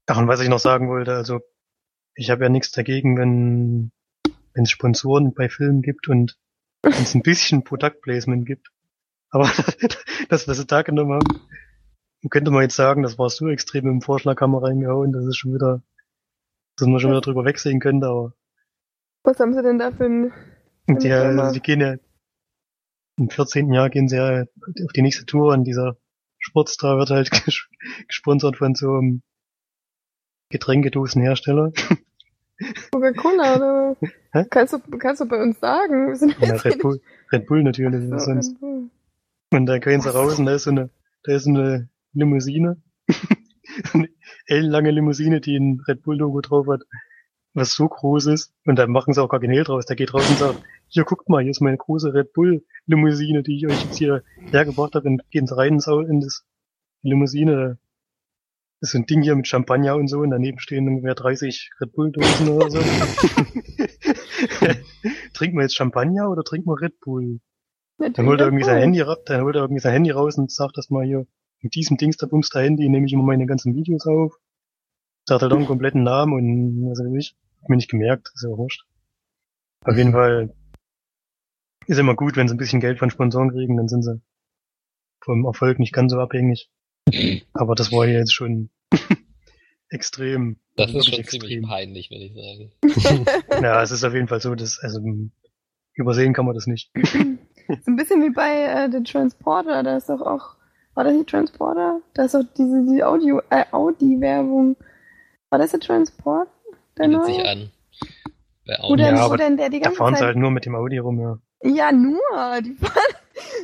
Ach, 0.08 0.18
und 0.18 0.28
was 0.28 0.42
ich 0.42 0.50
noch 0.50 0.60
sagen 0.60 0.90
wollte, 0.90 1.14
also 1.14 1.42
ich 2.16 2.32
habe 2.32 2.44
ja 2.44 2.50
nichts 2.50 2.72
dagegen, 2.72 3.18
wenn 3.18 3.92
es 4.56 4.72
Sponsoren 4.72 5.34
bei 5.36 5.48
Filmen 5.48 5.84
gibt 5.84 6.08
und 6.08 6.38
wenn 6.96 7.04
es 7.04 7.16
ein 7.16 7.22
bisschen 7.22 7.64
Product 7.64 8.02
Placement 8.02 8.46
gibt. 8.46 8.70
Aber 9.30 9.50
das, 10.30 10.48
was 10.48 10.58
sie 10.58 10.66
da 10.66 10.82
genommen 10.82 11.14
haben, 11.14 11.42
könnte 12.30 12.52
man 12.52 12.64
jetzt 12.64 12.76
sagen, 12.76 13.04
das 13.04 13.18
war 13.18 13.30
so 13.30 13.48
extrem 13.48 13.88
im 13.88 14.02
Vorschlaghammer 14.02 14.64
reingehauen, 14.64 15.12
dass 15.12 15.24
es 15.26 15.38
schon 15.38 15.54
wieder, 15.54 15.82
dass 16.78 16.88
man 16.88 17.00
schon 17.00 17.12
wieder 17.12 17.22
drüber 17.22 17.46
wegsehen 17.46 17.80
könnte, 17.80 18.08
aber 18.08 18.34
Was 19.24 19.40
haben 19.40 19.54
sie 19.54 19.62
denn 19.62 19.78
da 19.78 19.92
für 19.92 20.06
ein... 20.06 20.34
Die, 20.90 21.10
Firma. 21.10 21.44
also 21.44 21.54
die 21.54 21.62
gehen 21.62 21.82
ja 21.82 21.96
im 23.20 23.30
14. 23.30 23.74
Jahr 23.74 23.90
gehen 23.90 24.08
sie 24.08 24.16
ja 24.16 24.44
auf 24.44 24.94
die 24.94 25.02
nächste 25.02 25.26
Tour 25.26 25.54
und 25.54 25.66
dieser 25.66 25.98
Sportstar 26.40 26.98
wird 26.98 27.10
halt 27.10 27.30
ges- 27.34 27.68
gesponsert 28.08 28.58
von 28.58 28.74
so 28.76 28.94
einem 28.94 29.22
Getränkedosenhersteller. 30.50 31.74
Coca-Cola 32.92 33.56
oder 33.56 33.96
Hä? 34.34 34.46
Kannst 34.50 34.74
du, 34.74 34.80
kannst 34.98 35.22
du 35.22 35.26
bei 35.26 35.42
uns 35.42 35.60
sagen? 35.60 36.08
Wir 36.08 36.16
sind 36.16 36.36
Ja, 36.40 36.56
Red 36.56 36.80
Bull, 36.80 37.02
Red 37.32 37.48
Bull 37.48 37.64
natürlich. 37.64 38.10
So, 38.10 38.18
sonst. 38.18 38.52
Red 38.52 38.60
Bull. 38.60 38.90
Und 39.52 39.66
da 39.66 39.78
gehen 39.80 40.02
sie 40.02 40.14
raus 40.14 40.38
und 40.40 40.46
da 40.46 40.56
ist 40.56 40.64
so 40.64 40.72
eine, 40.72 40.90
da 41.24 41.34
ist 41.34 41.48
eine 41.48 41.90
Limousine. 42.14 42.82
eine 43.94 44.10
ellenlange 44.46 44.92
Limousine, 44.92 45.40
die 45.40 45.58
ein 45.58 45.82
Red 45.88 46.04
Bull 46.04 46.18
Logo 46.18 46.42
drauf 46.42 46.68
hat, 46.68 46.82
was 47.54 47.74
so 47.74 47.88
groß 47.88 48.28
ist. 48.28 48.54
Und 48.66 48.78
da 48.78 48.88
machen 48.88 49.14
sie 49.14 49.22
auch 49.22 49.30
gar 49.30 49.40
kein 49.40 49.52
Hehl 49.52 49.64
draus. 49.64 49.86
Der 49.86 49.96
geht 49.96 50.14
raus 50.14 50.30
und 50.30 50.38
sagt, 50.38 50.62
hier 50.88 51.04
guckt 51.06 51.30
mal, 51.30 51.42
hier 51.42 51.52
ist 51.52 51.62
meine 51.62 51.78
große 51.78 52.14
Red 52.14 52.34
Bull 52.34 52.66
Limousine, 52.86 53.44
die 53.44 53.56
ich 53.56 53.68
euch 53.68 53.84
jetzt 53.84 53.98
hier 53.98 54.24
hergebracht 54.52 54.96
habe. 54.96 55.08
Und 55.08 55.30
gehen 55.30 55.48
sie 55.48 55.56
rein 55.56 55.80
in 56.10 56.22
das 56.22 56.46
Limousine. 57.02 57.78
Das 58.80 58.90
ist 58.90 58.92
so 58.92 59.00
ein 59.00 59.08
Ding 59.08 59.24
hier 59.24 59.36
mit 59.36 59.48
Champagner 59.48 59.96
und 59.96 60.08
so 60.08 60.20
und 60.20 60.30
daneben 60.30 60.60
stehen 60.60 60.88
ungefähr 60.88 61.16
30 61.16 61.72
Red 61.82 61.94
Bull 61.94 62.12
Dosen 62.12 62.50
oder 62.50 62.70
so. 62.70 62.78
trinken 65.34 65.58
wir 65.58 65.64
jetzt 65.64 65.76
Champagner 65.76 66.30
oder 66.30 66.44
trinken 66.44 66.70
wir 66.70 66.80
Red 66.80 67.00
Bull? 67.00 67.40
Dann 67.98 68.28
holt 68.28 68.40
er 68.40 68.48
irgendwie 68.48 68.64
sein 68.64 68.80
Handy, 68.80 69.04
dann 69.26 69.42
holt 69.42 69.56
er 69.56 69.64
irgendwie 69.64 69.82
sein 69.82 69.94
Handy 69.94 70.12
raus 70.12 70.38
und 70.38 70.52
sagt 70.52 70.78
das 70.78 70.92
mal 70.92 71.04
hier, 71.04 71.26
mit 71.62 71.74
diesem 71.74 71.98
Dings 71.98 72.18
da 72.18 72.28
bumst 72.28 72.54
der 72.54 72.62
Handy 72.62 72.88
nehme 72.88 73.08
ich 73.08 73.14
immer 73.14 73.24
meine 73.24 73.48
ganzen 73.48 73.74
Videos 73.74 74.06
auf. 74.06 74.36
Sagt 75.28 75.42
halt 75.42 75.52
auch 75.52 75.58
einen 75.58 75.66
kompletten 75.66 76.04
Namen 76.04 76.34
und 76.34 76.92
was 76.92 77.00
weiß 77.00 77.16
ich. 77.18 77.36
Hab 77.62 77.70
mir 77.70 77.78
nicht 77.78 77.90
gemerkt, 77.90 78.30
ist 78.36 78.44
ja 78.44 78.50
wurscht. 78.50 78.86
Auf 79.82 79.98
jeden 79.98 80.12
Fall 80.12 80.54
ist 81.88 81.98
immer 81.98 82.16
gut, 82.16 82.36
wenn 82.36 82.48
sie 82.48 82.54
ein 82.54 82.60
bisschen 82.60 82.80
Geld 82.80 83.00
von 83.00 83.10
Sponsoren 83.10 83.50
kriegen, 83.50 83.78
dann 83.78 83.88
sind 83.88 84.04
sie 84.04 84.22
vom 85.24 85.46
Erfolg 85.46 85.80
nicht 85.80 85.94
ganz 85.94 86.12
so 86.12 86.20
abhängig. 86.20 86.70
Aber 87.54 87.76
das 87.76 87.92
war 87.92 88.06
hier 88.06 88.18
jetzt 88.20 88.34
schon 88.34 88.70
extrem. 89.90 90.58
Das 90.76 90.92
ist 90.94 91.06
schon 91.06 91.24
ziemlich 91.24 91.52
extrem. 91.54 91.62
peinlich, 91.64 92.10
würde 92.12 92.26
ich 92.26 92.34
sagen. 92.34 93.26
Ja, 93.64 93.82
es 93.82 93.92
ist 93.92 94.04
auf 94.04 94.14
jeden 94.14 94.28
Fall 94.28 94.42
so, 94.42 94.54
dass, 94.56 94.80
also, 94.80 95.00
übersehen 95.94 96.34
kann 96.34 96.46
man 96.46 96.56
das 96.56 96.68
nicht. 96.68 96.92
So 97.70 97.92
ein 97.92 97.98
bisschen 97.98 98.24
wie 98.24 98.30
bei 98.30 98.62
äh, 98.64 98.90
The 98.90 99.04
Transporter, 99.04 99.84
da 99.84 99.98
ist 99.98 100.08
doch 100.08 100.22
auch, 100.22 100.56
war 100.94 101.04
das 101.04 101.14
nicht 101.14 101.28
Transporter? 101.30 102.00
Da 102.14 102.24
ist 102.24 102.34
doch 102.34 102.44
diese 102.58 102.86
die 102.86 103.04
Audio, 103.04 103.42
äh, 103.50 103.66
Audi-Werbung. 103.72 104.78
War 105.50 105.60
das 105.60 105.72
der 105.72 105.82
Transport? 105.82 106.48
Der 106.98 107.10
Bietet 107.10 107.24
neue? 107.24 107.34
sich 107.36 107.46
an. 107.46 107.72
Bei 108.66 108.80
Audi. 108.80 109.04
denn, 109.04 109.16
Ja, 109.18 109.30
wo 109.30 109.36
denn 109.36 109.58
der 109.58 109.70
die 109.70 109.80
Da 109.82 109.86
ganze 109.88 109.98
fahren 109.98 110.14
sie 110.14 110.20
Zeit... 110.20 110.28
halt 110.28 110.38
nur 110.38 110.52
mit 110.52 110.66
dem 110.66 110.76
Audi 110.76 110.98
rum, 110.98 111.20
ja. 111.20 111.40
Ja, 111.62 111.92
nur. 111.92 112.16
Die 112.64 112.74
fahren 112.76 113.16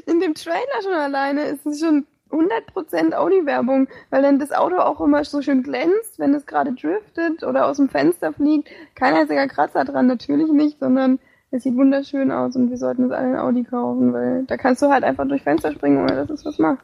in 0.05 0.19
dem 0.19 0.33
Trailer 0.33 0.81
schon 0.83 0.91
alleine 0.93 1.43
ist 1.43 1.65
es 1.65 1.79
schon 1.79 2.05
100% 2.34 3.13
Audi-Werbung, 3.13 3.88
weil 4.09 4.21
dann 4.21 4.39
das 4.39 4.51
Auto 4.51 4.77
auch 4.77 4.99
immer 4.99 5.23
so 5.23 5.41
schön 5.41 5.63
glänzt, 5.63 6.19
wenn 6.19 6.34
es 6.34 6.45
gerade 6.45 6.73
driftet 6.73 7.43
oder 7.43 7.67
aus 7.67 7.77
dem 7.77 7.89
Fenster 7.89 8.34
fliegt. 8.34 8.69
Kein 8.95 9.13
einziger 9.13 9.47
Kratzer 9.47 9.86
dran, 9.86 10.07
natürlich 10.07 10.51
nicht, 10.51 10.79
sondern 10.79 11.19
es 11.51 11.63
sieht 11.63 11.75
wunderschön 11.75 12.31
aus 12.31 12.55
und 12.55 12.69
wir 12.71 12.77
sollten 12.77 13.05
es 13.05 13.11
alle 13.11 13.27
in 13.29 13.38
Audi 13.38 13.63
kaufen, 13.63 14.11
weil 14.11 14.43
da 14.45 14.57
kannst 14.57 14.81
du 14.81 14.88
halt 14.89 15.03
einfach 15.03 15.27
durch 15.27 15.43
Fenster 15.43 15.71
springen, 15.71 15.99
ohne 15.99 16.15
dass 16.15 16.29
es 16.29 16.43
was 16.43 16.57
macht. 16.57 16.84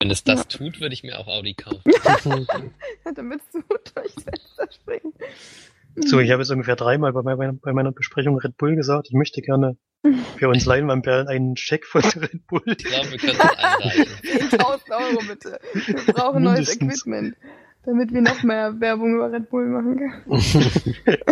Wenn 0.00 0.10
es 0.10 0.24
das 0.24 0.40
Ja. 0.40 0.44
tut, 0.58 0.80
würde 0.80 0.94
ich 0.94 1.04
mir 1.04 1.18
auch 1.18 1.28
Audi 1.28 1.54
kaufen. 1.54 1.82
Damit 3.14 3.40
du 3.52 3.62
durchs 3.94 4.14
Fenster 4.22 4.68
springen. 4.70 5.12
So, 5.96 6.20
ich 6.20 6.30
habe 6.30 6.42
jetzt 6.42 6.50
ungefähr 6.50 6.76
dreimal 6.76 7.12
bei 7.12 7.22
meiner, 7.22 7.52
bei 7.52 7.72
meiner 7.72 7.92
Besprechung 7.92 8.38
Red 8.38 8.56
Bull 8.56 8.76
gesagt, 8.76 9.08
ich 9.08 9.14
möchte 9.14 9.42
gerne 9.42 9.76
für 10.36 10.48
uns 10.48 10.64
Leinwandperlen 10.66 11.28
einen 11.28 11.56
Scheck 11.56 11.86
von 11.86 12.02
Red 12.16 12.46
Bull. 12.46 12.62
Ich 12.66 12.78
glaube, 12.78 13.10
wir 13.10 13.18
können 13.18 13.38
das 13.38 13.58
einreichen. 13.58 14.04
10.000 14.22 14.90
Euro 14.90 15.22
bitte. 15.28 15.60
Wir 15.74 16.14
brauchen 16.14 16.42
neues 16.42 16.78
Mindestens. 16.78 17.06
Equipment, 17.06 17.36
damit 17.84 18.12
wir 18.12 18.22
noch 18.22 18.42
mehr 18.42 18.80
Werbung 18.80 19.14
über 19.14 19.30
Red 19.32 19.50
Bull 19.50 19.66
machen 19.66 19.98
können. 19.98 20.42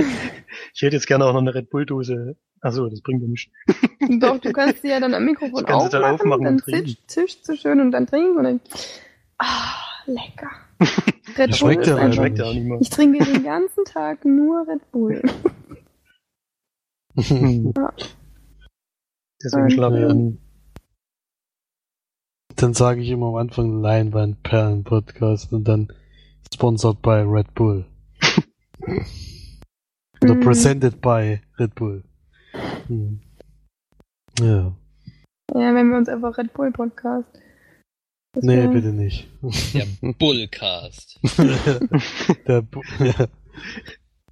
Ich 0.75 0.83
hätte 0.83 0.97
jetzt 0.97 1.07
gerne 1.07 1.25
auch 1.25 1.33
noch 1.33 1.41
eine 1.41 1.55
Red 1.55 1.71
Bull 1.71 1.87
Dose. 1.87 2.37
Achso, 2.61 2.89
das 2.89 3.01
bringt 3.03 3.23
ja 3.23 3.29
nichts. 3.29 3.53
Doch, 4.21 4.39
du 4.39 4.53
kannst 4.53 4.83
sie 4.83 4.89
ja 4.89 5.01
dann 5.01 5.15
am 5.15 5.25
Mikrofon 5.25 5.65
aufmachen, 5.65 5.91
dann 5.91 6.05
aufmachen 6.05 6.45
dann 6.45 6.55
und 6.55 6.61
trinken. 6.61 6.87
zischt, 6.87 7.01
zischt 7.07 7.45
so 7.45 7.55
schön 7.55 7.81
und 7.81 7.93
dann 7.93 8.07
trinken 8.07 8.37
und 8.37 8.45
dann, 8.45 8.61
ah, 9.39 9.75
lecker. 10.07 10.51
Red 10.81 11.37
Bull 11.37 11.55
Schmeckt 11.55 11.83
ist 11.83 11.89
ja 11.89 11.97
einfach, 11.97 12.15
Schmeckt 12.17 12.39
ja 12.39 12.45
auch 12.47 12.55
nicht 12.55 12.65
mehr. 12.67 12.81
ich 12.81 12.91
trinke 12.91 13.25
den 13.25 13.45
ganzen 13.45 13.85
Tag 13.85 14.25
nur 14.25 14.67
Red 14.67 14.91
Bull. 14.91 15.23
Ja. 17.17 17.93
Deswegen 19.43 19.71
schlafe 19.71 19.97
ich 19.97 20.03
ähm, 20.05 20.11
an. 20.11 20.39
Dann 22.57 22.73
sage 22.75 23.01
ich 23.03 23.11
immer 23.11 23.27
am 23.29 23.35
Anfang 23.37 23.81
Leinwandperlen 23.83 24.85
Podcast 24.85 25.53
und 25.53 25.65
dann 25.65 25.89
sponsored 26.55 27.03
by 27.03 27.23
Red 27.27 27.53
Bull. 27.55 27.85
Oder 30.23 30.35
Mhm. 30.35 30.41
presented 30.41 31.01
by 31.01 31.41
Red 31.59 31.75
Bull. 31.75 32.05
Hm. 32.87 33.21
Ja. 34.39 34.73
Ja, 35.55 35.75
wenn 35.75 35.89
wir 35.91 35.97
uns 35.99 36.09
einfach 36.09 36.39
Red 36.39 36.53
Bull 36.53 36.71
Podcast. 36.71 37.27
Das 38.33 38.45
Nee, 38.45 38.69
bitte 38.69 38.93
nicht. 38.93 39.29
Der 39.75 40.13
Bullcast. 40.19 41.19
Der 42.47 42.63
Bu 42.63 42.81
ja. 43.01 43.27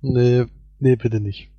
Nee, 0.00 0.46
nee, 0.78 0.96
bitte 0.96 1.20
nicht. 1.20 1.50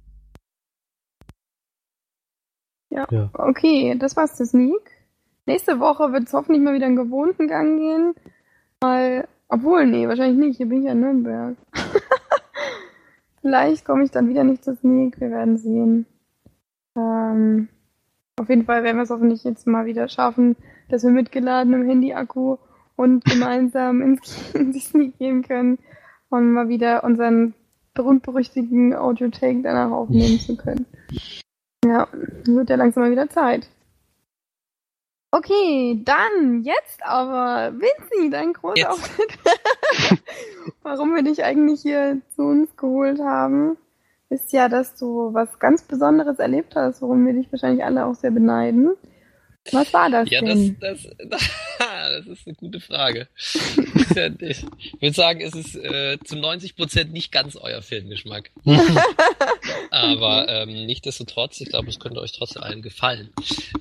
Okay, 3.33 3.95
das 3.99 4.15
war's 4.15 4.35
zu 4.35 4.45
Sneak. 4.45 4.91
Nächste 5.45 5.79
Woche 5.79 6.11
wird 6.13 6.27
es 6.27 6.33
hoffentlich 6.33 6.61
mal 6.63 6.73
wieder 6.73 6.85
einen 6.85 6.95
gewohnten 6.95 7.47
Gang 7.47 7.77
gehen. 7.77 8.13
Weil, 8.81 9.27
obwohl, 9.47 9.85
nee, 9.85 10.07
wahrscheinlich 10.07 10.37
nicht. 10.37 10.57
Hier 10.57 10.67
bin 10.67 10.79
ich 10.79 10.85
ja 10.85 10.91
in 10.91 11.01
Nürnberg. 11.01 11.57
Vielleicht 13.41 13.85
komme 13.85 14.03
ich 14.03 14.11
dann 14.11 14.29
wieder 14.29 14.43
nicht 14.43 14.63
zu 14.63 14.75
Sneak. 14.75 15.19
Wir 15.19 15.31
werden 15.31 15.57
sehen. 15.57 16.05
Ähm, 16.95 17.69
auf 18.37 18.49
jeden 18.49 18.65
Fall 18.65 18.83
werden 18.83 18.97
wir 18.97 19.03
es 19.03 19.09
hoffentlich 19.09 19.43
jetzt 19.43 19.67
mal 19.67 19.85
wieder 19.85 20.07
schaffen, 20.07 20.55
dass 20.89 21.03
wir 21.03 21.11
mit 21.11 21.31
geladenem 21.31 21.87
Handy-Akku 21.87 22.57
und 22.95 23.23
gemeinsam 23.25 24.01
ins 24.01 24.51
in 24.53 24.71
die 24.71 24.79
Sneak 24.79 25.17
gehen 25.17 25.43
können 25.43 25.79
und 26.29 26.51
mal 26.51 26.69
wieder 26.69 27.03
unseren 27.03 27.53
berühmt-berüchtigten 27.93 28.93
Audio-Take 28.93 29.61
danach 29.61 29.91
aufnehmen 29.91 30.39
zu 30.45 30.57
können. 30.57 30.85
Ja, 31.85 32.07
wird 32.45 32.69
ja 32.69 32.75
langsam 32.75 33.03
mal 33.03 33.11
wieder 33.11 33.29
Zeit. 33.29 33.69
Okay, 35.31 36.01
dann 36.03 36.63
jetzt 36.63 37.03
aber, 37.03 37.73
Vinci, 37.79 38.31
dein 38.31 38.51
großer 38.53 38.77
Jetzt. 38.77 38.89
Auftritt. 38.89 39.39
Warum 40.81 41.13
wir 41.13 41.21
dich 41.21 41.43
eigentlich 41.43 41.81
hier 41.81 42.19
zu 42.35 42.41
uns 42.41 42.75
geholt 42.75 43.19
haben, 43.19 43.77
ist 44.29 44.51
ja, 44.53 44.69
dass 44.69 44.95
du 44.95 45.33
was 45.33 45.59
ganz 45.59 45.83
Besonderes 45.83 46.39
erlebt 46.39 46.75
hast, 46.75 47.01
worum 47.01 47.25
wir 47.25 47.33
dich 47.33 47.51
wahrscheinlich 47.51 47.83
alle 47.83 48.05
auch 48.05 48.15
sehr 48.15 48.31
beneiden. 48.31 48.95
Was 49.71 49.93
war 49.93 50.09
das 50.09 50.29
Ja, 50.29 50.41
das, 50.41 50.55
denn? 50.55 50.77
das, 50.79 51.03
das 51.79 52.25
ist 52.27 52.47
eine 52.47 52.55
gute 52.55 52.79
Frage. 52.79 53.27
Ich 53.35 54.15
würde 54.15 55.13
sagen, 55.13 55.41
es 55.41 55.53
ist 55.53 55.75
äh, 55.75 56.17
zu 56.23 56.35
90 56.35 56.75
Prozent 56.75 57.13
nicht 57.13 57.31
ganz 57.31 57.55
euer 57.55 57.81
Filmgeschmack. 57.81 58.51
Aber 59.91 60.47
ähm, 60.49 60.85
nichtsdestotrotz, 60.85 61.61
ich 61.61 61.69
glaube, 61.69 61.89
es 61.89 61.99
könnte 61.99 62.19
euch 62.19 62.31
trotzdem 62.31 62.63
allen 62.63 62.81
gefallen. 62.81 63.29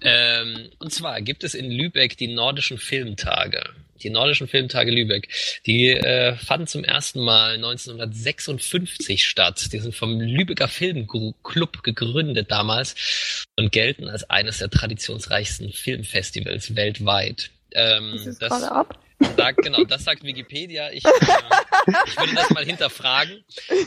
Ähm, 0.02 0.70
und 0.78 0.92
zwar 0.92 1.20
gibt 1.20 1.44
es 1.44 1.54
in 1.54 1.70
Lübeck 1.70 2.16
die 2.16 2.28
Nordischen 2.28 2.78
Filmtage. 2.78 3.62
Die 4.02 4.10
Nordischen 4.10 4.48
Filmtage 4.48 4.90
Lübeck. 4.90 5.28
Die 5.66 5.88
äh, 5.90 6.34
fanden 6.36 6.66
zum 6.66 6.84
ersten 6.84 7.20
Mal 7.20 7.54
1956 7.54 9.24
statt. 9.26 9.72
Die 9.72 9.78
sind 9.78 9.94
vom 9.94 10.20
Lübecker 10.20 10.68
Filmclub 10.68 11.82
gegründet 11.82 12.50
damals 12.50 13.46
und 13.56 13.72
gelten 13.72 14.08
als 14.08 14.28
eines 14.30 14.58
der 14.58 14.70
traditionsreichsten 14.70 15.72
Filmfestivals 15.72 16.76
weltweit. 16.76 17.50
Ähm, 17.72 18.12
Das 18.14 18.26
ist 18.26 18.42
das- 18.42 18.62
ab. 18.64 18.98
sagt, 19.36 19.62
genau, 19.62 19.82
das 19.84 20.04
sagt 20.04 20.22
Wikipedia. 20.22 20.90
Ich, 20.92 21.04
äh, 21.04 21.10
ich 22.06 22.16
würde 22.16 22.34
das 22.36 22.50
mal 22.50 22.64
hinterfragen. 22.64 23.44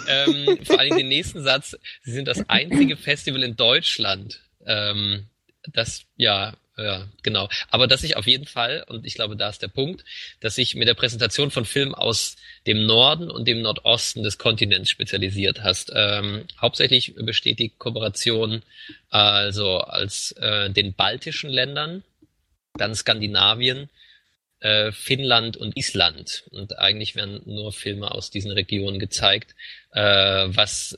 Ähm, 0.07 0.59
vor 0.66 0.78
allem 0.80 0.97
den 0.97 1.07
nächsten 1.07 1.41
Satz. 1.41 1.78
Sie 2.03 2.12
sind 2.12 2.28
das 2.28 2.49
einzige 2.49 2.97
Festival 2.97 3.41
in 3.43 3.55
Deutschland, 3.55 4.41
ähm, 4.66 5.28
das, 5.72 6.03
ja, 6.18 6.53
ja, 6.84 7.07
genau. 7.23 7.49
Aber 7.69 7.88
dass 7.88 8.03
ich 8.03 8.17
auf 8.17 8.27
jeden 8.27 8.45
Fall, 8.45 8.84
und 8.88 9.05
ich 9.05 9.15
glaube, 9.15 9.36
da 9.36 9.49
ist 9.49 9.61
der 9.61 9.67
Punkt, 9.67 10.03
dass 10.39 10.55
sich 10.55 10.75
mit 10.75 10.88
der 10.88 10.93
Präsentation 10.93 11.51
von 11.51 11.65
Filmen 11.65 11.95
aus 11.95 12.36
dem 12.67 12.86
Norden 12.86 13.29
und 13.32 13.47
dem 13.47 13.61
Nordosten 13.61 14.23
des 14.23 14.38
Kontinents 14.38 14.89
spezialisiert 14.89 15.63
hast. 15.63 15.91
Ähm, 15.95 16.45
hauptsächlich 16.59 17.15
besteht 17.15 17.59
die 17.59 17.69
Kooperation 17.69 18.61
also 19.09 19.79
als 19.79 20.32
äh, 20.34 20.69
den 20.69 20.93
baltischen 20.93 21.49
Ländern, 21.49 22.03
dann 22.75 22.95
Skandinavien, 22.95 23.89
äh, 24.61 24.91
Finnland 24.91 25.57
und 25.57 25.75
Island. 25.75 26.43
Und 26.51 26.79
eigentlich 26.79 27.15
werden 27.15 27.41
nur 27.45 27.73
Filme 27.73 28.11
aus 28.11 28.29
diesen 28.29 28.51
Regionen 28.51 28.99
gezeigt, 28.99 29.55
äh, 29.91 30.01
was 30.47 30.97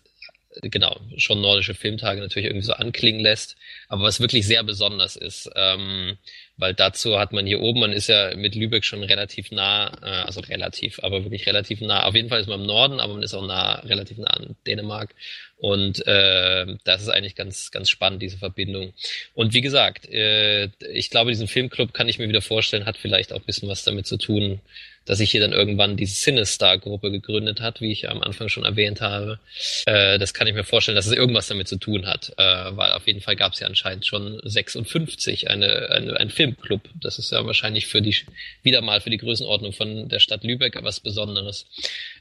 genau 0.62 1.00
schon 1.18 1.42
nordische 1.42 1.74
Filmtage 1.74 2.22
natürlich 2.22 2.48
irgendwie 2.48 2.66
so 2.66 2.74
anklingen 2.74 3.22
lässt, 3.22 3.56
aber 3.88 4.04
was 4.04 4.20
wirklich 4.20 4.46
sehr 4.46 4.64
besonders 4.64 5.16
ist. 5.16 5.50
Ähm, 5.56 6.18
weil 6.58 6.74
dazu 6.74 7.18
hat 7.20 7.34
man 7.34 7.48
hier 7.48 7.62
oben, 7.62 7.80
man 7.80 7.94
ist 7.94 8.08
ja 8.08 8.36
mit 8.36 8.54
Lübeck 8.54 8.86
schon 8.86 9.04
relativ 9.04 9.52
nah, 9.52 9.92
äh, 10.04 10.26
also 10.26 10.40
relativ, 10.42 11.00
aber 11.04 11.24
wirklich 11.24 11.48
relativ 11.48 11.82
nah. 11.82 12.04
Auf 12.04 12.16
jeden 12.16 12.30
Fall 12.30 12.42
ist 12.42 12.48
man 12.48 12.62
im 12.62 12.68
Norden, 12.68 13.00
aber 13.00 13.14
man 13.14 13.24
ist 13.24 13.34
auch 13.34 13.46
nah, 13.46 13.80
relativ 13.80 14.18
nah 14.20 14.28
an 14.28 14.56
Dänemark. 14.68 15.16
Und 15.58 16.06
äh, 16.06 16.76
das 16.84 17.02
ist 17.02 17.10
eigentlich 17.10 17.36
ganz, 17.36 17.72
ganz 17.72 17.90
spannend, 17.90 18.22
diese 18.22 18.38
Verbindung. 18.38 18.94
Und 19.34 19.54
wie 19.54 19.62
gesagt, 19.62 20.08
äh, 20.10 20.70
ich 20.92 21.10
glaube, 21.10 21.32
diesen 21.32 21.48
Filmclub 21.48 21.94
kann 21.94 22.10
ich 22.10 22.20
mir 22.20 22.28
wieder 22.30 22.42
vorstellen, 22.42 22.86
hat 22.86 22.98
vielleicht 22.98 23.34
auch 23.34 23.40
ein 23.40 23.46
bisschen 23.46 23.70
was 23.70 23.84
damit 23.84 24.06
zu 24.06 24.18
tun, 24.18 24.60
dass 25.06 25.18
sich 25.18 25.32
hier 25.32 25.42
dann 25.42 25.52
irgendwann 25.52 25.98
diese 25.98 26.16
Cinestar-Gruppe 26.16 27.12
gegründet 27.12 27.62
hat, 27.62 27.82
wie 27.82 27.92
ich 27.92 28.10
am 28.10 28.22
Anfang 28.22 28.50
schon 28.50 28.64
erwähnt 28.64 29.02
habe. 29.02 29.40
Äh, 29.86 30.18
das 30.20 30.34
kann 30.34 30.48
ich 30.48 30.54
mir 30.54 30.64
vorstellen, 30.64 30.96
dass 30.96 31.08
es 31.08 31.14
irgendwas 31.14 31.48
damit 31.48 31.68
zu 31.68 31.78
tun 31.78 32.06
hat, 32.06 32.34
äh, 32.38 32.44
weil 32.78 32.94
auf 32.94 33.08
jeden 33.08 33.22
Fall 33.22 33.36
gab 33.36 33.54
es 33.54 33.60
ja 33.60 33.68
anscheinend 33.68 34.06
schon 34.06 34.40
56 34.44 35.50
eine, 35.50 35.90
eine, 35.90 36.20
ein 36.20 36.30
Filmclub. 36.30 36.82
Das 37.02 37.20
ist 37.20 37.32
ja 37.32 37.46
wahrscheinlich 37.46 37.88
für 37.88 38.02
die 38.02 38.16
wieder 38.62 38.82
mal 38.82 39.02
für 39.02 39.10
die 39.10 39.18
Größenordnung 39.18 39.74
von 39.74 40.08
der 40.10 40.20
Stadt 40.20 40.44
Lübeck 40.44 40.78
was 40.82 41.00
Besonderes. 41.00 41.66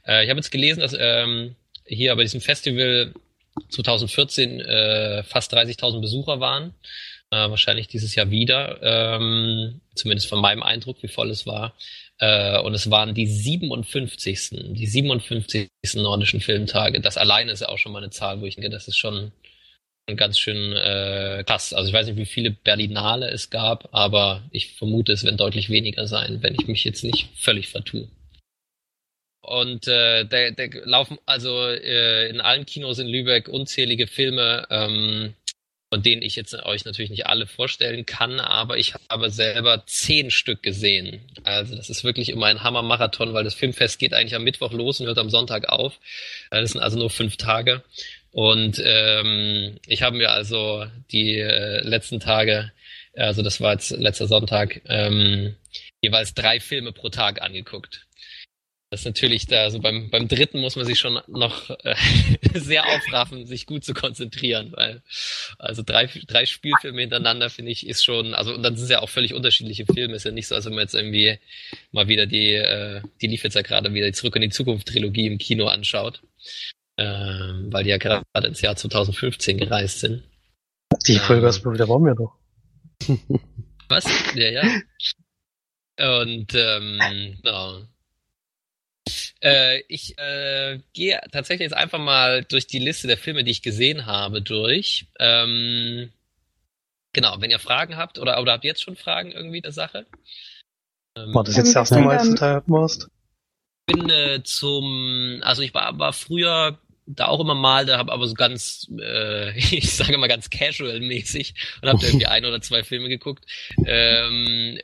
Äh, 0.05 0.23
ich 0.23 0.29
habe 0.29 0.39
jetzt 0.39 0.51
gelesen, 0.51 0.81
dass 0.81 0.95
ähm, 0.97 1.55
hier 1.85 2.15
bei 2.15 2.23
diesem 2.23 2.41
Festival 2.41 3.13
2014 3.69 4.59
äh, 4.59 5.23
fast 5.23 5.53
30.000 5.53 6.01
Besucher 6.01 6.39
waren. 6.39 6.73
Äh, 7.31 7.49
wahrscheinlich 7.49 7.87
dieses 7.87 8.13
Jahr 8.15 8.29
wieder, 8.29 8.79
ähm, 8.81 9.81
zumindest 9.95 10.29
von 10.29 10.39
meinem 10.39 10.61
Eindruck, 10.61 11.01
wie 11.01 11.07
voll 11.07 11.31
es 11.31 11.47
war. 11.47 11.73
Äh, 12.19 12.59
und 12.59 12.73
es 12.73 12.89
waren 12.89 13.13
die 13.13 13.27
57. 13.27 14.49
Die 14.73 14.87
57. 14.87 15.69
nordischen 15.95 16.41
Filmtage. 16.41 17.01
Das 17.01 17.17
alleine 17.17 17.51
ist 17.51 17.61
ja 17.61 17.69
auch 17.69 17.77
schon 17.77 17.91
mal 17.91 18.03
eine 18.03 18.11
Zahl, 18.11 18.41
wo 18.41 18.45
ich 18.45 18.55
denke, 18.55 18.69
das 18.69 18.87
ist 18.87 18.97
schon 18.97 19.31
ganz 20.15 20.37
schön 20.37 20.73
äh, 20.73 21.43
krass. 21.45 21.73
Also 21.73 21.87
ich 21.89 21.93
weiß 21.93 22.07
nicht, 22.07 22.17
wie 22.17 22.25
viele 22.25 22.51
Berlinale 22.51 23.29
es 23.29 23.49
gab, 23.49 23.89
aber 23.93 24.43
ich 24.51 24.73
vermute, 24.73 25.13
es 25.13 25.23
werden 25.23 25.37
deutlich 25.37 25.69
weniger 25.69 26.07
sein, 26.07 26.41
wenn 26.41 26.55
ich 26.55 26.67
mich 26.67 26.83
jetzt 26.83 27.03
nicht 27.03 27.29
völlig 27.35 27.69
vertue. 27.69 28.09
Und 29.41 29.87
äh, 29.87 30.25
da, 30.25 30.51
da 30.51 30.63
laufen 30.85 31.17
also 31.25 31.67
äh, 31.67 32.29
in 32.29 32.39
allen 32.39 32.65
Kinos 32.65 32.99
in 32.99 33.07
Lübeck 33.07 33.49
unzählige 33.49 34.07
Filme, 34.07 34.65
ähm, 34.69 35.33
von 35.93 36.01
denen 36.01 36.23
ich 36.23 36.35
jetzt 36.35 36.55
euch 36.55 36.85
natürlich 36.85 37.11
nicht 37.11 37.27
alle 37.27 37.45
vorstellen 37.45 38.07
kann, 38.07 38.39
aber 38.39 38.79
ich 38.79 38.95
habe 39.11 39.29
selber 39.29 39.83
zehn 39.85 40.31
Stück 40.31 40.63
gesehen. 40.63 41.21
Also 41.43 41.75
das 41.75 41.91
ist 41.91 42.03
wirklich 42.03 42.29
immer 42.29 42.47
ein 42.47 42.63
Hammermarathon, 42.63 43.35
weil 43.35 43.43
das 43.43 43.53
Filmfest 43.53 43.99
geht 43.99 44.11
eigentlich 44.11 44.33
am 44.33 44.43
Mittwoch 44.43 44.71
los 44.71 44.99
und 44.99 45.05
hört 45.05 45.19
am 45.19 45.29
Sonntag 45.29 45.69
auf. 45.69 45.99
Äh, 46.49 46.61
Das 46.61 46.71
sind 46.71 46.81
also 46.81 46.97
nur 46.97 47.11
fünf 47.11 47.37
Tage. 47.37 47.83
Und 48.31 48.81
ähm, 48.83 49.77
ich 49.85 50.01
habe 50.01 50.17
mir 50.17 50.31
also 50.31 50.83
die 51.11 51.37
äh, 51.37 51.87
letzten 51.87 52.19
Tage, 52.19 52.71
also 53.15 53.43
das 53.43 53.61
war 53.61 53.73
jetzt 53.73 53.91
letzter 53.91 54.25
Sonntag, 54.25 54.81
ähm, 54.87 55.55
jeweils 56.01 56.33
drei 56.33 56.59
Filme 56.59 56.91
pro 56.91 57.09
Tag 57.09 57.39
angeguckt. 57.43 58.07
Das 58.93 58.99
ist 58.99 59.05
natürlich 59.05 59.47
da, 59.47 59.63
also 59.63 59.79
beim, 59.79 60.11
beim 60.11 60.27
dritten 60.27 60.61
muss 60.61 60.75
man 60.75 60.85
sich 60.85 60.99
schon 60.99 61.19
noch 61.25 61.71
äh, 61.83 61.95
sehr 62.53 62.85
aufraffen, 62.85 63.47
sich 63.47 63.65
gut 63.65 63.83
zu 63.83 63.95
konzentrieren, 63.95 64.71
weil 64.75 65.01
also 65.57 65.81
drei, 65.81 66.05
drei 66.27 66.45
Spielfilme 66.45 67.01
hintereinander 67.01 67.49
finde 67.49 67.71
ich 67.71 67.87
ist 67.87 68.05
schon, 68.05 68.35
also 68.35 68.53
und 68.53 68.61
dann 68.61 68.75
sind 68.75 68.83
es 68.83 68.91
ja 68.91 69.01
auch 69.01 69.09
völlig 69.09 69.33
unterschiedliche 69.33 69.87
Filme, 69.91 70.13
ist 70.13 70.25
ja 70.25 70.31
nicht 70.31 70.47
so, 70.47 70.53
als 70.53 70.65
wenn 70.65 70.75
man 70.75 70.83
jetzt 70.83 70.93
irgendwie 70.93 71.39
mal 71.91 72.07
wieder 72.07 72.27
die, 72.27 72.51
äh, 72.53 73.01
die 73.19 73.25
lief 73.25 73.43
jetzt 73.43 73.55
ja 73.55 73.63
gerade 73.63 73.91
wieder 73.95 74.05
die 74.05 74.11
Zurück 74.11 74.35
in 74.35 74.43
die 74.43 74.49
Zukunft 74.49 74.87
Trilogie 74.87 75.25
im 75.25 75.39
Kino 75.39 75.65
anschaut, 75.65 76.21
ähm, 76.99 77.69
weil 77.71 77.85
die 77.85 77.89
ja 77.89 77.97
gerade 77.97 78.23
ins 78.45 78.61
Jahr 78.61 78.75
2015 78.75 79.57
gereist 79.57 80.01
sind. 80.01 80.21
Die 81.07 81.13
Ähm. 81.13 81.19
Vollgasprobe, 81.19 81.77
da 81.77 81.89
waren 81.89 82.05
wir 82.05 82.13
doch. 82.13 82.35
Was? 83.89 84.05
Ja, 84.35 84.51
ja. 84.51 86.21
Und 86.21 86.53
ähm, 86.53 86.99
genau. 87.41 87.87
Äh, 89.41 89.81
ich 89.89 90.17
äh, 90.17 90.79
gehe 90.93 91.19
tatsächlich 91.31 91.65
jetzt 91.65 91.77
einfach 91.77 91.99
mal 91.99 92.43
durch 92.43 92.67
die 92.67 92.79
Liste 92.79 93.07
der 93.07 93.17
Filme, 93.17 93.43
die 93.43 93.51
ich 93.51 93.61
gesehen 93.61 94.05
habe, 94.05 94.41
durch. 94.41 95.07
Ähm, 95.19 96.11
genau, 97.11 97.35
wenn 97.39 97.51
ihr 97.51 97.59
Fragen 97.59 97.97
habt 97.97 98.19
oder, 98.19 98.41
oder 98.41 98.53
habt 98.53 98.63
ihr 98.63 98.69
jetzt 98.69 98.83
schon 98.83 98.95
Fragen 98.95 99.31
irgendwie 99.31 99.61
der 99.61 99.73
Sache? 99.73 100.05
Ähm, 101.17 101.33
War 101.33 101.43
das 101.43 101.57
jetzt 101.57 101.69
das 101.69 101.75
erste 101.75 101.95
Ähm, 101.95 102.05
Mal, 102.05 102.17
als 102.17 102.23
du 102.23 102.29
ähm, 102.29 102.35
da 102.35 102.63
warst? 102.67 103.09
bin 103.85 104.09
äh, 104.09 104.41
zum, 104.43 105.41
also 105.43 105.61
ich 105.61 105.73
war, 105.73 105.97
war 105.99 106.13
früher 106.13 106.79
da 107.05 107.25
auch 107.25 107.41
immer 107.41 107.55
mal, 107.55 107.85
da 107.85 107.97
habe 107.97 108.13
aber 108.13 108.27
so 108.27 108.33
ganz, 108.33 108.87
äh, 108.97 109.57
ich 109.57 109.93
sage 109.93 110.17
mal 110.17 110.27
ganz 110.27 110.49
casual-mäßig 110.49 111.53
und 111.81 111.89
habe 111.89 112.05
irgendwie 112.05 112.27
ein 112.27 112.45
oder 112.45 112.61
zwei 112.61 112.83
Filme 112.83 113.09
geguckt. 113.09 113.45
Ähm, 113.85 114.79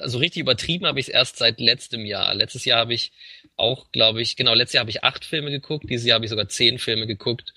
also 0.00 0.18
richtig 0.18 0.42
übertrieben 0.42 0.86
habe 0.86 1.00
ich 1.00 1.08
es 1.08 1.14
erst 1.14 1.38
seit 1.38 1.58
letztem 1.58 2.04
Jahr. 2.04 2.34
Letztes 2.34 2.64
Jahr 2.64 2.80
habe 2.80 2.94
ich 2.94 3.12
auch, 3.58 3.90
glaube 3.92 4.22
ich, 4.22 4.36
genau, 4.36 4.54
letztes 4.54 4.74
Jahr 4.74 4.82
habe 4.82 4.90
ich 4.90 5.04
acht 5.04 5.24
Filme 5.24 5.50
geguckt, 5.50 5.88
dieses 5.90 6.06
Jahr 6.06 6.16
habe 6.16 6.24
ich 6.24 6.30
sogar 6.30 6.48
zehn 6.48 6.78
Filme 6.78 7.06
geguckt, 7.06 7.54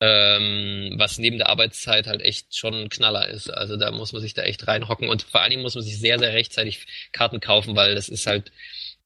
ähm, 0.00 0.94
was 0.96 1.18
neben 1.18 1.38
der 1.38 1.48
Arbeitszeit 1.48 2.06
halt 2.06 2.22
echt 2.22 2.56
schon 2.56 2.74
ein 2.74 2.88
Knaller 2.88 3.28
ist. 3.28 3.50
Also 3.50 3.76
da 3.76 3.90
muss 3.90 4.12
man 4.12 4.22
sich 4.22 4.34
da 4.34 4.42
echt 4.42 4.66
reinhocken 4.66 5.08
und 5.08 5.22
vor 5.22 5.40
allen 5.40 5.50
Dingen 5.50 5.62
muss 5.62 5.74
man 5.74 5.84
sich 5.84 5.98
sehr, 5.98 6.18
sehr 6.18 6.32
rechtzeitig 6.32 6.86
Karten 7.12 7.40
kaufen, 7.40 7.76
weil 7.76 7.94
das 7.94 8.08
ist 8.08 8.26
halt 8.26 8.52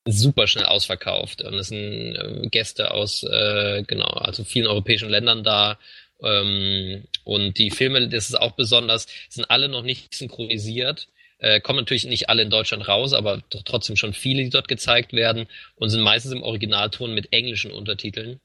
super 0.04 0.46
schnell 0.46 0.66
ausverkauft. 0.66 1.42
Und 1.42 1.54
es 1.54 1.68
sind 1.68 2.16
äh, 2.16 2.48
Gäste 2.50 2.90
aus, 2.92 3.22
äh, 3.22 3.82
genau, 3.86 4.08
also 4.08 4.44
vielen 4.44 4.66
europäischen 4.66 5.10
Ländern 5.10 5.44
da. 5.44 5.78
Ähm, 6.22 7.04
und 7.24 7.58
die 7.58 7.70
Filme, 7.70 8.08
das 8.08 8.28
ist 8.28 8.34
auch 8.40 8.52
besonders, 8.52 9.06
sind 9.28 9.50
alle 9.50 9.68
noch 9.68 9.82
nicht 9.82 10.14
synchronisiert. 10.14 11.08
Äh, 11.38 11.60
kommen 11.60 11.78
natürlich 11.78 12.04
nicht 12.04 12.28
alle 12.28 12.42
in 12.42 12.50
Deutschland 12.50 12.88
raus, 12.88 13.12
aber 13.12 13.42
doch 13.50 13.62
trotzdem 13.62 13.96
schon 13.96 14.12
viele, 14.12 14.42
die 14.42 14.50
dort 14.50 14.66
gezeigt 14.66 15.12
werden 15.12 15.46
und 15.76 15.90
sind 15.90 16.02
meistens 16.02 16.32
im 16.32 16.42
Originalton 16.42 17.14
mit 17.14 17.32
englischen 17.32 17.70
Untertiteln. 17.70 18.40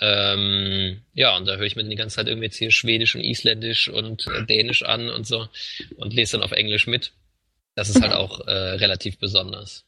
Ähm, 0.00 1.00
ja, 1.14 1.36
und 1.36 1.46
da 1.46 1.56
höre 1.56 1.64
ich 1.64 1.76
mir 1.76 1.84
die 1.84 1.96
ganze 1.96 2.16
Zeit 2.16 2.26
irgendwie 2.26 2.46
jetzt 2.46 2.56
hier 2.56 2.70
Schwedisch 2.70 3.14
und 3.14 3.22
Isländisch 3.22 3.88
und 3.88 4.26
äh, 4.26 4.44
Dänisch 4.44 4.82
an 4.82 5.08
und 5.08 5.26
so 5.26 5.46
und 5.96 6.12
lese 6.12 6.32
dann 6.32 6.44
auf 6.44 6.52
Englisch 6.52 6.86
mit. 6.86 7.12
Das 7.76 7.88
ist 7.88 8.02
halt 8.02 8.12
auch 8.14 8.46
äh, 8.46 8.52
relativ 8.52 9.18
besonders. 9.18 9.84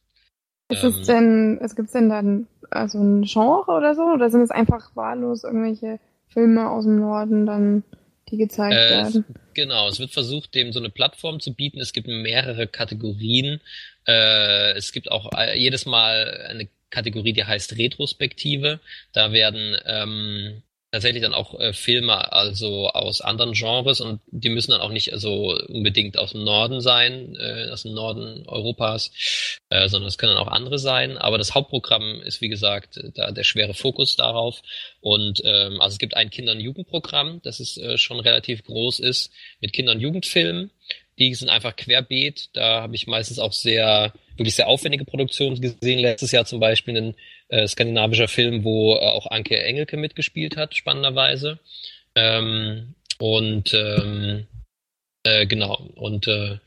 Ist 0.68 0.82
ähm, 0.82 0.90
es 0.90 1.06
denn, 1.06 1.58
es 1.60 1.76
gibt 1.76 1.92
denn 1.92 2.08
dann 2.08 2.46
also 2.70 2.98
ein 2.98 3.22
Genre 3.22 3.70
oder 3.70 3.94
so? 3.94 4.02
Oder 4.02 4.30
sind 4.30 4.42
es 4.42 4.50
einfach 4.50 4.94
wahllos 4.94 5.44
irgendwelche 5.44 5.98
Filme 6.28 6.70
aus 6.70 6.84
dem 6.84 7.00
Norden 7.00 7.44
dann, 7.44 7.82
die 8.28 8.36
gezeigt 8.36 8.76
äh, 8.76 8.90
werden? 8.90 9.24
Genau, 9.56 9.88
es 9.88 9.98
wird 9.98 10.12
versucht, 10.12 10.54
dem 10.54 10.72
so 10.72 10.78
eine 10.78 10.90
Plattform 10.90 11.40
zu 11.40 11.52
bieten. 11.52 11.80
Es 11.80 11.92
gibt 11.92 12.06
mehrere 12.06 12.68
Kategorien. 12.68 13.60
Äh, 14.06 14.74
es 14.74 14.92
gibt 14.92 15.10
auch 15.10 15.32
äh, 15.36 15.58
jedes 15.58 15.86
Mal 15.86 16.46
eine 16.48 16.68
Kategorie, 16.90 17.32
die 17.32 17.44
heißt 17.44 17.76
Retrospektive. 17.76 18.78
Da 19.12 19.32
werden 19.32 19.76
ähm, 19.84 20.62
tatsächlich 20.96 21.22
dann 21.22 21.34
auch 21.34 21.60
äh, 21.60 21.74
Filme 21.74 22.32
also 22.32 22.88
aus 22.88 23.20
anderen 23.20 23.52
Genres 23.52 24.00
und 24.00 24.20
die 24.28 24.48
müssen 24.48 24.70
dann 24.70 24.80
auch 24.80 24.90
nicht 24.90 25.12
also 25.12 25.54
unbedingt 25.68 26.16
aus 26.16 26.32
dem 26.32 26.42
Norden 26.42 26.80
sein, 26.80 27.36
äh, 27.38 27.70
aus 27.70 27.82
dem 27.82 27.92
Norden 27.92 28.44
Europas, 28.46 29.12
äh, 29.68 29.88
sondern 29.90 30.08
es 30.08 30.16
können 30.16 30.34
dann 30.34 30.42
auch 30.42 30.50
andere 30.50 30.78
sein. 30.78 31.18
Aber 31.18 31.36
das 31.36 31.54
Hauptprogramm 31.54 32.22
ist 32.22 32.40
wie 32.40 32.48
gesagt 32.48 32.98
da 33.14 33.30
der 33.30 33.44
schwere 33.44 33.74
Fokus 33.74 34.16
darauf 34.16 34.62
und 35.00 35.42
ähm, 35.44 35.82
also 35.82 35.94
es 35.94 35.98
gibt 35.98 36.16
ein 36.16 36.30
Kinder- 36.30 36.52
und 36.52 36.60
Jugendprogramm, 36.60 37.40
das 37.42 37.60
ist 37.60 37.76
äh, 37.76 37.98
schon 37.98 38.18
relativ 38.18 38.64
groß 38.64 39.00
ist 39.00 39.30
mit 39.60 39.74
Kinder- 39.74 39.92
und 39.92 40.00
Jugendfilmen. 40.00 40.70
Die 41.18 41.34
sind 41.34 41.48
einfach 41.48 41.76
querbeet. 41.76 42.50
Da 42.52 42.82
habe 42.82 42.94
ich 42.94 43.06
meistens 43.06 43.38
auch 43.38 43.52
sehr 43.52 44.12
wirklich 44.36 44.54
sehr 44.54 44.68
aufwendige 44.68 45.04
Produktionen 45.04 45.60
gesehen. 45.60 45.98
Letztes 45.98 46.32
Jahr 46.32 46.44
zum 46.44 46.60
Beispiel 46.60 46.96
ein 46.96 47.14
äh, 47.48 47.66
skandinavischer 47.66 48.28
Film, 48.28 48.64
wo 48.64 48.94
äh, 48.94 48.98
auch 48.98 49.30
Anke 49.30 49.62
Engelke 49.62 49.96
mitgespielt 49.96 50.56
hat, 50.56 50.74
spannenderweise. 50.74 51.58
Ähm, 52.14 52.94
und 53.18 53.72
ähm, 53.74 54.46
äh, 55.24 55.46
genau, 55.46 55.90
und 55.96 56.28
äh, 56.28 56.58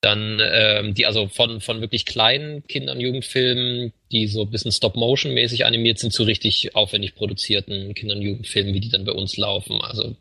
dann 0.00 0.40
ähm, 0.42 0.94
die 0.94 1.06
also 1.06 1.28
von 1.28 1.60
von 1.60 1.80
wirklich 1.80 2.04
kleinen 2.04 2.66
Kindern 2.66 3.00
Jugendfilmen, 3.00 3.92
die 4.10 4.26
so 4.26 4.42
ein 4.42 4.50
bisschen 4.50 4.72
Stop-Motion-mäßig 4.72 5.64
animiert 5.64 5.98
sind, 5.98 6.12
zu 6.12 6.24
richtig 6.24 6.74
aufwendig 6.74 7.14
produzierten 7.14 7.94
Kindern 7.94 8.20
Jugendfilmen, 8.20 8.74
wie 8.74 8.80
die 8.80 8.88
dann 8.88 9.04
bei 9.04 9.12
uns 9.12 9.36
laufen. 9.36 9.80
Also 9.80 10.16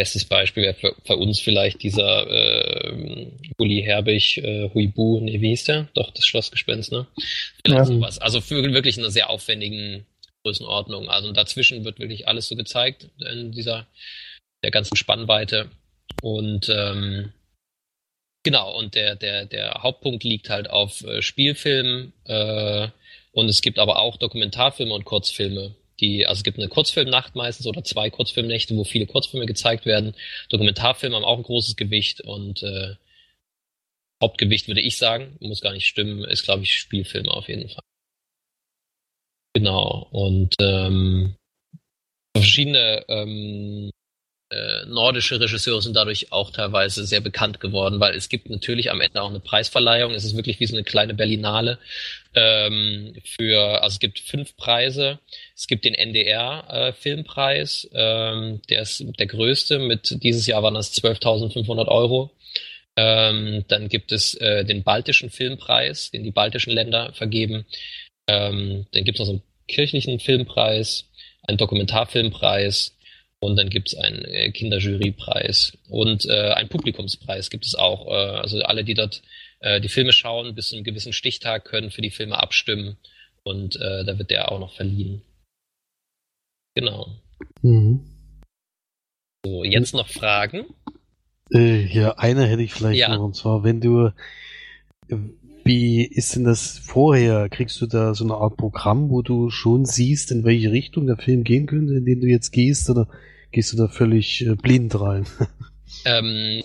Bestes 0.00 0.24
Beispiel 0.24 0.62
wäre 0.62 0.72
für, 0.72 0.96
für, 1.04 1.18
uns 1.18 1.40
vielleicht 1.40 1.82
dieser 1.82 2.26
äh, 2.26 3.26
Uli 3.58 3.82
Herbig, 3.82 4.38
äh, 4.38 4.70
Huibu, 4.72 5.20
nee, 5.20 5.42
wie 5.42 5.50
hieß 5.50 5.64
der? 5.64 5.88
Doch, 5.92 6.10
das 6.10 6.24
Schlossgespenst, 6.24 6.90
ne? 6.90 7.06
Vielleicht 7.62 7.80
ja. 7.80 7.84
sowas. 7.84 8.18
Also 8.18 8.40
für 8.40 8.62
wirklich 8.72 8.96
eine 8.96 9.10
sehr 9.10 9.28
aufwendigen 9.28 10.06
Größenordnung. 10.42 11.10
Also 11.10 11.32
dazwischen 11.32 11.84
wird 11.84 11.98
wirklich 11.98 12.28
alles 12.28 12.48
so 12.48 12.56
gezeigt 12.56 13.10
in 13.30 13.52
dieser 13.52 13.88
der 14.64 14.70
ganzen 14.70 14.96
Spannweite. 14.96 15.68
Und 16.22 16.70
ähm, 16.70 17.34
genau, 18.42 18.74
und 18.74 18.94
der, 18.94 19.16
der, 19.16 19.44
der 19.44 19.82
Hauptpunkt 19.82 20.24
liegt 20.24 20.48
halt 20.48 20.70
auf 20.70 21.04
äh, 21.04 21.20
Spielfilmen 21.20 22.14
äh, 22.24 22.88
und 23.32 23.50
es 23.50 23.60
gibt 23.60 23.78
aber 23.78 23.98
auch 23.98 24.16
Dokumentarfilme 24.16 24.94
und 24.94 25.04
Kurzfilme 25.04 25.74
die, 26.00 26.26
also 26.26 26.40
es 26.40 26.44
gibt 26.44 26.58
eine 26.58 26.68
Kurzfilmnacht 26.68 27.34
meistens 27.36 27.66
oder 27.66 27.84
zwei 27.84 28.10
Kurzfilmnächte, 28.10 28.76
wo 28.76 28.84
viele 28.84 29.06
Kurzfilme 29.06 29.46
gezeigt 29.46 29.86
werden. 29.86 30.14
Dokumentarfilme 30.48 31.16
haben 31.16 31.24
auch 31.24 31.36
ein 31.36 31.42
großes 31.42 31.76
Gewicht 31.76 32.20
und 32.22 32.62
äh, 32.62 32.94
Hauptgewicht 34.22 34.68
würde 34.68 34.80
ich 34.80 34.98
sagen, 34.98 35.36
muss 35.40 35.60
gar 35.60 35.72
nicht 35.72 35.86
stimmen, 35.86 36.24
ist 36.24 36.44
glaube 36.44 36.62
ich 36.62 36.74
Spielfilme 36.74 37.30
auf 37.30 37.48
jeden 37.48 37.68
Fall. 37.68 37.84
Genau 39.54 40.08
und 40.10 40.54
ähm, 40.60 41.34
verschiedene 42.36 43.04
ähm, 43.08 43.90
äh, 44.50 44.84
nordische 44.86 45.40
Regisseure 45.40 45.80
sind 45.80 45.94
dadurch 45.94 46.32
auch 46.32 46.50
teilweise 46.50 47.06
sehr 47.06 47.20
bekannt 47.20 47.60
geworden, 47.60 48.00
weil 48.00 48.16
es 48.16 48.28
gibt 48.28 48.50
natürlich 48.50 48.90
am 48.90 49.00
Ende 49.00 49.22
auch 49.22 49.30
eine 49.30 49.38
Preisverleihung. 49.38 50.12
Es 50.12 50.24
ist 50.24 50.36
wirklich 50.36 50.58
wie 50.58 50.66
so 50.66 50.74
eine 50.74 50.82
kleine 50.82 51.14
Berlinale 51.14 51.78
ähm, 52.34 53.14
für, 53.24 53.82
also 53.82 53.94
es 53.94 54.00
gibt 54.00 54.18
fünf 54.18 54.56
Preise. 54.56 55.20
Es 55.54 55.68
gibt 55.68 55.84
den 55.84 55.94
NDR 55.94 56.64
äh, 56.68 56.92
ähm, 57.92 58.60
der 58.68 58.82
ist 58.82 59.04
der 59.18 59.26
größte. 59.26 59.78
Mit 59.78 60.22
dieses 60.22 60.46
Jahr 60.46 60.62
waren 60.64 60.74
das 60.74 60.92
12.500 60.94 61.86
Euro. 61.86 62.32
Ähm, 62.96 63.64
dann 63.68 63.88
gibt 63.88 64.10
es 64.10 64.34
äh, 64.34 64.64
den 64.64 64.82
Baltischen 64.82 65.30
Filmpreis, 65.30 66.10
den 66.10 66.24
die 66.24 66.32
baltischen 66.32 66.72
Länder 66.72 67.12
vergeben. 67.12 67.66
Ähm, 68.26 68.86
dann 68.92 69.04
gibt 69.04 69.16
es 69.16 69.20
noch 69.20 69.26
so 69.26 69.32
einen 69.32 69.42
kirchlichen 69.68 70.18
Filmpreis, 70.18 71.08
einen 71.46 71.56
Dokumentarfilmpreis 71.56 72.96
und 73.40 73.56
dann 73.56 73.70
gibt 73.70 73.88
es 73.88 73.98
einen 73.98 74.24
äh, 74.24 74.52
Kinderjurypreis 74.52 75.78
und 75.88 76.26
äh, 76.26 76.52
einen 76.52 76.68
Publikumspreis 76.68 77.50
gibt 77.50 77.66
es 77.66 77.74
auch. 77.74 78.06
Äh, 78.06 78.36
also 78.38 78.62
alle, 78.62 78.84
die 78.84 78.94
dort 78.94 79.22
äh, 79.60 79.80
die 79.80 79.88
Filme 79.88 80.12
schauen, 80.12 80.54
bis 80.54 80.68
zu 80.68 80.76
einem 80.76 80.84
gewissen 80.84 81.12
Stichtag 81.12 81.64
können 81.64 81.90
für 81.90 82.02
die 82.02 82.10
Filme 82.10 82.38
abstimmen 82.38 82.98
und 83.42 83.76
äh, 83.76 84.04
da 84.04 84.18
wird 84.18 84.30
der 84.30 84.52
auch 84.52 84.60
noch 84.60 84.74
verliehen. 84.74 85.22
Genau. 86.74 87.08
Mhm. 87.62 88.04
So, 89.44 89.64
jetzt 89.64 89.94
noch 89.94 90.08
Fragen? 90.08 90.66
Äh, 91.52 91.86
ja, 91.86 92.18
eine 92.18 92.46
hätte 92.46 92.62
ich 92.62 92.74
vielleicht 92.74 93.00
ja. 93.00 93.08
noch, 93.08 93.24
und 93.24 93.34
zwar, 93.34 93.64
wenn 93.64 93.80
du, 93.80 94.12
wie 95.64 96.04
ist 96.04 96.36
denn 96.36 96.44
das 96.44 96.78
vorher? 96.78 97.48
Kriegst 97.48 97.80
du 97.80 97.86
da 97.86 98.14
so 98.14 98.24
eine 98.24 98.34
Art 98.34 98.56
Programm, 98.58 99.08
wo 99.08 99.22
du 99.22 99.50
schon 99.50 99.86
siehst, 99.86 100.30
in 100.30 100.44
welche 100.44 100.70
Richtung 100.70 101.06
der 101.06 101.16
Film 101.16 101.42
gehen 101.42 101.66
könnte, 101.66 101.94
in 101.94 102.04
den 102.04 102.20
du 102.20 102.26
jetzt 102.26 102.50
gehst, 102.50 102.90
oder 102.90 103.08
gehst 103.52 103.72
du 103.72 103.76
da 103.76 103.88
völlig 103.88 104.42
äh, 104.46 104.54
blind 104.54 104.98
rein? 105.00 105.26
Ähm, 106.04 106.62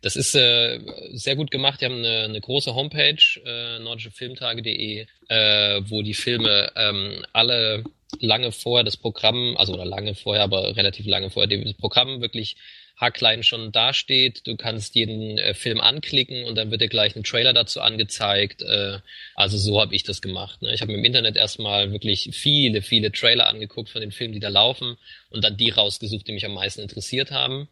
das 0.00 0.16
ist 0.16 0.34
äh, 0.34 0.80
sehr 1.12 1.36
gut 1.36 1.50
gemacht. 1.50 1.80
Die 1.80 1.84
haben 1.84 1.98
eine, 1.98 2.24
eine 2.24 2.40
große 2.40 2.74
Homepage, 2.74 3.22
äh, 3.44 3.78
nordischefilmtage.de, 3.78 5.06
äh, 5.28 5.80
wo 5.88 6.02
die 6.02 6.14
Filme 6.14 6.70
ähm, 6.76 7.24
alle 7.32 7.84
lange 8.20 8.52
vorher 8.52 8.84
das 8.84 8.96
Programm, 8.96 9.56
also 9.56 9.74
oder 9.74 9.84
lange 9.84 10.14
vorher, 10.14 10.42
aber 10.42 10.76
relativ 10.76 11.06
lange 11.06 11.30
vorher, 11.30 11.56
das 11.58 11.74
Programm 11.74 12.20
wirklich 12.20 12.56
haarklein 12.98 13.42
schon 13.42 13.72
dasteht. 13.72 14.46
Du 14.46 14.56
kannst 14.56 14.94
jeden 14.94 15.38
äh, 15.38 15.54
Film 15.54 15.80
anklicken 15.80 16.44
und 16.44 16.56
dann 16.56 16.70
wird 16.70 16.80
dir 16.80 16.88
gleich 16.88 17.16
ein 17.16 17.24
Trailer 17.24 17.52
dazu 17.52 17.80
angezeigt. 17.80 18.62
Äh, 18.62 18.98
also 19.34 19.56
so 19.56 19.80
habe 19.80 19.94
ich 19.94 20.02
das 20.02 20.20
gemacht. 20.20 20.62
Ne? 20.62 20.74
Ich 20.74 20.80
habe 20.80 20.92
mir 20.92 20.98
im 20.98 21.04
Internet 21.04 21.36
erstmal 21.36 21.92
wirklich 21.92 22.30
viele, 22.32 22.82
viele 22.82 23.12
Trailer 23.12 23.48
angeguckt 23.48 23.88
von 23.88 24.00
den 24.00 24.12
Filmen, 24.12 24.34
die 24.34 24.40
da 24.40 24.48
laufen 24.48 24.96
und 25.30 25.44
dann 25.44 25.56
die 25.56 25.70
rausgesucht, 25.70 26.26
die 26.26 26.32
mich 26.32 26.44
am 26.44 26.54
meisten 26.54 26.82
interessiert 26.82 27.30
haben 27.30 27.68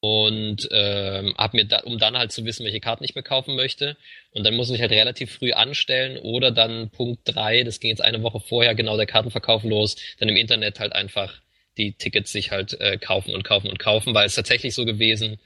und 0.00 0.66
ähm, 0.72 1.34
habe 1.36 1.58
mir 1.58 1.64
da, 1.66 1.80
um 1.80 1.98
dann 1.98 2.16
halt 2.16 2.32
zu 2.32 2.44
wissen, 2.44 2.64
welche 2.64 2.80
Karten 2.80 3.04
ich 3.04 3.14
mir 3.14 3.22
kaufen 3.22 3.54
möchte. 3.54 3.96
Und 4.32 4.44
dann 4.44 4.56
muss 4.56 4.70
ich 4.70 4.80
halt 4.80 4.92
relativ 4.92 5.32
früh 5.34 5.52
anstellen 5.52 6.18
oder 6.18 6.50
dann 6.50 6.90
Punkt 6.90 7.20
drei, 7.24 7.64
das 7.64 7.80
ging 7.80 7.90
jetzt 7.90 8.02
eine 8.02 8.22
Woche 8.22 8.40
vorher, 8.40 8.74
genau 8.74 8.96
der 8.96 9.06
Kartenverkauf 9.06 9.62
los, 9.62 9.96
dann 10.18 10.28
im 10.28 10.36
Internet 10.36 10.80
halt 10.80 10.94
einfach 10.94 11.40
die 11.80 11.92
Tickets 11.92 12.32
sich 12.32 12.50
halt 12.50 12.80
äh, 12.80 12.98
kaufen 12.98 13.34
und 13.34 13.42
kaufen 13.42 13.68
und 13.68 13.78
kaufen, 13.78 14.14
weil 14.14 14.26
es 14.26 14.34
tatsächlich 14.34 14.74
so 14.74 14.84
gewesen, 14.84 15.38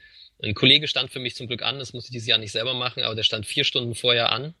ein 0.43 0.53
Kollege 0.53 0.87
stand 0.87 1.11
für 1.11 1.19
mich 1.19 1.35
zum 1.35 1.47
Glück 1.47 1.63
an, 1.63 1.79
das 1.79 1.93
musste 1.93 2.09
ich 2.09 2.13
dieses 2.13 2.27
Jahr 2.27 2.37
nicht 2.37 2.51
selber 2.51 2.73
machen, 2.73 3.03
aber 3.03 3.15
der 3.15 3.23
stand 3.23 3.45
vier 3.45 3.63
Stunden 3.63 3.95
vorher 3.95 4.31
an. 4.31 4.53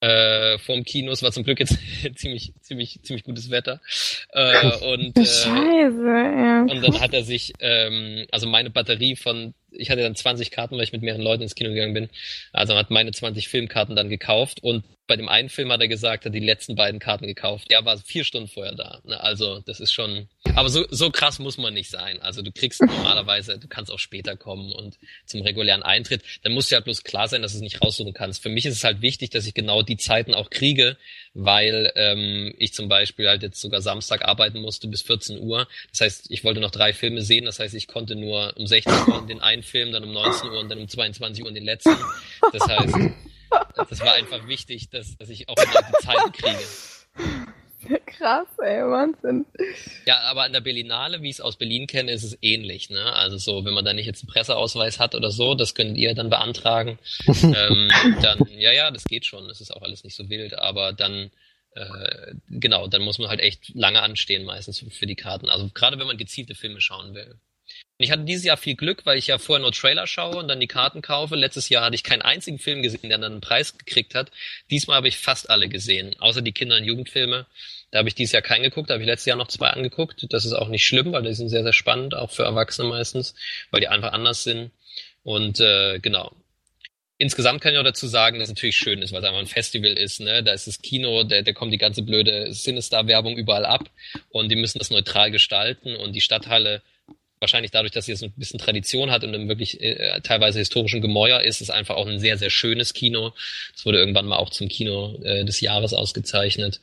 Äh, 0.00 0.56
vorm 0.58 0.82
Kino, 0.84 1.12
es 1.12 1.22
war 1.22 1.30
zum 1.30 1.44
Glück 1.44 1.60
jetzt 1.60 1.76
ziemlich, 2.16 2.54
ziemlich, 2.60 3.00
ziemlich 3.02 3.24
gutes 3.24 3.50
Wetter. 3.50 3.80
Äh, 4.30 4.76
und, 4.92 5.18
äh, 5.18 5.26
Scheiße, 5.26 6.06
ja. 6.06 6.62
Und 6.62 6.82
dann 6.82 7.00
hat 7.00 7.12
er 7.12 7.22
sich, 7.22 7.52
ähm, 7.60 8.26
also 8.30 8.46
meine 8.46 8.70
Batterie 8.70 9.16
von 9.16 9.52
ich 9.72 9.90
hatte 9.90 10.02
dann 10.02 10.14
20 10.14 10.50
Karten, 10.50 10.76
weil 10.76 10.84
ich 10.84 10.92
mit 10.92 11.02
mehreren 11.02 11.22
Leuten 11.22 11.42
ins 11.42 11.54
Kino 11.54 11.70
gegangen 11.70 11.94
bin. 11.94 12.08
Also 12.52 12.74
hat 12.74 12.90
meine 12.90 13.12
20 13.12 13.48
Filmkarten 13.48 13.96
dann 13.96 14.08
gekauft 14.08 14.62
und 14.62 14.84
bei 15.10 15.16
dem 15.16 15.28
einen 15.28 15.48
Film 15.48 15.72
hat 15.72 15.80
er 15.80 15.88
gesagt, 15.88 16.24
er 16.24 16.28
hat 16.28 16.34
die 16.36 16.38
letzten 16.38 16.76
beiden 16.76 17.00
Karten 17.00 17.26
gekauft. 17.26 17.66
Er 17.72 17.84
war 17.84 17.98
vier 17.98 18.22
Stunden 18.22 18.46
vorher 18.46 18.76
da. 18.76 19.00
Ne? 19.02 19.20
Also 19.20 19.58
das 19.58 19.80
ist 19.80 19.92
schon. 19.92 20.28
Aber 20.54 20.68
so, 20.68 20.86
so 20.88 21.10
krass 21.10 21.40
muss 21.40 21.58
man 21.58 21.74
nicht 21.74 21.90
sein. 21.90 22.22
Also 22.22 22.42
du 22.42 22.52
kriegst 22.52 22.80
normalerweise, 22.80 23.58
du 23.58 23.66
kannst 23.66 23.90
auch 23.90 23.98
später 23.98 24.36
kommen 24.36 24.72
und 24.72 24.98
zum 25.26 25.42
regulären 25.42 25.82
Eintritt. 25.82 26.22
Dann 26.44 26.52
muss 26.52 26.70
ja 26.70 26.76
halt 26.76 26.84
bloß 26.84 27.02
klar 27.02 27.26
sein, 27.26 27.42
dass 27.42 27.50
du 27.50 27.56
es 27.58 27.62
nicht 27.62 27.82
raussuchen 27.82 28.12
kannst. 28.12 28.40
Für 28.40 28.50
mich 28.50 28.66
ist 28.66 28.76
es 28.76 28.84
halt 28.84 29.02
wichtig, 29.02 29.30
dass 29.30 29.48
ich 29.48 29.54
genau 29.54 29.82
die 29.82 29.96
Zeiten 29.96 30.32
auch 30.32 30.48
kriege, 30.48 30.96
weil 31.34 31.90
ähm, 31.96 32.54
ich 32.58 32.72
zum 32.72 32.88
Beispiel 32.88 33.28
halt 33.28 33.42
jetzt 33.42 33.60
sogar 33.60 33.82
Samstag 33.82 34.24
arbeiten 34.24 34.60
musste 34.60 34.86
bis 34.86 35.02
14 35.02 35.40
Uhr. 35.40 35.66
Das 35.90 36.02
heißt, 36.02 36.30
ich 36.30 36.44
wollte 36.44 36.60
noch 36.60 36.70
drei 36.70 36.92
Filme 36.92 37.22
sehen. 37.22 37.46
Das 37.46 37.58
heißt, 37.58 37.74
ich 37.74 37.88
konnte 37.88 38.14
nur 38.14 38.54
um 38.56 38.68
16 38.68 38.92
Uhr 39.08 39.26
den 39.26 39.40
einen 39.40 39.59
Film, 39.62 39.92
dann 39.92 40.04
um 40.04 40.12
19 40.12 40.50
Uhr 40.50 40.60
und 40.60 40.68
dann 40.68 40.78
um 40.78 40.88
22 40.88 41.44
Uhr 41.44 41.52
den 41.52 41.64
letzten. 41.64 41.96
Das 42.52 42.68
heißt, 42.68 42.94
das 43.76 44.00
war 44.00 44.14
einfach 44.14 44.46
wichtig, 44.46 44.90
dass, 44.90 45.16
dass 45.16 45.28
ich 45.28 45.48
auch 45.48 45.56
immer 45.56 45.82
die 45.88 46.04
Zeit 46.04 46.32
kriege. 46.32 47.96
Krass, 48.06 48.46
ey, 48.62 48.82
Wahnsinn. 48.82 49.46
Ja, 50.06 50.20
aber 50.22 50.42
an 50.42 50.52
der 50.52 50.60
Berlinale, 50.60 51.22
wie 51.22 51.30
ich 51.30 51.36
es 51.36 51.40
aus 51.40 51.56
Berlin 51.56 51.86
kenne, 51.86 52.12
ist 52.12 52.24
es 52.24 52.36
ähnlich. 52.42 52.90
Ne? 52.90 53.12
Also 53.14 53.38
so, 53.38 53.64
wenn 53.64 53.72
man 53.72 53.84
da 53.84 53.94
nicht 53.94 54.06
jetzt 54.06 54.22
einen 54.22 54.32
Presseausweis 54.32 54.98
hat 54.98 55.14
oder 55.14 55.30
so, 55.30 55.54
das 55.54 55.74
könnt 55.74 55.96
ihr 55.96 56.14
dann 56.14 56.28
beantragen. 56.28 56.98
ähm, 57.26 57.90
dann, 58.20 58.46
ja, 58.50 58.72
ja, 58.72 58.90
das 58.90 59.04
geht 59.04 59.24
schon. 59.24 59.48
Das 59.48 59.60
ist 59.60 59.74
auch 59.74 59.82
alles 59.82 60.04
nicht 60.04 60.14
so 60.14 60.28
wild. 60.28 60.58
Aber 60.58 60.92
dann, 60.92 61.30
äh, 61.74 62.34
genau, 62.50 62.86
dann 62.86 63.02
muss 63.02 63.18
man 63.18 63.28
halt 63.28 63.40
echt 63.40 63.74
lange 63.74 64.02
anstehen 64.02 64.44
meistens 64.44 64.84
für 64.90 65.06
die 65.06 65.16
Karten. 65.16 65.48
Also 65.48 65.70
gerade 65.72 65.98
wenn 65.98 66.06
man 66.06 66.18
gezielte 66.18 66.54
Filme 66.54 66.82
schauen 66.82 67.14
will. 67.14 67.36
Ich 68.00 68.10
hatte 68.10 68.24
dieses 68.24 68.46
Jahr 68.46 68.56
viel 68.56 68.76
Glück, 68.76 69.04
weil 69.04 69.18
ich 69.18 69.26
ja 69.26 69.36
vorher 69.36 69.60
nur 69.60 69.72
Trailer 69.72 70.06
schaue 70.06 70.36
und 70.36 70.48
dann 70.48 70.58
die 70.58 70.66
Karten 70.66 71.02
kaufe. 71.02 71.36
Letztes 71.36 71.68
Jahr 71.68 71.84
hatte 71.84 71.94
ich 71.94 72.02
keinen 72.02 72.22
einzigen 72.22 72.58
Film 72.58 72.80
gesehen, 72.80 73.10
der 73.10 73.18
dann 73.18 73.32
einen 73.32 73.40
Preis 73.42 73.76
gekriegt 73.76 74.14
hat. 74.14 74.30
Diesmal 74.70 74.96
habe 74.96 75.08
ich 75.08 75.18
fast 75.18 75.50
alle 75.50 75.68
gesehen, 75.68 76.16
außer 76.18 76.40
die 76.40 76.52
Kinder- 76.52 76.76
und 76.76 76.84
Jugendfilme. 76.84 77.44
Da 77.90 77.98
habe 77.98 78.08
ich 78.08 78.14
dieses 78.14 78.32
Jahr 78.32 78.40
keinen 78.40 78.62
geguckt, 78.62 78.88
da 78.88 78.94
habe 78.94 79.02
ich 79.02 79.06
letztes 79.06 79.26
Jahr 79.26 79.36
noch 79.36 79.48
zwei 79.48 79.68
angeguckt. 79.68 80.32
Das 80.32 80.46
ist 80.46 80.54
auch 80.54 80.68
nicht 80.68 80.86
schlimm, 80.86 81.12
weil 81.12 81.24
die 81.24 81.34
sind 81.34 81.50
sehr, 81.50 81.62
sehr 81.62 81.74
spannend, 81.74 82.14
auch 82.14 82.30
für 82.30 82.44
Erwachsene 82.44 82.88
meistens, 82.88 83.34
weil 83.70 83.82
die 83.82 83.88
einfach 83.88 84.12
anders 84.12 84.44
sind. 84.44 84.70
Und 85.22 85.60
äh, 85.60 85.98
genau. 85.98 86.32
Insgesamt 87.18 87.60
kann 87.60 87.74
ich 87.74 87.78
auch 87.78 87.84
dazu 87.84 88.06
sagen, 88.06 88.38
dass 88.38 88.48
es 88.48 88.54
natürlich 88.54 88.78
schön 88.78 89.02
ist, 89.02 89.12
weil 89.12 89.20
es 89.20 89.26
einfach 89.26 89.40
ein 89.40 89.46
Festival 89.46 89.92
ist. 89.92 90.20
Ne? 90.20 90.42
Da 90.42 90.54
ist 90.54 90.66
das 90.66 90.80
Kino, 90.80 91.22
da, 91.24 91.42
da 91.42 91.52
kommt 91.52 91.70
die 91.70 91.76
ganze 91.76 92.00
blöde 92.00 92.54
Sinister-Werbung 92.54 93.36
überall 93.36 93.66
ab 93.66 93.90
und 94.30 94.50
die 94.50 94.56
müssen 94.56 94.78
das 94.78 94.88
neutral 94.88 95.30
gestalten 95.30 95.96
und 95.96 96.14
die 96.14 96.22
Stadthalle 96.22 96.80
wahrscheinlich 97.40 97.70
dadurch, 97.70 97.92
dass 97.92 98.06
sie 98.06 98.12
jetzt 98.12 98.22
ein 98.22 98.32
bisschen 98.36 98.60
Tradition 98.60 99.10
hat 99.10 99.24
und 99.24 99.34
einem 99.34 99.48
wirklich 99.48 99.80
äh, 99.80 100.20
teilweise 100.22 100.58
historischen 100.58 101.00
Gemäuer 101.00 101.40
ist, 101.40 101.60
ist 101.60 101.70
einfach 101.70 101.96
auch 101.96 102.06
ein 102.06 102.20
sehr, 102.20 102.38
sehr 102.38 102.50
schönes 102.50 102.92
Kino. 102.92 103.32
Das 103.72 103.86
wurde 103.86 103.98
irgendwann 103.98 104.26
mal 104.26 104.36
auch 104.36 104.50
zum 104.50 104.68
Kino 104.68 105.18
äh, 105.24 105.44
des 105.44 105.60
Jahres 105.60 105.94
ausgezeichnet. 105.94 106.80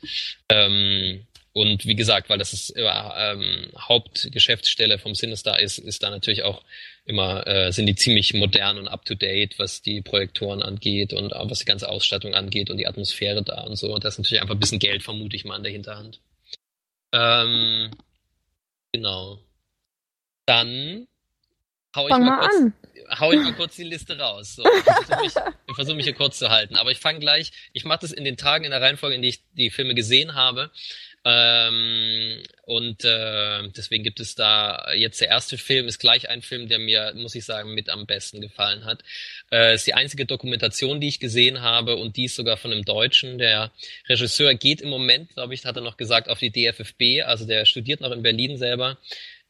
Ähm, 0.50 1.26
und 1.54 1.88
wie 1.88 1.96
gesagt, 1.96 2.30
weil 2.30 2.38
das 2.38 2.54
ist 2.54 2.76
äh, 2.76 2.84
ähm, 2.84 3.72
Hauptgeschäftsstelle 3.80 5.00
vom 5.00 5.16
Sinister 5.16 5.60
ist, 5.60 5.80
ist 5.80 6.04
da 6.04 6.10
natürlich 6.10 6.44
auch 6.44 6.64
immer, 7.06 7.48
äh, 7.48 7.72
sind 7.72 7.88
die 7.88 7.96
ziemlich 7.96 8.34
modern 8.34 8.78
und 8.78 8.88
up 8.88 9.06
to 9.06 9.16
date, 9.16 9.58
was 9.58 9.82
die 9.82 10.02
Projektoren 10.02 10.62
angeht 10.62 11.14
und 11.14 11.36
auch 11.36 11.50
was 11.50 11.60
die 11.60 11.66
ganze 11.66 11.90
Ausstattung 11.90 12.36
angeht 12.36 12.70
und 12.70 12.78
die 12.78 12.86
Atmosphäre 12.86 13.42
da 13.42 13.62
und 13.62 13.76
so. 13.76 13.94
Und 13.94 14.04
das 14.04 14.16
ist 14.16 14.20
natürlich 14.20 14.42
einfach 14.42 14.56
ein 14.56 14.60
bisschen 14.60 14.80
Geld, 14.80 15.02
vermute 15.02 15.36
ich 15.36 15.46
mal, 15.46 15.56
an 15.56 15.64
der 15.64 15.72
Hinterhand. 15.72 16.20
Ähm, 17.12 17.92
genau. 18.92 19.40
Dann 20.48 21.07
hau 21.95 22.07
ich, 22.07 22.11
mal 22.11 22.19
mal 22.19 22.40
kurz, 22.40 22.56
an. 22.56 22.74
hau 23.19 23.32
ich 23.32 23.40
mal 23.40 23.53
kurz 23.53 23.76
die 23.76 23.84
Liste 23.84 24.18
raus. 24.18 24.56
So, 24.56 24.64
ich 24.64 24.84
versuche 24.84 25.22
mich, 25.22 25.34
ich 25.68 25.76
versuch 25.76 25.95
mich 25.95 26.06
hier 26.06 26.14
kurz 26.15 26.40
zu 26.40 26.49
halten. 26.49 26.78
Aber 26.78 26.91
ich 26.91 26.99
fange 26.99 27.19
gleich, 27.19 27.52
ich 27.74 27.84
mache 27.84 27.99
das 28.02 28.14
in 28.14 28.24
den 28.24 28.38
Tagen 28.38 28.64
in 28.64 28.72
der 28.72 28.82
Reihenfolge, 28.82 29.15
in 29.15 29.22
die 29.22 29.30
ich 29.30 29.44
die 29.53 29.69
Filme 29.69 29.94
gesehen 29.94 30.36
habe. 30.36 30.72
Ähm, 31.30 32.41
und 32.64 33.03
äh, 33.03 33.68
deswegen 33.76 34.06
gibt 34.06 34.22
es 34.22 34.36
da 34.36 34.94
jetzt 34.94 35.19
der 35.19 35.28
erste 35.28 35.57
Film 35.57 35.88
ist 35.88 35.99
gleich 35.99 36.30
ein 36.30 36.41
Film, 36.41 36.69
der 36.69 36.80
mir, 36.80 37.11
muss 37.15 37.36
ich 37.36 37.44
sagen, 37.44 37.74
mit 37.74 37.90
am 37.90 38.06
besten 38.06 38.40
gefallen 38.40 38.86
hat. 38.86 39.03
Äh, 39.52 39.76
ist 39.76 39.86
die 39.86 39.94
einzige 39.94 40.26
Dokumentation, 40.26 41.02
die 41.02 41.10
ich 41.10 41.19
gesehen 41.19 41.61
habe 41.61 41.98
und 41.98 42.15
die 42.15 42.26
ist 42.26 42.38
sogar 42.38 42.56
von 42.56 42.72
einem 42.72 42.86
Deutschen. 42.86 43.40
Der 43.40 43.72
Regisseur 44.07 44.53
geht 44.53 44.80
im 44.80 44.88
Moment, 44.88 45.34
glaube 45.34 45.53
ich, 45.53 45.65
hat 45.65 45.76
er 45.76 45.82
noch 45.82 45.98
gesagt, 45.98 46.30
auf 46.30 46.40
die 46.40 46.52
DFFB, 46.52 47.26
also 47.26 47.45
der 47.45 47.65
studiert 47.65 47.99
noch 47.99 48.11
in 48.11 48.24
Berlin 48.24 48.57
selber. 48.57 48.98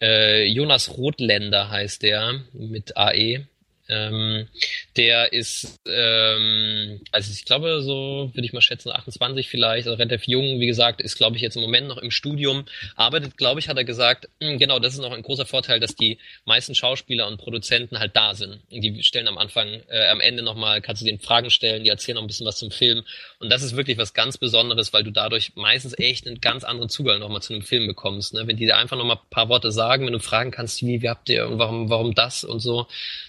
Äh, 0.02 0.46
Jonas 0.46 0.98
Rothländer 0.98 1.70
heißt 1.70 2.04
der 2.04 2.42
mit 2.54 2.96
AE. 2.98 3.48
Ähm, 3.90 4.48
der 4.96 5.34
ist, 5.34 5.80
ähm, 5.88 7.02
also 7.12 7.32
ich 7.32 7.46
glaube 7.46 7.82
so, 7.82 8.32
würde 8.34 8.46
ich 8.46 8.54
mal 8.54 8.62
schätzen, 8.62 8.92
28 8.92 9.48
vielleicht, 9.48 9.88
also 9.88 9.98
relativ 9.98 10.28
jung, 10.28 10.60
wie 10.60 10.68
gesagt, 10.68 11.02
ist 11.02 11.18
glaube 11.18 11.36
ich 11.36 11.42
jetzt 11.42 11.56
im 11.56 11.62
Moment 11.62 11.88
noch 11.88 11.98
im 11.98 12.12
Studium, 12.12 12.66
arbeitet, 12.96 13.38
glaube 13.38 13.60
ich, 13.60 13.70
hat 13.70 13.78
er 13.78 13.84
gesagt, 13.84 14.28
mh, 14.42 14.58
genau, 14.58 14.80
das 14.80 14.94
ist 14.94 15.00
noch 15.00 15.14
ein 15.14 15.24
großer 15.24 15.46
Vorteil, 15.46 15.80
dass 15.80 15.96
die 15.96 16.18
meisten 16.46 16.76
Schauspieler 16.76 17.28
und 17.28 17.38
Produzenten 17.38 18.00
halt 18.00 18.16
da 18.16 18.34
sind. 18.34 18.60
Die 18.72 19.04
stellen 19.04 19.28
am 19.28 19.38
Anfang, 19.38 19.68
äh, 19.90 20.08
am 20.10 20.20
Ende 20.20 20.44
nochmal, 20.44 20.82
kannst 20.82 21.02
du 21.02 21.06
denen 21.06 21.20
Fragen 21.20 21.50
stellen, 21.50 21.84
die 21.84 21.90
erzählen 21.90 22.16
noch 22.16 22.24
ein 22.24 22.28
bisschen 22.28 22.46
was 22.46 22.58
zum 22.58 22.72
Film. 22.72 23.04
Und 23.40 23.52
das 23.52 23.64
ist 23.64 23.76
wirklich 23.76 23.98
was 23.98 24.14
ganz 24.14 24.38
Besonderes, 24.38 24.94
weil 24.94 25.04
du 25.04 25.12
dadurch 25.12 25.54
meistens 25.56 25.98
echt 25.98 26.28
einen 26.28 26.42
ganz 26.42 26.64
anderen 26.64 26.90
Zugang 26.90 27.20
nochmal 27.20 27.42
zu 27.42 27.54
einem 27.54 27.62
Film 27.62 27.88
bekommst. 27.88 28.34
Ne? 28.34 28.48
Wenn 28.48 28.58
die 28.58 28.66
dir 28.66 28.78
einfach 28.78 28.98
nochmal 28.98 29.18
ein 29.18 29.30
paar 29.30 29.50
Worte 29.50 29.72
sagen, 29.72 30.06
wenn 30.06 30.14
du 30.14 30.20
fragen 30.20 30.52
kannst, 30.52 30.82
wie, 30.82 31.02
wie 31.02 31.10
habt 31.10 31.30
ihr 31.30 31.48
und 31.48 31.60
warum, 31.60 31.90
warum 31.90 32.14
das 32.14 32.44
und 32.44 32.60
so, 32.60 32.88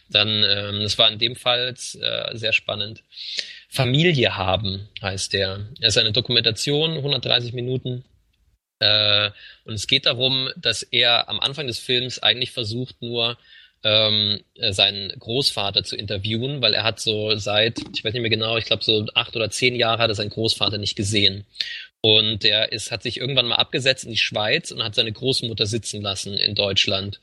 dann 0.08 0.28
ähm, 0.28 0.80
das 0.82 0.98
war 0.98 1.10
in 1.10 1.18
dem 1.18 1.36
Fall 1.36 1.74
äh, 1.74 2.36
sehr 2.36 2.52
spannend. 2.52 3.02
Familie 3.68 4.36
haben 4.36 4.88
heißt 5.02 5.32
der. 5.32 5.66
Er 5.80 5.88
ist 5.88 5.98
eine 5.98 6.12
Dokumentation, 6.12 6.96
130 6.96 7.52
Minuten. 7.52 8.04
Äh, 8.80 9.30
und 9.64 9.74
es 9.74 9.86
geht 9.86 10.06
darum, 10.06 10.48
dass 10.56 10.82
er 10.82 11.28
am 11.28 11.40
Anfang 11.40 11.66
des 11.66 11.78
Films 11.78 12.18
eigentlich 12.20 12.52
versucht, 12.52 13.02
nur 13.02 13.36
ähm, 13.84 14.40
seinen 14.70 15.10
Großvater 15.18 15.84
zu 15.84 15.96
interviewen, 15.96 16.60
weil 16.62 16.74
er 16.74 16.82
hat 16.82 16.98
so 16.98 17.36
seit, 17.36 17.78
ich 17.94 18.04
weiß 18.04 18.12
nicht 18.12 18.22
mehr 18.22 18.30
genau, 18.30 18.56
ich 18.56 18.64
glaube 18.64 18.82
so 18.82 19.06
acht 19.14 19.36
oder 19.36 19.50
zehn 19.50 19.76
Jahre 19.76 20.02
hat 20.02 20.10
er 20.10 20.14
seinen 20.16 20.30
Großvater 20.30 20.78
nicht 20.78 20.96
gesehen. 20.96 21.46
Und 22.00 22.44
der 22.44 22.72
ist, 22.72 22.92
hat 22.92 23.02
sich 23.02 23.18
irgendwann 23.18 23.46
mal 23.46 23.56
abgesetzt 23.56 24.04
in 24.04 24.10
die 24.10 24.18
Schweiz 24.18 24.70
und 24.70 24.82
hat 24.84 24.94
seine 24.94 25.12
Großmutter 25.12 25.66
sitzen 25.66 26.00
lassen 26.00 26.34
in 26.34 26.54
Deutschland. 26.54 27.20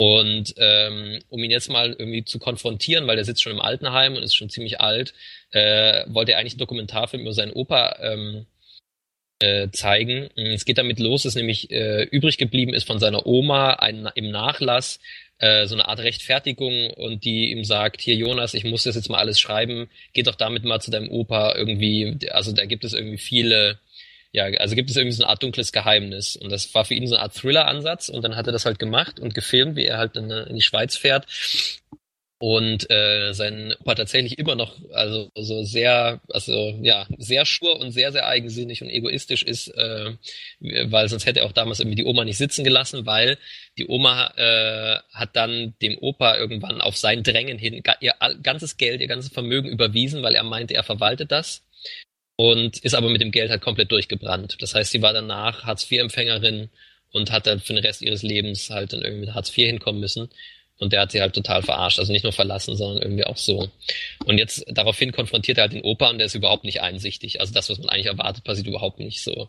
Und 0.00 0.54
ähm, 0.58 1.20
um 1.28 1.42
ihn 1.42 1.50
jetzt 1.50 1.70
mal 1.70 1.94
irgendwie 1.98 2.24
zu 2.24 2.38
konfrontieren, 2.38 3.06
weil 3.06 3.16
der 3.16 3.24
sitzt 3.24 3.42
schon 3.42 3.52
im 3.52 3.60
Altenheim 3.60 4.14
und 4.14 4.22
ist 4.22 4.34
schon 4.34 4.50
ziemlich 4.50 4.80
alt, 4.80 5.12
äh, 5.50 6.04
wollte 6.08 6.32
er 6.32 6.38
eigentlich 6.38 6.54
einen 6.54 6.60
Dokumentarfilm 6.60 7.22
über 7.22 7.32
seinen 7.32 7.52
Opa 7.52 7.96
ähm, 8.00 8.46
äh, 9.40 9.70
zeigen. 9.70 10.30
Es 10.36 10.64
geht 10.64 10.78
damit 10.78 11.00
los, 11.00 11.22
dass 11.22 11.34
nämlich 11.34 11.70
äh, 11.70 12.02
übrig 12.04 12.38
geblieben 12.38 12.74
ist 12.74 12.86
von 12.86 12.98
seiner 12.98 13.26
Oma 13.26 13.74
ein, 13.74 14.08
im 14.14 14.30
Nachlass 14.30 15.00
äh, 15.38 15.66
so 15.66 15.74
eine 15.74 15.86
Art 15.88 16.00
Rechtfertigung 16.00 16.90
und 16.90 17.24
die 17.24 17.50
ihm 17.50 17.64
sagt, 17.64 18.00
hier 18.00 18.14
Jonas, 18.14 18.54
ich 18.54 18.64
muss 18.64 18.84
das 18.84 18.96
jetzt 18.96 19.08
mal 19.08 19.18
alles 19.18 19.38
schreiben, 19.38 19.88
geh 20.12 20.22
doch 20.22 20.34
damit 20.34 20.64
mal 20.64 20.80
zu 20.80 20.90
deinem 20.90 21.10
Opa 21.10 21.54
irgendwie, 21.56 22.18
also 22.30 22.52
da 22.52 22.64
gibt 22.66 22.84
es 22.84 22.92
irgendwie 22.92 23.18
viele 23.18 23.78
ja, 24.32 24.44
also 24.44 24.74
gibt 24.74 24.90
es 24.90 24.96
irgendwie 24.96 25.16
so 25.16 25.22
eine 25.22 25.30
Art 25.30 25.42
dunkles 25.42 25.72
Geheimnis. 25.72 26.36
Und 26.36 26.50
das 26.52 26.74
war 26.74 26.84
für 26.84 26.94
ihn 26.94 27.06
so 27.06 27.14
eine 27.14 27.22
Art 27.22 27.34
Thriller-Ansatz. 27.34 28.08
Und 28.08 28.22
dann 28.22 28.36
hat 28.36 28.46
er 28.46 28.52
das 28.52 28.66
halt 28.66 28.78
gemacht 28.78 29.18
und 29.20 29.34
gefilmt, 29.34 29.76
wie 29.76 29.86
er 29.86 29.98
halt 29.98 30.16
in, 30.16 30.30
in 30.30 30.54
die 30.54 30.62
Schweiz 30.62 30.96
fährt. 30.96 31.26
Und 32.40 32.88
äh, 32.88 33.32
sein 33.32 33.74
Opa 33.80 33.96
tatsächlich 33.96 34.38
immer 34.38 34.54
noch, 34.54 34.76
also 34.92 35.28
so 35.34 35.64
sehr, 35.64 36.20
also 36.28 36.78
ja, 36.82 37.08
sehr 37.18 37.44
schur 37.44 37.80
und 37.80 37.90
sehr, 37.90 38.12
sehr 38.12 38.28
eigensinnig 38.28 38.80
und 38.80 38.90
egoistisch 38.90 39.42
ist, 39.42 39.68
äh, 39.76 40.12
weil 40.60 41.08
sonst 41.08 41.26
hätte 41.26 41.40
er 41.40 41.46
auch 41.46 41.52
damals 41.52 41.80
irgendwie 41.80 41.96
die 41.96 42.04
Oma 42.04 42.24
nicht 42.24 42.38
sitzen 42.38 42.62
gelassen, 42.62 43.06
weil 43.06 43.38
die 43.76 43.88
Oma 43.88 44.32
äh, 44.36 45.00
hat 45.12 45.34
dann 45.34 45.74
dem 45.82 45.98
Opa 45.98 46.36
irgendwann 46.36 46.80
auf 46.80 46.96
sein 46.96 47.24
Drängen 47.24 47.58
hin 47.58 47.82
ihr 48.00 48.14
ganzes 48.44 48.76
Geld, 48.76 49.00
ihr 49.00 49.08
ganzes 49.08 49.32
Vermögen 49.32 49.68
überwiesen, 49.68 50.22
weil 50.22 50.36
er 50.36 50.44
meinte, 50.44 50.74
er 50.74 50.84
verwaltet 50.84 51.32
das 51.32 51.64
und 52.38 52.78
ist 52.78 52.94
aber 52.94 53.10
mit 53.10 53.20
dem 53.20 53.32
Geld 53.32 53.50
halt 53.50 53.60
komplett 53.60 53.90
durchgebrannt. 53.90 54.56
Das 54.60 54.72
heißt, 54.72 54.92
sie 54.92 55.02
war 55.02 55.12
danach 55.12 55.64
Hartz-IV-Empfängerin 55.64 56.70
und 57.10 57.32
hat 57.32 57.48
dann 57.48 57.58
für 57.58 57.74
den 57.74 57.84
Rest 57.84 58.00
ihres 58.00 58.22
Lebens 58.22 58.70
halt 58.70 58.92
dann 58.92 59.02
irgendwie 59.02 59.26
mit 59.26 59.34
Hartz 59.34 59.50
IV 59.50 59.66
hinkommen 59.66 60.00
müssen. 60.00 60.30
Und 60.78 60.92
der 60.92 61.00
hat 61.00 61.10
sie 61.10 61.20
halt 61.20 61.34
total 61.34 61.62
verarscht. 61.62 61.98
Also 61.98 62.12
nicht 62.12 62.22
nur 62.22 62.32
verlassen, 62.32 62.76
sondern 62.76 63.02
irgendwie 63.02 63.24
auch 63.24 63.36
so. 63.36 63.68
Und 64.24 64.38
jetzt 64.38 64.64
daraufhin 64.68 65.10
konfrontiert 65.10 65.58
er 65.58 65.62
halt 65.62 65.72
den 65.72 65.82
Opa 65.82 66.10
und 66.10 66.18
der 66.18 66.26
ist 66.26 66.36
überhaupt 66.36 66.62
nicht 66.62 66.80
einsichtig. 66.80 67.40
Also 67.40 67.52
das, 67.52 67.70
was 67.70 67.78
man 67.78 67.88
eigentlich 67.88 68.06
erwartet, 68.06 68.44
passiert 68.44 68.68
überhaupt 68.68 69.00
nicht 69.00 69.20
so. 69.20 69.48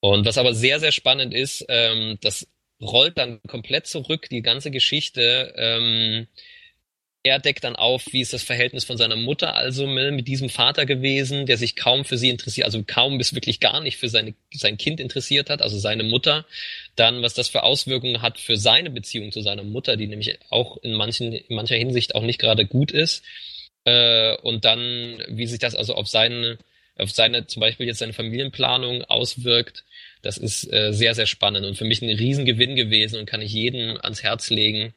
Und 0.00 0.26
was 0.26 0.36
aber 0.36 0.52
sehr, 0.52 0.80
sehr 0.80 0.92
spannend 0.92 1.32
ist, 1.32 1.64
ähm, 1.70 2.18
das 2.20 2.46
rollt 2.82 3.16
dann 3.16 3.40
komplett 3.46 3.86
zurück, 3.86 4.28
die 4.30 4.42
ganze 4.42 4.70
Geschichte, 4.70 5.54
ähm, 5.56 6.26
er 7.24 7.38
deckt 7.38 7.64
dann 7.64 7.74
auf, 7.74 8.04
wie 8.12 8.20
ist 8.20 8.34
das 8.34 8.42
Verhältnis 8.42 8.84
von 8.84 8.98
seiner 8.98 9.16
Mutter 9.16 9.56
also 9.56 9.86
mit 9.86 10.28
diesem 10.28 10.50
Vater 10.50 10.84
gewesen, 10.84 11.46
der 11.46 11.56
sich 11.56 11.74
kaum 11.74 12.04
für 12.04 12.18
sie 12.18 12.28
interessiert, 12.28 12.66
also 12.66 12.84
kaum 12.86 13.16
bis 13.16 13.34
wirklich 13.34 13.60
gar 13.60 13.80
nicht 13.80 13.96
für 13.96 14.10
seine, 14.10 14.34
sein 14.52 14.76
Kind 14.76 15.00
interessiert 15.00 15.48
hat, 15.48 15.62
also 15.62 15.78
seine 15.78 16.02
Mutter. 16.02 16.44
Dann, 16.96 17.22
was 17.22 17.32
das 17.32 17.48
für 17.48 17.62
Auswirkungen 17.62 18.20
hat 18.20 18.38
für 18.38 18.58
seine 18.58 18.90
Beziehung 18.90 19.32
zu 19.32 19.40
seiner 19.40 19.64
Mutter, 19.64 19.96
die 19.96 20.06
nämlich 20.06 20.38
auch 20.50 20.76
in 20.82 20.92
manchen, 20.92 21.32
in 21.32 21.56
mancher 21.56 21.76
Hinsicht 21.76 22.14
auch 22.14 22.22
nicht 22.22 22.38
gerade 22.38 22.66
gut 22.66 22.92
ist. 22.92 23.24
Äh, 23.84 24.36
und 24.42 24.66
dann, 24.66 25.22
wie 25.28 25.46
sich 25.46 25.58
das 25.58 25.74
also 25.74 25.94
auf 25.94 26.08
seine, 26.08 26.58
auf 26.98 27.10
seine, 27.10 27.46
zum 27.46 27.60
Beispiel 27.60 27.86
jetzt 27.86 28.00
seine 28.00 28.12
Familienplanung 28.12 29.02
auswirkt. 29.04 29.84
Das 30.20 30.36
ist 30.36 30.70
äh, 30.70 30.92
sehr, 30.92 31.14
sehr 31.14 31.26
spannend 31.26 31.64
und 31.64 31.78
für 31.78 31.84
mich 31.86 32.02
ein 32.02 32.08
Riesengewinn 32.10 32.76
gewesen 32.76 33.18
und 33.18 33.26
kann 33.26 33.40
ich 33.40 33.52
jedem 33.52 33.98
ans 34.02 34.22
Herz 34.22 34.50
legen, 34.50 34.92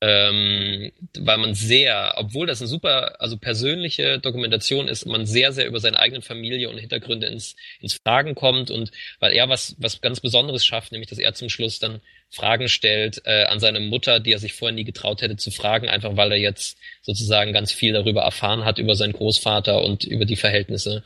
ähm, 0.00 0.92
weil 1.18 1.38
man 1.38 1.54
sehr, 1.54 2.14
obwohl 2.16 2.46
das 2.46 2.60
eine 2.60 2.68
super, 2.68 3.20
also 3.20 3.36
persönliche 3.36 4.18
Dokumentation 4.20 4.86
ist, 4.86 5.06
man 5.06 5.26
sehr, 5.26 5.52
sehr 5.52 5.66
über 5.66 5.80
seine 5.80 5.98
eigene 5.98 6.22
Familie 6.22 6.70
und 6.70 6.78
Hintergründe 6.78 7.26
ins, 7.26 7.56
ins 7.80 7.94
Fragen 7.94 8.34
kommt 8.34 8.70
und 8.70 8.92
weil 9.18 9.32
er 9.32 9.48
was, 9.48 9.74
was 9.78 10.00
ganz 10.00 10.20
Besonderes 10.20 10.64
schafft, 10.64 10.92
nämlich 10.92 11.10
dass 11.10 11.18
er 11.18 11.34
zum 11.34 11.48
Schluss 11.48 11.80
dann 11.80 12.00
Fragen 12.30 12.68
stellt 12.68 13.22
äh, 13.24 13.44
an 13.44 13.58
seine 13.58 13.80
Mutter, 13.80 14.20
die 14.20 14.32
er 14.32 14.38
sich 14.38 14.52
vorher 14.52 14.74
nie 14.74 14.84
getraut 14.84 15.22
hätte 15.22 15.36
zu 15.36 15.50
fragen, 15.50 15.88
einfach 15.88 16.16
weil 16.16 16.32
er 16.32 16.38
jetzt 16.38 16.78
sozusagen 17.02 17.52
ganz 17.52 17.72
viel 17.72 17.92
darüber 17.92 18.22
erfahren 18.22 18.64
hat, 18.64 18.78
über 18.78 18.94
seinen 18.94 19.14
Großvater 19.14 19.82
und 19.82 20.04
über 20.04 20.26
die 20.26 20.36
Verhältnisse. 20.36 21.02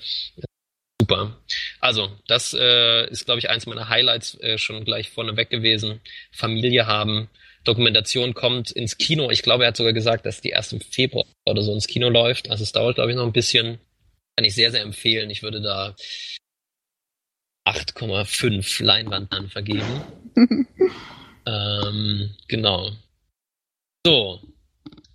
Super. 1.01 1.37
Also, 1.81 2.13
das 2.27 2.55
äh, 2.55 3.09
ist, 3.11 3.25
glaube 3.25 3.39
ich, 3.39 3.51
eins 3.51 3.67
meiner 3.67 3.89
Highlights 3.89 4.39
äh, 4.41 4.59
schon 4.59 4.85
gleich 4.85 5.11
vorneweg 5.11 5.51
gewesen. 5.51 6.01
Familie 6.31 6.87
haben, 6.87 7.29
Dokumentation 7.65 8.35
kommt 8.35 8.71
ins 8.71 8.99
Kino. 8.99 9.31
Ich 9.31 9.43
glaube, 9.43 9.65
er 9.65 9.69
hat 9.69 9.77
sogar 9.77 9.93
gesagt, 9.93 10.27
dass 10.27 10.41
die 10.41 10.51
erst 10.51 10.73
im 10.73 10.81
Februar 10.81 11.25
oder 11.47 11.63
so 11.63 11.73
ins 11.73 11.87
Kino 11.87 12.09
läuft. 12.09 12.51
Also 12.51 12.65
es 12.65 12.73
dauert, 12.73 12.97
glaube 12.97 13.11
ich, 13.11 13.17
noch 13.17 13.27
ein 13.27 13.33
bisschen. 13.33 13.79
Kann 14.37 14.45
ich 14.45 14.55
sehr, 14.55 14.71
sehr 14.71 14.83
empfehlen. 14.83 15.31
Ich 15.31 15.43
würde 15.43 15.61
da 15.61 15.95
8,5 17.67 18.83
Leinwandern 18.83 19.49
vergeben. 19.49 20.03
ähm, 21.47 22.35
genau. 22.49 22.93
So, 24.05 24.41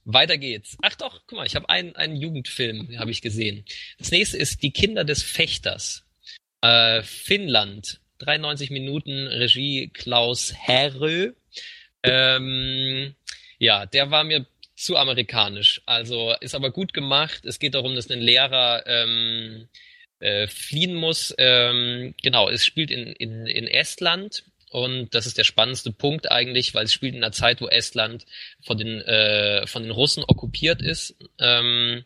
weiter 0.06 0.38
geht's. 0.38 0.78
Ach 0.82 0.96
doch, 0.96 1.22
guck 1.28 1.38
mal, 1.38 1.46
ich 1.46 1.56
habe 1.56 1.70
einen, 1.70 1.96
einen 1.96 2.16
Jugendfilm, 2.16 2.98
habe 2.98 3.12
ich 3.12 3.22
gesehen. 3.22 3.66
Das 3.98 4.12
nächste 4.12 4.38
ist 4.38 4.64
Die 4.64 4.72
Kinder 4.72 5.04
des 5.04 5.24
Fechters. 5.24 6.06
Äh, 6.62 7.04
Finnland. 7.04 8.00
93 8.20 8.72
Minuten, 8.72 9.28
Regie 9.28 9.90
Klaus 9.90 10.54
Herrö. 10.54 11.34
Ähm, 12.10 13.16
ja, 13.60 13.86
der 13.86 14.12
war 14.12 14.24
mir 14.24 14.46
zu 14.76 14.96
amerikanisch. 14.96 15.82
Also 15.86 16.34
ist 16.40 16.56
aber 16.56 16.72
gut 16.72 16.94
gemacht. 16.94 17.46
Es 17.46 17.60
geht 17.60 17.74
darum, 17.74 17.96
dass 17.96 18.10
ein 18.10 18.22
Lehrer 18.22 18.84
ähm, 18.86 19.68
äh, 20.20 20.48
fliehen 20.48 20.96
muss. 20.96 21.34
Ähm, 21.38 22.14
genau, 22.22 22.50
es 22.50 22.66
spielt 22.66 22.92
in, 22.92 23.08
in, 23.08 23.48
in 23.48 23.68
Estland. 23.68 24.44
Und 24.70 25.16
das 25.16 25.26
ist 25.26 25.38
der 25.38 25.46
spannendste 25.46 25.92
Punkt 25.92 26.30
eigentlich, 26.30 26.76
weil 26.76 26.86
es 26.86 26.94
spielt 26.94 27.16
in 27.16 27.24
einer 27.24 27.32
Zeit, 27.32 27.62
wo 27.62 27.68
Estland 27.68 28.26
von 28.62 28.78
den, 28.78 29.02
äh, 29.02 29.66
von 29.66 29.82
den 29.84 29.92
Russen 29.92 30.24
okkupiert 30.28 30.82
ist. 30.82 31.16
Ähm, 31.40 32.06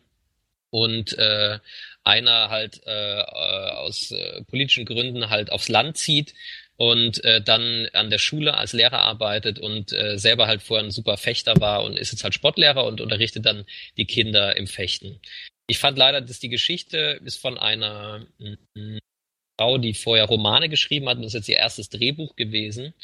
und 0.70 1.18
äh, 1.18 1.58
einer 2.04 2.48
halt 2.48 2.80
äh, 2.86 3.20
aus 3.22 4.10
äh, 4.12 4.42
politischen 4.44 4.86
Gründen 4.86 5.28
halt 5.28 5.52
aufs 5.52 5.68
Land 5.68 5.98
zieht 5.98 6.34
und 6.76 7.22
äh, 7.24 7.42
dann 7.42 7.88
an 7.92 8.10
der 8.10 8.18
Schule 8.18 8.54
als 8.54 8.72
Lehrer 8.72 9.00
arbeitet 9.00 9.58
und 9.58 9.92
äh, 9.92 10.18
selber 10.18 10.46
halt 10.46 10.62
vorher 10.62 10.84
ein 10.84 10.90
super 10.90 11.16
Fechter 11.16 11.60
war 11.60 11.84
und 11.84 11.98
ist 11.98 12.12
jetzt 12.12 12.24
halt 12.24 12.34
Sportlehrer 12.34 12.84
und 12.84 13.00
unterrichtet 13.00 13.46
dann 13.46 13.64
die 13.96 14.06
Kinder 14.06 14.56
im 14.56 14.66
Fechten. 14.66 15.20
Ich 15.66 15.78
fand 15.78 15.98
leider, 15.98 16.20
dass 16.20 16.40
die 16.40 16.48
Geschichte 16.48 17.20
ist 17.24 17.36
von 17.36 17.58
einer 17.58 18.26
mm, 18.38 18.98
Frau, 19.58 19.78
die 19.78 19.94
vorher 19.94 20.24
Romane 20.24 20.68
geschrieben 20.68 21.08
hat 21.08 21.16
und 21.16 21.22
das 21.22 21.34
ist 21.34 21.40
jetzt 21.40 21.48
ihr 21.48 21.58
erstes 21.58 21.88
Drehbuch 21.88 22.36
gewesen. 22.36 22.94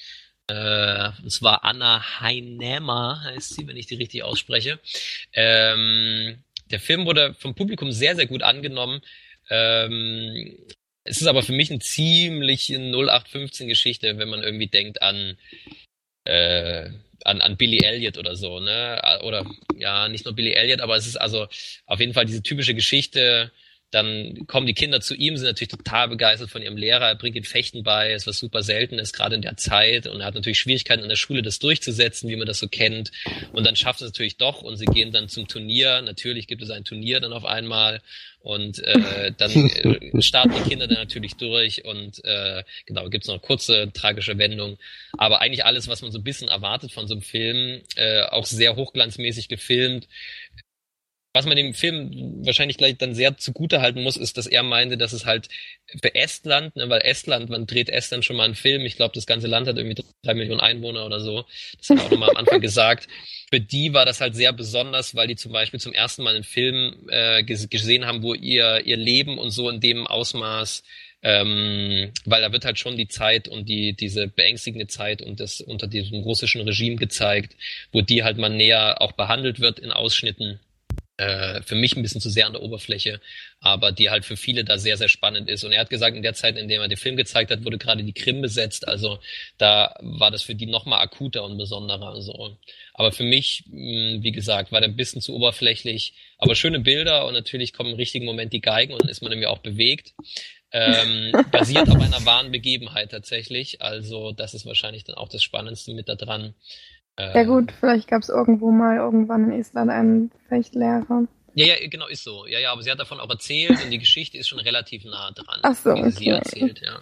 Äh, 0.49 1.11
es 1.27 1.43
war 1.43 1.65
Anna 1.65 2.21
Heinema, 2.21 3.23
heißt 3.25 3.55
sie, 3.55 3.67
wenn 3.67 3.77
ich 3.77 3.87
die 3.87 3.97
richtig 3.97 4.23
ausspreche. 4.23 4.81
Ähm, 5.35 6.43
der 6.71 6.81
Film 6.81 7.07
wurde 7.07 7.35
vom 7.35 7.55
Publikum 7.55 7.93
sehr, 7.93 8.17
sehr 8.17 8.27
gut 8.27 8.43
angenommen. 8.43 9.03
Ähm, 9.51 10.57
es 11.09 11.21
ist 11.21 11.27
aber 11.27 11.43
für 11.43 11.53
mich 11.53 11.71
eine 11.71 11.81
ziemlich 11.81 12.69
0815-Geschichte, 12.69 14.19
wenn 14.19 14.29
man 14.29 14.43
irgendwie 14.43 14.67
denkt 14.67 15.03
an, 15.03 15.37
äh, 16.25 16.91
an, 17.25 17.41
an 17.41 17.57
Billy 17.57 17.85
Elliot 17.85 18.19
oder 18.19 18.37
so, 18.37 18.61
ne? 18.61 19.21
Oder 19.25 19.47
ja, 19.77 20.09
nicht 20.09 20.25
nur 20.25 20.35
Billy 20.35 20.53
Elliot, 20.53 20.81
aber 20.81 20.97
es 20.97 21.07
ist 21.07 21.17
also 21.17 21.49
auf 21.87 22.01
jeden 22.01 22.15
Fall 22.15 22.27
diese 22.27 22.43
typische 22.43 22.75
Geschichte, 22.75 23.51
dann 23.91 24.47
kommen 24.47 24.67
die 24.67 24.75
Kinder 24.75 25.01
zu 25.01 25.15
ihm, 25.15 25.37
sind 25.37 25.47
natürlich 25.47 25.71
total 25.71 26.09
begeistert 26.09 26.51
von 26.51 26.61
ihrem 26.61 26.77
Lehrer, 26.77 27.07
er 27.09 27.15
bringt 27.15 27.37
ihnen 27.37 27.45
Fechten 27.45 27.83
bei, 27.83 28.13
ist 28.13 28.27
was 28.27 28.39
super 28.39 28.63
selten 28.63 28.99
ist, 28.99 29.15
gerade 29.15 29.35
in 29.35 29.43
der 29.43 29.57
Zeit. 29.57 30.07
Und 30.07 30.21
er 30.21 30.27
hat 30.27 30.35
natürlich 30.35 30.59
Schwierigkeiten 30.59 31.03
in 31.03 31.09
der 31.09 31.17
Schule, 31.17 31.41
das 31.41 31.59
durchzusetzen, 31.59 32.29
wie 32.29 32.37
man 32.37 32.47
das 32.47 32.59
so 32.59 32.69
kennt. 32.69 33.13
Und 33.53 33.67
dann 33.67 33.77
schafft 33.77 34.01
es 34.03 34.07
natürlich 34.07 34.37
doch 34.37 34.61
und 34.61 34.77
sie 34.77 34.85
gehen 34.85 35.11
dann 35.11 35.29
zum 35.29 35.49
Turnier. 35.49 36.03
Natürlich 36.03 36.47
gibt 36.47 36.63
es 36.63 36.71
ein 36.71 36.85
Turnier 36.85 37.21
dann 37.21 37.33
auf 37.33 37.47
einmal. 37.47 38.03
Und 38.41 38.79
äh, 38.85 39.33
dann 39.37 39.51
äh, 39.53 40.23
starten 40.23 40.55
die 40.55 40.69
Kinder 40.69 40.87
dann 40.87 40.99
natürlich 40.99 41.35
durch 41.35 41.85
und 41.85 42.25
äh, 42.25 42.63
genau, 42.87 43.09
gibt's 43.09 43.27
noch 43.27 43.35
eine 43.35 43.41
kurze 43.41 43.91
tragische 43.93 44.39
Wendung. 44.39 44.79
Aber 45.17 45.41
eigentlich 45.41 45.65
alles, 45.65 45.89
was 45.89 46.03
man 46.03 46.13
so 46.13 46.19
ein 46.19 46.25
bisschen 46.25 46.49
erwartet 46.49 46.93
von 46.93 47.09
so 47.09 47.15
einem 47.15 47.23
Film, 47.23 47.81
äh, 47.97 48.23
auch 48.23 48.47
sehr 48.47 48.77
hochglanzmäßig 48.77 49.49
gefilmt 49.49 50.09
was 51.39 51.47
man 51.47 51.57
dem 51.57 51.73
Film 51.73 52.45
wahrscheinlich 52.45 52.79
gleich 52.79 52.99
dann 52.99 53.15
sehr 53.15 53.37
zugute 53.37 53.81
halten 53.81 54.03
muss, 54.03 54.17
ist, 54.17 54.37
dass 54.39 54.49
er 54.49 54.65
meinte, 54.65 54.99
dass 54.99 55.13
es 55.13 55.25
halt 55.25 55.49
für 56.03 56.13
Estland, 56.17 56.75
ne, 56.75 56.89
weil 56.89 57.01
Estland, 57.03 57.49
man 57.49 57.65
dreht 57.65 57.91
Estland 57.91 58.25
schon 58.25 58.35
mal 58.35 58.43
einen 58.43 58.57
Film, 58.57 58.85
ich 58.85 58.97
glaube, 58.97 59.15
das 59.15 59.25
ganze 59.25 59.47
Land 59.47 59.69
hat 59.69 59.77
irgendwie 59.77 60.03
drei 60.25 60.35
Millionen 60.35 60.59
Einwohner 60.59 61.07
oder 61.07 61.21
so, 61.21 61.45
das 61.79 61.91
hat 61.91 61.99
er 61.99 62.07
auch 62.07 62.11
nochmal 62.11 62.31
am 62.31 62.39
Anfang 62.39 62.61
gesagt. 62.69 63.07
Für 63.51 63.61
die 63.61 63.95
war 63.95 64.05
das 64.05 64.21
halt 64.21 64.35
sehr 64.35 64.53
besonders, 64.53 65.15
weil 65.15 65.29
die 65.29 65.37
zum 65.37 65.53
Beispiel 65.53 65.79
zum 65.79 65.93
ersten 65.93 66.25
Mal 66.25 66.35
einen 66.35 66.43
Film 66.43 67.07
äh, 67.09 67.45
gesehen 67.45 68.05
haben, 68.05 68.25
wo 68.25 68.35
ihr, 68.35 68.85
ihr 68.85 68.97
Leben 68.97 69.39
und 69.39 69.51
so 69.51 69.71
in 69.71 69.79
dem 69.79 70.09
Ausmaß 70.09 70.83
ähm, 71.23 72.13
weil 72.27 72.43
da 72.43 72.53
wird 72.53 72.65
halt 72.65 72.79
schon 72.79 72.97
die 72.97 73.09
Zeit 73.09 73.49
und 73.49 73.69
die 73.69 73.93
diese 73.93 74.29
beängstigende 74.29 74.87
Zeit 74.87 75.21
und 75.21 75.41
das 75.41 75.61
unter 75.61 75.89
diesem 75.89 76.21
russischen 76.21 76.61
Regime 76.61 76.95
gezeigt, 76.95 77.57
wo 77.91 78.03
die 78.03 78.23
halt 78.23 78.39
mal 78.39 78.51
näher 78.51 79.03
auch 79.03 79.13
behandelt 79.13 79.59
wird 79.59 79.81
in 79.81 79.91
Ausschnitten 79.91 80.61
äh, 81.19 81.63
für 81.63 81.75
mich 81.75 81.97
ein 81.97 82.03
bisschen 82.03 82.21
zu 82.21 82.31
sehr 82.31 82.47
an 82.47 82.53
der 82.53 82.63
Oberfläche, 82.63 83.21
aber 83.61 83.93
die 83.93 84.09
halt 84.11 84.25
für 84.25 84.37
viele 84.37 84.65
da 84.65 84.79
sehr, 84.79 84.97
sehr 84.97 85.09
spannend 85.09 85.49
ist. 85.49 85.65
Und 85.65 85.73
er 85.73 85.81
hat 85.81 85.91
gesagt, 85.91 86.17
in 86.17 86.23
der 86.23 86.35
Zeit, 86.35 86.57
in 86.57 86.69
der 86.69 86.81
er 86.81 86.89
den 86.89 86.97
Film 86.97 87.17
gezeigt 87.17 87.51
hat, 87.51 87.65
wurde 87.65 87.79
gerade 87.79 88.05
die 88.05 88.13
Krim 88.13 88.41
besetzt. 88.41 88.87
Also 88.89 89.19
da 89.59 89.95
war 90.01 90.31
das 90.31 90.43
für 90.43 90.55
die 90.55 90.67
nochmal 90.67 91.01
akuter 91.01 91.45
und 91.45 91.59
besonderer. 91.59 92.23
So. 92.23 92.57
Aber 92.95 93.13
für 93.13 93.25
mich, 93.25 93.65
mh, 93.67 94.23
wie 94.23 94.33
gesagt, 94.33 94.73
war 94.73 94.81
der 94.81 94.89
ein 94.89 94.97
bisschen 94.97 95.21
zu 95.21 95.35
oberflächlich. 95.35 96.15
Aber 96.39 96.55
schöne 96.55 96.81
Bilder 96.81 97.27
und 97.27 97.35
natürlich 97.35 97.73
kommen 97.73 97.91
im 97.91 97.97
richtigen 97.97 98.25
Moment 98.25 98.53
die 98.53 98.61
Geigen 98.61 98.93
und 98.93 99.03
dann 99.03 99.09
ist 99.11 99.23
man 99.23 99.33
irgendwie 99.33 99.49
auch 99.49 99.59
bewegt. 99.59 100.15
ähm, 100.73 101.33
basiert 101.51 101.89
auf 101.89 102.01
einer 102.01 102.25
wahren 102.27 102.53
Begebenheit 102.53 103.11
tatsächlich. 103.11 103.81
Also 103.83 104.33
das 104.33 104.55
ist 104.55 104.67
wahrscheinlich 104.67 105.05
dann 105.05 105.17
auch 105.17 105.29
das 105.29 105.43
Spannendste 105.43 105.95
mit 105.95 106.09
da 106.09 106.15
dran. 106.15 106.55
Ja 107.19 107.45
gut, 107.45 107.73
vielleicht 107.73 108.09
gab 108.09 108.23
es 108.23 108.29
irgendwo 108.29 108.71
mal 108.71 108.97
irgendwann 108.97 109.51
in 109.51 109.59
Island 109.59 109.91
einen 109.91 110.31
Fechtlehrer. 110.49 111.27
Ja, 111.55 111.67
ja, 111.67 111.89
genau, 111.89 112.07
ist 112.07 112.23
so. 112.23 112.47
Ja, 112.47 112.61
ja, 112.61 112.71
aber 112.73 112.83
sie 112.83 112.91
hat 112.91 113.01
davon 113.01 113.19
auch 113.19 113.31
erzählt 113.31 113.83
und 113.83 113.91
die 113.91 113.99
Geschichte 113.99 114.39
ist 114.39 114.49
schon 114.49 114.61
relativ 114.61 115.05
nah 115.05 115.33
dran, 115.33 115.59
Ach 115.63 115.75
so, 115.75 115.95
wie 115.95 116.01
okay. 116.01 116.11
sie 116.11 116.29
erzählt, 116.29 116.81
ja. 116.81 117.01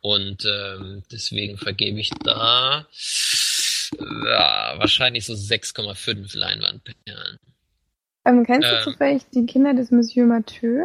Und 0.00 0.44
ähm, 0.44 1.02
deswegen 1.10 1.58
vergebe 1.58 1.98
ich 1.98 2.10
da 2.22 2.86
ja, 3.98 4.74
wahrscheinlich 4.76 5.26
so 5.26 5.32
6,5 5.32 6.36
Leinwandperlen. 6.38 7.38
Ähm, 8.24 8.44
kennst 8.44 8.68
Ähm. 8.68 8.76
du 8.76 8.90
zufällig 8.90 9.22
die 9.34 9.46
Kinder 9.46 9.74
des 9.74 9.90
Monsieur 9.90 10.26
Mathieu? 10.26 10.84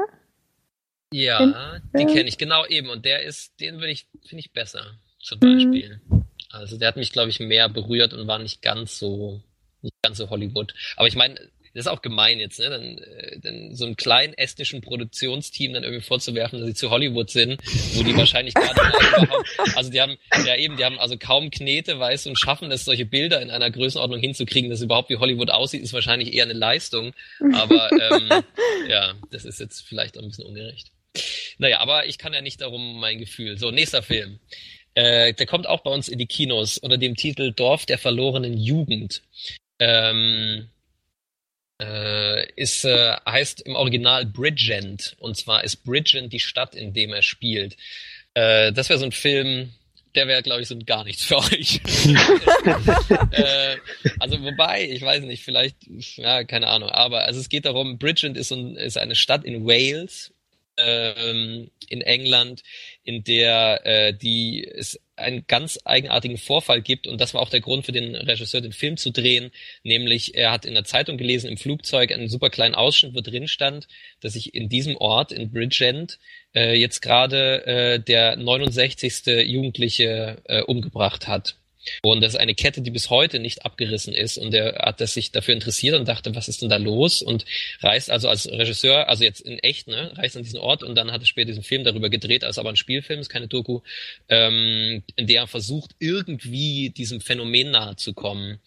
Ja, 1.11 1.79
die 1.95 2.05
kenne 2.05 2.27
ich 2.27 2.39
genau 2.39 2.65
eben 2.65 2.89
und 2.89 3.05
der 3.05 3.21
ist, 3.21 3.59
den 3.59 3.75
würde 3.75 3.91
ich, 3.91 4.07
finde 4.25 4.39
ich 4.39 4.51
besser, 4.51 4.97
zum 5.19 5.37
Mhm. 5.41 6.22
Also 6.53 6.77
der 6.77 6.87
hat 6.87 6.97
mich, 6.97 7.11
glaube 7.11 7.29
ich, 7.29 7.39
mehr 7.39 7.67
berührt 7.67 8.13
und 8.13 8.27
war 8.27 8.39
nicht 8.39 8.61
ganz 8.61 8.99
so, 8.99 9.41
nicht 9.81 9.95
ganz 10.03 10.17
so 10.17 10.29
Hollywood. 10.29 10.73
Aber 10.95 11.07
ich 11.07 11.15
meine, 11.15 11.35
das 11.73 11.87
ist 11.87 11.91
auch 11.91 12.03
gemein 12.03 12.39
jetzt, 12.39 12.59
ne? 12.59 12.69
Dann, 12.69 12.97
äh, 12.99 13.39
dann 13.39 13.75
so 13.75 13.85
einem 13.85 13.95
kleinen 13.95 14.35
estnischen 14.35 14.81
Produktionsteam 14.81 15.73
dann 15.73 15.83
irgendwie 15.83 16.03
vorzuwerfen, 16.03 16.59
dass 16.59 16.67
sie 16.67 16.75
zu 16.75 16.91
Hollywood 16.91 17.31
sind, 17.31 17.59
wo 17.95 18.03
die 18.03 18.15
wahrscheinlich 18.15 18.53
gerade 18.53 18.79
überhaupt, 19.23 19.49
also 19.75 19.89
die 19.89 19.99
haben, 19.99 20.17
ja 20.45 20.55
eben, 20.55 20.77
die 20.77 20.85
haben 20.85 20.99
also 20.99 21.17
kaum 21.17 21.49
Knete, 21.49 21.97
weißt 21.97 22.27
und 22.27 22.37
schaffen 22.37 22.71
es, 22.71 22.85
solche 22.85 23.07
Bilder 23.07 23.41
in 23.41 23.49
einer 23.49 23.71
Größenordnung 23.71 24.19
hinzukriegen, 24.19 24.69
dass 24.69 24.81
überhaupt 24.81 25.09
wie 25.09 25.17
Hollywood 25.17 25.49
aussieht, 25.49 25.81
ist 25.81 25.93
wahrscheinlich 25.93 26.33
eher 26.33 26.43
eine 26.43 26.53
Leistung. 26.53 27.13
Aber 27.53 27.91
ähm, 27.91 28.29
ja, 28.87 29.15
das 29.31 29.45
ist 29.45 29.59
jetzt 29.59 29.81
vielleicht 29.81 30.15
auch 30.19 30.21
ein 30.21 30.27
bisschen 30.27 30.45
ungerecht. 30.45 30.91
Naja, 31.57 31.79
aber 31.79 32.05
ich 32.05 32.19
kann 32.19 32.33
ja 32.33 32.41
nicht 32.41 32.61
darum 32.61 32.99
mein 32.99 33.17
Gefühl. 33.17 33.57
So, 33.57 33.71
nächster 33.71 34.03
Film. 34.03 34.39
Äh, 34.95 35.33
der 35.33 35.45
kommt 35.45 35.67
auch 35.67 35.81
bei 35.81 35.91
uns 35.91 36.07
in 36.07 36.19
die 36.19 36.27
Kinos 36.27 36.77
unter 36.77 36.97
dem 36.97 37.15
Titel 37.15 37.51
Dorf 37.51 37.85
der 37.85 37.97
verlorenen 37.97 38.57
Jugend. 38.57 39.21
Ähm, 39.79 40.69
Äh, 41.81 42.51
ist, 42.55 42.85
äh, 42.85 43.15
heißt 43.27 43.61
im 43.61 43.75
Original 43.75 44.25
Bridgend. 44.25 45.15
Und 45.19 45.35
zwar 45.35 45.63
ist 45.63 45.83
Bridgend 45.83 46.31
die 46.31 46.39
Stadt, 46.39 46.75
in 46.75 46.93
dem 46.93 47.11
er 47.11 47.23
spielt. 47.23 47.75
Äh, 48.35 48.71
das 48.71 48.89
wäre 48.89 48.99
so 48.99 49.05
ein 49.05 49.11
Film, 49.11 49.73
der 50.15 50.27
wäre, 50.27 50.43
glaube 50.43 50.61
ich, 50.61 50.67
so 50.67 50.77
gar 50.85 51.03
nichts 51.03 51.23
für 51.25 51.37
euch. 51.37 51.81
äh, 53.31 53.77
also 54.19 54.41
wobei, 54.43 54.87
ich 54.89 55.01
weiß 55.01 55.23
nicht, 55.23 55.43
vielleicht, 55.43 55.77
ja, 56.15 56.43
keine 56.43 56.67
Ahnung. 56.67 56.89
Aber 56.89 57.23
also 57.25 57.39
es 57.39 57.49
geht 57.49 57.65
darum, 57.65 57.97
Bridgend 57.97 58.37
ist, 58.37 58.51
ein, 58.51 58.75
ist 58.75 58.97
eine 58.97 59.15
Stadt 59.15 59.43
in 59.43 59.65
Wales, 59.65 60.31
ähm, 60.77 61.69
in 61.89 62.01
England, 62.01 62.63
in 63.03 63.23
der 63.23 63.85
äh, 63.85 64.13
die 64.13 64.65
es 64.65 64.99
einen 65.15 65.45
ganz 65.47 65.79
eigenartigen 65.85 66.37
Vorfall 66.37 66.81
gibt 66.81 67.05
und 67.07 67.21
das 67.21 67.33
war 67.33 67.41
auch 67.41 67.49
der 67.49 67.61
Grund 67.61 67.85
für 67.85 67.91
den 67.91 68.15
Regisseur, 68.15 68.61
den 68.61 68.71
Film 68.71 68.97
zu 68.97 69.11
drehen, 69.11 69.51
nämlich 69.83 70.35
er 70.35 70.51
hat 70.51 70.65
in 70.65 70.73
der 70.73 70.85
Zeitung 70.85 71.17
gelesen, 71.17 71.49
im 71.49 71.57
Flugzeug 71.57 72.11
einen 72.11 72.29
super 72.29 72.49
kleinen 72.49 72.75
Ausschnitt, 72.75 73.13
wo 73.13 73.21
drin 73.21 73.47
stand, 73.47 73.87
dass 74.21 74.33
sich 74.33 74.55
in 74.55 74.69
diesem 74.69 74.95
Ort, 74.97 75.31
in 75.31 75.51
Bridgend, 75.51 76.19
äh, 76.55 76.75
jetzt 76.75 77.01
gerade 77.01 77.65
äh, 77.65 77.99
der 77.99 78.37
69. 78.37 79.45
Jugendliche 79.45 80.41
äh, 80.45 80.61
umgebracht 80.61 81.27
hat. 81.27 81.57
Und 82.01 82.21
das 82.21 82.33
ist 82.33 82.39
eine 82.39 82.55
Kette, 82.55 82.81
die 82.81 82.91
bis 82.91 83.09
heute 83.09 83.39
nicht 83.39 83.65
abgerissen 83.65 84.13
ist. 84.13 84.37
Und 84.37 84.53
er 84.53 84.75
hat 84.85 85.01
das 85.01 85.13
sich 85.13 85.31
dafür 85.31 85.53
interessiert 85.53 85.95
und 85.95 86.07
dachte, 86.07 86.35
was 86.35 86.47
ist 86.47 86.61
denn 86.61 86.69
da 86.69 86.77
los? 86.77 87.21
Und 87.21 87.45
reist 87.81 88.09
also 88.09 88.29
als 88.29 88.49
Regisseur, 88.49 89.09
also 89.09 89.23
jetzt 89.23 89.41
in 89.41 89.59
echt, 89.59 89.87
ne, 89.87 90.11
reist 90.17 90.37
an 90.37 90.43
diesen 90.43 90.59
Ort 90.59 90.83
und 90.83 90.95
dann 90.95 91.11
hat 91.11 91.21
er 91.21 91.27
später 91.27 91.47
diesen 91.47 91.63
Film 91.63 91.83
darüber 91.83 92.09
gedreht, 92.09 92.43
als 92.43 92.57
aber 92.57 92.69
ein 92.69 92.75
Spielfilm, 92.75 93.19
ist 93.19 93.29
keine 93.29 93.47
Doku, 93.47 93.81
ähm, 94.29 95.03
in 95.15 95.27
der 95.27 95.41
er 95.41 95.47
versucht, 95.47 95.91
irgendwie 95.99 96.89
diesem 96.89 97.21
Phänomen 97.21 97.71
nahe 97.71 97.95
zu 97.95 98.13
kommen. 98.13 98.59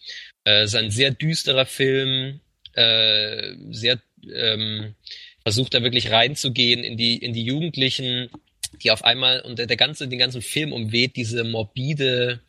Äh, 0.45 0.65
ist 0.65 0.75
ein 0.75 0.91
sehr 0.91 1.11
düsterer 1.11 1.65
Film, 1.65 2.39
äh, 2.73 3.53
sehr 3.71 3.99
ähm, 4.33 4.95
versucht 5.43 5.73
da 5.73 5.81
wirklich 5.81 6.11
reinzugehen 6.11 6.83
in 6.83 6.97
die, 6.97 7.17
in 7.17 7.33
die 7.33 7.43
Jugendlichen, 7.43 8.29
die 8.83 8.91
auf 8.91 9.03
einmal, 9.03 9.41
und 9.41 9.59
der, 9.59 9.65
der 9.65 9.77
ganze, 9.77 10.07
den 10.07 10.19
ganzen 10.19 10.41
Film 10.41 10.73
umweht, 10.73 11.15
diese 11.15 11.43
morbide, 11.43 12.41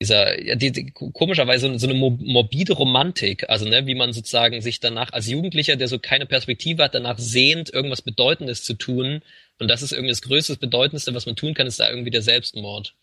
dieser, 0.00 0.36
die, 0.56 0.72
die, 0.72 0.92
komischerweise 0.92 1.78
so 1.78 1.86
eine 1.86 1.94
morbide 1.94 2.72
Romantik, 2.72 3.48
also 3.50 3.68
ne, 3.68 3.86
wie 3.86 3.94
man 3.94 4.14
sozusagen 4.14 4.62
sich 4.62 4.80
danach 4.80 5.12
als 5.12 5.28
Jugendlicher, 5.28 5.76
der 5.76 5.88
so 5.88 5.98
keine 5.98 6.24
Perspektive 6.24 6.82
hat, 6.82 6.94
danach 6.94 7.18
sehnt, 7.18 7.70
irgendwas 7.72 8.00
Bedeutendes 8.00 8.64
zu 8.64 8.74
tun. 8.74 9.22
Und 9.58 9.68
das 9.68 9.82
ist 9.82 9.92
irgendwie 9.92 10.10
das 10.10 10.22
größte, 10.22 10.56
Bedeutendste, 10.56 11.14
was 11.14 11.26
man 11.26 11.36
tun 11.36 11.52
kann, 11.52 11.66
ist 11.66 11.80
da 11.80 11.90
irgendwie 11.90 12.10
der 12.10 12.22
Selbstmord. 12.22 12.94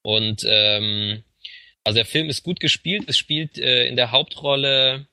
Und 0.00 0.46
ähm, 0.48 1.22
also 1.84 1.96
der 1.96 2.06
Film 2.06 2.30
ist 2.30 2.44
gut 2.44 2.60
gespielt. 2.60 3.04
Es 3.08 3.18
spielt 3.18 3.58
äh, 3.58 3.86
in 3.86 3.96
der 3.96 4.10
Hauptrolle, 4.10 5.06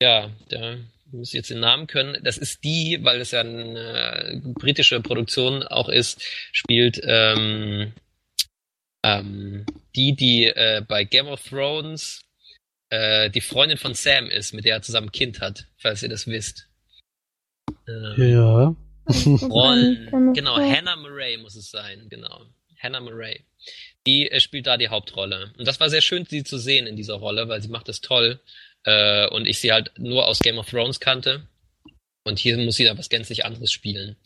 ja, 0.00 0.30
der 0.52 0.78
muss 1.10 1.32
jetzt 1.32 1.50
den 1.50 1.60
Namen 1.60 1.88
können. 1.88 2.16
Das 2.22 2.38
ist 2.38 2.62
die, 2.62 2.98
weil 3.02 3.20
es 3.20 3.32
ja 3.32 3.40
eine 3.40 4.40
britische 4.54 5.00
Produktion 5.00 5.64
auch 5.64 5.88
ist, 5.88 6.22
spielt 6.52 7.00
ähm, 7.04 7.92
ähm, 9.02 9.66
die, 9.96 10.14
die 10.14 10.46
äh, 10.46 10.82
bei 10.86 11.04
Game 11.04 11.28
of 11.28 11.42
Thrones 11.42 12.22
äh, 12.90 13.30
die 13.30 13.40
Freundin 13.40 13.78
von 13.78 13.94
Sam 13.94 14.26
ist, 14.26 14.52
mit 14.52 14.64
der 14.64 14.76
er 14.76 14.82
zusammen 14.82 15.08
ein 15.08 15.12
Kind 15.12 15.40
hat, 15.40 15.66
falls 15.78 16.02
ihr 16.02 16.08
das 16.08 16.26
wisst. 16.26 16.68
Ähm, 17.88 18.14
ja. 18.18 18.76
Rollen. 19.48 20.32
Genau, 20.34 20.56
Hannah 20.56 20.96
Murray 20.96 21.36
muss 21.36 21.56
es 21.56 21.70
sein, 21.70 22.08
genau. 22.08 22.46
Hannah 22.80 23.00
Murray. 23.00 23.44
Die 24.06 24.30
äh, 24.30 24.40
spielt 24.40 24.66
da 24.66 24.76
die 24.76 24.88
Hauptrolle. 24.88 25.52
Und 25.58 25.66
das 25.66 25.80
war 25.80 25.90
sehr 25.90 26.00
schön, 26.00 26.24
sie 26.24 26.44
zu 26.44 26.58
sehen 26.58 26.86
in 26.86 26.96
dieser 26.96 27.14
Rolle, 27.14 27.48
weil 27.48 27.62
sie 27.62 27.68
macht 27.68 27.88
das 27.88 28.00
toll. 28.00 28.40
Äh, 28.84 29.28
und 29.28 29.46
ich 29.46 29.58
sie 29.58 29.72
halt 29.72 29.92
nur 29.98 30.26
aus 30.26 30.40
Game 30.40 30.58
of 30.58 30.70
Thrones 30.70 31.00
kannte. 31.00 31.46
Und 32.24 32.38
hier 32.38 32.56
muss 32.58 32.76
sie 32.76 32.84
da 32.84 32.96
was 32.96 33.08
gänzlich 33.08 33.44
anderes 33.44 33.72
spielen. 33.72 34.16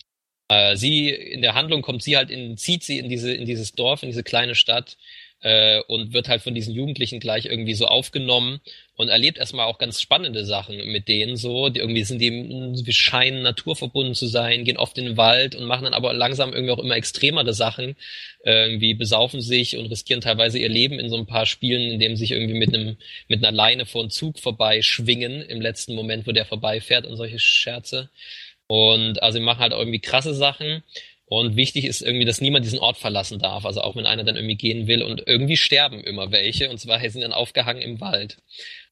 Äh, 0.49 0.77
sie, 0.77 1.11
in 1.11 1.43
der 1.43 1.55
Handlung 1.55 1.83
kommt 1.83 2.03
sie 2.03 2.17
halt 2.17 2.31
in, 2.31 2.57
zieht 2.57 2.83
sie 2.85 2.99
in 2.99 3.09
diese, 3.09 3.33
in 3.33 3.47
dieses 3.47 3.73
Dorf, 3.73 4.03
in 4.03 4.09
diese 4.09 4.23
kleine 4.23 4.55
Stadt, 4.55 4.97
äh, 5.45 5.81
und 5.89 6.15
wird 6.15 6.29
halt 6.29 6.43
von 6.43 6.55
diesen 6.55 6.75
Jugendlichen 6.75 7.21
gleich 7.21 7.45
irgendwie 7.45 7.75
so 7.75 7.87
aufgenommen 7.87 8.61
und 8.97 9.09
erlebt 9.09 9.37
erstmal 9.37 9.67
auch 9.67 9.77
ganz 9.77 10.01
spannende 10.01 10.47
Sachen 10.47 10.77
mit 10.91 11.07
denen 11.07 11.37
so. 11.37 11.69
Die 11.69 11.81
irgendwie 11.81 12.05
sind 12.05 12.19
die, 12.19 12.93
scheinen 12.93 13.43
naturverbunden 13.43 14.15
zu 14.15 14.27
sein, 14.27 14.65
gehen 14.65 14.79
oft 14.79 14.97
in 14.97 15.05
den 15.05 15.17
Wald 15.19 15.55
und 15.55 15.67
machen 15.67 15.85
dann 15.85 15.93
aber 15.93 16.15
langsam 16.15 16.55
irgendwie 16.55 16.73
auch 16.73 16.79
immer 16.79 16.97
extremere 16.97 17.53
Sachen. 17.53 17.95
Irgendwie 18.43 18.95
besaufen 18.95 19.43
sich 19.43 19.77
und 19.77 19.87
riskieren 19.87 20.23
teilweise 20.23 20.59
ihr 20.59 20.71
Leben 20.71 20.99
in 20.99 21.11
so 21.11 21.17
ein 21.17 21.27
paar 21.27 21.45
Spielen, 21.45 21.93
indem 21.93 22.17
sich 22.17 22.31
irgendwie 22.31 22.55
mit 22.55 22.75
einem, 22.75 22.97
mit 23.29 23.45
einer 23.45 23.55
Leine 23.55 23.85
vor 23.85 24.01
einem 24.01 24.11
Zug 24.11 24.39
vorbeischwingen 24.39 25.43
im 25.43 25.61
letzten 25.61 25.95
Moment, 25.95 26.27
wo 26.27 26.33
der 26.33 26.47
vorbeifährt 26.47 27.07
und 27.07 27.17
solche 27.17 27.39
Scherze. 27.39 28.09
Und 28.67 29.23
also 29.23 29.39
sie 29.39 29.45
machen 29.45 29.61
halt 29.61 29.73
irgendwie 29.73 30.01
krasse 30.01 30.35
Sachen. 30.35 30.83
Und 31.27 31.57
wichtig 31.57 31.85
ist 31.85 32.03
irgendwie, 32.03 32.25
dass 32.27 32.41
niemand 32.41 32.65
diesen 32.65 32.79
Ort 32.79 32.99
verlassen 32.99 33.39
darf. 33.39 33.65
Also 33.65 33.81
auch 33.81 33.97
wenn 33.97 34.07
einer 34.07 34.25
dann 34.25 34.37
irgendwie 34.37 34.57
gehen 34.57 34.87
will 34.87 35.03
und 35.03 35.23
irgendwie 35.27 35.57
sterben 35.57 36.03
immer 36.03 36.31
welche. 36.33 36.71
Und 36.71 36.79
zwar 36.79 37.01
sind 37.09 37.23
dann 37.23 37.33
aufgehangen 37.33 37.83
im 37.83 38.01
Wald. 38.01 38.39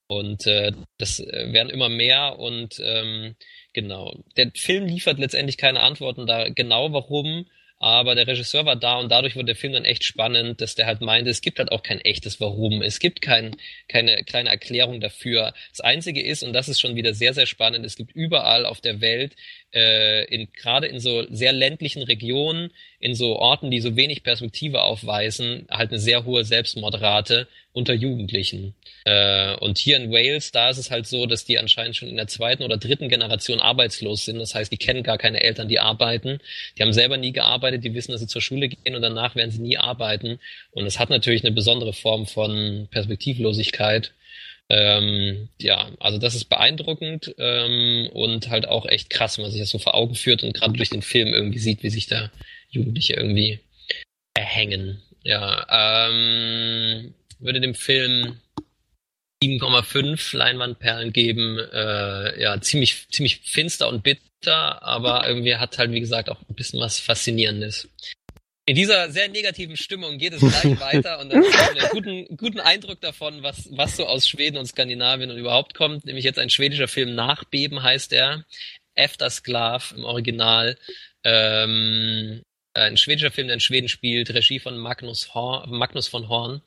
Und 0.06 0.46
äh, 0.46 0.72
das 0.98 1.20
äh, 1.20 1.52
werden 1.52 1.70
immer 1.70 1.88
mehr 1.88 2.38
und 2.38 2.80
ähm, 2.84 3.34
genau. 3.72 4.14
Der 4.36 4.50
Film 4.54 4.86
liefert 4.86 5.18
letztendlich 5.18 5.56
keine 5.56 5.80
Antworten 5.80 6.26
da 6.26 6.50
genau 6.50 6.92
warum, 6.92 7.46
aber 7.78 8.14
der 8.14 8.28
Regisseur 8.28 8.64
war 8.64 8.76
da 8.76 8.98
und 9.00 9.10
dadurch 9.10 9.34
wurde 9.34 9.46
der 9.46 9.56
Film 9.56 9.72
dann 9.72 9.84
echt 9.84 10.04
spannend, 10.04 10.60
dass 10.60 10.76
der 10.76 10.86
halt 10.86 11.00
meinte, 11.00 11.30
es 11.30 11.40
gibt 11.40 11.58
halt 11.58 11.72
auch 11.72 11.82
kein 11.82 12.00
echtes 12.00 12.40
Warum. 12.40 12.80
Es 12.80 13.00
gibt 13.00 13.22
kein, 13.22 13.56
keine 13.88 14.22
kleine 14.22 14.50
Erklärung 14.50 15.00
dafür. 15.00 15.52
Das 15.70 15.80
Einzige 15.80 16.22
ist, 16.22 16.44
und 16.44 16.52
das 16.52 16.68
ist 16.68 16.80
schon 16.80 16.94
wieder 16.94 17.12
sehr, 17.12 17.34
sehr 17.34 17.46
spannend, 17.46 17.84
es 17.84 17.96
gibt 17.96 18.12
überall 18.12 18.66
auf 18.66 18.80
der 18.80 19.00
Welt 19.00 19.34
äh, 19.72 20.24
in, 20.24 20.52
gerade 20.52 20.86
in 20.86 21.00
so 21.00 21.24
sehr 21.30 21.52
ländlichen 21.52 22.02
Regionen, 22.02 22.70
in 23.00 23.14
so 23.14 23.36
Orten, 23.36 23.70
die 23.70 23.80
so 23.80 23.96
wenig 23.96 24.22
Perspektive 24.22 24.82
aufweisen, 24.82 25.66
halt 25.70 25.90
eine 25.90 25.98
sehr 25.98 26.24
hohe 26.24 26.44
Selbstmordrate 26.44 27.48
unter 27.72 27.94
Jugendlichen. 27.94 28.74
Äh, 29.04 29.56
und 29.56 29.78
hier 29.78 29.96
in 29.96 30.12
Wales, 30.12 30.52
da 30.52 30.68
ist 30.68 30.78
es 30.78 30.90
halt 30.90 31.06
so, 31.06 31.26
dass 31.26 31.44
die 31.44 31.58
anscheinend 31.58 31.96
schon 31.96 32.08
in 32.08 32.16
der 32.16 32.26
zweiten 32.26 32.62
oder 32.62 32.76
dritten 32.76 33.08
Generation 33.08 33.60
arbeitslos 33.60 34.24
sind. 34.24 34.38
Das 34.38 34.54
heißt, 34.54 34.70
die 34.70 34.76
kennen 34.76 35.02
gar 35.02 35.18
keine 35.18 35.42
Eltern, 35.42 35.68
die 35.68 35.80
arbeiten. 35.80 36.40
Die 36.76 36.82
haben 36.82 36.92
selber 36.92 37.16
nie 37.16 37.32
gearbeitet, 37.32 37.82
die 37.82 37.94
wissen, 37.94 38.12
dass 38.12 38.20
sie 38.20 38.26
zur 38.26 38.42
Schule 38.42 38.68
gehen 38.68 38.94
und 38.94 39.02
danach 39.02 39.34
werden 39.34 39.50
sie 39.50 39.62
nie 39.62 39.78
arbeiten. 39.78 40.38
Und 40.72 40.86
es 40.86 40.98
hat 40.98 41.10
natürlich 41.10 41.44
eine 41.44 41.54
besondere 41.54 41.92
Form 41.92 42.26
von 42.26 42.88
Perspektivlosigkeit. 42.90 44.12
Ähm, 44.74 45.50
ja, 45.60 45.90
also 46.00 46.16
das 46.16 46.34
ist 46.34 46.46
beeindruckend 46.46 47.34
ähm, 47.36 48.08
und 48.14 48.48
halt 48.48 48.66
auch 48.66 48.86
echt 48.86 49.10
krass, 49.10 49.36
wenn 49.36 49.42
man 49.42 49.52
sich 49.52 49.60
das 49.60 49.68
so 49.68 49.78
vor 49.78 49.94
Augen 49.94 50.14
führt 50.14 50.42
und 50.42 50.54
gerade 50.54 50.72
durch 50.72 50.88
den 50.88 51.02
Film 51.02 51.34
irgendwie 51.34 51.58
sieht, 51.58 51.82
wie 51.82 51.90
sich 51.90 52.06
da 52.06 52.32
Jugendliche 52.70 53.12
irgendwie 53.12 53.60
erhängen. 54.32 55.02
Ja, 55.24 56.08
ähm, 56.08 57.12
würde 57.38 57.60
dem 57.60 57.74
Film 57.74 58.40
7,5 59.44 60.38
Leinwandperlen 60.38 61.12
geben. 61.12 61.58
Äh, 61.58 62.40
ja, 62.40 62.58
ziemlich, 62.62 63.08
ziemlich 63.10 63.40
finster 63.44 63.90
und 63.90 64.02
bitter, 64.02 64.82
aber 64.82 65.28
irgendwie 65.28 65.56
hat 65.56 65.76
halt, 65.76 65.92
wie 65.92 66.00
gesagt, 66.00 66.30
auch 66.30 66.40
ein 66.48 66.54
bisschen 66.54 66.80
was 66.80 66.98
Faszinierendes. 66.98 67.90
In 68.64 68.76
dieser 68.76 69.10
sehr 69.10 69.28
negativen 69.28 69.76
Stimmung 69.76 70.18
geht 70.18 70.34
es 70.34 70.40
gleich 70.40 70.78
weiter 70.78 71.18
und 71.18 71.32
dann 71.32 71.42
haben 71.52 71.74
wir 71.74 71.82
einen 71.82 71.90
guten, 71.90 72.36
guten 72.36 72.60
Eindruck 72.60 73.00
davon, 73.00 73.42
was, 73.42 73.68
was 73.72 73.96
so 73.96 74.06
aus 74.06 74.28
Schweden 74.28 74.56
und 74.56 74.66
Skandinavien 74.66 75.30
und 75.30 75.36
überhaupt 75.36 75.74
kommt. 75.74 76.04
Nämlich 76.04 76.24
jetzt 76.24 76.38
ein 76.38 76.50
schwedischer 76.50 76.86
Film 76.86 77.14
Nachbeben 77.14 77.82
heißt 77.82 78.12
er. 78.12 78.44
Efter 78.94 79.30
Sklav 79.30 79.92
im 79.96 80.04
Original. 80.04 80.78
Ähm, 81.24 82.42
ein 82.74 82.96
schwedischer 82.96 83.32
Film, 83.32 83.48
der 83.48 83.54
in 83.54 83.60
Schweden 83.60 83.88
spielt, 83.88 84.32
Regie 84.32 84.60
von 84.60 84.78
Magnus, 84.78 85.34
Horn, 85.34 85.70
Magnus 85.70 86.06
von 86.06 86.28
Horn. 86.28 86.62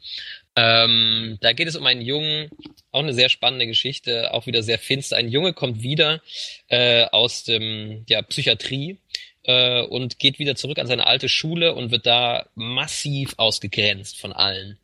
Ähm, 0.58 1.38
da 1.42 1.54
geht 1.54 1.68
es 1.68 1.76
um 1.76 1.86
einen 1.86 2.02
Jungen, 2.02 2.50
auch 2.92 3.02
eine 3.02 3.14
sehr 3.14 3.30
spannende 3.30 3.68
Geschichte, 3.68 4.34
auch 4.34 4.48
wieder 4.48 4.64
sehr 4.64 4.80
finster. 4.80 5.16
Ein 5.16 5.30
Junge 5.30 5.54
kommt 5.54 5.82
wieder 5.82 6.22
äh, 6.68 7.06
aus 7.06 7.44
dem 7.44 8.06
ja, 8.08 8.22
Psychiatrie 8.22 9.00
äh, 9.46 9.82
und 9.82 10.20
geht 10.20 10.40
wieder 10.40 10.56
zurück 10.56 10.80
an 10.80 10.88
seine 10.88 11.08
alte 11.08 11.30
Schule 11.30 11.74
und 11.76 11.92
wird 11.92 12.06
da 12.06 12.48
massiv 12.56 13.34
ausgegrenzt 13.38 14.20
von 14.20 14.34
allen. 14.34 14.78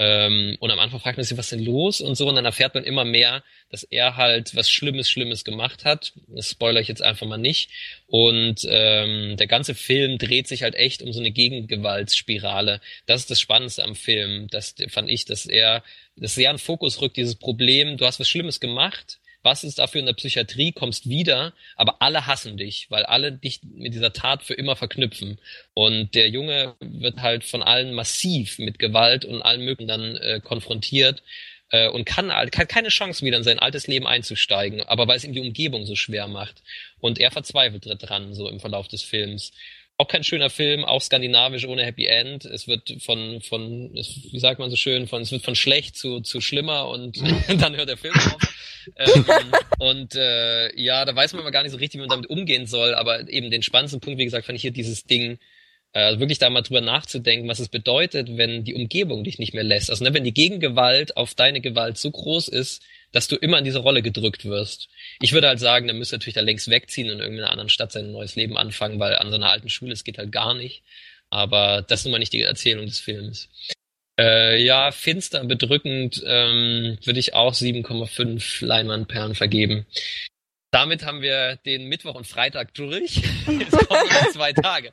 Ähm, 0.00 0.56
und 0.60 0.70
am 0.70 0.78
Anfang 0.78 1.00
fragt 1.00 1.18
man 1.18 1.24
sich, 1.24 1.36
was 1.36 1.46
ist 1.46 1.58
denn 1.58 1.64
los 1.64 2.00
und 2.00 2.14
so, 2.14 2.28
und 2.28 2.36
dann 2.36 2.44
erfährt 2.44 2.74
man 2.74 2.84
immer 2.84 3.04
mehr, 3.04 3.42
dass 3.70 3.82
er 3.82 4.16
halt 4.16 4.54
was 4.54 4.70
Schlimmes, 4.70 5.10
Schlimmes 5.10 5.44
gemacht 5.44 5.84
hat. 5.84 6.12
Das 6.28 6.50
spoiler 6.50 6.80
ich 6.80 6.86
jetzt 6.86 7.02
einfach 7.02 7.26
mal 7.26 7.36
nicht. 7.36 7.70
Und 8.06 8.60
ähm, 8.68 9.36
der 9.36 9.48
ganze 9.48 9.74
Film 9.74 10.18
dreht 10.18 10.46
sich 10.46 10.62
halt 10.62 10.76
echt 10.76 11.02
um 11.02 11.12
so 11.12 11.18
eine 11.18 11.32
Gegengewaltsspirale. 11.32 12.80
Das 13.06 13.22
ist 13.22 13.30
das 13.30 13.40
Spannendste 13.40 13.82
am 13.82 13.96
Film. 13.96 14.46
Das 14.50 14.76
fand 14.88 15.10
ich, 15.10 15.24
dass 15.24 15.46
er, 15.46 15.82
dass 16.16 16.36
sehr 16.36 16.50
an 16.50 16.58
Fokus 16.58 17.00
rückt, 17.00 17.16
dieses 17.16 17.34
Problem, 17.34 17.96
du 17.96 18.06
hast 18.06 18.20
was 18.20 18.28
Schlimmes 18.28 18.60
gemacht, 18.60 19.18
was 19.42 19.64
ist 19.64 19.78
dafür 19.78 20.00
in 20.00 20.06
der 20.06 20.14
Psychiatrie, 20.14 20.72
kommst 20.72 21.08
wieder, 21.08 21.52
aber 21.76 22.02
alle 22.02 22.26
hassen 22.26 22.56
dich, 22.56 22.86
weil 22.90 23.04
alle 23.04 23.32
dich 23.32 23.60
mit 23.62 23.94
dieser 23.94 24.12
Tat 24.12 24.42
für 24.42 24.54
immer 24.54 24.76
verknüpfen. 24.76 25.38
Und 25.74 26.14
der 26.14 26.28
Junge 26.28 26.74
wird 26.80 27.18
halt 27.20 27.44
von 27.44 27.62
allen 27.62 27.94
massiv 27.94 28.58
mit 28.58 28.78
Gewalt 28.78 29.24
und 29.24 29.42
allem 29.42 29.64
möglichen 29.64 29.88
dann 29.88 30.16
äh, 30.16 30.40
konfrontiert. 30.42 31.22
äh, 31.70 31.88
und 31.88 32.04
kann, 32.06 32.32
hat 32.32 32.68
keine 32.68 32.88
Chance 32.88 33.24
wieder 33.24 33.36
in 33.36 33.44
sein 33.44 33.58
altes 33.58 33.86
Leben 33.86 34.06
einzusteigen, 34.06 34.82
aber 34.82 35.06
weil 35.06 35.18
es 35.18 35.24
ihm 35.24 35.34
die 35.34 35.40
Umgebung 35.40 35.84
so 35.84 35.96
schwer 35.96 36.26
macht. 36.26 36.62
Und 36.98 37.18
er 37.18 37.30
verzweifelt 37.30 37.84
dran, 37.86 38.34
so 38.34 38.48
im 38.48 38.60
Verlauf 38.60 38.88
des 38.88 39.02
Films 39.02 39.52
auch 39.98 40.06
kein 40.06 40.22
schöner 40.22 40.48
Film, 40.48 40.84
auch 40.84 41.02
skandinavisch 41.02 41.66
ohne 41.66 41.84
Happy 41.84 42.06
End. 42.06 42.44
Es 42.44 42.68
wird 42.68 43.02
von, 43.02 43.42
von, 43.42 43.92
wie 43.92 44.38
sagt 44.38 44.60
man 44.60 44.70
so 44.70 44.76
schön, 44.76 45.08
von, 45.08 45.22
es 45.22 45.32
wird 45.32 45.42
von 45.42 45.56
schlecht 45.56 45.96
zu, 45.96 46.20
zu 46.20 46.40
schlimmer 46.40 46.88
und 46.88 47.20
dann 47.48 47.76
hört 47.76 47.88
der 47.88 47.96
Film 47.96 48.14
auf. 48.14 48.47
Ähm, 48.96 49.24
und 49.78 50.14
äh, 50.14 50.74
ja, 50.80 51.04
da 51.04 51.14
weiß 51.14 51.32
man 51.34 51.44
mal 51.44 51.50
gar 51.50 51.62
nicht 51.62 51.72
so 51.72 51.78
richtig, 51.78 51.98
wie 51.98 52.06
man 52.06 52.10
damit 52.10 52.30
umgehen 52.30 52.66
soll, 52.66 52.94
aber 52.94 53.28
eben 53.28 53.50
den 53.50 53.62
spannendsten 53.62 54.00
Punkt, 54.00 54.18
wie 54.18 54.24
gesagt, 54.24 54.46
fand 54.46 54.56
ich 54.56 54.62
hier 54.62 54.70
dieses 54.70 55.04
Ding, 55.04 55.38
äh, 55.92 56.18
wirklich 56.18 56.38
da 56.38 56.50
mal 56.50 56.62
drüber 56.62 56.80
nachzudenken, 56.80 57.48
was 57.48 57.60
es 57.60 57.68
bedeutet, 57.68 58.36
wenn 58.36 58.64
die 58.64 58.74
Umgebung 58.74 59.24
dich 59.24 59.38
nicht 59.38 59.54
mehr 59.54 59.64
lässt. 59.64 59.90
Also 59.90 60.04
ne, 60.04 60.12
wenn 60.12 60.24
die 60.24 60.34
Gegengewalt 60.34 61.16
auf 61.16 61.34
deine 61.34 61.60
Gewalt 61.60 61.96
so 61.98 62.10
groß 62.10 62.48
ist, 62.48 62.82
dass 63.12 63.28
du 63.28 63.36
immer 63.36 63.58
in 63.58 63.64
diese 63.64 63.78
Rolle 63.78 64.02
gedrückt 64.02 64.44
wirst. 64.44 64.88
Ich 65.22 65.32
würde 65.32 65.48
halt 65.48 65.60
sagen, 65.60 65.88
dann 65.88 65.98
müsste 65.98 66.16
natürlich 66.16 66.34
da 66.34 66.42
längst 66.42 66.68
wegziehen 66.68 67.08
und 67.08 67.14
in 67.14 67.20
irgendeiner 67.20 67.50
anderen 67.50 67.70
Stadt 67.70 67.92
sein 67.92 68.12
neues 68.12 68.36
Leben 68.36 68.58
anfangen, 68.58 69.00
weil 69.00 69.16
an 69.16 69.30
so 69.30 69.36
einer 69.36 69.50
alten 69.50 69.70
Schule, 69.70 69.92
es 69.92 70.04
geht 70.04 70.18
halt 70.18 70.30
gar 70.30 70.54
nicht. 70.54 70.82
Aber 71.30 71.82
das 71.82 72.00
ist 72.00 72.04
nun 72.04 72.12
mal 72.12 72.18
nicht 72.18 72.32
die 72.32 72.42
Erzählung 72.42 72.86
des 72.86 72.98
Films. 72.98 73.48
Äh, 74.18 74.62
ja, 74.62 74.90
finster, 74.90 75.44
bedrückend, 75.44 76.22
ähm, 76.26 76.98
würde 77.04 77.20
ich 77.20 77.34
auch 77.34 77.54
7,5 77.54 78.64
Leinwandperlen 78.64 79.34
vergeben. 79.34 79.86
Damit 80.70 81.04
haben 81.04 81.22
wir 81.22 81.56
den 81.64 81.86
Mittwoch 81.86 82.14
und 82.14 82.26
Freitag 82.26 82.74
durch. 82.74 83.16
Jetzt 83.46 83.88
kommen 83.88 84.08
noch 84.10 84.30
zwei 84.32 84.52
Tage. 84.52 84.92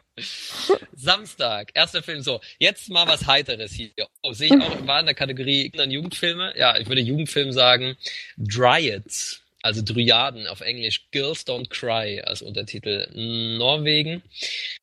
Samstag, 0.93 1.71
erster 1.73 2.01
Film. 2.01 2.21
So, 2.21 2.39
jetzt 2.59 2.89
mal 2.89 3.07
was 3.07 3.27
Heiteres 3.27 3.73
hier. 3.73 3.91
Oh, 4.23 4.31
sehe 4.31 4.47
ich 4.47 4.61
auch, 4.61 4.87
war 4.87 5.01
in 5.01 5.05
der 5.05 5.15
Kategorie 5.15 5.71
Jugendfilme. 5.75 6.53
Ja, 6.55 6.77
ich 6.77 6.87
würde 6.87 7.01
Jugendfilm 7.01 7.51
sagen. 7.51 7.97
Dryads 8.37 9.45
also 9.65 9.81
Dryaden 9.81 10.45
auf 10.45 10.61
Englisch, 10.61 11.07
Girls 11.09 11.47
Don't 11.47 11.69
Cry 11.69 12.21
als 12.21 12.43
Untertitel. 12.43 13.09
Norwegen, 13.57 14.21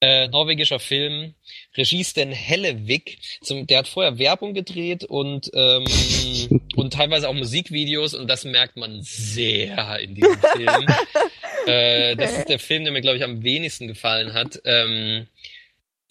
äh, 0.01 0.27
norwegischer 0.27 0.81
Film, 0.81 1.35
Regie 1.77 2.05
Sten 2.05 2.32
Hellevik, 2.32 3.19
zum, 3.40 3.66
der 3.66 3.78
hat 3.78 3.89
vorher 3.89 4.19
Werbung 4.19 4.55
gedreht 4.55 5.05
und, 5.05 5.51
ähm, 5.55 5.85
und 6.77 6.93
teilweise 6.93 7.28
auch 7.28 7.35
Musikvideos 7.35 8.15
und 8.15 8.28
das 8.28 8.44
merkt 8.44 8.77
man 8.77 9.01
sehr 9.03 10.01
in 10.01 10.15
diesem 10.15 10.39
Film. 10.39 10.86
äh, 11.66 12.16
das 12.16 12.39
ist 12.39 12.49
der 12.49 12.59
Film, 12.59 12.85
der 12.85 12.93
mir, 12.93 13.01
glaube 13.01 13.16
ich, 13.16 13.24
am 13.24 13.43
wenigsten 13.43 13.89
gefallen 13.89 14.32
hat. 14.32 14.61
Ähm, 14.65 15.27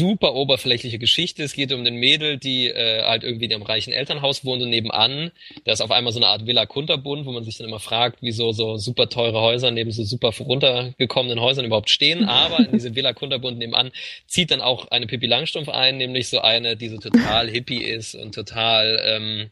super 0.02 0.34
oberflächliche 0.34 0.98
Geschichte. 0.98 1.44
Es 1.44 1.54
geht 1.54 1.72
um 1.72 1.84
den 1.84 1.94
Mädel, 1.94 2.40
die 2.40 2.66
äh, 2.70 3.04
halt 3.04 3.24
irgendwie 3.24 3.46
in 3.46 3.54
einem 3.54 3.62
reichen 3.62 3.94
Elternhaus 3.94 4.44
wohnt 4.44 4.64
und 4.64 4.70
nebenan, 4.70 5.32
da 5.64 5.74
ist 5.74 5.82
auf 5.82 5.92
einmal 5.92 6.12
so 6.12 6.18
eine 6.18 6.26
Art 6.26 6.48
Villa 6.48 6.66
Kunterbund, 6.66 7.28
wo 7.28 7.32
man 7.32 7.44
sich 7.44 7.58
dann 7.58 7.68
immer 7.68 7.80
fragt, 7.80 8.18
wieso 8.22 8.52
so 8.52 8.78
super 8.78 9.10
teure 9.10 9.42
Häuser 9.42 9.70
neben 9.70 9.92
so 9.92 10.04
super 10.04 10.32
runtergekommenen 10.40 11.40
Häusern 11.40 11.66
überhaupt 11.66 11.92
stehen. 11.92 12.26
Aber 12.28 12.58
in 12.60 12.72
diese 12.72 12.96
Villa 12.96 13.14
Kunterbund 13.14 13.60
nebenan 13.60 13.92
zieht 14.26 14.50
dann 14.50 14.62
auch 14.62 14.90
eine 14.90 15.06
Pippi 15.06 15.28
Langstrumpf 15.28 15.70
ein, 15.70 15.98
nämlich 15.98 16.30
so 16.30 16.40
eine, 16.42 16.76
die 16.76 16.90
so 16.90 16.98
total 16.98 17.48
hippie 17.48 17.84
ist 17.84 18.16
und 18.16 18.34
total 18.34 19.00
ähm, 19.06 19.52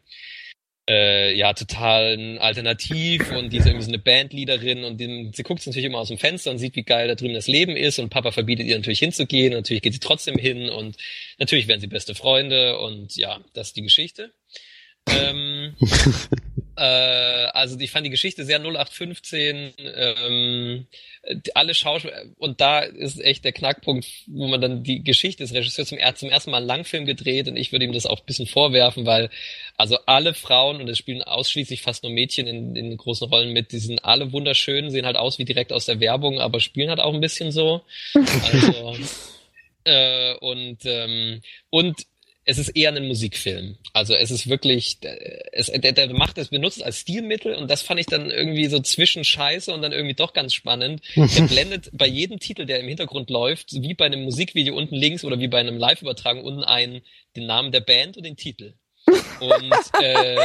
äh, 0.90 1.38
ja 1.38 1.54
total 1.54 2.40
alternativ 2.40 3.32
und 3.32 3.54
die 3.54 3.58
ist 3.58 3.68
irgendwie 3.68 3.86
so 3.86 3.92
eine 3.92 4.00
Bandleaderin 4.00 4.84
und 4.84 5.00
die, 5.00 5.30
sie 5.34 5.44
guckt 5.44 5.66
natürlich 5.66 5.86
immer 5.86 6.00
aus 6.00 6.08
dem 6.08 6.18
Fenster 6.18 6.50
und 6.50 6.58
sieht, 6.58 6.76
wie 6.76 6.84
geil 6.84 7.08
da 7.08 7.16
drüben 7.16 7.36
das 7.36 7.48
Leben 7.48 7.76
ist 7.76 8.00
und 8.00 8.10
Papa 8.10 8.32
verbietet 8.32 8.66
ihr 8.66 8.76
natürlich 8.76 9.00
hinzugehen. 9.00 9.54
Natürlich 9.54 9.84
geht 9.84 9.94
sie 9.94 10.00
trotzdem 10.00 10.38
hin 10.38 10.70
und 10.70 10.98
natürlich 11.38 11.68
werden 11.68 11.80
sie 11.80 11.88
beste 11.88 12.16
Freunde 12.16 12.80
und 12.80 13.16
ja, 13.16 13.40
das 13.54 13.68
ist 13.68 13.78
die 13.78 13.84
Geschichte. 13.84 14.34
ähm, 15.08 15.76
äh, 15.80 15.86
also 16.82 17.78
ich 17.80 17.92
fand 17.92 18.06
die 18.06 18.12
Geschichte 18.12 18.46
sehr 18.46 18.60
0815. 18.60 19.74
Ähm, 19.96 20.88
alle 21.54 21.74
Schauspieler 21.74 22.24
und 22.38 22.62
da 22.62 22.80
ist 22.80 23.20
echt 23.20 23.44
der 23.44 23.52
Knackpunkt, 23.52 24.08
wo 24.28 24.48
man 24.48 24.62
dann 24.62 24.84
die 24.84 25.04
Geschichte 25.04 25.44
des 25.44 25.54
Regisseurs 25.54 25.90
zum, 25.90 26.00
zum 26.16 26.30
ersten 26.30 26.52
Mal 26.52 26.58
einen 26.58 26.68
Langfilm 26.68 27.06
gedreht 27.06 27.48
und 27.48 27.58
ich 27.58 27.72
würde 27.72 27.86
ihm 27.86 27.92
das 27.92 28.06
auch 28.06 28.20
ein 28.20 28.26
bisschen 28.26 28.48
vorwerfen, 28.48 29.06
weil 29.06 29.30
also 29.78 29.98
alle 30.06 30.34
Frauen 30.34 30.82
und 30.82 30.88
es 30.90 30.98
spielen 30.98 31.22
ausschließlich 31.22 31.82
fast 31.82 32.04
nur 32.04 32.12
Mädchen 32.14 32.48
in, 32.48 32.76
in 32.76 32.96
großen 32.96 33.28
Rollen 33.28 33.52
mit, 33.52 33.72
die 33.74 33.80
sind 33.80 34.06
alle 34.06 34.32
wunderschön, 34.32 34.90
sehen 34.90 35.06
halt 35.06 35.18
aus 35.18 35.40
wie 35.40 35.46
direkt 35.46 35.74
aus 35.74 35.86
der 35.86 36.00
Werbung, 36.00 36.40
aber 36.40 36.60
spielen 36.62 36.90
halt 36.90 37.00
auch 37.00 37.14
ein 37.14 37.22
bisschen 37.22 37.52
so. 37.52 37.82
Also 38.52 38.98
äh, 39.86 40.36
und 40.36 40.80
ähm, 40.86 41.42
und 41.70 42.06
es 42.50 42.58
ist 42.58 42.70
eher 42.70 42.92
ein 42.92 43.08
Musikfilm. 43.08 43.78
Also 43.94 44.16
es 44.16 44.32
ist 44.32 44.50
wirklich, 44.50 44.98
es, 45.52 45.68
der, 45.68 45.92
der 45.92 46.12
macht 46.14 46.40
es, 46.40 46.48
benutzt 46.48 46.84
als 46.84 47.02
Stilmittel 47.02 47.54
und 47.54 47.70
das 47.70 47.84
fand 47.84 48.00
ich 48.00 48.08
dann 48.08 48.32
irgendwie 48.32 48.66
so 48.66 48.80
zwischen 48.80 49.24
Scheiße 49.24 49.72
und 49.72 49.84
dann 49.84 49.92
irgendwie 49.92 50.16
doch 50.16 50.34
ganz 50.34 50.56
spannend. 50.56 51.04
er 51.14 51.28
blendet 51.48 51.92
bei 51.94 52.08
jedem 52.08 52.40
Titel, 52.40 52.66
der 52.66 52.80
im 52.80 52.88
Hintergrund 52.88 53.30
läuft, 53.30 53.74
wie 53.74 53.94
bei 53.94 54.06
einem 54.06 54.24
Musikvideo 54.24 54.76
unten 54.76 54.96
links 54.96 55.24
oder 55.24 55.40
wie 55.40 55.48
bei 55.48 55.60
einem 55.60 55.78
Live-Übertragung 55.78 56.44
unten 56.44 56.64
einen, 56.64 57.02
den 57.36 57.46
Namen 57.46 57.72
der 57.72 57.82
Band 57.82 58.18
und 58.18 58.26
den 58.26 58.36
Titel. 58.36 58.74
Und 59.40 60.02
äh, 60.02 60.36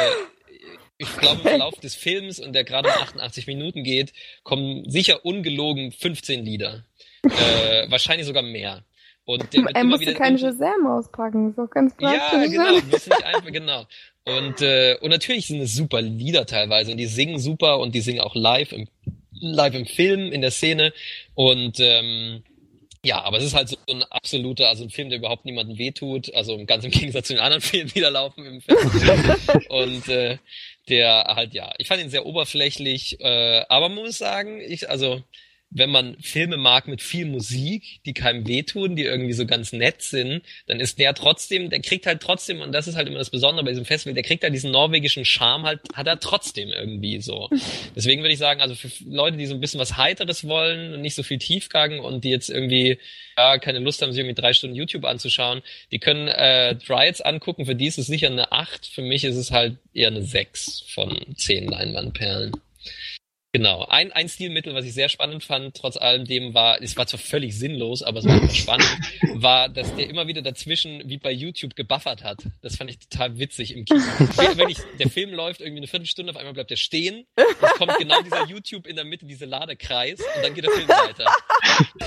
ich 0.99 1.17
glaube, 1.17 1.41
im 1.41 1.49
Verlauf 1.49 1.81
des 1.81 1.95
Films, 1.95 2.39
und 2.39 2.53
der 2.53 2.65
gerade 2.65 2.91
um 2.91 2.95
88 2.95 3.47
Minuten 3.47 3.83
geht, 3.83 4.13
kommen 4.43 4.89
sicher 4.91 5.25
ungelogen 5.25 5.91
15 5.91 6.45
Lieder. 6.45 6.85
Äh, 7.23 7.91
wahrscheinlich 7.91 8.27
sogar 8.27 8.43
mehr. 8.43 8.85
Und 9.27 9.53
der 9.55 9.65
er 9.75 9.85
musste 9.85 10.15
keinen 10.15 10.39
Shazam 10.39 10.87
auspacken, 10.87 11.55
so 11.55 11.67
ganz 11.67 11.97
praktisch. 11.97 12.21
Ja, 12.33 12.47
genau, 12.47 12.81
muss 12.91 13.07
nicht 13.07 13.25
einfach, 13.25 13.53
genau. 13.53 13.87
Und, 14.27 14.61
äh, 14.61 14.97
und 15.01 15.11
natürlich 15.11 15.47
sind 15.47 15.61
es 15.61 15.75
super 15.75 16.03
Lieder 16.03 16.47
teilweise 16.47 16.91
und 16.91 16.99
die 16.99 17.07
singen 17.07 17.39
super 17.39 17.79
und 17.79 17.95
die 17.95 18.01
singen 18.01 18.21
auch 18.21 18.35
live 18.35 18.73
im, 18.73 18.89
live 19.33 19.75
im 19.75 19.87
Film, 19.87 20.33
in 20.33 20.41
der 20.41 20.51
Szene 20.51 20.93
und 21.35 21.79
ähm, 21.81 22.43
ja, 23.05 23.23
aber 23.23 23.37
es 23.37 23.45
ist 23.45 23.55
halt 23.55 23.69
so 23.69 23.77
ein 23.91 24.03
absoluter, 24.05 24.69
also 24.69 24.83
ein 24.83 24.91
Film, 24.91 25.11
der 25.11 25.19
überhaupt 25.19 25.45
niemandem 25.45 25.77
wehtut, 25.77 26.35
also 26.35 26.59
ganz 26.65 26.85
im 26.85 26.91
Gegensatz 26.91 27.27
zu 27.27 27.35
den 27.35 27.41
anderen 27.41 27.61
Filmen, 27.63 27.93
die 27.95 28.01
da 28.01 28.09
laufen 28.09 28.47
im 28.47 28.61
Film. 28.63 28.79
und 29.69 30.09
äh, 30.09 30.39
der 30.89 31.25
halt, 31.29 31.53
ja, 31.53 31.73
ich 31.79 31.87
fand 31.87 32.03
ihn 32.03 32.11
sehr 32.11 32.25
oberflächlich, 32.25 33.21
äh, 33.21 33.65
aber 33.69 33.91
man 33.91 34.05
muss 34.05 34.19
sagen, 34.19 34.61
ich, 34.61 34.89
also 34.89 35.23
wenn 35.75 35.91
man 35.91 36.17
Filme 36.21 36.57
mag 36.57 36.87
mit 36.87 37.03
viel 37.03 37.27
Musik, 37.27 38.01
die 38.07 38.15
keinem 38.15 38.47
wehtun, 38.47 38.95
die 38.95 39.03
irgendwie 39.03 39.33
so 39.33 39.45
ganz 39.45 39.73
nett 39.73 40.03
sind, 40.03 40.43
dann 40.67 40.79
ist 40.79 41.01
der 41.01 41.15
trotzdem, 41.15 41.69
der 41.69 41.81
kriegt 41.81 42.07
halt 42.07 42.23
trotzdem, 42.23 42.61
und 42.61 42.73
das 42.73 42.87
ist 42.87 42.95
halt 42.95 43.09
immer 43.09 43.19
das 43.19 43.31
Besondere 43.31 43.65
bei 43.65 43.73
diesem 43.73 43.85
Festival, 43.85 44.15
der 44.15 44.23
kriegt 44.23 44.45
halt 44.45 44.55
diesen 44.55 44.71
norwegischen 44.71 45.25
Charme 45.25 45.65
halt, 45.65 45.81
hat 45.93 46.07
er 46.07 46.21
trotzdem 46.21 46.69
irgendwie 46.71 47.21
so. 47.21 47.51
Deswegen 47.97 48.23
würde 48.23 48.33
ich 48.33 48.39
sagen, 48.39 48.61
also 48.61 48.77
für 48.77 48.89
Leute, 49.05 49.37
die 49.37 49.47
so 49.47 49.55
ein 49.55 49.61
bisschen 49.61 49.81
was 49.81 49.97
Heiteres 49.97 50.47
wollen 50.47 50.95
und 50.95 51.01
nicht 51.01 51.17
so 51.17 51.25
viel 51.25 51.39
Tiefgang 51.39 51.99
und 51.99 52.23
die 52.23 52.31
jetzt 52.31 52.51
irgendwie 52.51 52.99
ja, 53.37 53.59
keine 53.59 53.81
Lust 53.81 54.01
haben, 54.01 54.13
sich 54.13 54.21
irgendwie 54.21 54.41
drei 54.41 54.53
Stunden 54.53 54.77
YouTube 54.77 55.05
anzuschauen, 55.05 55.63
die 55.91 55.99
können 55.99 56.29
äh, 56.29 56.77
Dryads 56.77 57.21
angucken, 57.21 57.67
für 57.67 57.75
die 57.75 57.87
ist 57.87 57.99
es 57.99 58.07
sicher 58.07 58.29
eine 58.29 58.53
acht, 58.53 58.87
für 58.87 59.03
mich 59.03 59.25
ist 59.25 59.37
es 59.37 59.51
halt 59.51 59.77
eher 59.93 60.09
eine 60.09 60.23
sechs 60.23 60.85
von 60.87 61.19
zehn 61.37 61.67
Leinwandperlen. 61.67 62.53
Genau. 63.55 63.87
Ein, 63.89 64.11
ein 64.11 64.29
Stilmittel, 64.29 64.75
was 64.75 64.85
ich 64.85 64.95
sehr 64.95 65.09
spannend 65.09 65.45
fand, 65.45 65.77
trotz 65.77 65.97
allem 65.97 66.25
dem 66.25 66.55
war, 66.55 66.83
es 66.83 66.97
war 66.97 67.07
zwar 67.07 67.21
völlig 67.21 67.57
sinnlos, 67.57 68.03
aber 68.03 68.19
es 68.19 68.25
war 68.25 68.35
einfach 68.35 68.53
spannend, 68.53 68.99
war, 69.35 69.69
dass 69.69 69.95
der 69.95 70.11
immer 70.11 70.27
wieder 70.27 70.43
dazwischen 70.43 71.09
wie 71.09 71.19
bei 71.19 71.31
YouTube 71.31 71.77
gebuffert 71.77 72.25
hat. 72.25 72.43
Das 72.63 72.75
fand 72.75 72.91
ich 72.91 72.99
total 72.99 73.39
witzig 73.39 73.77
im 73.77 73.85
Kino. 73.85 74.01
Wirklich, 74.01 74.79
der 74.99 75.09
Film 75.09 75.33
läuft 75.33 75.61
irgendwie 75.61 75.79
eine 75.79 75.87
Viertelstunde, 75.87 76.33
auf 76.33 76.37
einmal 76.37 76.53
bleibt 76.53 76.73
er 76.73 76.77
stehen, 76.77 77.27
es 77.37 77.71
kommt 77.79 77.97
genau 77.97 78.21
dieser 78.23 78.45
YouTube 78.49 78.89
in 78.89 78.97
der 78.97 79.05
Mitte, 79.05 79.25
diese 79.25 79.45
Ladekreis 79.45 80.19
und 80.19 80.45
dann 80.45 80.53
geht 80.53 80.65
der 80.65 80.73
Film 80.73 80.89
weiter. 80.89 81.33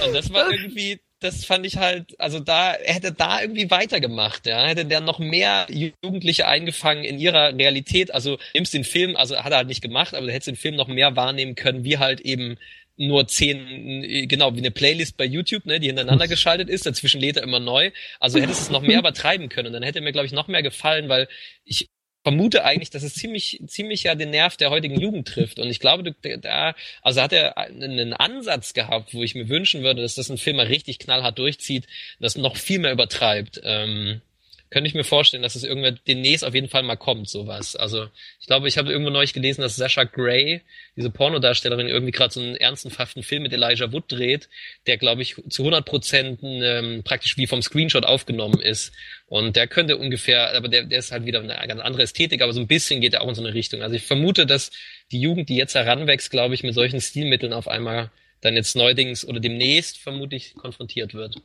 Und 0.05 0.13
das 0.13 0.33
war 0.33 0.51
irgendwie 0.51 0.99
das 1.19 1.45
fand 1.45 1.65
ich 1.65 1.77
halt, 1.77 2.19
also 2.19 2.39
da 2.39 2.73
hätte 2.73 3.11
da 3.11 3.41
irgendwie 3.41 3.71
weitergemacht, 3.71 4.45
ja, 4.45 4.65
hätte 4.65 4.85
der 4.85 5.01
noch 5.01 5.19
mehr 5.19 5.67
Jugendliche 5.69 6.47
eingefangen 6.47 7.03
in 7.03 7.19
ihrer 7.19 7.57
Realität. 7.57 8.13
Also 8.13 8.37
nimmst 8.53 8.73
den 8.73 8.83
Film, 8.83 9.15
also 9.15 9.37
hat 9.37 9.51
er 9.51 9.57
halt 9.57 9.67
nicht 9.67 9.81
gemacht, 9.81 10.13
aber 10.13 10.27
du 10.27 10.31
hättest 10.31 10.47
den 10.47 10.55
Film 10.55 10.75
noch 10.75 10.87
mehr 10.87 11.15
wahrnehmen 11.15 11.55
können, 11.55 11.83
wie 11.83 11.97
halt 11.97 12.21
eben 12.21 12.57
nur 12.97 13.27
zehn, 13.27 14.27
genau, 14.27 14.55
wie 14.55 14.59
eine 14.59 14.71
Playlist 14.71 15.17
bei 15.17 15.25
YouTube, 15.25 15.65
ne, 15.65 15.79
die 15.79 15.87
hintereinander 15.87 16.27
geschaltet 16.27 16.69
ist, 16.69 16.85
dazwischen 16.85 17.21
lädt 17.21 17.37
er 17.37 17.43
immer 17.43 17.59
neu. 17.59 17.91
Also 18.19 18.39
hättest 18.39 18.61
du 18.61 18.63
es 18.65 18.69
noch 18.69 18.81
mehr 18.81 18.99
übertreiben 18.99 19.49
können. 19.49 19.67
Und 19.67 19.73
dann 19.73 19.83
hätte 19.83 20.01
mir, 20.01 20.11
glaube 20.11 20.27
ich, 20.27 20.33
noch 20.33 20.47
mehr 20.47 20.63
gefallen, 20.63 21.09
weil 21.09 21.27
ich 21.63 21.89
vermute 22.27 22.65
eigentlich, 22.65 22.89
dass 22.89 23.03
es 23.03 23.13
ziemlich, 23.13 23.63
ziemlich 23.67 24.03
ja 24.03 24.13
den 24.13 24.31
Nerv 24.31 24.57
der 24.57 24.69
heutigen 24.69 24.99
Jugend 24.99 25.29
trifft. 25.29 25.59
Und 25.59 25.69
ich 25.69 25.79
glaube, 25.79 26.13
da, 26.41 26.75
also 27.01 27.21
hat 27.21 27.31
er 27.31 27.57
einen 27.57 28.11
Ansatz 28.11 28.73
gehabt, 28.73 29.13
wo 29.13 29.23
ich 29.23 29.33
mir 29.33 29.47
wünschen 29.47 29.81
würde, 29.81 30.01
dass 30.01 30.15
das 30.15 30.29
ein 30.29 30.37
Film 30.37 30.57
mal 30.57 30.65
richtig 30.65 30.99
knallhart 30.99 31.39
durchzieht, 31.39 31.87
das 32.19 32.35
noch 32.35 32.57
viel 32.57 32.79
mehr 32.79 32.91
übertreibt. 32.91 33.61
Ähm, 33.63 34.19
könnte 34.69 34.87
ich 34.87 34.93
mir 34.93 35.03
vorstellen, 35.03 35.43
dass 35.43 35.55
es 35.55 35.63
irgendwann 35.63 35.99
demnächst 36.07 36.43
auf 36.43 36.53
jeden 36.53 36.67
Fall 36.67 36.83
mal 36.83 36.95
kommt, 36.95 37.29
sowas. 37.29 37.75
Also 37.75 38.07
ich 38.39 38.47
glaube, 38.47 38.67
ich 38.67 38.77
habe 38.77 38.91
irgendwo 38.91 39.09
neulich 39.09 39.33
gelesen, 39.33 39.61
dass 39.61 39.75
Sasha 39.75 40.03
Gray, 40.03 40.61
diese 40.95 41.09
Pornodarstellerin, 41.09 41.87
irgendwie 41.87 42.11
gerade 42.11 42.33
so 42.33 42.41
einen 42.41 42.55
ernsthaften 42.55 43.23
Film 43.23 43.43
mit 43.43 43.53
Elijah 43.53 43.91
Wood 43.91 44.11
dreht, 44.11 44.49
der, 44.85 44.97
glaube 44.97 45.21
ich, 45.21 45.35
zu 45.49 45.63
100 45.63 45.85
Prozent 45.85 46.39
ähm, 46.43 47.03
praktisch 47.03 47.37
wie 47.37 47.47
vom 47.47 47.61
Screenshot 47.61 48.05
aufgenommen 48.05 48.59
ist. 48.59 48.91
Und 49.27 49.55
der 49.55 49.67
könnte 49.67 49.97
ungefähr, 49.97 50.53
aber 50.55 50.67
der, 50.67 50.83
der 50.83 50.99
ist 50.99 51.11
halt 51.11 51.25
wieder 51.25 51.39
eine 51.39 51.67
ganz 51.67 51.81
andere 51.81 52.03
Ästhetik, 52.03 52.41
aber 52.41 52.53
so 52.53 52.59
ein 52.59 52.67
bisschen 52.67 53.01
geht 53.01 53.13
er 53.13 53.21
auch 53.21 53.29
in 53.29 53.35
so 53.35 53.43
eine 53.43 53.53
Richtung. 53.53 53.81
Also 53.81 53.95
ich 53.95 54.03
vermute, 54.03 54.45
dass 54.45 54.71
die 55.11 55.21
Jugend, 55.21 55.49
die 55.49 55.55
jetzt 55.55 55.75
heranwächst, 55.75 56.31
glaube 56.31 56.55
ich, 56.55 56.63
mit 56.63 56.73
solchen 56.73 57.01
Stilmitteln 57.01 57.53
auf 57.53 57.67
einmal 57.67 58.11
dann 58.41 58.55
jetzt 58.55 58.75
neuerdings 58.75 59.25
oder 59.25 59.39
demnächst 59.39 59.97
vermutlich 59.97 60.53
konfrontiert 60.55 61.13
wird. 61.13 61.41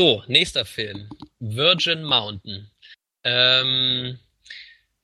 So, 0.00 0.22
nächster 0.28 0.64
Film. 0.64 1.10
Virgin 1.40 2.02
Mountain. 2.04 2.70
Ähm, 3.22 4.18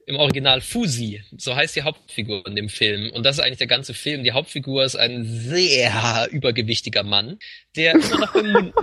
Im 0.07 0.17
Original 0.17 0.63
Fusi, 0.63 1.23
so 1.37 1.55
heißt 1.55 1.77
die 1.77 1.83
Hauptfigur 1.83 2.47
in 2.47 2.57
dem 2.57 2.71
Film. 2.71 3.11
Und 3.13 3.27
das 3.27 3.37
ist 3.37 3.45
eigentlich 3.45 3.59
der 3.59 3.67
ganze 3.67 3.93
Film. 3.93 4.25
Die 4.25 4.33
Hauptfigur 4.33 4.85
ist 4.85 4.97
ein 4.97 5.27
sehr 5.27 6.29
übergewichtiger 6.31 7.03
Mann, 7.03 7.39
der 7.77 7.93
immer 7.93 8.21
noch 8.21 8.33
bei 8.33 8.43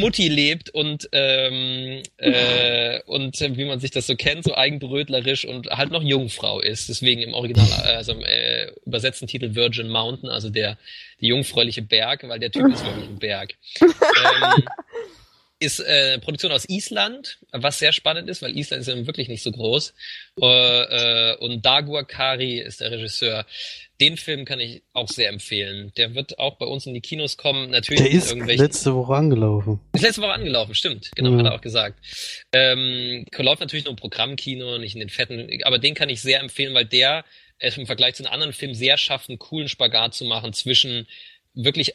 Mutti 0.00 0.28
lebt 0.28 0.70
und, 0.70 1.10
ähm, 1.12 2.02
äh, 2.16 3.02
und 3.04 3.38
wie 3.38 3.66
man 3.66 3.78
sich 3.78 3.90
das 3.90 4.06
so 4.06 4.16
kennt, 4.16 4.44
so 4.44 4.56
eigenbrötlerisch 4.56 5.44
und 5.44 5.66
halt 5.66 5.90
noch 5.90 6.02
Jungfrau 6.02 6.60
ist. 6.60 6.88
Deswegen 6.88 7.20
im 7.20 7.34
Original, 7.34 7.68
also 7.96 8.12
im 8.12 8.24
äh, 8.24 8.70
übersetzten 8.86 9.26
Titel 9.26 9.54
Virgin 9.54 9.90
Mountain, 9.90 10.30
also 10.30 10.48
der 10.48 10.78
die 11.20 11.28
jungfräuliche 11.28 11.82
Berg, 11.82 12.26
weil 12.26 12.40
der 12.40 12.50
Typ 12.50 12.72
ist 12.72 12.84
wirklich 12.84 13.08
ein 13.08 13.18
Berg. 13.18 13.54
Ähm, 14.24 14.64
ist 15.62 15.80
äh, 15.80 16.18
Produktion 16.18 16.52
aus 16.52 16.68
Island, 16.68 17.38
was 17.52 17.78
sehr 17.78 17.92
spannend 17.92 18.28
ist, 18.28 18.42
weil 18.42 18.56
Island 18.56 18.82
ist 18.82 18.88
ja 18.88 19.06
wirklich 19.06 19.28
nicht 19.28 19.42
so 19.42 19.52
groß. 19.52 19.94
Äh, 20.40 20.44
äh, 20.44 21.36
und 21.36 21.64
Dagur 21.64 22.04
Kari 22.04 22.58
ist 22.58 22.80
der 22.80 22.90
Regisseur. 22.90 23.46
Den 24.00 24.16
Film 24.16 24.44
kann 24.44 24.58
ich 24.58 24.82
auch 24.92 25.08
sehr 25.08 25.28
empfehlen. 25.28 25.92
Der 25.96 26.14
wird 26.16 26.38
auch 26.40 26.56
bei 26.56 26.66
uns 26.66 26.86
in 26.86 26.94
die 26.94 27.00
Kinos 27.00 27.36
kommen. 27.36 27.70
Natürlich 27.70 28.02
der 28.02 28.10
ist 28.10 28.58
letzte 28.58 28.94
Woche 28.94 29.14
angelaufen. 29.14 29.78
Ist 29.92 30.02
letzte 30.02 30.22
Woche 30.22 30.32
angelaufen, 30.32 30.74
stimmt. 30.74 31.10
Genau, 31.14 31.30
ja. 31.30 31.38
hat 31.38 31.46
er 31.46 31.54
auch 31.54 31.60
gesagt. 31.60 32.00
Ähm, 32.52 33.24
läuft 33.38 33.60
natürlich 33.60 33.84
nur 33.84 33.92
im 33.92 33.96
Programmkino, 33.96 34.78
nicht 34.78 34.94
in 34.94 35.00
den 35.00 35.08
fetten, 35.08 35.48
aber 35.62 35.78
den 35.78 35.94
kann 35.94 36.08
ich 36.08 36.20
sehr 36.20 36.40
empfehlen, 36.40 36.74
weil 36.74 36.86
der 36.86 37.24
es 37.58 37.78
im 37.78 37.86
Vergleich 37.86 38.16
zu 38.16 38.24
den 38.24 38.32
anderen 38.32 38.52
Filmen 38.52 38.74
sehr 38.74 38.98
schafft, 38.98 39.28
einen 39.28 39.38
coolen 39.38 39.68
Spagat 39.68 40.14
zu 40.14 40.24
machen 40.24 40.52
zwischen 40.52 41.06
wirklich 41.54 41.92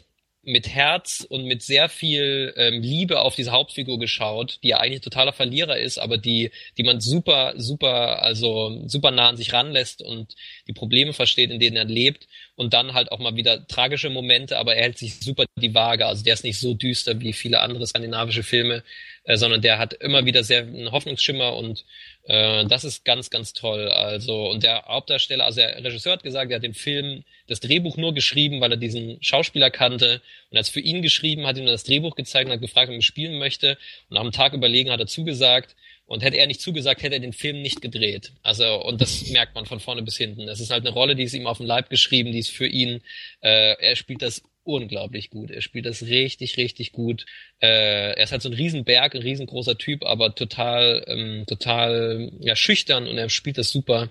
mit 0.48 0.69
Herz 0.69 1.28
und 1.28 1.44
mit 1.44 1.61
sehr 1.61 1.90
viel 1.90 2.53
ähm, 2.56 2.82
Liebe 2.82 3.19
auf 3.19 3.36
diese 3.36 3.52
Hauptfigur 3.52 3.99
geschaut, 3.99 4.60
die 4.64 4.69
ja 4.69 4.80
eigentlich 4.80 5.02
totaler 5.02 5.34
Verlierer 5.34 5.78
ist, 5.78 5.98
aber 5.98 6.18
die, 6.18 6.52
die 6.78 6.84
man 6.84 7.02
super, 7.02 7.53
super, 7.57 8.24
also 8.24 8.82
super 8.88 9.11
nah 9.11 9.28
an 9.28 9.36
sich 9.36 9.52
ranlässt 9.52 10.02
und 10.02 10.36
die 10.65 10.74
Probleme 10.74 11.11
versteht, 11.11 11.52
in 11.52 11.60
denen 11.60 11.76
er 11.76 11.84
lebt 11.84 12.28
und 12.56 12.74
dann 12.74 12.94
halt 12.94 13.11
auch 13.11 13.19
mal 13.19 13.36
wieder 13.36 13.68
tragische 13.68 14.10
Momente, 14.10 14.57
aber 14.57 14.76
er 14.76 14.84
hält 14.84 14.98
sich 14.98 15.19
super 15.19 15.44
die 15.57 15.76
Waage. 15.76 16.06
Also 16.06 16.24
der 16.24 16.36
ist 16.36 16.45
nicht 16.45 16.60
so 16.60 16.74
düster 16.74 17.19
wie 17.19 17.34
viele 17.34 17.60
andere 17.60 17.86
skandinavische 17.86 18.44
Filme, 18.44 18.84
äh, 19.26 19.36
sondern 19.36 19.61
der 19.61 19.80
hat 19.80 19.94
immer 19.94 20.26
wieder 20.26 20.45
sehr 20.45 20.61
einen 20.61 20.94
Hoffnungsschimmer 20.94 21.57
und 21.57 21.84
äh, 22.28 22.66
das 22.66 22.84
ist 22.84 23.06
ganz, 23.06 23.30
ganz 23.30 23.54
toll. 23.54 23.88
Also, 23.88 24.49
und 24.49 24.64
der 24.64 24.84
Hauptdarsteller, 24.86 25.45
also 25.45 25.62
der 25.62 25.84
Regisseur 25.84 26.14
hat 26.14 26.24
gesagt, 26.24 26.52
er 26.52 26.58
hat 26.58 26.64
den 26.64 26.74
Film, 26.74 27.24
das 27.48 27.62
Drehbuch 27.62 27.95
nur 27.95 28.14
geschrieben, 28.14 28.60
weil 28.60 28.72
er 28.72 28.78
diesen 28.78 29.18
Schauspieler 29.22 29.72
kannte 29.72 30.22
und 30.52 30.58
hat 30.58 30.66
es 30.66 30.70
für 30.70 30.82
ihn 30.82 31.02
geschrieben, 31.02 31.48
hat 31.48 31.58
ihm 31.58 31.66
das 31.66 31.86
Drehbuch 31.86 32.16
gezeigt 32.16 32.48
und 32.48 32.54
hat 32.54 32.62
gefragt, 32.62 32.90
ob 32.90 32.95
er 32.95 33.02
spielen 33.02 33.40
möchte. 33.40 33.78
Und 34.10 34.16
nach 34.16 34.22
einem 34.22 34.34
Tag 34.34 34.54
überlegen 34.54 34.91
hat 34.91 34.99
er 34.99 35.08
zugesagt. 35.08 35.76
Und 36.08 36.24
hätte 36.24 36.38
er 36.38 36.48
nicht 36.48 36.62
zugesagt, 36.62 37.04
hätte 37.04 37.16
er 37.16 37.22
den 37.22 37.34
Film 37.34 37.62
nicht 37.62 37.82
gedreht. 37.82 38.32
Also, 38.42 38.82
und 38.82 39.02
das 39.02 39.30
merkt 39.30 39.56
man 39.56 39.66
von 39.66 39.82
vorne 39.82 40.02
bis 40.02 40.18
hinten. 40.18 40.48
Das 40.48 40.62
ist 40.62 40.72
halt 40.72 40.86
eine 40.86 40.94
Rolle, 40.94 41.16
die 41.16 41.24
ist 41.24 41.34
ihm 41.34 41.48
auf 41.48 41.58
den 41.58 41.68
Leib 41.68 41.90
geschrieben, 41.90 42.32
die 42.32 42.40
ist 42.40 42.50
für 42.50 42.66
ihn, 42.66 43.02
äh, 43.42 43.76
er 43.80 43.96
spielt 43.98 44.22
das 44.22 44.42
unglaublich 44.64 45.30
gut. 45.30 45.52
Er 45.52 45.62
spielt 45.62 45.86
das 45.86 46.04
richtig, 46.04 46.58
richtig 46.58 46.92
gut. 46.92 47.26
Äh, 47.62 48.14
er 48.14 48.24
ist 48.24 48.32
halt 48.32 48.42
so 48.42 48.50
ein 48.50 48.54
Riesenberg, 48.54 49.16
ein 49.16 49.22
riesengroßer 49.22 49.78
Typ, 49.78 50.06
aber 50.06 50.36
total, 50.36 51.04
ähm, 51.08 51.46
total 51.46 52.32
ja, 52.40 52.56
schüchtern 52.56 53.08
und 53.08 53.18
er 53.18 53.30
spielt 53.30 53.58
das 53.58 53.72
super. 53.72 54.10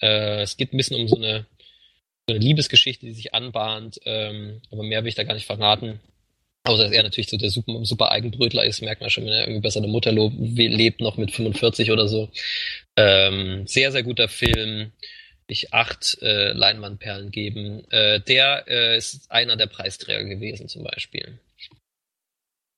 Äh, 0.00 0.42
es 0.42 0.56
geht 0.56 0.72
ein 0.72 0.76
bisschen 0.76 1.00
um 1.00 1.08
so 1.08 1.16
eine, 1.16 1.46
so 2.26 2.34
eine 2.34 2.44
Liebesgeschichte, 2.44 3.06
die 3.06 3.12
sich 3.12 3.34
anbahnt, 3.34 4.00
ähm, 4.04 4.60
aber 4.70 4.82
mehr 4.82 5.02
will 5.02 5.08
ich 5.08 5.14
da 5.14 5.24
gar 5.24 5.34
nicht 5.34 5.46
verraten. 5.46 6.00
Außer 6.64 6.84
dass 6.84 6.92
er 6.92 7.02
natürlich 7.02 7.30
so 7.30 7.36
der 7.36 7.50
super, 7.50 7.84
super 7.84 8.12
Eigenbrötler 8.12 8.64
ist, 8.64 8.82
merkt 8.82 9.00
man 9.00 9.10
schon, 9.10 9.24
wenn 9.24 9.32
er 9.32 9.42
irgendwie 9.42 9.62
bei 9.62 9.70
seiner 9.70 9.88
Mutter 9.88 10.12
lebt, 10.12 11.00
noch 11.00 11.16
mit 11.16 11.30
45 11.30 11.90
oder 11.90 12.06
so. 12.06 12.30
Ähm, 12.96 13.66
sehr, 13.66 13.92
sehr 13.92 14.02
guter 14.02 14.28
Film 14.28 14.92
ich 15.50 15.72
acht 15.72 16.18
äh, 16.22 16.52
Leinwandperlen 16.52 17.30
geben. 17.30 17.84
Äh, 17.90 18.20
der 18.20 18.64
äh, 18.68 18.96
ist 18.96 19.30
einer 19.30 19.56
der 19.56 19.66
Preisträger 19.66 20.24
gewesen 20.24 20.68
zum 20.68 20.84
Beispiel. 20.84 21.38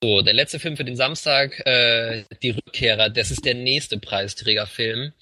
So, 0.03 0.21
der 0.21 0.33
letzte 0.33 0.59
Film 0.59 0.75
für 0.75 0.83
den 0.83 0.97
Samstag, 0.97 1.65
äh, 1.65 2.23
Die 2.41 2.49
Rückkehrer, 2.49 3.09
das 3.09 3.31
ist 3.31 3.45
der 3.45 3.53
nächste 3.53 3.97
Preisträgerfilm. 3.97 5.13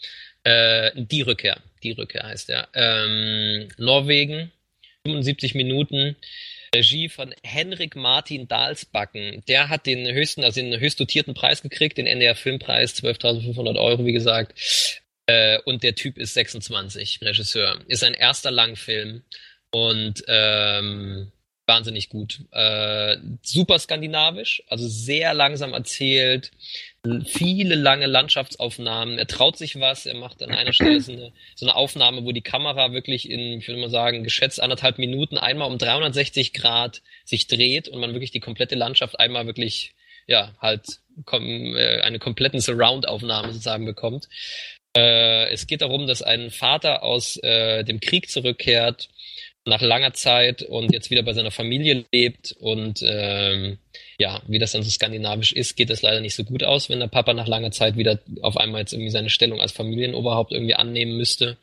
Äh, 0.43 0.91
die 0.95 1.21
Rückkehr, 1.21 1.57
die 1.83 1.91
Rückkehr 1.91 2.23
heißt 2.23 2.49
er. 2.49 2.67
Ähm, 2.73 3.69
Norwegen, 3.77 4.51
75 5.05 5.53
Minuten. 5.53 6.15
Regie 6.73 7.09
von 7.09 7.33
Henrik 7.43 7.95
Martin 7.95 8.47
Dahlsbacken. 8.47 9.43
Der 9.47 9.69
hat 9.69 9.85
den 9.85 10.11
höchsten, 10.13 10.43
also 10.43 10.61
den 10.61 10.79
höchst 10.79 10.99
dotierten 10.99 11.33
Preis 11.33 11.61
gekriegt, 11.61 11.97
den 11.97 12.07
NDR 12.07 12.35
Filmpreis, 12.35 12.95
12.500 12.95 13.79
Euro, 13.79 14.05
wie 14.05 14.13
gesagt. 14.13 15.01
Äh, 15.25 15.59
und 15.65 15.83
der 15.83 15.95
Typ 15.95 16.17
ist 16.17 16.33
26, 16.33 17.21
Regisseur. 17.21 17.79
Ist 17.87 18.03
ein 18.03 18.13
erster 18.13 18.51
Langfilm 18.51 19.23
und 19.71 20.23
ähm, 20.27 21.31
wahnsinnig 21.67 22.09
gut. 22.09 22.41
Äh, 22.51 23.17
super 23.41 23.79
skandinavisch, 23.79 24.63
also 24.67 24.87
sehr 24.87 25.33
langsam 25.33 25.73
erzählt, 25.73 26.51
viele 27.25 27.75
lange 27.75 28.05
Landschaftsaufnahmen. 28.05 29.17
Er 29.17 29.27
traut 29.27 29.57
sich 29.57 29.79
was, 29.79 30.05
er 30.05 30.15
macht 30.15 30.43
an 30.43 30.51
einer 30.51 30.73
Stelle 30.73 31.01
so 31.01 31.11
eine, 31.11 31.31
so 31.55 31.65
eine 31.65 31.75
Aufnahme, 31.75 32.25
wo 32.25 32.31
die 32.31 32.43
Kamera 32.43 32.93
wirklich 32.93 33.29
in, 33.29 33.59
ich 33.59 33.67
würde 33.67 33.81
mal 33.81 33.89
sagen, 33.89 34.23
geschätzt 34.23 34.61
anderthalb 34.61 34.99
Minuten 34.99 35.37
einmal 35.37 35.67
um 35.69 35.77
360 35.77 36.53
Grad 36.53 37.01
sich 37.25 37.47
dreht 37.47 37.87
und 37.87 37.99
man 37.99 38.13
wirklich 38.13 38.31
die 38.31 38.39
komplette 38.39 38.75
Landschaft 38.75 39.19
einmal 39.19 39.47
wirklich, 39.47 39.93
ja, 40.27 40.53
halt 40.59 40.85
kom 41.25 41.75
äh, 41.75 42.01
eine 42.01 42.19
kompletten 42.19 42.61
Surround-Aufnahme 42.61 43.47
sozusagen 43.51 43.85
bekommt. 43.85 44.29
Äh, 44.95 45.51
es 45.51 45.65
geht 45.65 45.81
darum, 45.81 46.05
dass 46.05 46.21
ein 46.21 46.51
Vater 46.51 47.01
aus 47.01 47.37
äh, 47.37 47.83
dem 47.83 47.99
Krieg 47.99 48.29
zurückkehrt 48.29 49.09
nach 49.65 49.81
langer 49.81 50.13
Zeit 50.13 50.63
und 50.63 50.91
jetzt 50.91 51.09
wieder 51.09 51.23
bei 51.23 51.33
seiner 51.33 51.51
Familie 51.51 52.05
lebt 52.11 52.55
und 52.59 53.01
ähm, 53.03 53.77
ja, 54.21 54.39
wie 54.47 54.59
das 54.59 54.71
dann 54.71 54.83
so 54.83 54.89
skandinavisch 54.91 55.51
ist, 55.51 55.75
geht 55.75 55.89
das 55.89 56.03
leider 56.03 56.21
nicht 56.21 56.35
so 56.35 56.43
gut 56.43 56.63
aus, 56.63 56.89
wenn 56.89 56.99
der 56.99 57.07
Papa 57.07 57.33
nach 57.33 57.47
langer 57.47 57.71
Zeit 57.71 57.97
wieder 57.97 58.19
auf 58.43 58.55
einmal 58.55 58.81
jetzt 58.81 58.93
irgendwie 58.93 59.09
seine 59.09 59.31
Stellung 59.31 59.59
als 59.59 59.71
Familienoberhaupt 59.71 60.51
irgendwie 60.51 60.75
annehmen 60.75 61.17
müsste. 61.17 61.57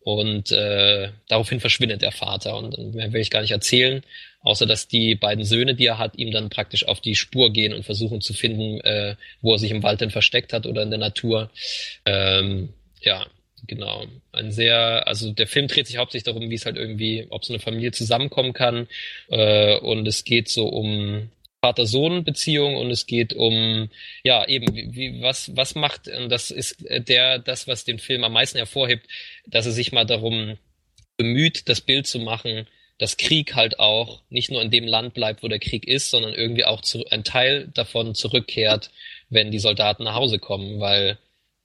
Und 0.00 0.50
äh, 0.50 1.10
daraufhin 1.28 1.60
verschwindet 1.60 2.02
der 2.02 2.10
Vater 2.10 2.56
und 2.56 2.94
mehr 2.94 3.12
will 3.12 3.20
ich 3.20 3.30
gar 3.30 3.42
nicht 3.42 3.52
erzählen, 3.52 4.02
außer 4.40 4.66
dass 4.66 4.88
die 4.88 5.14
beiden 5.14 5.44
Söhne, 5.44 5.76
die 5.76 5.86
er 5.86 5.98
hat, 5.98 6.16
ihm 6.18 6.32
dann 6.32 6.50
praktisch 6.50 6.88
auf 6.88 7.00
die 7.00 7.14
Spur 7.14 7.52
gehen 7.52 7.72
und 7.72 7.84
versuchen 7.84 8.20
zu 8.20 8.34
finden, 8.34 8.80
äh, 8.80 9.14
wo 9.40 9.52
er 9.52 9.60
sich 9.60 9.70
im 9.70 9.84
Wald 9.84 10.00
denn 10.00 10.10
versteckt 10.10 10.52
hat 10.52 10.66
oder 10.66 10.82
in 10.82 10.90
der 10.90 10.98
Natur. 10.98 11.50
Ähm, 12.06 12.70
ja, 13.02 13.24
genau. 13.68 14.06
Ein 14.32 14.50
sehr, 14.50 15.06
also 15.06 15.30
der 15.30 15.46
Film 15.46 15.68
dreht 15.68 15.86
sich 15.86 15.98
hauptsächlich 15.98 16.24
darum, 16.24 16.50
wie 16.50 16.56
es 16.56 16.66
halt 16.66 16.76
irgendwie, 16.76 17.28
ob 17.30 17.44
so 17.44 17.52
eine 17.52 17.60
Familie 17.60 17.92
zusammenkommen 17.92 18.52
kann. 18.52 18.88
Äh, 19.28 19.76
und 19.78 20.08
es 20.08 20.24
geht 20.24 20.48
so 20.48 20.66
um 20.66 21.30
Vater-Sohn-Beziehung 21.62 22.76
und 22.76 22.90
es 22.90 23.06
geht 23.06 23.34
um, 23.34 23.90
ja, 24.22 24.46
eben, 24.48 24.74
wie, 24.74 24.94
wie, 24.94 25.22
was, 25.22 25.54
was 25.56 25.74
macht, 25.74 26.08
und 26.08 26.30
das 26.30 26.50
ist 26.50 26.84
der, 26.88 27.38
das, 27.38 27.68
was 27.68 27.84
den 27.84 27.98
Film 27.98 28.24
am 28.24 28.32
meisten 28.32 28.58
hervorhebt, 28.58 29.06
dass 29.46 29.66
er 29.66 29.72
sich 29.72 29.92
mal 29.92 30.06
darum 30.06 30.56
bemüht, 31.16 31.68
das 31.68 31.80
Bild 31.80 32.06
zu 32.06 32.18
machen, 32.18 32.66
dass 32.98 33.16
Krieg 33.16 33.54
halt 33.54 33.78
auch 33.78 34.22
nicht 34.30 34.50
nur 34.50 34.62
in 34.62 34.70
dem 34.70 34.86
Land 34.86 35.14
bleibt, 35.14 35.42
wo 35.42 35.48
der 35.48 35.58
Krieg 35.58 35.86
ist, 35.86 36.10
sondern 36.10 36.34
irgendwie 36.34 36.64
auch 36.64 36.80
zu, 36.82 37.06
ein 37.10 37.24
Teil 37.24 37.68
davon 37.74 38.14
zurückkehrt, 38.14 38.90
wenn 39.28 39.50
die 39.50 39.58
Soldaten 39.58 40.04
nach 40.04 40.14
Hause 40.14 40.38
kommen, 40.38 40.80
weil 40.80 41.18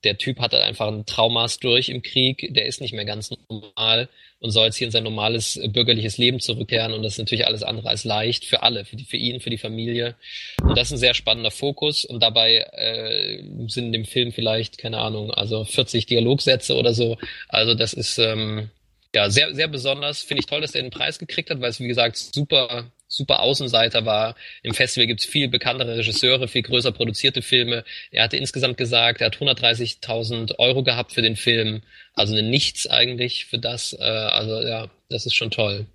der 0.04 0.18
Typ 0.18 0.40
hat 0.40 0.54
halt 0.54 0.64
einfach 0.64 0.88
ein 0.88 1.06
Traumas 1.06 1.60
durch 1.60 1.90
im 1.90 2.02
Krieg, 2.04 2.54
der 2.54 2.66
ist 2.68 2.80
nicht 2.80 2.94
mehr 2.94 3.06
ganz 3.06 3.32
normal 3.50 4.08
und 4.40 4.52
soll 4.52 4.66
jetzt 4.66 4.76
hier 4.76 4.88
in 4.88 4.92
sein 4.92 5.04
normales 5.04 5.58
äh, 5.58 5.68
bürgerliches 5.68 6.18
Leben 6.18 6.40
zurückkehren 6.40 6.94
und 6.94 7.04
das 7.04 7.14
ist 7.14 7.20
natürlich 7.20 7.48
alles 7.48 7.64
andere 7.64 7.90
als 7.90 8.04
leicht 8.04 8.46
für 8.46 8.64
alle, 8.64 8.86
für, 8.86 8.96
die, 8.96 9.06
für 9.06 9.18
ihn, 9.18 9.40
für 9.40 9.50
die 9.50 9.58
Familie. 9.58 10.16
Und 10.62 10.78
das 10.78 10.88
ist 10.88 10.94
ein 10.94 10.98
sehr 10.98 11.14
spannender 11.14 11.52
Fokus 11.52 12.06
und 12.06 12.22
dabei 12.22 12.58
äh, 12.74 13.44
sind 13.68 13.88
in 13.88 13.92
dem 13.92 14.06
Film 14.06 14.32
vielleicht, 14.32 14.78
keine 14.78 15.00
Ahnung, 15.00 15.32
also 15.32 15.64
40 15.64 16.06
Dialogsätze 16.06 16.76
oder 16.76 16.94
so. 16.94 17.18
Also 17.48 17.74
das 17.74 17.94
ist 17.94 18.18
ähm, 18.18 18.70
ja 19.14 19.30
sehr, 19.30 19.56
sehr 19.56 19.68
besonders. 19.68 20.22
Finde 20.22 20.42
ich 20.42 20.48
toll, 20.48 20.62
dass 20.62 20.76
er 20.76 20.82
den 20.82 20.92
Preis 20.92 21.20
gekriegt 21.20 21.50
hat, 21.50 21.62
weil 21.62 21.70
es 21.70 21.80
wie 21.80 21.88
gesagt 21.88 22.18
super 22.18 22.92
super 23.16 23.40
Außenseiter 23.40 24.06
war. 24.06 24.36
Im 24.64 24.74
Festival 24.74 25.08
gibt's 25.08 25.26
viel 25.26 25.48
bekanntere 25.48 25.98
Regisseure, 25.98 26.48
viel 26.48 26.64
größer 26.64 26.92
produzierte 26.92 27.42
Filme. 27.42 27.86
Er 28.12 28.24
hatte 28.24 28.38
insgesamt 28.38 28.78
gesagt, 28.78 29.22
er 29.22 29.28
hat 29.28 29.38
130.000 29.38 30.60
Euro 30.60 30.84
gehabt 30.84 31.14
für 31.14 31.22
den 31.22 31.36
Film. 31.36 31.82
Also 32.14 32.36
Nichts 32.36 32.88
eigentlich 32.88 33.46
für 33.46 33.60
das. 33.60 33.94
Äh, 33.94 34.04
also 34.04 34.62
ja, 34.62 34.90
das 35.10 35.26
ist 35.26 35.36
schon 35.36 35.52
toll. 35.52 35.86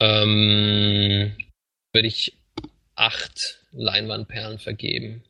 Ähm, 0.00 1.36
würde 1.92 2.08
ich 2.08 2.32
acht 2.94 3.60
Leinwandperlen 3.72 4.58
vergeben. 4.58 5.22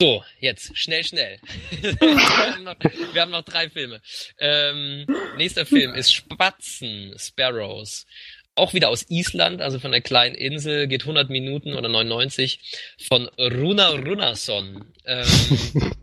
So, 0.00 0.24
jetzt, 0.40 0.76
schnell, 0.76 1.04
schnell. 1.04 1.38
wir, 1.70 1.90
haben 2.00 2.64
noch, 2.64 2.76
wir, 3.12 3.22
haben 3.22 3.30
noch, 3.30 3.44
drei 3.44 3.70
Filme. 3.70 4.02
Ähm, 4.40 5.06
nächster 5.36 5.64
Film 5.64 5.94
ist 5.94 6.12
Spatzen, 6.12 7.14
Sparrows. 7.16 8.04
Auch 8.54 8.74
wieder 8.74 8.90
aus 8.90 9.06
Island, 9.08 9.62
also 9.62 9.78
von 9.78 9.92
der 9.92 10.02
kleinen 10.02 10.34
Insel, 10.34 10.86
geht 10.86 11.02
100 11.02 11.30
Minuten 11.30 11.74
oder 11.74 11.88
99 11.88 12.60
von 13.08 13.28
Runa 13.38 13.90
Runason. 13.90 14.84
Ähm, 15.06 15.26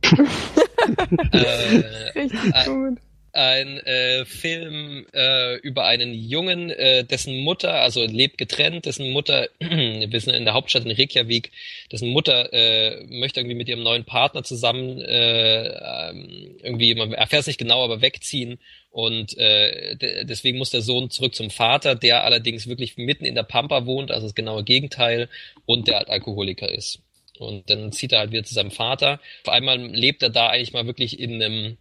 äh, 1.31 1.79
äh, 2.19 2.95
ein 3.33 3.77
äh, 3.79 4.25
Film 4.25 5.05
äh, 5.13 5.57
über 5.57 5.85
einen 5.85 6.13
Jungen, 6.13 6.69
äh, 6.69 7.03
dessen 7.03 7.37
Mutter, 7.39 7.73
also 7.73 8.05
lebt 8.05 8.37
getrennt, 8.37 8.85
dessen 8.85 9.11
Mutter, 9.11 9.49
wir 9.59 10.19
sind 10.19 10.33
in 10.33 10.45
der 10.45 10.53
Hauptstadt 10.53 10.85
in 10.85 10.91
Reykjavik, 10.91 11.51
dessen 11.91 12.09
Mutter 12.09 12.51
äh, 12.53 13.05
möchte 13.05 13.39
irgendwie 13.39 13.55
mit 13.55 13.69
ihrem 13.69 13.83
neuen 13.83 14.05
Partner 14.05 14.43
zusammen 14.43 15.01
äh, 15.01 15.67
ähm, 15.67 16.57
irgendwie, 16.61 16.95
man 16.95 17.13
erfährt 17.13 17.41
es 17.41 17.47
nicht 17.47 17.59
genau, 17.59 17.83
aber 17.83 18.01
wegziehen 18.01 18.59
und 18.91 19.37
äh, 19.37 19.95
deswegen 20.25 20.57
muss 20.57 20.71
der 20.71 20.81
Sohn 20.81 21.09
zurück 21.09 21.35
zum 21.35 21.51
Vater, 21.51 21.95
der 21.95 22.23
allerdings 22.23 22.67
wirklich 22.67 22.97
mitten 22.97 23.25
in 23.25 23.35
der 23.35 23.43
Pampa 23.43 23.85
wohnt, 23.85 24.11
also 24.11 24.25
das 24.27 24.35
genaue 24.35 24.63
Gegenteil 24.63 25.29
und 25.65 25.87
der 25.87 25.97
halt 25.97 26.09
Alkoholiker 26.09 26.69
ist. 26.69 26.99
Und 27.37 27.69
dann 27.69 27.91
zieht 27.91 28.11
er 28.11 28.19
halt 28.19 28.31
wieder 28.31 28.43
zu 28.43 28.53
seinem 28.53 28.71
Vater. 28.71 29.21
Auf 29.45 29.53
einmal 29.53 29.79
lebt 29.79 30.23
er 30.23 30.29
da 30.29 30.49
eigentlich 30.49 30.73
mal 30.73 30.87
wirklich 30.87 31.19
in 31.19 31.41
einem 31.41 31.77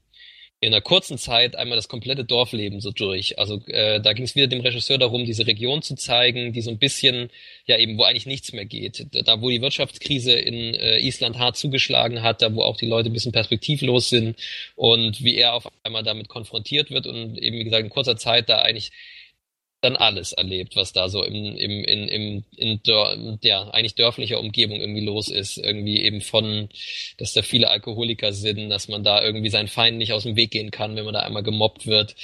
in 0.61 0.73
einer 0.73 0.81
kurzen 0.81 1.19
Zeit 1.19 1.55
einmal 1.55 1.77
das 1.77 1.89
komplette 1.89 2.25
Dorfleben 2.25 2.81
so 2.81 2.91
durch. 2.91 3.39
Also 3.39 3.63
äh, 3.67 4.01
da 4.01 4.13
ging 4.13 4.25
es 4.25 4.35
wieder 4.35 4.49
dem 4.49 4.61
Regisseur 4.61 4.99
darum, 4.99 5.25
diese 5.25 5.47
Region 5.47 5.83
zu 5.83 5.95
zeigen, 5.95 6.53
die 6.53 6.63
so 6.63 6.71
ein 6.71 6.79
bisschen, 6.79 7.31
ja 7.67 7.79
eben, 7.79 7.97
wo 7.97 8.03
eigentlich 8.03 8.27
nichts 8.27 8.53
mehr 8.53 8.65
geht. 8.65 9.07
Da, 9.13 9.41
wo 9.41 9.51
die 9.51 9.63
Wirtschaftskrise 9.63 10.33
in 10.33 10.75
äh, 10.75 10.99
Island 10.99 11.39
hart 11.39 11.57
zugeschlagen 11.57 12.23
hat, 12.23 12.43
da 12.43 12.53
wo 12.55 12.63
auch 12.63 12.77
die 12.77 12.87
Leute 12.87 13.09
ein 13.09 13.13
bisschen 13.13 13.31
perspektivlos 13.31 14.09
sind 14.09 14.37
und 14.75 15.23
wie 15.23 15.37
er 15.37 15.55
auf 15.55 15.69
einmal 15.85 16.03
damit 16.03 16.29
konfrontiert 16.29 16.91
wird 16.91 17.07
und 17.07 17.39
eben, 17.39 17.57
wie 17.59 17.65
gesagt, 17.65 17.85
in 17.85 17.91
kurzer 17.91 18.17
Zeit 18.17 18.49
da 18.49 18.59
eigentlich 18.59 18.91
dann 19.81 19.97
alles 19.97 20.33
erlebt, 20.33 20.75
was 20.75 20.93
da 20.93 21.09
so 21.09 21.23
im, 21.23 21.35
im, 21.35 21.85
in, 21.85 22.09
im, 22.09 22.45
in 22.57 22.83
Dör, 22.83 23.17
ja, 23.43 23.71
eigentlich 23.71 23.95
dörflicher 23.95 24.41
Umgebung 24.41 24.81
irgendwie 24.81 25.05
los 25.05 25.29
ist. 25.29 25.57
Irgendwie 25.57 26.03
eben 26.03 26.21
von, 26.21 26.69
dass 27.17 27.33
da 27.33 27.43
viele 27.43 27.71
Alkoholiker 27.71 28.33
sind, 28.33 28.71
dass 28.71 28.89
man 28.89 29.05
da 29.05 29.23
irgendwie 29.23 29.51
seinen 29.51 29.69
Feind 29.69 29.99
nicht 29.99 30.13
aus 30.13 30.25
dem 30.25 30.37
Weg 30.37 30.51
gehen 30.51 30.73
kann, 30.73 30.97
wenn 30.97 31.05
man 31.05 31.15
da 31.15 31.21
einmal 31.21 31.45
gemobbt 31.45 31.87
wird, 31.87 32.17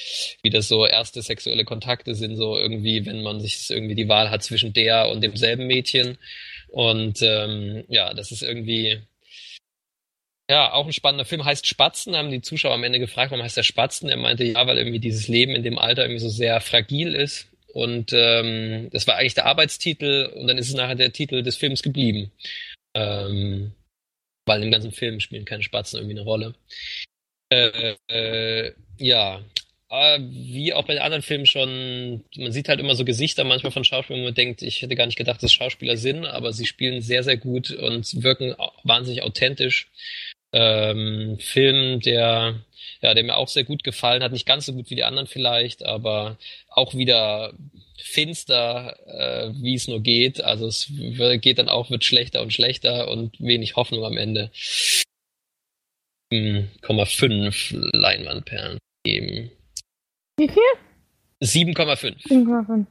wie 0.43 0.49
das 0.49 0.67
so 0.67 0.85
erste 0.85 1.21
sexuelle 1.21 1.63
Kontakte 1.63 2.13
sind, 2.13 2.35
so 2.35 2.57
irgendwie, 2.57 3.05
wenn 3.05 3.23
man 3.23 3.39
sich 3.39 3.69
irgendwie 3.69 3.95
die 3.95 4.09
Wahl 4.09 4.29
hat 4.29 4.43
zwischen 4.43 4.73
der 4.73 5.09
und 5.09 5.21
demselben 5.21 5.67
Mädchen. 5.67 6.17
Und 6.67 7.21
ähm, 7.21 7.85
ja, 7.87 8.13
das 8.13 8.31
ist 8.31 8.41
irgendwie, 8.43 8.99
ja, 10.49 10.71
auch 10.73 10.85
ein 10.85 10.93
spannender 10.93 11.25
Film. 11.25 11.43
Heißt 11.43 11.65
Spatzen, 11.65 12.15
haben 12.15 12.29
die 12.29 12.41
Zuschauer 12.41 12.73
am 12.75 12.83
Ende 12.83 12.99
gefragt, 12.99 13.31
warum 13.31 13.43
heißt 13.43 13.57
der 13.57 13.63
Spatzen? 13.63 14.09
Er 14.09 14.17
meinte, 14.17 14.43
ja, 14.43 14.65
weil 14.67 14.77
irgendwie 14.77 14.99
dieses 14.99 15.27
Leben 15.27 15.55
in 15.55 15.63
dem 15.63 15.79
Alter 15.79 16.03
irgendwie 16.03 16.19
so 16.19 16.29
sehr 16.29 16.61
fragil 16.61 17.15
ist. 17.15 17.47
Und 17.73 18.13
ähm, 18.13 18.89
das 18.91 19.07
war 19.07 19.17
eigentlich 19.17 19.33
der 19.33 19.47
Arbeitstitel 19.47 20.31
und 20.35 20.47
dann 20.47 20.57
ist 20.57 20.69
es 20.69 20.75
nachher 20.75 20.95
der 20.95 21.11
Titel 21.11 21.43
des 21.43 21.57
Films 21.57 21.81
geblieben. 21.81 22.31
Ähm, 22.93 23.73
weil 24.45 24.63
im 24.63 24.71
ganzen 24.71 24.91
Film 24.91 25.19
spielen 25.19 25.45
keine 25.45 25.63
Spatzen 25.63 25.99
irgendwie 25.99 26.17
eine 26.17 26.23
Rolle. 26.23 26.53
Äh, 27.49 27.95
äh, 28.07 28.73
ja, 28.97 29.43
aber 29.89 30.19
wie 30.19 30.73
auch 30.73 30.85
bei 30.85 30.93
den 30.93 31.01
anderen 31.01 31.21
Filmen 31.21 31.45
schon, 31.45 32.23
man 32.37 32.51
sieht 32.51 32.69
halt 32.69 32.79
immer 32.79 32.95
so 32.95 33.05
Gesichter 33.05 33.43
manchmal 33.43 33.71
von 33.71 33.83
Schauspielern, 33.83 34.21
wo 34.21 34.25
man 34.25 34.33
denkt, 34.33 34.61
ich 34.61 34.81
hätte 34.81 34.95
gar 34.95 35.05
nicht 35.05 35.17
gedacht, 35.17 35.41
dass 35.43 35.53
Schauspieler 35.53 35.97
sind, 35.97 36.25
aber 36.25 36.53
sie 36.53 36.65
spielen 36.65 37.01
sehr, 37.01 37.23
sehr 37.23 37.37
gut 37.37 37.71
und 37.71 38.23
wirken 38.23 38.55
wahnsinnig 38.83 39.23
authentisch 39.23 39.89
ähm, 40.55 41.37
Film, 41.39 41.99
der, 41.99 42.55
ja, 43.01 43.13
der 43.13 43.23
mir 43.23 43.35
auch 43.35 43.49
sehr 43.49 43.65
gut 43.65 43.83
gefallen 43.83 44.23
hat. 44.23 44.31
Nicht 44.31 44.45
ganz 44.45 44.65
so 44.65 44.73
gut 44.73 44.89
wie 44.89 44.95
die 44.95 45.03
anderen 45.03 45.27
vielleicht, 45.27 45.85
aber 45.85 46.37
auch 46.69 46.95
wieder 46.95 47.53
finster, 47.97 48.95
äh, 49.05 49.51
wie 49.61 49.75
es 49.75 49.89
nur 49.89 49.99
geht. 50.01 50.41
Also 50.41 50.67
es 50.67 50.89
geht 51.41 51.59
dann 51.59 51.67
auch, 51.67 51.89
wird 51.89 52.05
schlechter 52.05 52.41
und 52.41 52.53
schlechter 52.53 53.09
und 53.09 53.37
wenig 53.39 53.75
Hoffnung 53.75 54.05
am 54.05 54.17
Ende. 54.17 54.49
7,5 56.31 57.91
Leinwandperlen 57.93 58.79
geben. 59.03 59.51
Wie 60.37 60.47
viel? 60.47 60.63
7,5. 61.43 62.27
7,5. 62.27 62.85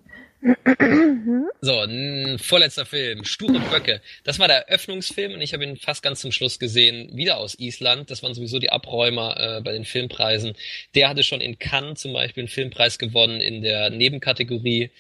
So, 1.62 1.80
ein 1.80 2.38
vorletzter 2.38 2.84
Film, 2.84 3.24
Sture 3.24 3.60
Böcke. 3.70 4.02
Das 4.24 4.38
war 4.38 4.46
der 4.46 4.68
Eröffnungsfilm 4.68 5.32
und 5.32 5.40
ich 5.40 5.54
habe 5.54 5.64
ihn 5.64 5.76
fast 5.76 6.02
ganz 6.02 6.20
zum 6.20 6.32
Schluss 6.32 6.58
gesehen, 6.58 7.16
wieder 7.16 7.38
aus 7.38 7.58
Island. 7.58 8.10
Das 8.10 8.22
waren 8.22 8.34
sowieso 8.34 8.58
die 8.58 8.70
Abräumer 8.70 9.36
äh, 9.38 9.60
bei 9.62 9.72
den 9.72 9.86
Filmpreisen. 9.86 10.54
Der 10.94 11.08
hatte 11.08 11.22
schon 11.22 11.40
in 11.40 11.58
Cannes 11.58 12.00
zum 12.00 12.12
Beispiel 12.12 12.42
einen 12.42 12.48
Filmpreis 12.48 12.98
gewonnen 12.98 13.40
in 13.40 13.62
der 13.62 13.88
Nebenkategorie 13.88 14.90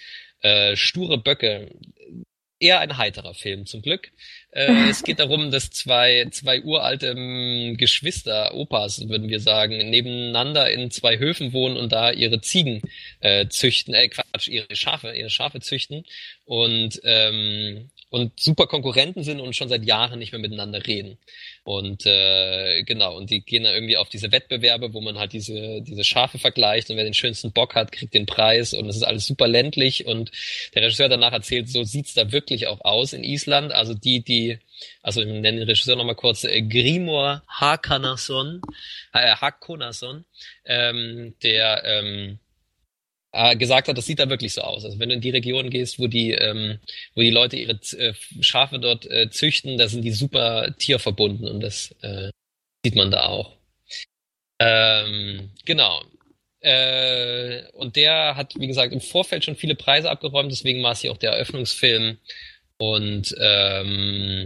äh, 0.40 0.76
Sture 0.76 1.18
Böcke 1.18 1.70
eher 2.64 2.80
ein 2.80 2.96
heiterer 2.96 3.34
Film 3.34 3.66
zum 3.66 3.82
Glück. 3.82 4.10
Äh, 4.50 4.88
es 4.88 5.02
geht 5.02 5.18
darum, 5.18 5.50
dass 5.50 5.70
zwei, 5.70 6.26
zwei 6.30 6.62
uralte 6.62 7.08
ähm, 7.08 7.76
Geschwister, 7.76 8.54
Opas, 8.54 9.08
würden 9.08 9.28
wir 9.28 9.40
sagen, 9.40 9.90
nebeneinander 9.90 10.70
in 10.70 10.90
zwei 10.90 11.18
Höfen 11.18 11.52
wohnen 11.52 11.76
und 11.76 11.92
da 11.92 12.10
ihre 12.10 12.40
Ziegen 12.40 12.80
äh, 13.20 13.46
züchten, 13.48 13.92
äh, 13.94 14.08
Quatsch, 14.08 14.48
ihre 14.48 14.74
Schafe, 14.74 15.12
ihre 15.14 15.30
Schafe 15.30 15.60
züchten 15.60 16.04
und 16.46 17.00
ähm, 17.04 17.90
und 18.14 18.38
super 18.38 18.68
Konkurrenten 18.68 19.24
sind 19.24 19.40
und 19.40 19.56
schon 19.56 19.68
seit 19.68 19.84
Jahren 19.84 20.20
nicht 20.20 20.30
mehr 20.30 20.40
miteinander 20.40 20.86
reden. 20.86 21.18
Und 21.64 22.06
äh, 22.06 22.84
genau, 22.84 23.16
und 23.16 23.28
die 23.28 23.40
gehen 23.40 23.64
dann 23.64 23.74
irgendwie 23.74 23.96
auf 23.96 24.08
diese 24.08 24.30
Wettbewerbe, 24.30 24.94
wo 24.94 25.00
man 25.00 25.18
halt 25.18 25.32
diese, 25.32 25.82
diese 25.82 26.04
Schafe 26.04 26.38
vergleicht 26.38 26.88
und 26.88 26.96
wer 26.96 27.02
den 27.02 27.12
schönsten 27.12 27.50
Bock 27.50 27.74
hat, 27.74 27.90
kriegt 27.90 28.14
den 28.14 28.26
Preis 28.26 28.72
und 28.72 28.88
es 28.88 28.94
ist 28.94 29.02
alles 29.02 29.26
super 29.26 29.48
ländlich 29.48 30.06
und 30.06 30.30
der 30.76 30.82
Regisseur 30.82 31.08
danach 31.08 31.32
erzählt, 31.32 31.68
so 31.68 31.82
sieht's 31.82 32.14
da 32.14 32.30
wirklich 32.30 32.68
auch 32.68 32.82
aus 32.82 33.14
in 33.14 33.24
Island. 33.24 33.72
Also 33.72 33.94
die, 33.94 34.22
die, 34.22 34.60
also 35.02 35.20
ich 35.20 35.26
nenne 35.26 35.58
den 35.58 35.68
Regisseur 35.68 35.96
nochmal 35.96 36.14
kurz, 36.14 36.44
äh, 36.44 36.62
Grimor 36.62 37.42
Hakanason, 37.48 38.62
äh, 39.12 39.34
Hakonason, 39.34 40.24
ähm, 40.66 41.34
der 41.42 41.82
ähm, 41.84 42.38
äh, 43.34 43.56
gesagt 43.56 43.88
hat, 43.88 43.98
das 43.98 44.06
sieht 44.06 44.20
da 44.20 44.30
wirklich 44.30 44.54
so 44.54 44.62
aus. 44.62 44.84
Also 44.84 44.98
wenn 45.00 45.08
du 45.08 45.16
in 45.16 45.20
die 45.20 45.30
Region 45.30 45.68
gehst, 45.68 45.98
wo 45.98 46.06
die, 46.06 46.30
ähm, 46.30 46.78
wo 47.16 47.20
die 47.20 47.30
Leute 47.30 47.56
ihre 47.56 47.72
äh, 47.98 48.14
Schafe 48.40 48.78
dort 48.78 49.10
äh, 49.10 49.28
züchten, 49.28 49.76
da 49.76 49.88
sind 49.88 50.02
die 50.02 50.12
super 50.12 50.72
tierverbunden 50.78 51.48
und 51.48 51.60
das 51.60 51.92
äh, 52.02 52.30
sieht 52.84 52.94
man 52.94 53.10
da 53.10 53.26
auch. 53.26 53.56
Ähm, 54.60 55.50
genau. 55.64 56.02
Äh, 56.60 57.64
und 57.72 57.96
der 57.96 58.36
hat, 58.36 58.54
wie 58.56 58.68
gesagt, 58.68 58.92
im 58.92 59.00
Vorfeld 59.00 59.44
schon 59.44 59.56
viele 59.56 59.74
Preise 59.74 60.10
abgeräumt, 60.10 60.52
deswegen 60.52 60.82
war 60.84 60.92
es 60.92 61.00
hier 61.00 61.10
auch 61.10 61.18
der 61.18 61.32
Eröffnungsfilm. 61.32 62.18
Und 62.78 63.34
ähm, 63.40 64.44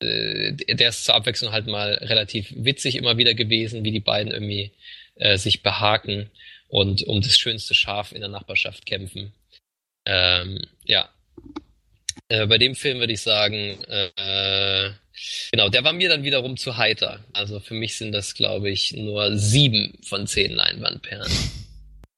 äh, 0.00 0.52
der 0.52 0.88
ist 0.88 1.04
zur 1.04 1.16
Abwechslung 1.16 1.52
halt 1.52 1.66
mal 1.66 1.94
relativ 1.94 2.52
witzig 2.56 2.94
immer 2.94 3.16
wieder 3.18 3.34
gewesen, 3.34 3.84
wie 3.84 3.90
die 3.90 4.00
beiden 4.00 4.32
irgendwie 4.32 4.70
äh, 5.16 5.36
sich 5.36 5.62
behaken 5.62 6.30
und 6.70 7.02
um 7.02 7.20
das 7.20 7.36
schönste 7.36 7.74
Schaf 7.74 8.12
in 8.12 8.20
der 8.20 8.30
Nachbarschaft 8.30 8.86
kämpfen. 8.86 9.32
Ähm, 10.06 10.64
ja. 10.84 11.08
Äh, 12.28 12.46
bei 12.46 12.58
dem 12.58 12.74
Film 12.74 13.00
würde 13.00 13.12
ich 13.12 13.22
sagen, 13.22 13.82
äh, 13.88 14.90
genau, 15.50 15.68
der 15.68 15.84
war 15.84 15.92
mir 15.92 16.08
dann 16.08 16.22
wiederum 16.22 16.56
zu 16.56 16.76
heiter. 16.76 17.20
Also 17.32 17.58
für 17.58 17.74
mich 17.74 17.96
sind 17.96 18.12
das, 18.12 18.34
glaube 18.34 18.70
ich, 18.70 18.92
nur 18.92 19.36
sieben 19.36 19.98
von 20.04 20.26
zehn 20.26 20.52
Leinwandperlen 20.52 21.30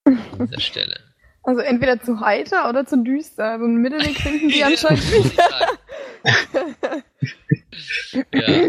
an 0.04 0.46
dieser 0.46 0.60
Stelle. 0.60 1.00
Also 1.44 1.60
entweder 1.62 2.00
zu 2.00 2.20
heiter 2.20 2.68
oder 2.68 2.86
zu 2.86 3.02
düster. 3.02 3.58
So 3.58 3.64
ein 3.64 3.76
Mittelweg 3.76 4.16
finden 4.18 4.48
die 4.50 4.62
anscheinend 4.64 5.10
nicht. 5.10 5.36
ja, 8.32 8.68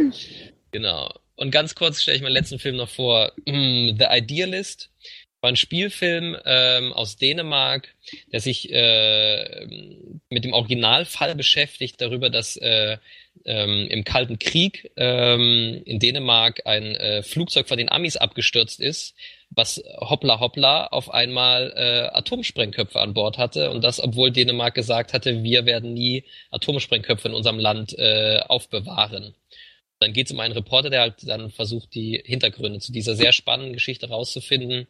genau. 0.72 1.14
Und 1.35 1.51
ganz 1.51 1.76
kurz 1.76 2.01
stelle 2.01 2.18
ich 2.18 2.23
meinen 2.23 2.34
letzten 2.34 2.57
Film 2.57 2.77
noch 2.77 2.89
vor. 2.89 3.34
The 3.45 4.07
Idealist 4.10 4.89
war 5.44 5.49
ein 5.49 5.57
Spielfilm 5.57 6.38
ähm, 6.45 6.94
aus 6.94 7.18
Dänemark, 7.18 7.94
der 8.32 8.40
sich 8.40 8.72
äh, 8.72 9.68
mit 10.30 10.45
dem 10.45 10.53
Originalfall 10.53 11.36
beschäftigt, 11.36 11.99
darüber, 11.99 12.30
dass 12.30 12.56
äh, 12.56 12.98
ähm, 13.44 13.88
im 13.90 14.06
Kalten 14.06 14.40
Krieg 14.40 14.91
ähm, 14.95 15.82
in 15.84 15.99
Dänemark 15.99 16.65
ein 16.65 16.95
äh, 16.95 17.24
Flugzeug 17.24 17.68
von 17.68 17.78
den 17.78 17.91
Amis 17.91 18.15
abgestürzt 18.15 18.80
ist, 18.80 19.15
was 19.49 19.84
hoppla 19.99 20.40
hoppla 20.40 20.88
auf 20.88 21.14
einmal 21.14 21.74
äh, 21.76 22.15
Atomsprengköpfe 22.18 23.02
an 23.02 23.14
Bord 23.14 23.38
hatte 23.38 23.70
und 23.70 23.84
das, 23.84 23.99
obwohl 23.99 24.32
Dänemark 24.32 24.76
gesagt 24.76 25.11
hatte, 25.11 25.44
wir 25.44 25.65
werden 25.65 25.94
nie 25.94 26.24
Atomsprengköpfe 26.52 27.28
in 27.28 27.34
unserem 27.34 27.60
Land 27.60 27.99
äh, 27.99 28.40
aufbewahren. 28.48 29.36
Dann 29.99 30.14
geht 30.14 30.28
es 30.28 30.32
um 30.32 30.40
einen 30.40 30.53
Reporter, 30.53 30.90
der 30.90 31.02
halt 31.02 31.28
dann 31.28 31.52
versucht, 31.52 31.94
die 31.95 32.22
Hintergründe 32.26 32.80
zu 32.80 32.94
dieser 32.94 33.15
sehr 33.15 33.34
spannenden 33.34 33.74
Geschichte 33.74 34.07
rauszufinden. 34.07 34.88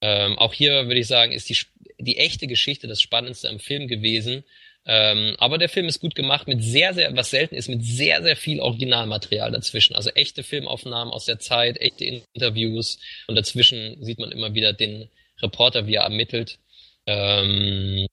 Ähm, 0.00 0.38
auch 0.38 0.54
hier 0.54 0.86
würde 0.86 1.00
ich 1.00 1.06
sagen, 1.06 1.32
ist 1.32 1.48
die, 1.48 1.58
die 1.98 2.18
echte 2.18 2.46
Geschichte 2.46 2.86
das 2.86 3.02
Spannendste 3.02 3.48
am 3.48 3.58
Film 3.58 3.88
gewesen. 3.88 4.44
Ähm, 4.86 5.34
aber 5.38 5.58
der 5.58 5.68
Film 5.68 5.86
ist 5.86 6.00
gut 6.00 6.14
gemacht 6.14 6.48
mit 6.48 6.62
sehr, 6.62 6.94
sehr, 6.94 7.14
was 7.14 7.30
selten 7.30 7.54
ist, 7.54 7.68
mit 7.68 7.84
sehr, 7.84 8.22
sehr 8.22 8.36
viel 8.36 8.60
Originalmaterial 8.60 9.50
dazwischen. 9.50 9.94
Also 9.94 10.10
echte 10.10 10.42
Filmaufnahmen 10.42 11.12
aus 11.12 11.26
der 11.26 11.38
Zeit, 11.38 11.78
echte 11.78 12.04
Interviews 12.04 12.98
und 13.26 13.36
dazwischen 13.36 14.02
sieht 14.02 14.18
man 14.18 14.32
immer 14.32 14.54
wieder 14.54 14.72
den 14.72 15.10
Reporter, 15.42 15.86
wie 15.86 15.96
er 15.96 16.04
ermittelt. 16.04 16.58
Ähm, 17.06 18.06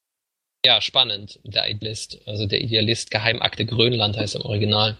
ja, 0.65 0.81
spannend, 0.81 1.39
der 1.43 1.69
Idealist, 1.69 2.19
also 2.25 2.45
der 2.45 2.59
Idealist, 2.59 3.11
Geheimakte 3.11 3.65
Grönland 3.65 4.17
heißt 4.17 4.35
im 4.35 4.41
Original. 4.41 4.97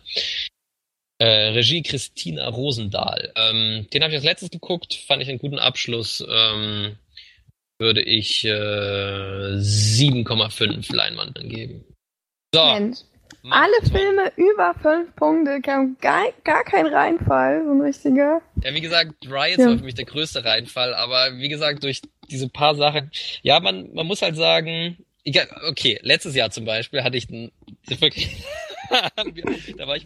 Äh, 1.18 1.54
Regie 1.54 1.82
Christina 1.82 2.50
Rosendahl. 2.50 3.32
Ähm, 3.36 3.88
den 3.94 4.04
habe 4.04 4.12
ich 4.12 4.18
als 4.18 4.26
letztes 4.26 4.50
geguckt, 4.50 4.96
fand 5.08 5.22
ich 5.22 5.30
einen 5.30 5.40
guten 5.40 5.60
Abschluss. 5.60 6.22
Ähm, 6.28 6.98
würde 7.78 8.02
ich 8.02 8.46
äh, 8.46 8.50
7,5 8.50 10.96
Leinwanden 10.96 11.50
geben. 11.50 11.84
So. 12.54 12.66
Mensch. 12.66 13.00
Alle 13.50 13.74
Filme 13.92 14.32
über 14.38 14.74
5 14.82 15.14
Punkte, 15.16 15.60
gar, 15.62 15.86
gar 16.44 16.64
kein 16.64 16.88
Reinfall, 16.88 17.64
so 17.64 17.74
ein 17.74 17.82
richtiger. 17.82 18.42
Ja, 18.64 18.74
wie 18.74 18.82
gesagt, 18.82 19.14
Riots 19.28 19.58
ja. 19.58 19.68
war 19.68 19.78
für 19.78 19.84
mich 19.84 19.94
der 19.94 20.06
größte 20.06 20.44
Reinfall, 20.44 20.96
aber 20.96 21.38
wie 21.38 21.50
gesagt, 21.50 21.84
durch 21.84 22.02
diese 22.32 22.50
paar 22.50 22.74
Sachen, 22.74 23.12
ja, 23.44 23.60
man, 23.60 23.94
man 23.94 24.08
muss 24.08 24.24
halt 24.24 24.36
sagen, 24.36 24.98
okay, 25.68 26.00
letztes 26.02 26.36
Jahr 26.36 26.50
zum 26.50 26.66
Beispiel 26.66 27.04
hatte 27.04 27.18
ich 27.18 27.30
einen, 27.30 27.52
wirklich, 27.88 28.44
da 29.78 29.88
war 29.88 29.96
ich 29.96 30.06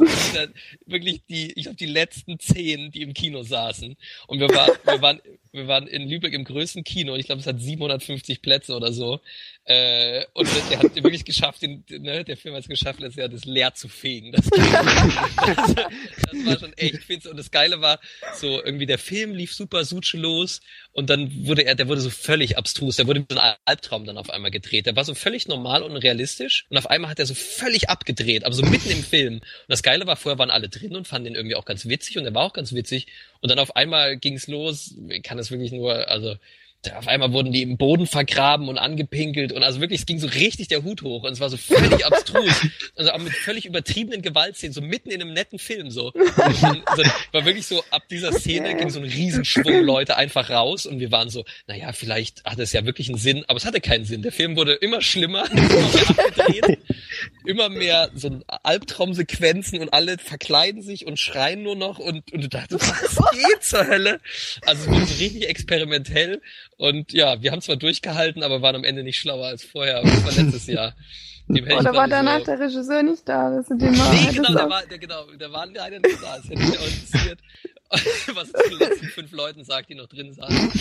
wirklich, 0.85 1.21
die, 1.29 1.51
ich 1.53 1.63
glaube 1.63 1.77
die 1.77 1.85
letzten 1.85 2.39
zehn, 2.39 2.91
die 2.91 3.01
im 3.01 3.13
Kino 3.13 3.43
saßen. 3.43 3.95
Und 4.27 4.39
wir 4.39 4.49
waren, 4.49 4.71
wir 4.83 5.01
waren, 5.01 5.21
wir 5.51 5.67
waren 5.67 5.87
in 5.87 6.07
Lübeck 6.07 6.33
im 6.33 6.43
größten 6.43 6.83
Kino. 6.83 7.15
Ich 7.15 7.25
glaube, 7.25 7.41
es 7.41 7.47
hat 7.47 7.59
750 7.59 8.41
Plätze 8.41 8.75
oder 8.75 8.91
so. 8.91 9.19
Äh, 9.65 10.25
und 10.33 10.47
der 10.69 10.79
hat 10.79 10.95
wirklich 10.95 11.25
geschafft, 11.25 11.61
den, 11.61 11.83
ne, 11.89 12.23
der 12.23 12.37
Film 12.37 12.55
hat 12.55 12.61
es 12.61 12.67
geschafft, 12.67 12.99
letztes 12.99 13.19
Jahr 13.19 13.29
das 13.29 13.45
leer 13.45 13.73
zu 13.73 13.87
fegen. 13.87 14.31
Das, 14.31 14.49
das, 14.49 15.75
das 15.75 16.45
war 16.45 16.59
schon 16.59 16.73
echt 16.73 17.03
finster. 17.03 17.31
Und 17.31 17.37
das 17.37 17.51
Geile 17.51 17.81
war, 17.81 17.99
so 18.35 18.63
irgendwie 18.63 18.85
der 18.85 18.97
Film 18.97 19.33
lief 19.33 19.53
super 19.53 19.85
suche 19.85 20.17
los 20.17 20.61
und 20.91 21.09
dann 21.09 21.45
wurde 21.45 21.63
er, 21.63 21.75
der 21.75 21.87
wurde 21.87 22.01
so 22.01 22.09
völlig 22.09 22.57
abstrus. 22.57 22.95
Der 22.95 23.07
wurde 23.07 23.21
mit 23.21 23.31
so 23.31 23.39
einem 23.39 23.55
Albtraum 23.65 24.05
dann 24.05 24.17
auf 24.17 24.29
einmal 24.29 24.51
gedreht. 24.51 24.85
Der 24.85 24.95
war 24.95 25.05
so 25.05 25.13
völlig 25.13 25.47
normal 25.47 25.83
und 25.83 25.95
realistisch 25.97 26.65
und 26.69 26.77
auf 26.77 26.89
einmal 26.89 27.11
hat 27.11 27.19
er 27.19 27.25
so 27.25 27.33
völlig 27.33 27.89
abgedreht, 27.89 28.45
aber 28.45 28.53
so 28.53 28.63
mitten 28.63 28.89
im 28.89 29.03
Film. 29.03 29.35
Und 29.35 29.43
das 29.67 29.83
Geile 29.83 30.07
war, 30.07 30.15
vorher 30.15 30.39
waren 30.39 30.51
alle 30.51 30.69
drin 30.69 30.95
und 30.95 31.07
fanden 31.07 31.25
den 31.25 31.35
irgendwie 31.35 31.55
auch 31.55 31.65
ganz 31.65 31.87
witzig 31.87 32.17
und 32.17 32.23
der 32.23 32.33
war 32.33 32.43
auch 32.43 32.53
ganz 32.53 32.73
witzig. 32.73 33.07
Und 33.41 33.49
dann 33.51 33.59
auf 33.59 33.75
einmal 33.75 34.17
ging's 34.17 34.47
los. 34.47 34.95
Ich 35.09 35.23
kann 35.23 35.37
das 35.37 35.51
wirklich 35.51 35.71
nur, 35.71 36.07
also 36.09 36.35
auf 36.95 37.09
einmal 37.09 37.33
wurden 37.33 37.51
die 37.51 37.61
im 37.61 37.77
Boden 37.77 38.07
vergraben 38.07 38.69
und 38.69 38.77
angepinkelt 38.77 39.51
und 39.51 39.63
also 39.63 39.81
wirklich, 39.81 39.99
es 39.99 40.05
ging 40.05 40.17
so 40.17 40.27
richtig 40.27 40.69
der 40.69 40.83
Hut 40.83 41.01
hoch 41.01 41.23
und 41.23 41.33
es 41.33 41.41
war 41.41 41.49
so 41.49 41.57
völlig 41.57 42.05
abstrus. 42.05 42.49
Also 42.95 43.11
auch 43.11 43.19
mit 43.19 43.31
völlig 43.31 43.65
übertriebenen 43.65 44.21
Gewaltszenen, 44.21 44.73
so 44.73 44.81
mitten 44.81 45.09
in 45.09 45.21
einem 45.21 45.31
netten 45.31 45.57
Film 45.57 45.89
so. 45.89 46.11
Und 46.11 46.37
dann, 46.63 46.83
so 46.97 47.03
war 47.31 47.45
wirklich 47.45 47.65
so, 47.65 47.81
ab 47.91 48.09
dieser 48.09 48.33
Szene 48.33 48.75
ging 48.75 48.89
so 48.89 48.99
ein 48.99 49.05
Riesenschwung 49.05 49.83
Leute 49.83 50.17
einfach 50.17 50.49
raus 50.49 50.85
und 50.85 50.99
wir 50.99 51.11
waren 51.11 51.29
so, 51.29 51.45
naja, 51.67 51.93
vielleicht 51.93 52.43
hat 52.43 52.59
es 52.59 52.73
ja 52.73 52.85
wirklich 52.85 53.07
einen 53.07 53.17
Sinn, 53.17 53.45
aber 53.47 53.57
es 53.57 53.65
hatte 53.65 53.79
keinen 53.79 54.03
Sinn. 54.03 54.21
Der 54.21 54.33
Film 54.33 54.57
wurde 54.57 54.73
immer 54.73 55.01
schlimmer, 55.01 55.45
immer 57.45 57.69
mehr 57.69 58.09
so 58.15 58.41
Albtraumsequenzen 58.63 59.79
und 59.79 59.93
alle 59.93 60.17
verkleiden 60.17 60.81
sich 60.81 61.05
und 61.05 61.19
schreien 61.19 61.63
nur 61.63 61.77
noch 61.77 61.99
und, 61.99 62.33
und 62.33 62.43
du 62.43 62.49
dachtest, 62.49 62.89
was 62.89 63.31
geht 63.31 63.63
zur 63.63 63.87
Hölle? 63.87 64.19
Also 64.65 64.83
es 64.83 64.89
wurde 64.89 65.05
so 65.05 65.23
richtig 65.23 65.47
experimentell 65.47 66.41
und 66.79 67.11
ja, 67.11 67.41
wir 67.41 67.51
haben 67.51 67.59
zwar 67.59 67.75
durchgehalten, 67.75 68.41
aber 68.41 68.61
waren 68.61 68.77
am 68.77 68.85
Ende 68.85 69.03
nicht 69.03 69.19
schlauer 69.19 69.47
als 69.47 69.65
vorher. 69.65 70.01
Das 70.01 70.23
war 70.23 70.31
letztes 70.31 70.65
Jahr. 70.67 70.95
Oder 71.49 71.93
war 71.93 72.07
danach 72.07 72.39
so, 72.39 72.45
der 72.45 72.59
Regisseur 72.61 73.03
nicht 73.03 73.27
da? 73.27 73.49
Dass 73.49 73.67
du 73.67 73.77
den 73.77 73.97
mal 73.97 74.13
nee, 74.13 74.31
genau, 74.31 74.53
der 74.53 74.69
war, 74.69 74.85
der, 74.85 74.97
genau, 74.97 75.25
der 75.25 75.51
war 75.51 75.65
leider 75.65 75.99
nicht 75.99 76.23
da. 76.23 76.37
Das 76.37 76.45
hätte 76.45 76.61
mich 76.61 76.79
auch 76.79 76.87
interessiert, 76.87 77.39
was 78.33 78.51
zu 78.53 78.69
den 78.69 78.79
letzten 78.79 79.07
fünf 79.07 79.31
Leuten 79.33 79.65
sagt, 79.65 79.89
die 79.89 79.95
noch 79.95 80.07
drin 80.07 80.33
saßen. 80.33 80.71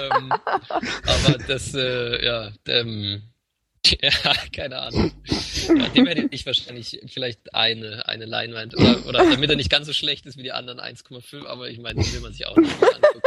ähm, 0.00 0.32
aber 0.32 1.38
das, 1.46 1.74
äh, 1.74 2.24
ja, 2.24 2.50
ähm, 2.66 3.22
ja, 4.00 4.10
keine 4.50 4.78
Ahnung. 4.78 5.12
Ja, 5.66 5.88
dem 5.88 6.06
hätte 6.06 6.28
ich 6.30 6.46
wahrscheinlich 6.46 7.00
vielleicht 7.06 7.54
eine, 7.54 8.08
eine 8.08 8.24
Leinwand. 8.24 8.78
Oder, 8.78 9.06
oder 9.06 9.18
damit 9.30 9.50
er 9.50 9.56
nicht 9.56 9.70
ganz 9.70 9.88
so 9.88 9.92
schlecht 9.92 10.24
ist 10.24 10.38
wie 10.38 10.42
die 10.42 10.52
anderen 10.52 10.80
1,5, 10.80 11.44
aber 11.44 11.68
ich 11.68 11.80
meine, 11.80 12.02
den 12.02 12.12
will 12.14 12.20
man 12.20 12.32
sich 12.32 12.46
auch 12.46 12.56
nicht 12.56 12.72
angucken. 12.82 13.20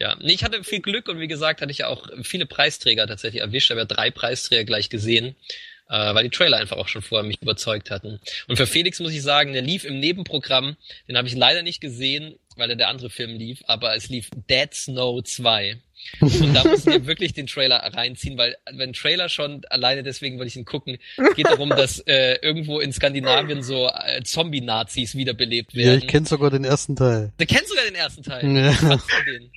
Ja, 0.00 0.16
nee, 0.18 0.32
ich 0.32 0.42
hatte 0.42 0.64
viel 0.64 0.80
Glück 0.80 1.08
und 1.08 1.20
wie 1.20 1.28
gesagt, 1.28 1.60
hatte 1.60 1.70
ich 1.70 1.78
ja 1.78 1.88
auch 1.88 2.08
viele 2.22 2.46
Preisträger 2.46 3.06
tatsächlich 3.06 3.42
erwischt. 3.42 3.66
Ich 3.66 3.70
habe 3.72 3.82
ja 3.82 3.84
drei 3.84 4.10
Preisträger 4.10 4.64
gleich 4.64 4.88
gesehen, 4.88 5.36
äh, 5.90 6.14
weil 6.14 6.24
die 6.24 6.30
Trailer 6.30 6.56
einfach 6.56 6.78
auch 6.78 6.88
schon 6.88 7.02
vorher 7.02 7.28
mich 7.28 7.42
überzeugt 7.42 7.90
hatten. 7.90 8.18
Und 8.48 8.56
für 8.56 8.66
Felix 8.66 8.98
muss 9.00 9.12
ich 9.12 9.20
sagen, 9.20 9.52
der 9.52 9.60
lief 9.60 9.84
im 9.84 10.00
Nebenprogramm, 10.00 10.78
den 11.06 11.18
habe 11.18 11.28
ich 11.28 11.34
leider 11.34 11.62
nicht 11.62 11.82
gesehen, 11.82 12.36
weil 12.56 12.70
er 12.70 12.76
der 12.76 12.88
andere 12.88 13.10
Film 13.10 13.36
lief, 13.36 13.62
aber 13.66 13.94
es 13.94 14.08
lief 14.08 14.30
Dead 14.48 14.72
Snow 14.72 15.22
2. 15.22 15.76
Und 16.20 16.54
da 16.54 16.64
mussten 16.64 16.92
wir 16.92 17.06
wirklich 17.06 17.34
den 17.34 17.46
Trailer 17.46 17.76
reinziehen, 17.76 18.38
weil 18.38 18.56
wenn 18.72 18.94
Trailer 18.94 19.28
schon, 19.28 19.66
alleine 19.68 20.02
deswegen 20.02 20.38
wollte 20.38 20.48
ich 20.48 20.56
ihn 20.56 20.64
gucken, 20.64 20.96
es 21.18 21.34
geht 21.36 21.46
darum, 21.46 21.68
dass 21.68 21.98
äh, 22.06 22.36
irgendwo 22.40 22.80
in 22.80 22.90
Skandinavien 22.90 23.62
so 23.62 23.86
äh, 23.86 24.22
Zombie-Nazis 24.22 25.14
wiederbelebt 25.14 25.74
werden. 25.74 25.88
Ja, 25.90 25.96
ich 25.98 26.06
kenne 26.06 26.26
sogar 26.26 26.50
den 26.50 26.64
ersten 26.64 26.96
Teil. 26.96 27.32
Du 27.36 27.44
kennst 27.44 27.68
sogar 27.68 27.84
den 27.84 27.96
ersten 27.96 28.22
Teil. 28.22 28.44
Ja. 28.44 28.72
den? 29.26 29.50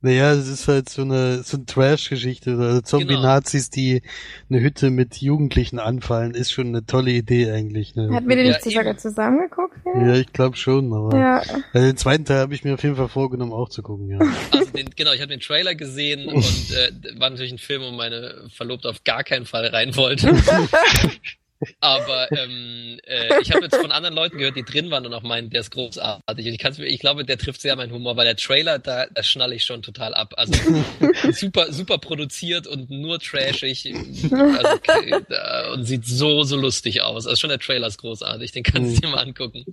Naja, 0.00 0.32
es 0.32 0.46
ist 0.46 0.68
halt 0.68 0.88
so 0.88 1.02
eine, 1.02 1.42
so 1.42 1.56
eine 1.56 1.66
Trash-Geschichte. 1.66 2.52
Also 2.52 2.80
Zombie-Nazis, 2.82 3.70
die 3.70 4.02
eine 4.48 4.60
Hütte 4.60 4.90
mit 4.90 5.16
Jugendlichen 5.16 5.80
anfallen, 5.80 6.34
ist 6.34 6.52
schon 6.52 6.68
eine 6.68 6.86
tolle 6.86 7.10
Idee 7.10 7.50
eigentlich. 7.50 7.96
Ne? 7.96 8.08
Hatten 8.14 8.28
wir 8.28 8.36
den 8.36 8.46
nicht 8.46 8.64
ja, 8.64 8.70
sogar 8.70 8.96
zusammengeguckt? 8.96 9.76
Ja, 9.84 10.06
ja 10.06 10.14
ich 10.14 10.32
glaube 10.32 10.56
schon, 10.56 10.92
aber 10.92 11.18
ja. 11.18 11.42
also 11.72 11.86
den 11.86 11.96
zweiten 11.96 12.24
Teil 12.24 12.38
habe 12.38 12.54
ich 12.54 12.62
mir 12.62 12.74
auf 12.74 12.82
jeden 12.82 12.94
Fall 12.94 13.08
vorgenommen, 13.08 13.52
auch 13.52 13.70
zu 13.70 13.82
gucken, 13.82 14.08
ja. 14.08 14.18
Also 14.52 14.70
den, 14.70 14.90
genau, 14.94 15.12
ich 15.12 15.20
habe 15.20 15.30
den 15.30 15.40
Trailer 15.40 15.74
gesehen 15.74 16.28
und 16.28 16.44
äh, 16.44 17.18
war 17.18 17.30
natürlich 17.30 17.52
ein 17.52 17.58
Film, 17.58 17.82
wo 17.82 17.90
meine 17.90 18.48
Verlobte 18.54 18.88
auf 18.88 19.02
gar 19.02 19.24
keinen 19.24 19.46
Fall 19.46 19.66
rein 19.66 19.96
wollte. 19.96 20.32
Aber 21.80 22.30
ähm, 22.32 23.00
äh, 23.04 23.40
ich 23.40 23.50
habe 23.50 23.64
jetzt 23.64 23.76
von 23.76 23.90
anderen 23.90 24.14
Leuten 24.14 24.38
gehört, 24.38 24.56
die 24.56 24.64
drin 24.64 24.90
waren 24.90 25.04
und 25.06 25.14
auch 25.14 25.22
meinen, 25.22 25.50
der 25.50 25.60
ist 25.60 25.70
großartig. 25.70 26.46
Und 26.46 26.52
ich, 26.52 26.58
kann's, 26.58 26.78
ich 26.78 27.00
glaube, 27.00 27.24
der 27.24 27.38
trifft 27.38 27.60
sehr 27.60 27.74
meinen 27.76 27.92
Humor, 27.92 28.16
weil 28.16 28.26
der 28.26 28.36
Trailer, 28.36 28.78
da, 28.78 29.06
da 29.06 29.22
schnalle 29.22 29.54
ich 29.54 29.64
schon 29.64 29.82
total 29.82 30.14
ab. 30.14 30.34
Also 30.36 30.54
super, 31.32 31.72
super 31.72 31.98
produziert 31.98 32.66
und 32.66 32.90
nur 32.90 33.18
trashig. 33.18 33.92
Also, 33.92 34.68
okay, 34.74 35.14
und 35.72 35.84
sieht 35.84 36.06
so, 36.06 36.44
so 36.44 36.56
lustig 36.56 37.02
aus. 37.02 37.26
Also 37.26 37.40
schon 37.40 37.50
der 37.50 37.58
Trailer 37.58 37.88
ist 37.88 37.98
großartig, 37.98 38.52
den 38.52 38.62
kannst 38.62 38.96
du 38.96 39.00
dir 39.00 39.08
mal 39.08 39.22
angucken. 39.22 39.64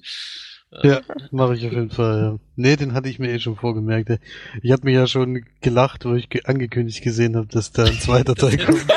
Ja, 0.84 1.02
mache 1.31 1.56
ich 1.56 1.65
auf 1.65 1.72
jeden 1.72 1.89
Fall, 1.89 2.22
ja. 2.22 2.35
Nee, 2.56 2.76
den 2.76 2.93
hatte 2.93 3.10
ich 3.10 3.19
mir 3.19 3.31
eh 3.31 3.39
schon 3.39 3.56
vorgemerkt. 3.56 4.19
Ich 4.61 4.72
habe 4.72 4.85
mir 4.85 4.93
ja 4.93 5.07
schon 5.07 5.45
gelacht, 5.61 6.06
wo 6.06 6.14
ich 6.14 6.30
ge 6.30 6.41
angekündigt 6.45 7.03
gesehen 7.03 7.35
habe, 7.35 7.47
dass 7.47 7.72
da 7.72 7.85
ein 7.85 7.93
zweiter 7.93 8.35
Teil 8.35 8.57
kommt. 8.57 8.88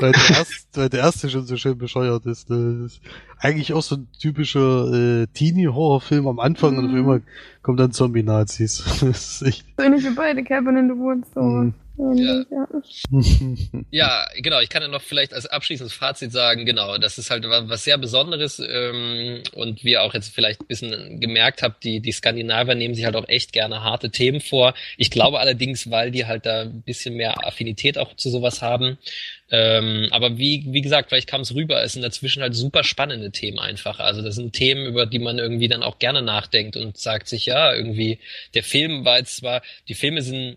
weil, 0.00 0.12
der 0.12 0.36
erste, 0.36 0.80
weil 0.80 0.88
der 0.88 1.00
erste 1.00 1.30
schon 1.30 1.44
so 1.44 1.56
schön 1.56 1.78
bescheuert 1.78 2.26
ist. 2.26 2.50
Ne? 2.50 2.80
Das 2.82 2.92
ist 2.92 3.00
eigentlich 3.38 3.72
auch 3.72 3.82
so 3.82 3.96
ein 3.96 4.08
typischer 4.18 4.92
äh, 4.92 5.26
Teenie-Horrorfilm 5.26 6.26
am 6.26 6.40
Anfang 6.40 6.72
mhm. 6.72 6.78
und 6.78 6.86
auf 6.86 6.94
einmal 6.94 7.22
kommen 7.62 7.76
dann 7.76 7.92
Zombie-Nazis. 7.92 8.84
So 9.12 9.46
ähnlich 9.82 10.04
wie 10.04 10.14
beide 10.14 10.42
Cabin 10.44 10.76
in 10.76 10.88
the 10.88 10.96
Woods. 10.96 11.28
So. 11.34 11.40
Mhm. 11.40 11.74
Ja. 12.14 12.44
ja, 13.90 14.26
genau. 14.36 14.60
Ich 14.60 14.68
kann 14.68 14.82
ja 14.82 14.88
noch 14.88 15.02
vielleicht 15.02 15.32
als 15.32 15.46
abschließendes 15.46 15.94
Fazit 15.94 16.32
sagen, 16.32 16.66
genau, 16.66 16.98
das 16.98 17.18
ist 17.18 17.30
halt 17.30 17.44
was 17.48 17.84
sehr 17.84 17.98
Besonderes 17.98 18.58
ähm, 18.58 19.42
und 19.54 19.84
wie 19.84 19.92
ihr 19.92 20.02
auch 20.02 20.14
jetzt 20.14 20.34
vielleicht 20.34 20.60
ein 20.62 20.66
bisschen 20.66 21.20
gemerkt 21.20 21.62
habt, 21.62 21.84
die, 21.84 22.00
die 22.00 22.12
Skandinavier 22.12 22.74
nehmen 22.74 22.94
sich 22.94 23.04
halt 23.04 23.16
auch 23.16 23.28
echt 23.28 23.52
gerne 23.52 23.82
harte 23.82 24.10
Themen 24.10 24.40
vor. 24.40 24.74
Ich 24.96 25.10
glaube 25.10 25.38
allerdings, 25.38 25.90
weil 25.90 26.10
die 26.10 26.26
halt 26.26 26.46
da 26.46 26.62
ein 26.62 26.82
bisschen 26.82 27.14
mehr 27.14 27.46
Affinität 27.46 27.98
auch 27.98 28.16
zu 28.16 28.30
sowas 28.30 28.62
haben. 28.62 28.98
Ähm, 29.50 30.08
aber 30.10 30.38
wie, 30.38 30.64
wie 30.68 30.80
gesagt, 30.80 31.10
vielleicht 31.10 31.28
kam 31.28 31.42
es 31.42 31.54
rüber, 31.54 31.82
es 31.82 31.92
sind 31.92 32.02
dazwischen 32.02 32.42
halt 32.42 32.54
super 32.54 32.84
spannende 32.84 33.30
Themen 33.30 33.58
einfach. 33.58 34.00
Also 34.00 34.22
das 34.22 34.34
sind 34.34 34.54
Themen, 34.54 34.86
über 34.86 35.04
die 35.04 35.18
man 35.18 35.38
irgendwie 35.38 35.68
dann 35.68 35.82
auch 35.82 35.98
gerne 35.98 36.22
nachdenkt 36.22 36.76
und 36.76 36.96
sagt 36.96 37.28
sich, 37.28 37.46
ja, 37.46 37.74
irgendwie, 37.74 38.18
der 38.54 38.62
Film 38.62 39.04
war 39.04 39.18
jetzt 39.18 39.36
zwar, 39.36 39.62
die 39.88 39.94
Filme 39.94 40.22
sind 40.22 40.56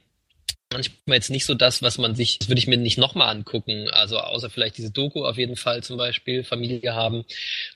manchmal 0.75 1.17
jetzt 1.17 1.29
nicht 1.29 1.45
so 1.45 1.53
das, 1.53 1.81
was 1.81 1.97
man 1.97 2.15
sich, 2.15 2.39
das 2.39 2.49
würde 2.49 2.59
ich 2.59 2.67
mir 2.67 2.77
nicht 2.77 2.97
nochmal 2.97 3.35
angucken. 3.35 3.87
Also 3.89 4.19
außer 4.19 4.49
vielleicht 4.49 4.77
diese 4.77 4.91
Doku 4.91 5.25
auf 5.25 5.37
jeden 5.37 5.55
Fall 5.55 5.83
zum 5.83 5.97
Beispiel, 5.97 6.43
Familie 6.43 6.93
haben. 6.93 7.25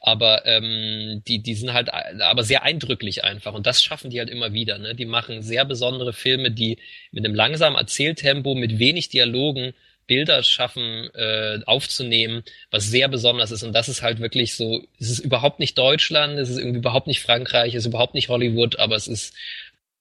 Aber 0.01 0.45
ähm, 0.45 1.23
die, 1.27 1.39
die 1.39 1.55
sind 1.55 1.73
halt 1.73 1.89
aber 1.91 2.43
sehr 2.43 2.63
eindrücklich 2.63 3.23
einfach. 3.23 3.53
Und 3.53 3.65
das 3.67 3.81
schaffen 3.81 4.09
die 4.09 4.19
halt 4.19 4.30
immer 4.30 4.53
wieder. 4.53 4.77
Ne? 4.77 4.95
Die 4.95 5.05
machen 5.05 5.41
sehr 5.41 5.65
besondere 5.65 6.13
Filme, 6.13 6.51
die 6.51 6.77
mit 7.11 7.26
einem 7.26 7.35
langsamen 7.35 7.77
Erzähltempo, 7.77 8.55
mit 8.55 8.80
wenig 8.80 9.09
Dialogen 9.09 9.73
Bilder 10.09 10.41
schaffen, 10.41 11.09
äh, 11.13 11.59
aufzunehmen, 11.67 12.43
was 12.71 12.88
sehr 12.88 13.07
besonders 13.07 13.51
ist. 13.51 13.61
Und 13.61 13.73
das 13.73 13.88
ist 13.88 14.01
halt 14.01 14.19
wirklich 14.19 14.55
so, 14.55 14.84
es 14.99 15.11
ist 15.11 15.19
überhaupt 15.19 15.59
nicht 15.59 15.77
Deutschland, 15.77 16.38
es 16.39 16.49
ist 16.49 16.57
irgendwie 16.57 16.80
überhaupt 16.80 17.05
nicht 17.05 17.21
Frankreich, 17.21 17.76
es 17.76 17.84
ist 17.84 17.89
überhaupt 17.89 18.15
nicht 18.15 18.27
Hollywood, 18.27 18.80
aber 18.80 18.95
es 18.95 19.07
ist 19.07 19.35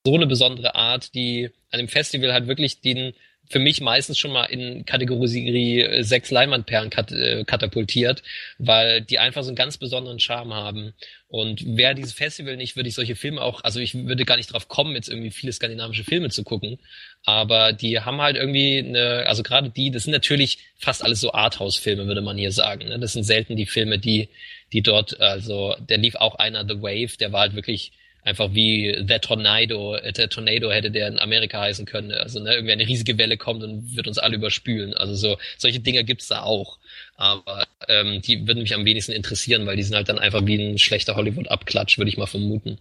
so 0.04 0.14
eine 0.14 0.26
besondere 0.26 0.74
Art, 0.74 1.14
die 1.14 1.50
an 1.70 1.78
dem 1.78 1.88
Festival 1.88 2.32
halt 2.32 2.46
wirklich 2.46 2.80
den 2.80 3.12
für 3.50 3.58
mich 3.58 3.80
meistens 3.80 4.18
schon 4.18 4.32
mal 4.32 4.44
in 4.44 4.84
Kategorie 4.84 5.80
äh, 5.80 6.02
sechs 6.02 6.30
Leinwandperlen 6.30 6.90
kat 6.90 7.12
äh, 7.12 7.44
katapultiert, 7.44 8.22
weil 8.58 9.00
die 9.00 9.18
einfach 9.18 9.42
so 9.42 9.48
einen 9.48 9.56
ganz 9.56 9.78
besonderen 9.78 10.20
Charme 10.20 10.54
haben. 10.54 10.92
Und 11.28 11.76
wäre 11.76 11.94
dieses 11.94 12.12
Festival 12.12 12.56
nicht, 12.56 12.76
würde 12.76 12.88
ich 12.88 12.94
solche 12.94 13.16
Filme 13.16 13.42
auch, 13.42 13.62
also 13.64 13.80
ich 13.80 13.94
würde 13.94 14.24
gar 14.24 14.36
nicht 14.36 14.52
drauf 14.52 14.68
kommen, 14.68 14.94
jetzt 14.94 15.08
irgendwie 15.08 15.30
viele 15.30 15.52
skandinavische 15.52 16.04
Filme 16.04 16.30
zu 16.30 16.42
gucken. 16.42 16.78
Aber 17.24 17.72
die 17.72 18.00
haben 18.00 18.20
halt 18.20 18.36
irgendwie 18.36 18.78
eine, 18.78 19.26
also 19.26 19.42
gerade 19.42 19.70
die, 19.70 19.90
das 19.90 20.04
sind 20.04 20.12
natürlich 20.12 20.58
fast 20.76 21.02
alles 21.02 21.20
so 21.20 21.32
Arthouse-Filme, 21.32 22.06
würde 22.06 22.22
man 22.22 22.38
hier 22.38 22.52
sagen. 22.52 22.88
Ne? 22.88 22.98
Das 22.98 23.14
sind 23.14 23.24
selten 23.24 23.56
die 23.56 23.66
Filme, 23.66 23.98
die, 23.98 24.28
die 24.72 24.82
dort, 24.82 25.20
also 25.20 25.74
der 25.80 25.98
lief 25.98 26.16
auch 26.16 26.34
einer, 26.34 26.66
The 26.66 26.82
Wave, 26.82 27.16
der 27.18 27.32
war 27.32 27.40
halt 27.40 27.54
wirklich 27.54 27.92
einfach 28.28 28.55
wie 28.55 28.94
The 29.06 29.18
Tornado, 29.18 29.96
äh, 29.96 30.12
der 30.12 30.28
Tornado 30.28 30.70
hätte 30.70 30.90
der 30.90 31.09
in 31.09 31.18
Amerika 31.18 31.60
heißen 31.60 31.86
können. 31.86 32.12
Also 32.12 32.40
ne, 32.40 32.55
irgendwie 32.55 32.72
eine 32.72 32.86
riesige 32.86 33.18
Welle 33.18 33.36
kommt 33.36 33.62
und 33.62 33.96
wird 33.96 34.06
uns 34.06 34.18
alle 34.18 34.36
überspülen. 34.36 34.94
Also 34.94 35.14
so 35.14 35.38
solche 35.56 35.80
Dinge 35.80 36.05
gibt's 36.05 36.28
da 36.28 36.42
auch. 36.42 36.78
Aber 37.16 37.66
ähm, 37.88 38.22
die 38.22 38.46
würden 38.46 38.62
mich 38.62 38.74
am 38.74 38.84
wenigsten 38.84 39.12
interessieren, 39.12 39.66
weil 39.66 39.76
die 39.76 39.82
sind 39.82 39.96
halt 39.96 40.09
dann 40.09 40.18
einfach 40.18 40.46
wie 40.46 40.56
ein 40.56 40.78
schlechter 40.78 41.16
Hollywood-Abklatsch, 41.16 41.98
würde 41.98 42.10
ich 42.10 42.18
mal 42.18 42.26
vermuten. 42.26 42.78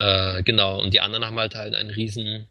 Äh, 0.00 0.42
genau, 0.42 0.80
und 0.80 0.94
die 0.94 1.00
anderen 1.00 1.24
haben 1.24 1.38
halt 1.38 1.54
halt 1.54 1.74
einen 1.74 1.90
riesen 1.90 2.48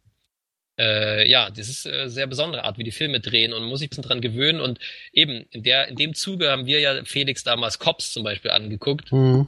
äh, 0.80 1.28
ja, 1.30 1.50
das 1.50 1.70
ist 1.70 1.86
äh, 1.88 2.08
sehr 2.08 2.28
besondere 2.28 2.64
Art, 2.64 2.78
wie 2.78 2.84
die 2.84 2.92
Filme 2.92 3.20
drehen 3.20 3.52
und 3.52 3.64
muss 3.64 3.80
sich 3.80 3.88
ein 3.88 3.90
bisschen 3.90 4.04
dran 4.04 4.22
gewöhnen. 4.22 4.62
Und 4.62 4.80
eben, 5.12 5.46
in 5.50 5.64
der, 5.64 5.88
in 5.88 5.96
dem 5.96 6.14
Zuge 6.14 6.52
haben 6.52 6.68
wir 6.68 6.80
ja 6.80 7.04
Felix 7.04 7.44
damals 7.44 7.80
Cops 7.80 8.14
zum 8.14 8.24
Beispiel 8.24 8.52
angeguckt. 8.52 9.12
Mhm. 9.12 9.48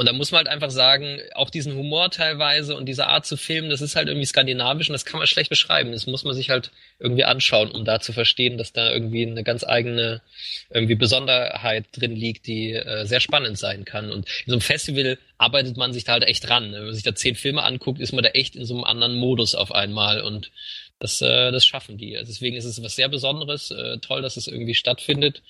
Und 0.00 0.06
da 0.06 0.12
muss 0.12 0.30
man 0.30 0.38
halt 0.38 0.48
einfach 0.48 0.70
sagen, 0.70 1.18
auch 1.34 1.50
diesen 1.50 1.74
Humor 1.74 2.08
teilweise 2.12 2.76
und 2.76 2.86
diese 2.86 3.08
Art 3.08 3.26
zu 3.26 3.36
filmen, 3.36 3.68
das 3.68 3.80
ist 3.80 3.96
halt 3.96 4.06
irgendwie 4.06 4.26
skandinavisch 4.26 4.88
und 4.88 4.92
das 4.92 5.04
kann 5.04 5.18
man 5.18 5.26
schlecht 5.26 5.50
beschreiben. 5.50 5.90
Das 5.90 6.06
muss 6.06 6.22
man 6.22 6.36
sich 6.36 6.50
halt 6.50 6.70
irgendwie 7.00 7.24
anschauen, 7.24 7.72
um 7.72 7.84
da 7.84 7.98
zu 7.98 8.12
verstehen, 8.12 8.58
dass 8.58 8.72
da 8.72 8.92
irgendwie 8.92 9.26
eine 9.26 9.42
ganz 9.42 9.64
eigene 9.64 10.22
irgendwie 10.70 10.94
Besonderheit 10.94 11.86
drin 11.90 12.14
liegt, 12.14 12.46
die 12.46 12.74
äh, 12.74 13.06
sehr 13.06 13.18
spannend 13.18 13.58
sein 13.58 13.84
kann. 13.84 14.12
Und 14.12 14.28
in 14.46 14.50
so 14.50 14.52
einem 14.52 14.60
Festival 14.60 15.18
arbeitet 15.36 15.76
man 15.76 15.92
sich 15.92 16.04
da 16.04 16.12
halt 16.12 16.28
echt 16.28 16.48
ran. 16.48 16.72
Wenn 16.72 16.84
man 16.84 16.94
sich 16.94 17.02
da 17.02 17.16
zehn 17.16 17.34
Filme 17.34 17.64
anguckt, 17.64 17.98
ist 17.98 18.12
man 18.12 18.22
da 18.22 18.30
echt 18.30 18.54
in 18.54 18.66
so 18.66 18.74
einem 18.74 18.84
anderen 18.84 19.16
Modus 19.16 19.56
auf 19.56 19.72
einmal 19.72 20.20
und 20.20 20.52
das, 21.00 21.20
äh, 21.22 21.50
das 21.50 21.66
schaffen 21.66 21.98
die. 21.98 22.12
Deswegen 22.12 22.56
ist 22.56 22.64
es 22.64 22.82
was 22.82 22.96
sehr 22.96 23.08
Besonderes. 23.08 23.70
Äh, 23.70 23.98
toll, 23.98 24.22
dass 24.22 24.36
es 24.36 24.46
irgendwie 24.46 24.74
stattfindet. 24.74 25.42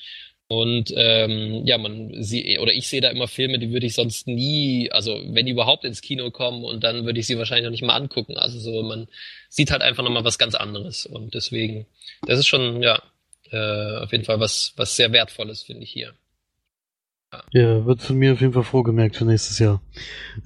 Und 0.49 0.93
ähm, 0.97 1.67
ja, 1.67 1.77
man 1.77 2.23
sie 2.23 2.59
oder 2.59 2.73
ich 2.73 2.89
sehe 2.89 3.03
da 3.03 3.11
immer 3.11 3.29
Filme, 3.29 3.59
die 3.59 3.71
würde 3.71 3.85
ich 3.85 3.95
sonst 3.95 4.27
nie, 4.27 4.91
also 4.91 5.21
wenn 5.27 5.45
die 5.45 5.53
überhaupt 5.53 5.85
ins 5.85 6.01
Kino 6.01 6.31
kommen 6.31 6.65
und 6.65 6.83
dann 6.85 7.05
würde 7.05 7.21
ich 7.21 7.27
sie 7.27 7.37
wahrscheinlich 7.37 7.65
noch 7.65 7.71
nicht 7.71 7.83
mal 7.83 7.95
angucken. 7.95 8.39
Also 8.39 8.59
so, 8.59 8.83
man 8.83 9.09
sieht 9.51 9.71
halt 9.71 9.83
einfach 9.83 10.03
nochmal 10.03 10.25
was 10.25 10.39
ganz 10.39 10.55
anderes. 10.55 11.05
Und 11.05 11.35
deswegen, 11.35 11.87
das 12.27 12.39
ist 12.39 12.47
schon, 12.47 12.83
ja, 12.83 13.03
äh, 13.51 13.99
auf 13.99 14.11
jeden 14.11 14.25
Fall 14.25 14.41
was, 14.41 14.73
was 14.77 14.97
sehr 14.97 15.13
Wertvolles, 15.13 15.63
finde 15.63 15.83
ich 15.83 15.91
hier. 15.91 16.15
Ja. 17.31 17.45
ja, 17.53 17.85
wird 17.85 18.01
von 18.01 18.17
mir 18.17 18.33
auf 18.33 18.41
jeden 18.41 18.55
Fall 18.55 18.65
vorgemerkt 18.65 19.17
für 19.17 19.27
nächstes 19.27 19.59
Jahr. 19.59 19.83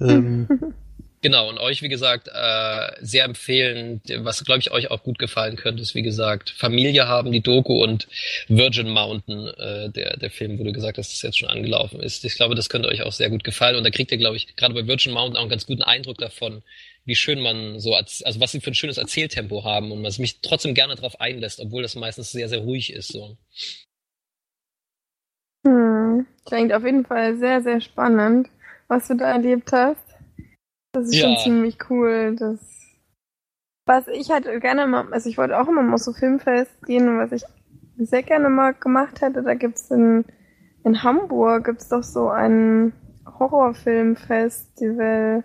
Ähm, 0.01 0.49
Genau, 1.23 1.47
und 1.47 1.57
euch, 1.57 1.81
wie 1.81 1.87
gesagt, 1.87 2.27
äh, 2.27 2.91
sehr 2.99 3.23
empfehlen, 3.23 4.01
was, 4.17 4.43
glaube 4.43 4.59
ich, 4.59 4.71
euch 4.71 4.91
auch 4.91 5.03
gut 5.03 5.17
gefallen 5.19 5.55
könnte, 5.55 5.81
ist, 5.81 5.95
wie 5.95 6.01
gesagt, 6.01 6.49
Familie 6.49 7.07
haben, 7.07 7.31
die 7.31 7.39
Doku 7.39 7.81
und 7.81 8.09
Virgin 8.49 8.89
Mountain, 8.89 9.47
äh, 9.47 9.89
der, 9.89 10.17
der 10.17 10.29
Film, 10.29 10.59
wo 10.59 10.65
du 10.65 10.73
gesagt 10.73 10.97
hast, 10.97 11.13
dass 11.13 11.21
das 11.21 11.21
jetzt 11.21 11.37
schon 11.39 11.47
angelaufen 11.47 12.01
ist. 12.01 12.25
Ich 12.25 12.35
glaube, 12.35 12.55
das 12.55 12.67
könnte 12.67 12.89
euch 12.89 13.03
auch 13.03 13.13
sehr 13.13 13.29
gut 13.29 13.45
gefallen. 13.45 13.77
Und 13.77 13.85
da 13.85 13.89
kriegt 13.89 14.11
ihr, 14.11 14.17
glaube 14.17 14.35
ich, 14.35 14.57
gerade 14.57 14.73
bei 14.73 14.85
Virgin 14.85 15.13
Mountain 15.13 15.37
auch 15.37 15.43
einen 15.43 15.49
ganz 15.49 15.65
guten 15.65 15.81
Eindruck 15.81 16.17
davon, 16.17 16.61
wie 17.05 17.15
schön 17.15 17.39
man 17.39 17.79
so, 17.79 17.95
als, 17.95 18.21
also 18.23 18.41
was 18.41 18.51
sie 18.51 18.59
für 18.59 18.71
ein 18.71 18.75
schönes 18.75 18.97
Erzähltempo 18.97 19.63
haben 19.63 19.93
und 19.93 20.03
was 20.03 20.19
mich 20.19 20.41
trotzdem 20.41 20.73
gerne 20.73 20.95
darauf 20.95 21.21
einlässt, 21.21 21.61
obwohl 21.61 21.83
das 21.83 21.95
meistens 21.95 22.33
sehr, 22.33 22.49
sehr 22.49 22.59
ruhig 22.59 22.91
ist. 22.91 23.13
So. 23.13 23.37
Hm, 25.65 26.25
klingt 26.45 26.73
auf 26.73 26.83
jeden 26.83 27.05
Fall 27.05 27.37
sehr, 27.37 27.61
sehr 27.61 27.79
spannend, 27.79 28.49
was 28.89 29.07
du 29.07 29.15
da 29.15 29.31
erlebt 29.31 29.71
hast. 29.71 30.12
Das 30.93 31.07
ist 31.07 31.15
ja. 31.15 31.27
schon 31.27 31.37
ziemlich 31.37 31.77
cool. 31.89 32.35
Das 32.37 32.83
was 33.85 34.07
ich 34.07 34.31
halt 34.31 34.45
gerne 34.61 34.87
mal, 34.87 35.11
also 35.11 35.29
ich 35.29 35.37
wollte 35.37 35.59
auch 35.59 35.67
immer 35.67 35.81
mal 35.81 35.97
so 35.97 36.13
Filmfest 36.13 36.85
gehen 36.85 37.09
und 37.09 37.19
was 37.19 37.33
ich 37.33 37.43
sehr 37.97 38.23
gerne 38.23 38.49
mal 38.49 38.73
gemacht 38.73 39.21
hätte, 39.21 39.43
da 39.43 39.53
gibt's 39.55 39.91
in, 39.91 40.23
in 40.83 41.03
Hamburg 41.03 41.65
gibt's 41.65 41.89
doch 41.89 42.03
so 42.03 42.29
ein 42.29 42.93
Horrorfilmfestival. 43.39 45.43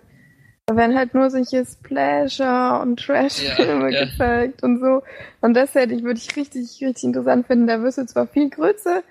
Da 0.65 0.75
werden 0.75 0.97
halt 0.97 1.13
nur 1.15 1.29
solche 1.31 1.65
Splasher 1.65 2.81
und 2.81 2.99
Trash-Filme 2.99 3.91
ja, 3.91 3.99
ja. 3.99 4.05
gezeigt 4.05 4.63
und 4.63 4.79
so. 4.79 5.03
Und 5.41 5.53
das 5.55 5.75
hätte 5.75 5.93
ich, 5.93 6.03
würde 6.03 6.19
ich 6.19 6.35
richtig, 6.35 6.81
richtig 6.81 7.03
interessant 7.03 7.47
finden. 7.47 7.67
Da 7.67 7.81
wirst 7.81 7.97
du 7.97 8.05
zwar 8.05 8.27
viel 8.27 8.49
Größe 8.49 9.03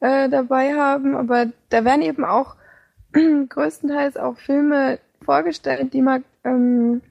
äh, 0.00 0.28
dabei 0.28 0.74
haben, 0.74 1.16
aber 1.16 1.46
da 1.70 1.84
werden 1.84 2.02
eben 2.02 2.24
auch 2.24 2.56
größtenteils 3.48 4.16
auch 4.16 4.36
Filme 4.36 4.98
vorgestellt, 5.26 5.92
die 5.92 6.00
mal, 6.00 6.22
ähm, 6.44 7.02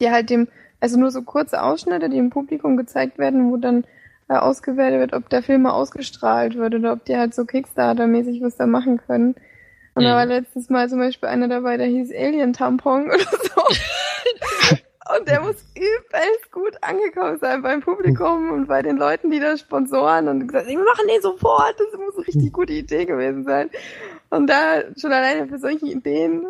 die 0.00 0.10
halt 0.10 0.30
dem, 0.30 0.48
also 0.80 0.98
nur 0.98 1.10
so 1.10 1.22
kurze 1.22 1.62
Ausschnitte, 1.62 2.08
die 2.08 2.16
im 2.16 2.30
Publikum 2.30 2.78
gezeigt 2.78 3.18
werden, 3.18 3.50
wo 3.50 3.58
dann 3.58 3.84
äh, 4.28 4.36
ausgewertet 4.36 5.00
wird, 5.00 5.12
ob 5.12 5.28
der 5.28 5.42
Film 5.42 5.62
mal 5.62 5.72
ausgestrahlt 5.72 6.56
wird 6.56 6.74
oder 6.74 6.92
ob 6.92 7.04
die 7.04 7.16
halt 7.16 7.34
so 7.34 7.42
Kickstarter-mäßig 7.42 8.40
was 8.42 8.56
da 8.56 8.66
machen 8.66 8.98
können. 9.06 9.34
Und 9.94 10.04
mhm. 10.04 10.08
da 10.08 10.14
war 10.14 10.26
letztes 10.26 10.70
Mal 10.70 10.88
zum 10.88 10.98
Beispiel 11.00 11.28
einer 11.28 11.48
dabei, 11.48 11.76
der 11.76 11.86
hieß 11.86 12.12
Alien 12.12 12.52
Tampon 12.52 13.06
oder 13.06 13.18
so. 13.18 14.76
und 15.18 15.28
der 15.28 15.40
muss 15.40 15.64
übelst 15.74 16.52
gut 16.52 16.76
angekommen 16.82 17.38
sein 17.38 17.62
beim 17.62 17.80
Publikum 17.80 18.52
und 18.52 18.68
bei 18.68 18.82
den 18.82 18.96
Leuten, 18.96 19.30
die 19.30 19.40
da 19.40 19.56
sponsoren 19.56 20.28
und 20.28 20.46
gesagt, 20.46 20.68
wir 20.68 20.78
machen 20.78 21.08
den 21.08 21.22
sofort, 21.22 21.74
das 21.78 21.98
muss 21.98 22.16
eine 22.16 22.26
richtig 22.26 22.52
gute 22.52 22.72
Idee 22.72 23.06
gewesen 23.06 23.44
sein. 23.44 23.70
Und 24.30 24.48
da 24.48 24.82
schon 24.96 25.12
alleine 25.12 25.48
für 25.48 25.58
solche 25.58 25.86
Ideen 25.86 26.46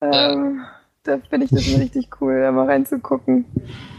ähm, 0.00 0.58
ja. 0.58 0.78
Da 1.08 1.18
finde 1.30 1.46
ich 1.46 1.50
das 1.50 1.66
richtig 1.80 2.08
cool, 2.20 2.42
da 2.42 2.52
mal 2.52 2.66
reinzugucken. 2.66 3.46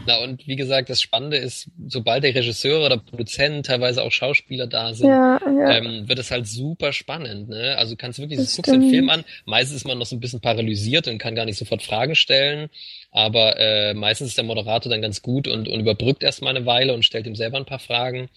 Na, 0.06 0.22
und 0.22 0.46
wie 0.46 0.54
gesagt, 0.54 0.90
das 0.90 1.02
Spannende 1.02 1.38
ist, 1.38 1.68
sobald 1.88 2.22
der 2.22 2.34
Regisseur 2.34 2.86
oder 2.86 2.98
Produzent, 2.98 3.66
teilweise 3.66 4.02
auch 4.02 4.12
Schauspieler 4.12 4.68
da 4.68 4.94
sind, 4.94 5.08
ja, 5.08 5.40
ja. 5.44 5.70
Ähm, 5.70 6.08
wird 6.08 6.20
es 6.20 6.30
halt 6.30 6.46
super 6.46 6.92
spannend. 6.92 7.48
Ne? 7.48 7.76
Also 7.76 7.94
du 7.94 7.96
kannst 7.96 8.20
wirklich, 8.20 8.38
das 8.38 8.54
du 8.54 8.62
guckst 8.62 8.72
den 8.72 8.90
Film 8.90 9.10
an, 9.10 9.24
meistens 9.44 9.78
ist 9.78 9.86
man 9.86 9.98
noch 9.98 10.06
so 10.06 10.14
ein 10.14 10.20
bisschen 10.20 10.40
paralysiert 10.40 11.08
und 11.08 11.18
kann 11.18 11.34
gar 11.34 11.46
nicht 11.46 11.58
sofort 11.58 11.82
Fragen 11.82 12.14
stellen, 12.14 12.70
aber 13.10 13.58
äh, 13.58 13.92
meistens 13.94 14.28
ist 14.28 14.38
der 14.38 14.44
Moderator 14.44 14.90
dann 14.90 15.02
ganz 15.02 15.20
gut 15.22 15.48
und, 15.48 15.68
und 15.68 15.80
überbrückt 15.80 16.22
erstmal 16.22 16.56
eine 16.56 16.64
Weile 16.64 16.94
und 16.94 17.04
stellt 17.04 17.26
ihm 17.26 17.34
selber 17.34 17.58
ein 17.58 17.66
paar 17.66 17.80
Fragen. 17.80 18.28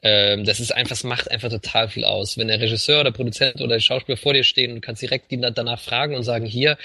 Ähm, 0.00 0.44
das 0.44 0.60
ist 0.60 0.70
einfach, 0.70 0.90
das 0.90 1.02
macht 1.02 1.30
einfach 1.30 1.50
total 1.50 1.88
viel 1.88 2.04
aus. 2.04 2.38
Wenn 2.38 2.48
der 2.48 2.60
Regisseur 2.60 3.00
oder 3.00 3.10
Produzent 3.10 3.56
oder 3.56 3.74
der 3.74 3.80
Schauspieler 3.80 4.16
vor 4.16 4.32
dir 4.32 4.44
stehen 4.44 4.72
und 4.72 4.80
kannst 4.80 5.02
direkt 5.02 5.32
ihn 5.32 5.42
danach 5.42 5.80
fragen 5.80 6.14
und 6.14 6.22
sagen, 6.22 6.46
hier, 6.46 6.78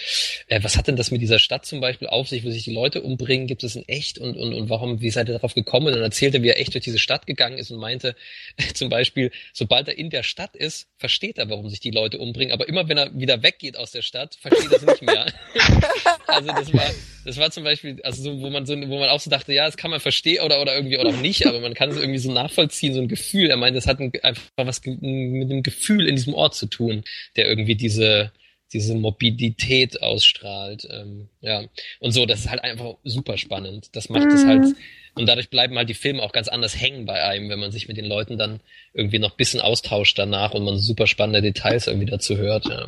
äh, 0.48 0.64
was 0.64 0.77
hat 0.77 0.88
denn 0.88 0.95
das 0.95 1.11
mit 1.11 1.22
dieser 1.22 1.38
Stadt 1.38 1.65
zum 1.65 1.80
Beispiel 1.80 2.07
auf 2.07 2.27
sich, 2.27 2.44
wo 2.44 2.49
sich 2.49 2.64
die 2.64 2.73
Leute 2.73 3.02
umbringen? 3.02 3.45
Gibt 3.45 3.64
es 3.64 3.76
in 3.76 3.88
echt 3.88 4.18
und, 4.18 4.35
und, 4.35 4.53
und 4.53 4.69
warum, 4.69 5.02
wie 5.02 5.11
seid 5.11 5.30
ihr 5.30 5.34
darauf 5.34 5.53
gekommen? 5.53 5.88
Und 5.88 5.94
dann 5.94 6.02
erzählte, 6.02 6.41
wie 6.41 6.49
er 6.49 6.60
echt 6.60 6.73
durch 6.73 6.84
diese 6.84 6.98
Stadt 6.98 7.27
gegangen 7.27 7.60
ist 7.60 7.69
und 7.69 7.80
meinte, 7.80 8.15
zum 8.73 8.90
Beispiel, 8.90 9.31
sobald 9.53 9.88
er 9.88 9.98
in 9.98 10.10
der 10.10 10.23
Stadt 10.23 10.56
ist, 10.56 10.88
versteht 10.98 11.38
er, 11.38 11.49
warum 11.49 11.69
sich 11.69 11.80
die 11.80 11.91
Leute 11.91 12.18
umbringen. 12.18 12.52
Aber 12.52 12.68
immer 12.68 12.90
wenn 12.90 12.98
er 12.98 13.14
wieder 13.14 13.44
weggeht 13.44 13.77
aus 13.77 13.91
der 13.91 14.02
Stadt, 14.02 14.35
versteht 14.41 14.72
er 14.72 14.77
es 14.77 14.85
nicht 14.85 15.02
mehr. 15.03 15.27
also 16.27 16.48
das 16.48 16.73
war, 16.73 16.91
das 17.26 17.38
war 17.38 17.52
zum 17.52 17.64
Beispiel, 17.64 18.02
also 18.02 18.23
so, 18.23 18.41
wo 18.41 18.49
man 18.49 18.65
so, 18.65 18.76
wo 18.76 18.99
man 18.99 19.10
auch 19.10 19.19
so 19.19 19.30
dachte, 19.30 19.53
ja, 19.53 19.68
das 19.68 19.77
kann 19.77 19.91
man 19.91 19.99
verstehen 19.99 20.44
oder, 20.44 20.60
oder 20.61 20.76
irgendwie 20.76 20.98
oder 20.98 21.10
auch 21.10 21.22
nicht, 21.22 21.45
aber 21.45 21.60
man 21.60 21.76
kann 21.76 21.91
es 21.91 21.98
irgendwie 21.98 22.19
so 22.19 22.31
nachvollziehen, 22.31 22.94
so 22.94 23.03
ein 23.04 23.08
Gefühl. 23.08 23.50
Er 23.50 23.58
meint, 23.58 23.76
das 23.76 23.88
hat 23.88 24.00
ein, 24.00 24.12
einfach 24.24 24.44
was 24.58 24.86
mit 24.86 25.02
dem 25.50 25.64
Gefühl 25.64 26.08
in 26.08 26.16
diesem 26.16 26.34
Ort 26.34 26.56
zu 26.56 26.66
tun, 26.66 27.04
der 27.36 27.48
irgendwie 27.48 27.76
diese, 27.76 28.32
diese 28.74 28.96
Mobilität 28.96 30.02
ausstrahlt. 30.02 30.88
Ähm, 30.90 31.30
ja. 31.42 31.64
Und 32.00 32.12
so, 32.12 32.26
das 32.26 32.42
ist 32.42 32.50
halt 32.50 32.64
einfach 32.64 32.96
super 33.04 33.38
spannend. 33.38 33.90
Das 33.94 34.10
macht 34.10 34.28
es 34.28 34.44
mhm. 34.44 34.48
halt, 34.48 34.76
und 35.16 35.28
dadurch 35.28 35.50
bleiben 35.50 35.78
halt 35.78 35.90
die 35.90 35.94
Filme 35.94 36.24
auch 36.24 36.32
ganz 36.32 36.48
anders 36.48 36.80
hängen 36.80 37.06
bei 37.06 37.24
einem, 37.24 37.50
wenn 37.50 37.60
man 37.60 37.72
sich 37.72 37.88
mit 37.88 37.98
den 37.98 38.06
Leuten 38.06 38.38
dann 38.38 38.62
irgendwie 38.94 39.20
noch 39.20 39.36
bisschen 39.36 39.62
austauscht 39.62 40.18
danach 40.18 40.54
und 40.54 40.64
man 40.64 40.78
super 40.78 41.08
spannende 41.08 41.42
Details 41.42 41.88
irgendwie 41.88 42.08
dazu 42.08 42.38
hört. 42.38 42.66
Ja. 42.66 42.88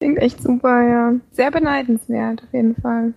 Klingt 0.00 0.18
echt 0.18 0.42
super, 0.42 0.82
ja. 0.82 1.20
Sehr 1.30 1.50
beneidenswert, 1.50 2.42
auf 2.42 2.52
jeden 2.52 2.74
Fall. 2.76 3.14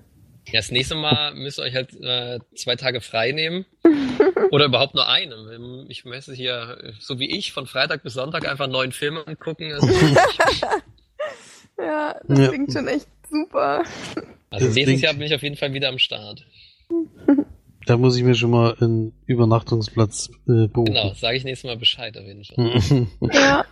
Ja, 0.51 0.59
das 0.59 0.71
nächste 0.71 0.95
Mal 0.95 1.33
müsst 1.35 1.59
ihr 1.59 1.63
euch 1.63 1.75
halt 1.75 1.93
äh, 2.01 2.39
zwei 2.55 2.75
Tage 2.75 3.01
frei 3.01 3.31
nehmen. 3.31 3.65
Oder 4.51 4.65
überhaupt 4.65 4.95
nur 4.95 5.07
einen. 5.07 5.89
Ich 5.89 6.03
messe 6.05 6.33
hier, 6.33 6.93
so 6.99 7.19
wie 7.19 7.29
ich, 7.37 7.53
von 7.53 7.67
Freitag 7.67 8.03
bis 8.03 8.13
Sonntag 8.13 8.47
einfach 8.47 8.67
neuen 8.67 8.91
Film 8.91 9.17
angucken. 9.25 9.71
Ja, 11.77 12.15
das 12.27 12.37
Ja. 12.39 12.47
klingt 12.49 12.71
schon 12.73 12.87
echt 12.87 13.07
super. 13.29 13.83
also 14.51 14.65
Das 14.67 14.75
nächstes 14.75 14.83
klingt- 14.85 15.01
Jahr 15.01 15.13
bin 15.13 15.23
ich 15.23 15.33
auf 15.33 15.41
jeden 15.41 15.55
Fall 15.55 15.73
wieder 15.73 15.89
am 15.89 15.97
Start. 15.97 16.45
Da 17.87 17.97
muss 17.97 18.15
ich 18.17 18.23
mir 18.23 18.35
schon 18.35 18.51
mal 18.51 18.75
einen 18.79 19.13
Übernachtungsplatz 19.25 20.29
äh, 20.47 20.67
buchen. 20.67 20.93
Genau, 20.93 21.13
sage 21.15 21.37
ich 21.37 21.43
nächstes 21.43 21.67
Mal 21.67 21.77
Bescheid 21.77 22.15
auf 22.17 22.23
jeden 22.25 22.43
Fall. 22.43 23.07
Ja. 23.33 23.65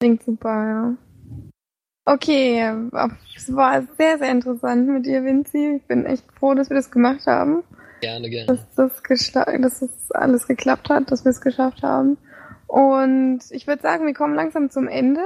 Klingt 0.00 0.24
super, 0.24 0.48
ja. 0.48 0.96
Okay, 2.04 2.68
es 3.36 3.54
war 3.54 3.82
sehr, 3.96 4.18
sehr 4.18 4.30
interessant 4.30 4.88
mit 4.88 5.06
dir, 5.06 5.24
Vinci. 5.24 5.76
Ich 5.76 5.84
bin 5.84 6.04
echt 6.04 6.24
froh, 6.32 6.54
dass 6.54 6.68
wir 6.68 6.76
das 6.76 6.90
gemacht 6.90 7.26
haben. 7.26 7.62
Gerne, 8.00 8.28
gerne. 8.28 8.46
dass 8.46 8.74
das, 8.74 9.02
dass 9.60 9.80
das 9.80 10.10
alles 10.10 10.48
geklappt 10.48 10.90
hat, 10.90 11.12
dass 11.12 11.24
wir 11.24 11.30
es 11.30 11.40
geschafft 11.40 11.82
haben. 11.82 12.18
Und 12.66 13.40
ich 13.50 13.68
würde 13.68 13.82
sagen, 13.82 14.06
wir 14.06 14.14
kommen 14.14 14.34
langsam 14.34 14.70
zum 14.70 14.88
Ende, 14.88 15.24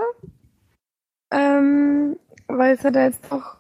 ähm, 1.31 2.19
weil 2.49 2.75
es 2.75 2.85
hat 2.85 2.95
ja 2.95 3.05
jetzt 3.05 3.25
doch 3.31 3.57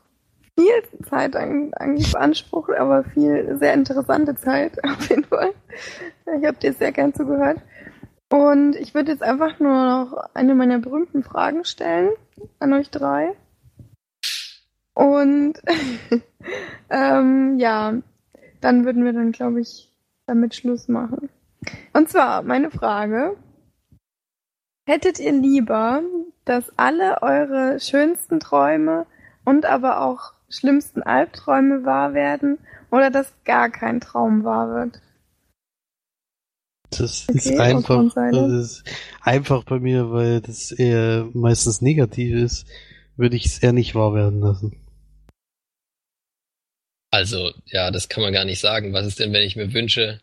viel 0.58 1.06
Zeit 1.08 1.36
eigentlich 1.36 2.12
beansprucht, 2.12 2.72
aber 2.72 3.04
viel 3.04 3.56
sehr 3.58 3.72
interessante 3.72 4.34
Zeit 4.34 4.82
auf 4.84 5.08
jeden 5.08 5.24
Fall. 5.24 5.52
Ich 6.38 6.44
habe 6.44 6.58
dir 6.58 6.74
sehr 6.74 6.92
gern 6.92 7.14
zugehört. 7.14 7.60
Und 8.28 8.74
ich 8.76 8.94
würde 8.94 9.12
jetzt 9.12 9.22
einfach 9.22 9.60
nur 9.60 9.72
noch 9.72 10.30
eine 10.34 10.54
meiner 10.54 10.78
berühmten 10.78 11.22
Fragen 11.22 11.64
stellen 11.64 12.10
an 12.58 12.72
euch 12.72 12.90
drei. 12.90 13.36
Und 14.94 15.54
ähm, 16.90 17.58
ja, 17.58 17.94
dann 18.60 18.84
würden 18.84 19.04
wir 19.04 19.12
dann, 19.12 19.32
glaube 19.32 19.60
ich, 19.60 19.92
damit 20.26 20.54
Schluss 20.54 20.88
machen. 20.88 21.28
Und 21.92 22.08
zwar 22.08 22.42
meine 22.42 22.70
Frage. 22.70 23.36
Hättet 24.88 25.18
ihr 25.18 25.32
lieber, 25.32 26.02
dass 26.44 26.76
alle 26.78 27.22
eure 27.22 27.80
schönsten 27.80 28.38
Träume 28.38 29.06
und 29.44 29.66
aber 29.66 30.00
auch 30.00 30.32
schlimmsten 30.48 31.02
Albträume 31.02 31.84
wahr 31.84 32.14
werden 32.14 32.58
oder 32.90 33.10
dass 33.10 33.32
gar 33.44 33.68
kein 33.68 34.00
Traum 34.00 34.44
wahr 34.44 34.68
wird? 34.70 35.00
Das 36.90 37.26
Okay, 37.28 37.38
ist 37.38 37.58
einfach, 37.58 38.04
das 38.14 38.52
ist 38.52 38.84
einfach 39.20 39.64
bei 39.64 39.78
mir, 39.80 40.10
weil 40.10 40.40
das 40.40 40.72
eher 40.72 41.28
meistens 41.34 41.80
negativ 41.80 42.34
ist, 42.34 42.66
würde 43.16 43.36
ich 43.36 43.46
es 43.46 43.58
eher 43.58 43.72
nicht 43.72 43.94
wahr 43.94 44.14
werden 44.14 44.40
lassen. 44.40 44.76
Also, 47.10 47.52
ja, 47.66 47.90
das 47.90 48.08
kann 48.08 48.22
man 48.22 48.32
gar 48.32 48.44
nicht 48.44 48.60
sagen. 48.60 48.92
Was 48.92 49.06
ist 49.06 49.18
denn, 49.20 49.32
wenn 49.32 49.42
ich 49.42 49.56
mir 49.56 49.72
wünsche, 49.72 50.20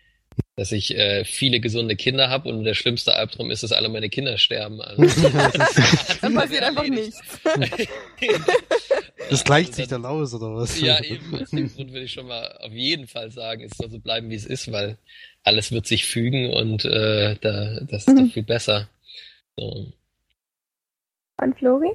dass 0.55 0.71
ich 0.71 0.95
äh, 0.95 1.25
viele 1.25 1.59
gesunde 1.59 1.95
Kinder 1.95 2.29
habe 2.29 2.49
und 2.49 2.63
der 2.63 2.73
schlimmste 2.75 3.15
Albtraum 3.15 3.51
ist, 3.51 3.63
dass 3.63 3.71
alle 3.71 3.89
meine 3.89 4.09
Kinder 4.09 4.37
sterben? 4.37 4.81
Also, 4.81 5.01
Dann 6.21 6.35
passiert 6.35 6.63
einfach 6.63 6.87
nichts. 6.87 7.19
Das 9.29 9.43
gleicht 9.45 9.73
sich 9.73 9.87
dann 9.87 10.05
aus, 10.05 10.33
oder 10.33 10.53
was? 10.53 10.79
Ja, 10.79 11.01
eben. 11.01 11.33
Aus 11.35 11.49
dem 11.49 11.73
Grund 11.73 11.91
würde 11.91 12.05
ich 12.05 12.11
schon 12.11 12.27
mal 12.27 12.57
auf 12.59 12.73
jeden 12.73 13.07
Fall 13.07 13.31
sagen, 13.31 13.63
es 13.63 13.77
soll 13.77 13.89
so 13.89 13.99
bleiben, 13.99 14.29
wie 14.29 14.35
es 14.35 14.45
ist, 14.45 14.69
weil 14.71 14.97
alles 15.43 15.71
wird 15.71 15.85
sich 15.87 16.05
fügen 16.05 16.53
und 16.53 16.85
äh, 16.85 17.35
da, 17.41 17.79
das 17.81 18.07
ist 18.07 18.13
Mhm. 18.15 18.25
doch 18.27 18.33
viel 18.33 18.43
besser. 18.43 18.89
So. 19.57 19.91
Und 21.41 21.57
Flori? 21.57 21.91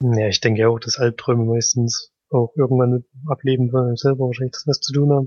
Ja, 0.00 0.28
ich 0.28 0.40
denke 0.40 0.68
auch, 0.68 0.78
dass 0.78 0.98
Albträume 0.98 1.44
meistens 1.44 2.12
auch 2.30 2.52
irgendwann 2.56 2.90
mit 2.92 3.04
dem 3.14 3.28
Ableben 3.30 3.70
von 3.70 3.86
einem 3.86 3.96
selber 3.96 4.26
wahrscheinlich 4.26 4.52
das 4.52 4.66
was 4.66 4.80
zu 4.80 4.92
tun 4.92 5.10
haben. 5.12 5.26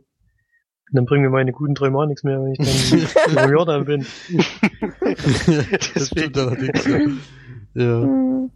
Und 0.91 0.95
dann 0.95 1.05
bringen 1.05 1.23
mir 1.23 1.29
meine 1.29 1.51
guten 1.51 1.75
Träume 1.75 1.99
auch 1.99 2.05
nichts 2.07 2.23
mehr, 2.23 2.41
wenn 2.41 2.53
ich 2.53 2.57
dann 3.13 3.31
über 3.31 3.49
Jordan 3.51 3.85
bin. 3.85 4.05
das 5.93 6.07
stimmt 6.07 6.37
allerdings. 6.37 6.85
Ja. 6.85 6.99
ja. 7.75 8.01
Hm, 8.01 8.51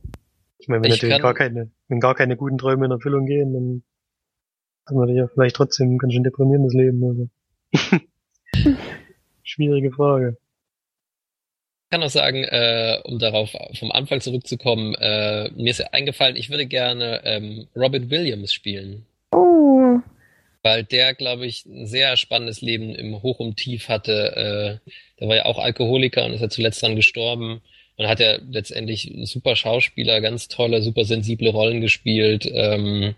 Ich 0.57 0.67
meine, 0.67 0.83
wenn 0.83 0.89
Ich 0.91 0.97
natürlich 0.97 1.15
kann- 1.15 1.21
gar 1.21 1.33
keine, 1.35 1.71
wenn 1.87 1.99
gar 1.99 2.15
keine 2.15 2.35
guten 2.37 2.57
Träume 2.57 2.85
in 2.85 2.91
Erfüllung 2.91 3.25
gehen, 3.25 3.53
dann 3.53 3.83
hat 4.87 4.95
man 4.95 5.09
ja 5.15 5.27
vielleicht 5.27 5.55
trotzdem 5.55 5.91
ein 5.93 5.97
ganz 5.99 6.13
schön 6.13 6.23
deprimierendes 6.23 6.73
Leben. 6.73 7.03
Also. 7.03 7.29
Schwierige 9.43 9.91
Frage. 9.91 10.37
Ich 11.85 11.95
kann 11.95 12.03
auch 12.03 12.09
sagen, 12.09 12.43
äh, 12.43 12.99
um 13.03 13.19
darauf 13.19 13.55
vom 13.77 13.91
Anfang 13.91 14.19
zurückzukommen, 14.19 14.95
äh, 14.95 15.49
mir 15.51 15.69
ist 15.69 15.79
ja 15.79 15.87
eingefallen, 15.91 16.35
ich 16.35 16.49
würde 16.49 16.65
gerne 16.65 17.21
ähm, 17.23 17.67
Robin 17.75 18.09
Williams 18.09 18.51
spielen. 18.51 19.05
Oh, 19.31 19.99
weil 20.63 20.85
der, 20.85 21.13
glaube 21.13 21.45
ich, 21.45 21.65
ein 21.65 21.85
sehr 21.85 22.15
spannendes 22.17 22.61
Leben 22.61 22.95
im 22.95 23.21
Hoch 23.21 23.39
und 23.39 23.57
Tief 23.57 23.89
hatte. 23.89 24.79
Äh, 24.85 24.89
der 25.19 25.27
war 25.27 25.35
ja 25.35 25.45
auch 25.45 25.59
Alkoholiker 25.59 26.25
und 26.25 26.33
ist 26.33 26.41
ja 26.41 26.49
zuletzt 26.49 26.81
dran 26.81 26.95
gestorben. 26.95 27.61
Und 27.95 28.07
hat 28.07 28.19
ja 28.19 28.39
letztendlich 28.49 29.05
ein 29.05 29.27
super 29.27 29.55
Schauspieler, 29.55 30.19
ganz 30.19 30.47
tolle, 30.47 30.81
super 30.81 31.05
sensible 31.05 31.49
Rollen 31.49 31.79
gespielt. 31.79 32.49
Ähm, 32.51 33.13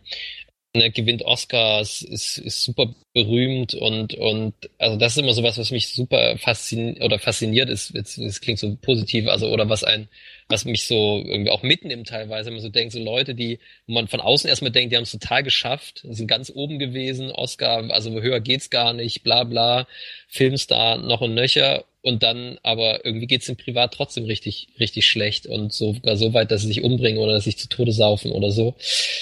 ne, 0.75 0.91
gewinnt 0.91 1.23
Oscars, 1.23 2.01
ist, 2.01 2.37
ist 2.37 2.63
super 2.63 2.93
berühmt 3.13 3.73
und, 3.73 4.13
und 4.13 4.53
also 4.77 4.97
das 4.97 5.13
ist 5.13 5.17
immer 5.19 5.33
sowas, 5.33 5.57
was 5.57 5.71
mich 5.71 5.89
super 5.89 6.37
fasziniert 6.37 7.01
oder 7.01 7.17
fasziniert 7.17 7.69
ist, 7.69 7.93
jetzt, 7.95 8.19
das 8.19 8.41
klingt 8.41 8.59
so 8.59 8.75
positiv, 8.75 9.27
also 9.27 9.47
oder 9.49 9.69
was 9.69 9.83
ein, 9.83 10.07
was 10.49 10.65
mich 10.65 10.85
so 10.85 11.23
irgendwie 11.25 11.49
auch 11.49 11.63
mitnimmt 11.63 12.09
teilweise, 12.09 12.47
wenn 12.47 12.55
man 12.55 12.61
so 12.61 12.69
denkt, 12.69 12.93
so 12.93 12.99
Leute, 12.99 13.33
die, 13.35 13.59
wo 13.87 13.93
man 13.93 14.07
von 14.07 14.21
außen 14.21 14.49
erstmal 14.49 14.71
denkt, 14.71 14.91
die 14.91 14.97
haben 14.97 15.03
es 15.03 15.11
total 15.11 15.43
geschafft, 15.43 16.05
sind 16.09 16.27
ganz 16.27 16.51
oben 16.53 16.77
gewesen, 16.77 17.31
Oscar, 17.31 17.89
also 17.91 18.11
höher 18.21 18.39
geht's 18.41 18.69
gar 18.69 18.93
nicht, 18.93 19.23
bla 19.23 19.43
bla, 19.43 19.87
Filmstar 20.27 20.97
noch 20.97 21.21
und 21.21 21.33
nöcher 21.33 21.85
und 22.05 22.21
dann 22.21 22.59
aber 22.61 23.03
irgendwie 23.03 23.25
geht's 23.25 23.49
im 23.49 23.55
Privat 23.55 23.95
trotzdem 23.95 24.25
richtig, 24.25 24.67
richtig 24.79 25.07
schlecht 25.07 25.47
und 25.47 25.73
sogar 25.73 26.17
so 26.17 26.35
weit, 26.35 26.51
dass 26.51 26.61
sie 26.61 26.67
sich 26.67 26.83
umbringen 26.83 27.19
oder 27.19 27.33
dass 27.33 27.45
sie 27.45 27.49
sich 27.49 27.59
zu 27.59 27.67
Tode 27.67 27.91
saufen 27.91 28.31
oder 28.31 28.51
so. 28.51 28.75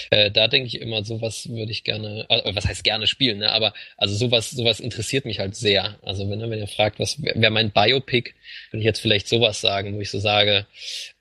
Äh, 0.09 0.31
da 0.31 0.49
denke 0.49 0.67
ich 0.67 0.81
immer, 0.81 1.05
sowas 1.05 1.47
würde 1.49 1.71
ich 1.71 1.85
gerne, 1.85 2.25
äh, 2.27 2.53
was 2.53 2.67
heißt 2.67 2.83
gerne 2.83 3.07
spielen, 3.07 3.37
ne? 3.37 3.53
Aber 3.53 3.73
also 3.95 4.15
sowas, 4.15 4.51
sowas 4.51 4.81
interessiert 4.81 5.23
mich 5.23 5.39
halt 5.39 5.55
sehr. 5.55 5.97
Also 6.01 6.29
wenn, 6.29 6.41
wenn 6.41 6.59
ihr 6.59 6.67
fragt, 6.67 6.99
was 6.99 7.21
wäre 7.23 7.51
mein 7.51 7.71
Biopic, 7.71 8.33
würde 8.71 8.79
ich 8.79 8.85
jetzt 8.85 8.99
vielleicht 8.99 9.27
sowas 9.27 9.61
sagen, 9.61 9.95
wo 9.95 10.01
ich 10.01 10.09
so 10.09 10.19
sage, 10.19 10.65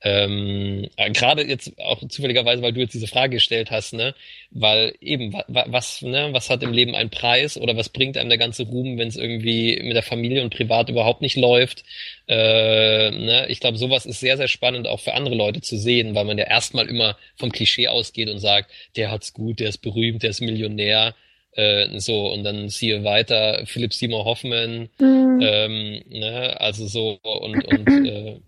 ähm, 0.03 0.89
äh, 0.97 1.11
gerade 1.11 1.43
jetzt 1.47 1.79
auch 1.79 2.07
zufälligerweise, 2.09 2.63
weil 2.63 2.73
du 2.73 2.81
jetzt 2.81 2.95
diese 2.95 3.07
Frage 3.07 3.37
gestellt 3.37 3.71
hast, 3.71 3.93
ne? 3.93 4.15
Weil 4.51 4.95
eben, 5.01 5.33
wa, 5.33 5.45
wa, 5.49 5.65
was, 5.69 6.03
ne, 6.03 6.31
was 6.33 6.51
hat 6.51 6.63
im 6.63 6.73
Leben 6.73 6.95
einen 6.95 7.11
Preis 7.11 7.57
oder 7.57 7.77
was 7.77 7.89
bringt 7.89 8.17
einem 8.19 8.29
der 8.29 8.39
ganze 8.39 8.65
Ruhm, 8.65 8.99
wenn 8.99 9.09
es 9.09 9.17
irgendwie 9.17 9.81
mit 9.83 9.95
der 9.95 10.03
Familie 10.03 10.43
und 10.43 10.55
privat 10.55 10.89
überhaupt 10.89 11.23
nicht 11.23 11.37
läuft? 11.37 11.85
Äh, 12.29 13.11
ne? 13.11 13.47
Ich 13.49 13.61
glaube, 13.61 13.79
sowas 13.79 14.07
ist 14.07 14.21
sehr, 14.21 14.37
sehr 14.37 14.49
spannend 14.49 14.89
auch 14.89 15.01
für 15.01 15.15
andere 15.15 15.35
Leute 15.35 15.61
zu 15.61 15.77
sehen, 15.77 16.15
weil 16.15 16.25
man 16.25 16.39
ja 16.39 16.47
erstmal 16.47 16.89
immer 16.89 17.17
vom 17.37 17.53
Klischee 17.53 17.89
ausgeht 17.89 18.29
und 18.29 18.39
sagt, 18.39 18.71
der 18.97 19.11
hat's 19.11 19.33
gut, 19.33 19.61
der 19.61 19.69
ist 19.69 19.79
berühmt, 19.79 20.23
der 20.23 20.31
ist 20.31 20.41
Millionär. 20.41 21.15
Äh, 21.53 21.99
so, 22.01 22.33
und 22.33 22.45
dann 22.45 22.69
siehe 22.69 23.05
weiter 23.05 23.63
Philipp 23.67 23.93
Seymour 23.93 24.25
Hoffman, 24.25 24.89
hm, 24.99 25.41
ähm, 25.43 26.03
ne, 26.09 26.61
also 26.61 26.87
so 26.87 27.19
und, 27.23 27.65
und 27.65 27.89
äh, 28.07 28.41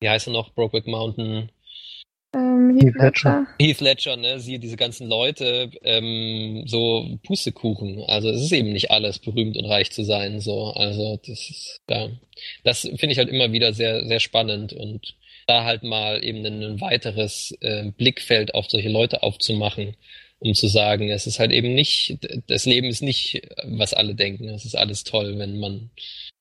wie 0.00 0.08
heißt 0.08 0.28
er 0.28 0.32
noch, 0.32 0.52
Brokeback 0.52 0.86
Mountain, 0.86 1.50
ähm, 2.34 2.76
Heath 2.78 2.94
Heath 2.94 2.96
Ledger. 2.96 3.46
Heath 3.58 3.80
Ledger, 3.80 4.16
ne, 4.16 4.40
siehe 4.40 4.58
diese 4.58 4.76
ganzen 4.76 5.08
Leute, 5.08 5.70
ähm, 5.82 6.64
so 6.66 7.18
Pustekuchen. 7.24 8.04
Also 8.06 8.30
es 8.30 8.42
ist 8.42 8.52
eben 8.52 8.72
nicht 8.72 8.90
alles, 8.90 9.18
berühmt 9.18 9.56
und 9.56 9.64
reich 9.64 9.90
zu 9.90 10.04
sein, 10.04 10.40
so. 10.40 10.72
Also 10.72 11.18
das 11.26 11.50
ist, 11.50 11.80
ja, 11.88 12.08
das 12.64 12.80
finde 12.80 13.10
ich 13.10 13.18
halt 13.18 13.28
immer 13.28 13.52
wieder 13.52 13.72
sehr, 13.72 14.06
sehr 14.06 14.20
spannend 14.20 14.72
und 14.72 15.16
da 15.46 15.64
halt 15.64 15.82
mal 15.82 16.22
eben 16.24 16.44
ein, 16.44 16.62
ein 16.62 16.80
weiteres 16.80 17.56
äh, 17.60 17.90
Blickfeld 17.96 18.54
auf 18.54 18.68
solche 18.68 18.88
Leute 18.88 19.22
aufzumachen, 19.22 19.96
um 20.38 20.54
zu 20.54 20.68
sagen, 20.68 21.08
es 21.10 21.26
ist 21.26 21.38
halt 21.38 21.52
eben 21.52 21.74
nicht, 21.74 22.18
das 22.48 22.66
Leben 22.66 22.88
ist 22.88 23.02
nicht, 23.02 23.48
was 23.64 23.94
alle 23.94 24.14
denken. 24.14 24.48
Es 24.48 24.64
ist 24.64 24.76
alles 24.76 25.04
toll, 25.04 25.38
wenn 25.38 25.58
man 25.58 25.90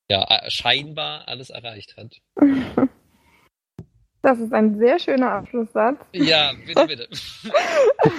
ja 0.09 0.41
scheinbar 0.49 1.27
alles 1.27 1.49
erreicht 1.49 1.95
hat. 1.97 2.15
Das 4.21 4.39
ist 4.39 4.53
ein 4.53 4.79
sehr 4.79 4.97
schöner 4.97 5.33
Abschlusssatz. 5.33 5.99
Ja, 6.11 6.53
bitte, 6.65 6.87
bitte. 6.87 7.07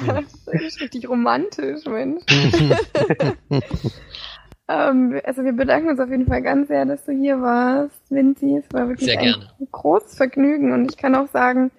Das 0.07 0.25
ist 0.63 0.81
richtig 0.81 1.09
romantisch, 1.09 1.85
Mensch. 1.85 2.23
Ähm, 4.69 5.21
also 5.25 5.45
wir 5.45 5.53
bedanken 5.53 5.91
uns 5.91 6.01
auf 6.01 6.11
jeden 6.11 6.27
Fall 6.27 6.43
ganz 6.43 6.67
sehr, 6.69 6.85
dass 6.85 7.05
du 7.05 7.13
hier 7.13 7.41
warst, 7.41 8.11
Vinci. 8.11 8.57
Es 8.57 8.73
war 8.73 8.89
wirklich 8.89 9.09
Sehr 9.09 9.19
ein 9.21 9.25
gerne. 9.25 9.49
großes 9.71 10.17
Vergnügen 10.17 10.73
und 10.73 10.91
ich 10.91 10.97
kann 10.97 11.15
auch 11.15 11.29
sagen, 11.29 11.71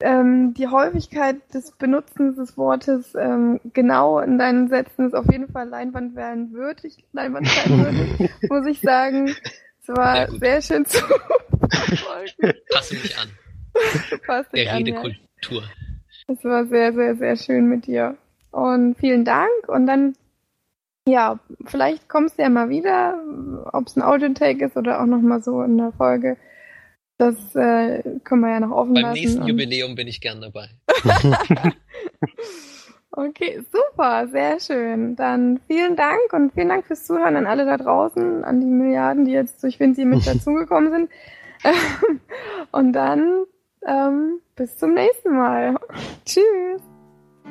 ähm, 0.00 0.54
die 0.54 0.68
Häufigkeit 0.68 1.36
des 1.54 1.72
Benutzens 1.72 2.36
des 2.36 2.56
Wortes 2.56 3.14
ähm, 3.14 3.60
genau 3.72 4.20
in 4.20 4.38
deinen 4.38 4.68
Sätzen 4.68 5.06
ist 5.06 5.14
auf 5.14 5.26
jeden 5.30 5.50
Fall 5.50 5.68
Leinwandperlen 5.68 6.52
würdig, 6.52 7.04
Leinwandperlen 7.12 8.18
würdig, 8.18 8.30
muss 8.50 8.66
ich 8.66 8.80
sagen. 8.80 9.34
Es 9.80 9.88
war 9.88 10.28
Sehr 10.28 10.60
schön 10.62 10.84
zu 10.84 10.98
verfolgen. 11.70 12.54
Passe 12.70 12.94
mich 12.94 13.16
an. 13.18 13.28
Passt 14.26 14.52
dich 14.52 14.64
Der 14.64 14.74
an, 14.74 14.86
ja. 14.86 15.00
Redekultur. 15.00 15.62
Es 16.28 16.44
war 16.44 16.66
sehr, 16.66 16.92
sehr, 16.92 17.16
sehr 17.16 17.36
schön 17.36 17.66
mit 17.68 17.86
dir. 17.86 18.16
Und 18.50 18.96
vielen 18.98 19.24
Dank. 19.24 19.68
Und 19.68 19.86
dann, 19.86 20.14
ja, 21.06 21.38
vielleicht 21.64 22.08
kommst 22.08 22.38
du 22.38 22.42
ja 22.42 22.48
mal 22.48 22.68
wieder, 22.68 23.22
ob 23.72 23.86
es 23.86 23.96
ein 23.96 24.02
Audio-Take 24.02 24.64
ist 24.66 24.76
oder 24.76 25.00
auch 25.00 25.06
nochmal 25.06 25.42
so 25.42 25.62
in 25.62 25.78
der 25.78 25.92
Folge. 25.92 26.36
Das 27.18 27.34
äh, 27.56 28.02
können 28.24 28.42
wir 28.42 28.50
ja 28.50 28.60
noch 28.60 28.72
offen 28.72 28.94
Beim 28.94 29.02
lassen. 29.04 29.14
nächsten 29.20 29.42
und- 29.42 29.48
Jubiläum 29.48 29.94
bin 29.94 30.06
ich 30.08 30.20
gern 30.20 30.40
dabei. 30.40 30.68
Okay, 33.18 33.62
super, 33.72 34.28
sehr 34.28 34.60
schön. 34.60 35.16
Dann 35.16 35.58
vielen 35.66 35.96
Dank 35.96 36.32
und 36.32 36.52
vielen 36.52 36.68
Dank 36.68 36.84
fürs 36.86 37.06
Zuhören 37.06 37.36
an 37.36 37.46
alle 37.46 37.64
da 37.64 37.78
draußen, 37.78 38.44
an 38.44 38.60
die 38.60 38.66
Milliarden, 38.66 39.24
die 39.24 39.32
jetzt 39.32 39.62
durch 39.62 39.80
Vinci 39.80 40.04
mit 40.04 40.26
dazugekommen 40.26 40.90
sind. 40.92 41.10
und 42.72 42.92
dann 42.92 43.44
ähm, 43.86 44.40
bis 44.54 44.76
zum 44.76 44.92
nächsten 44.92 45.34
Mal. 45.34 45.76
Tschüss. 46.26 46.82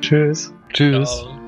Tschüss. 0.01 0.53
Tschüss. 0.71 1.09
Ciao. 1.23 1.44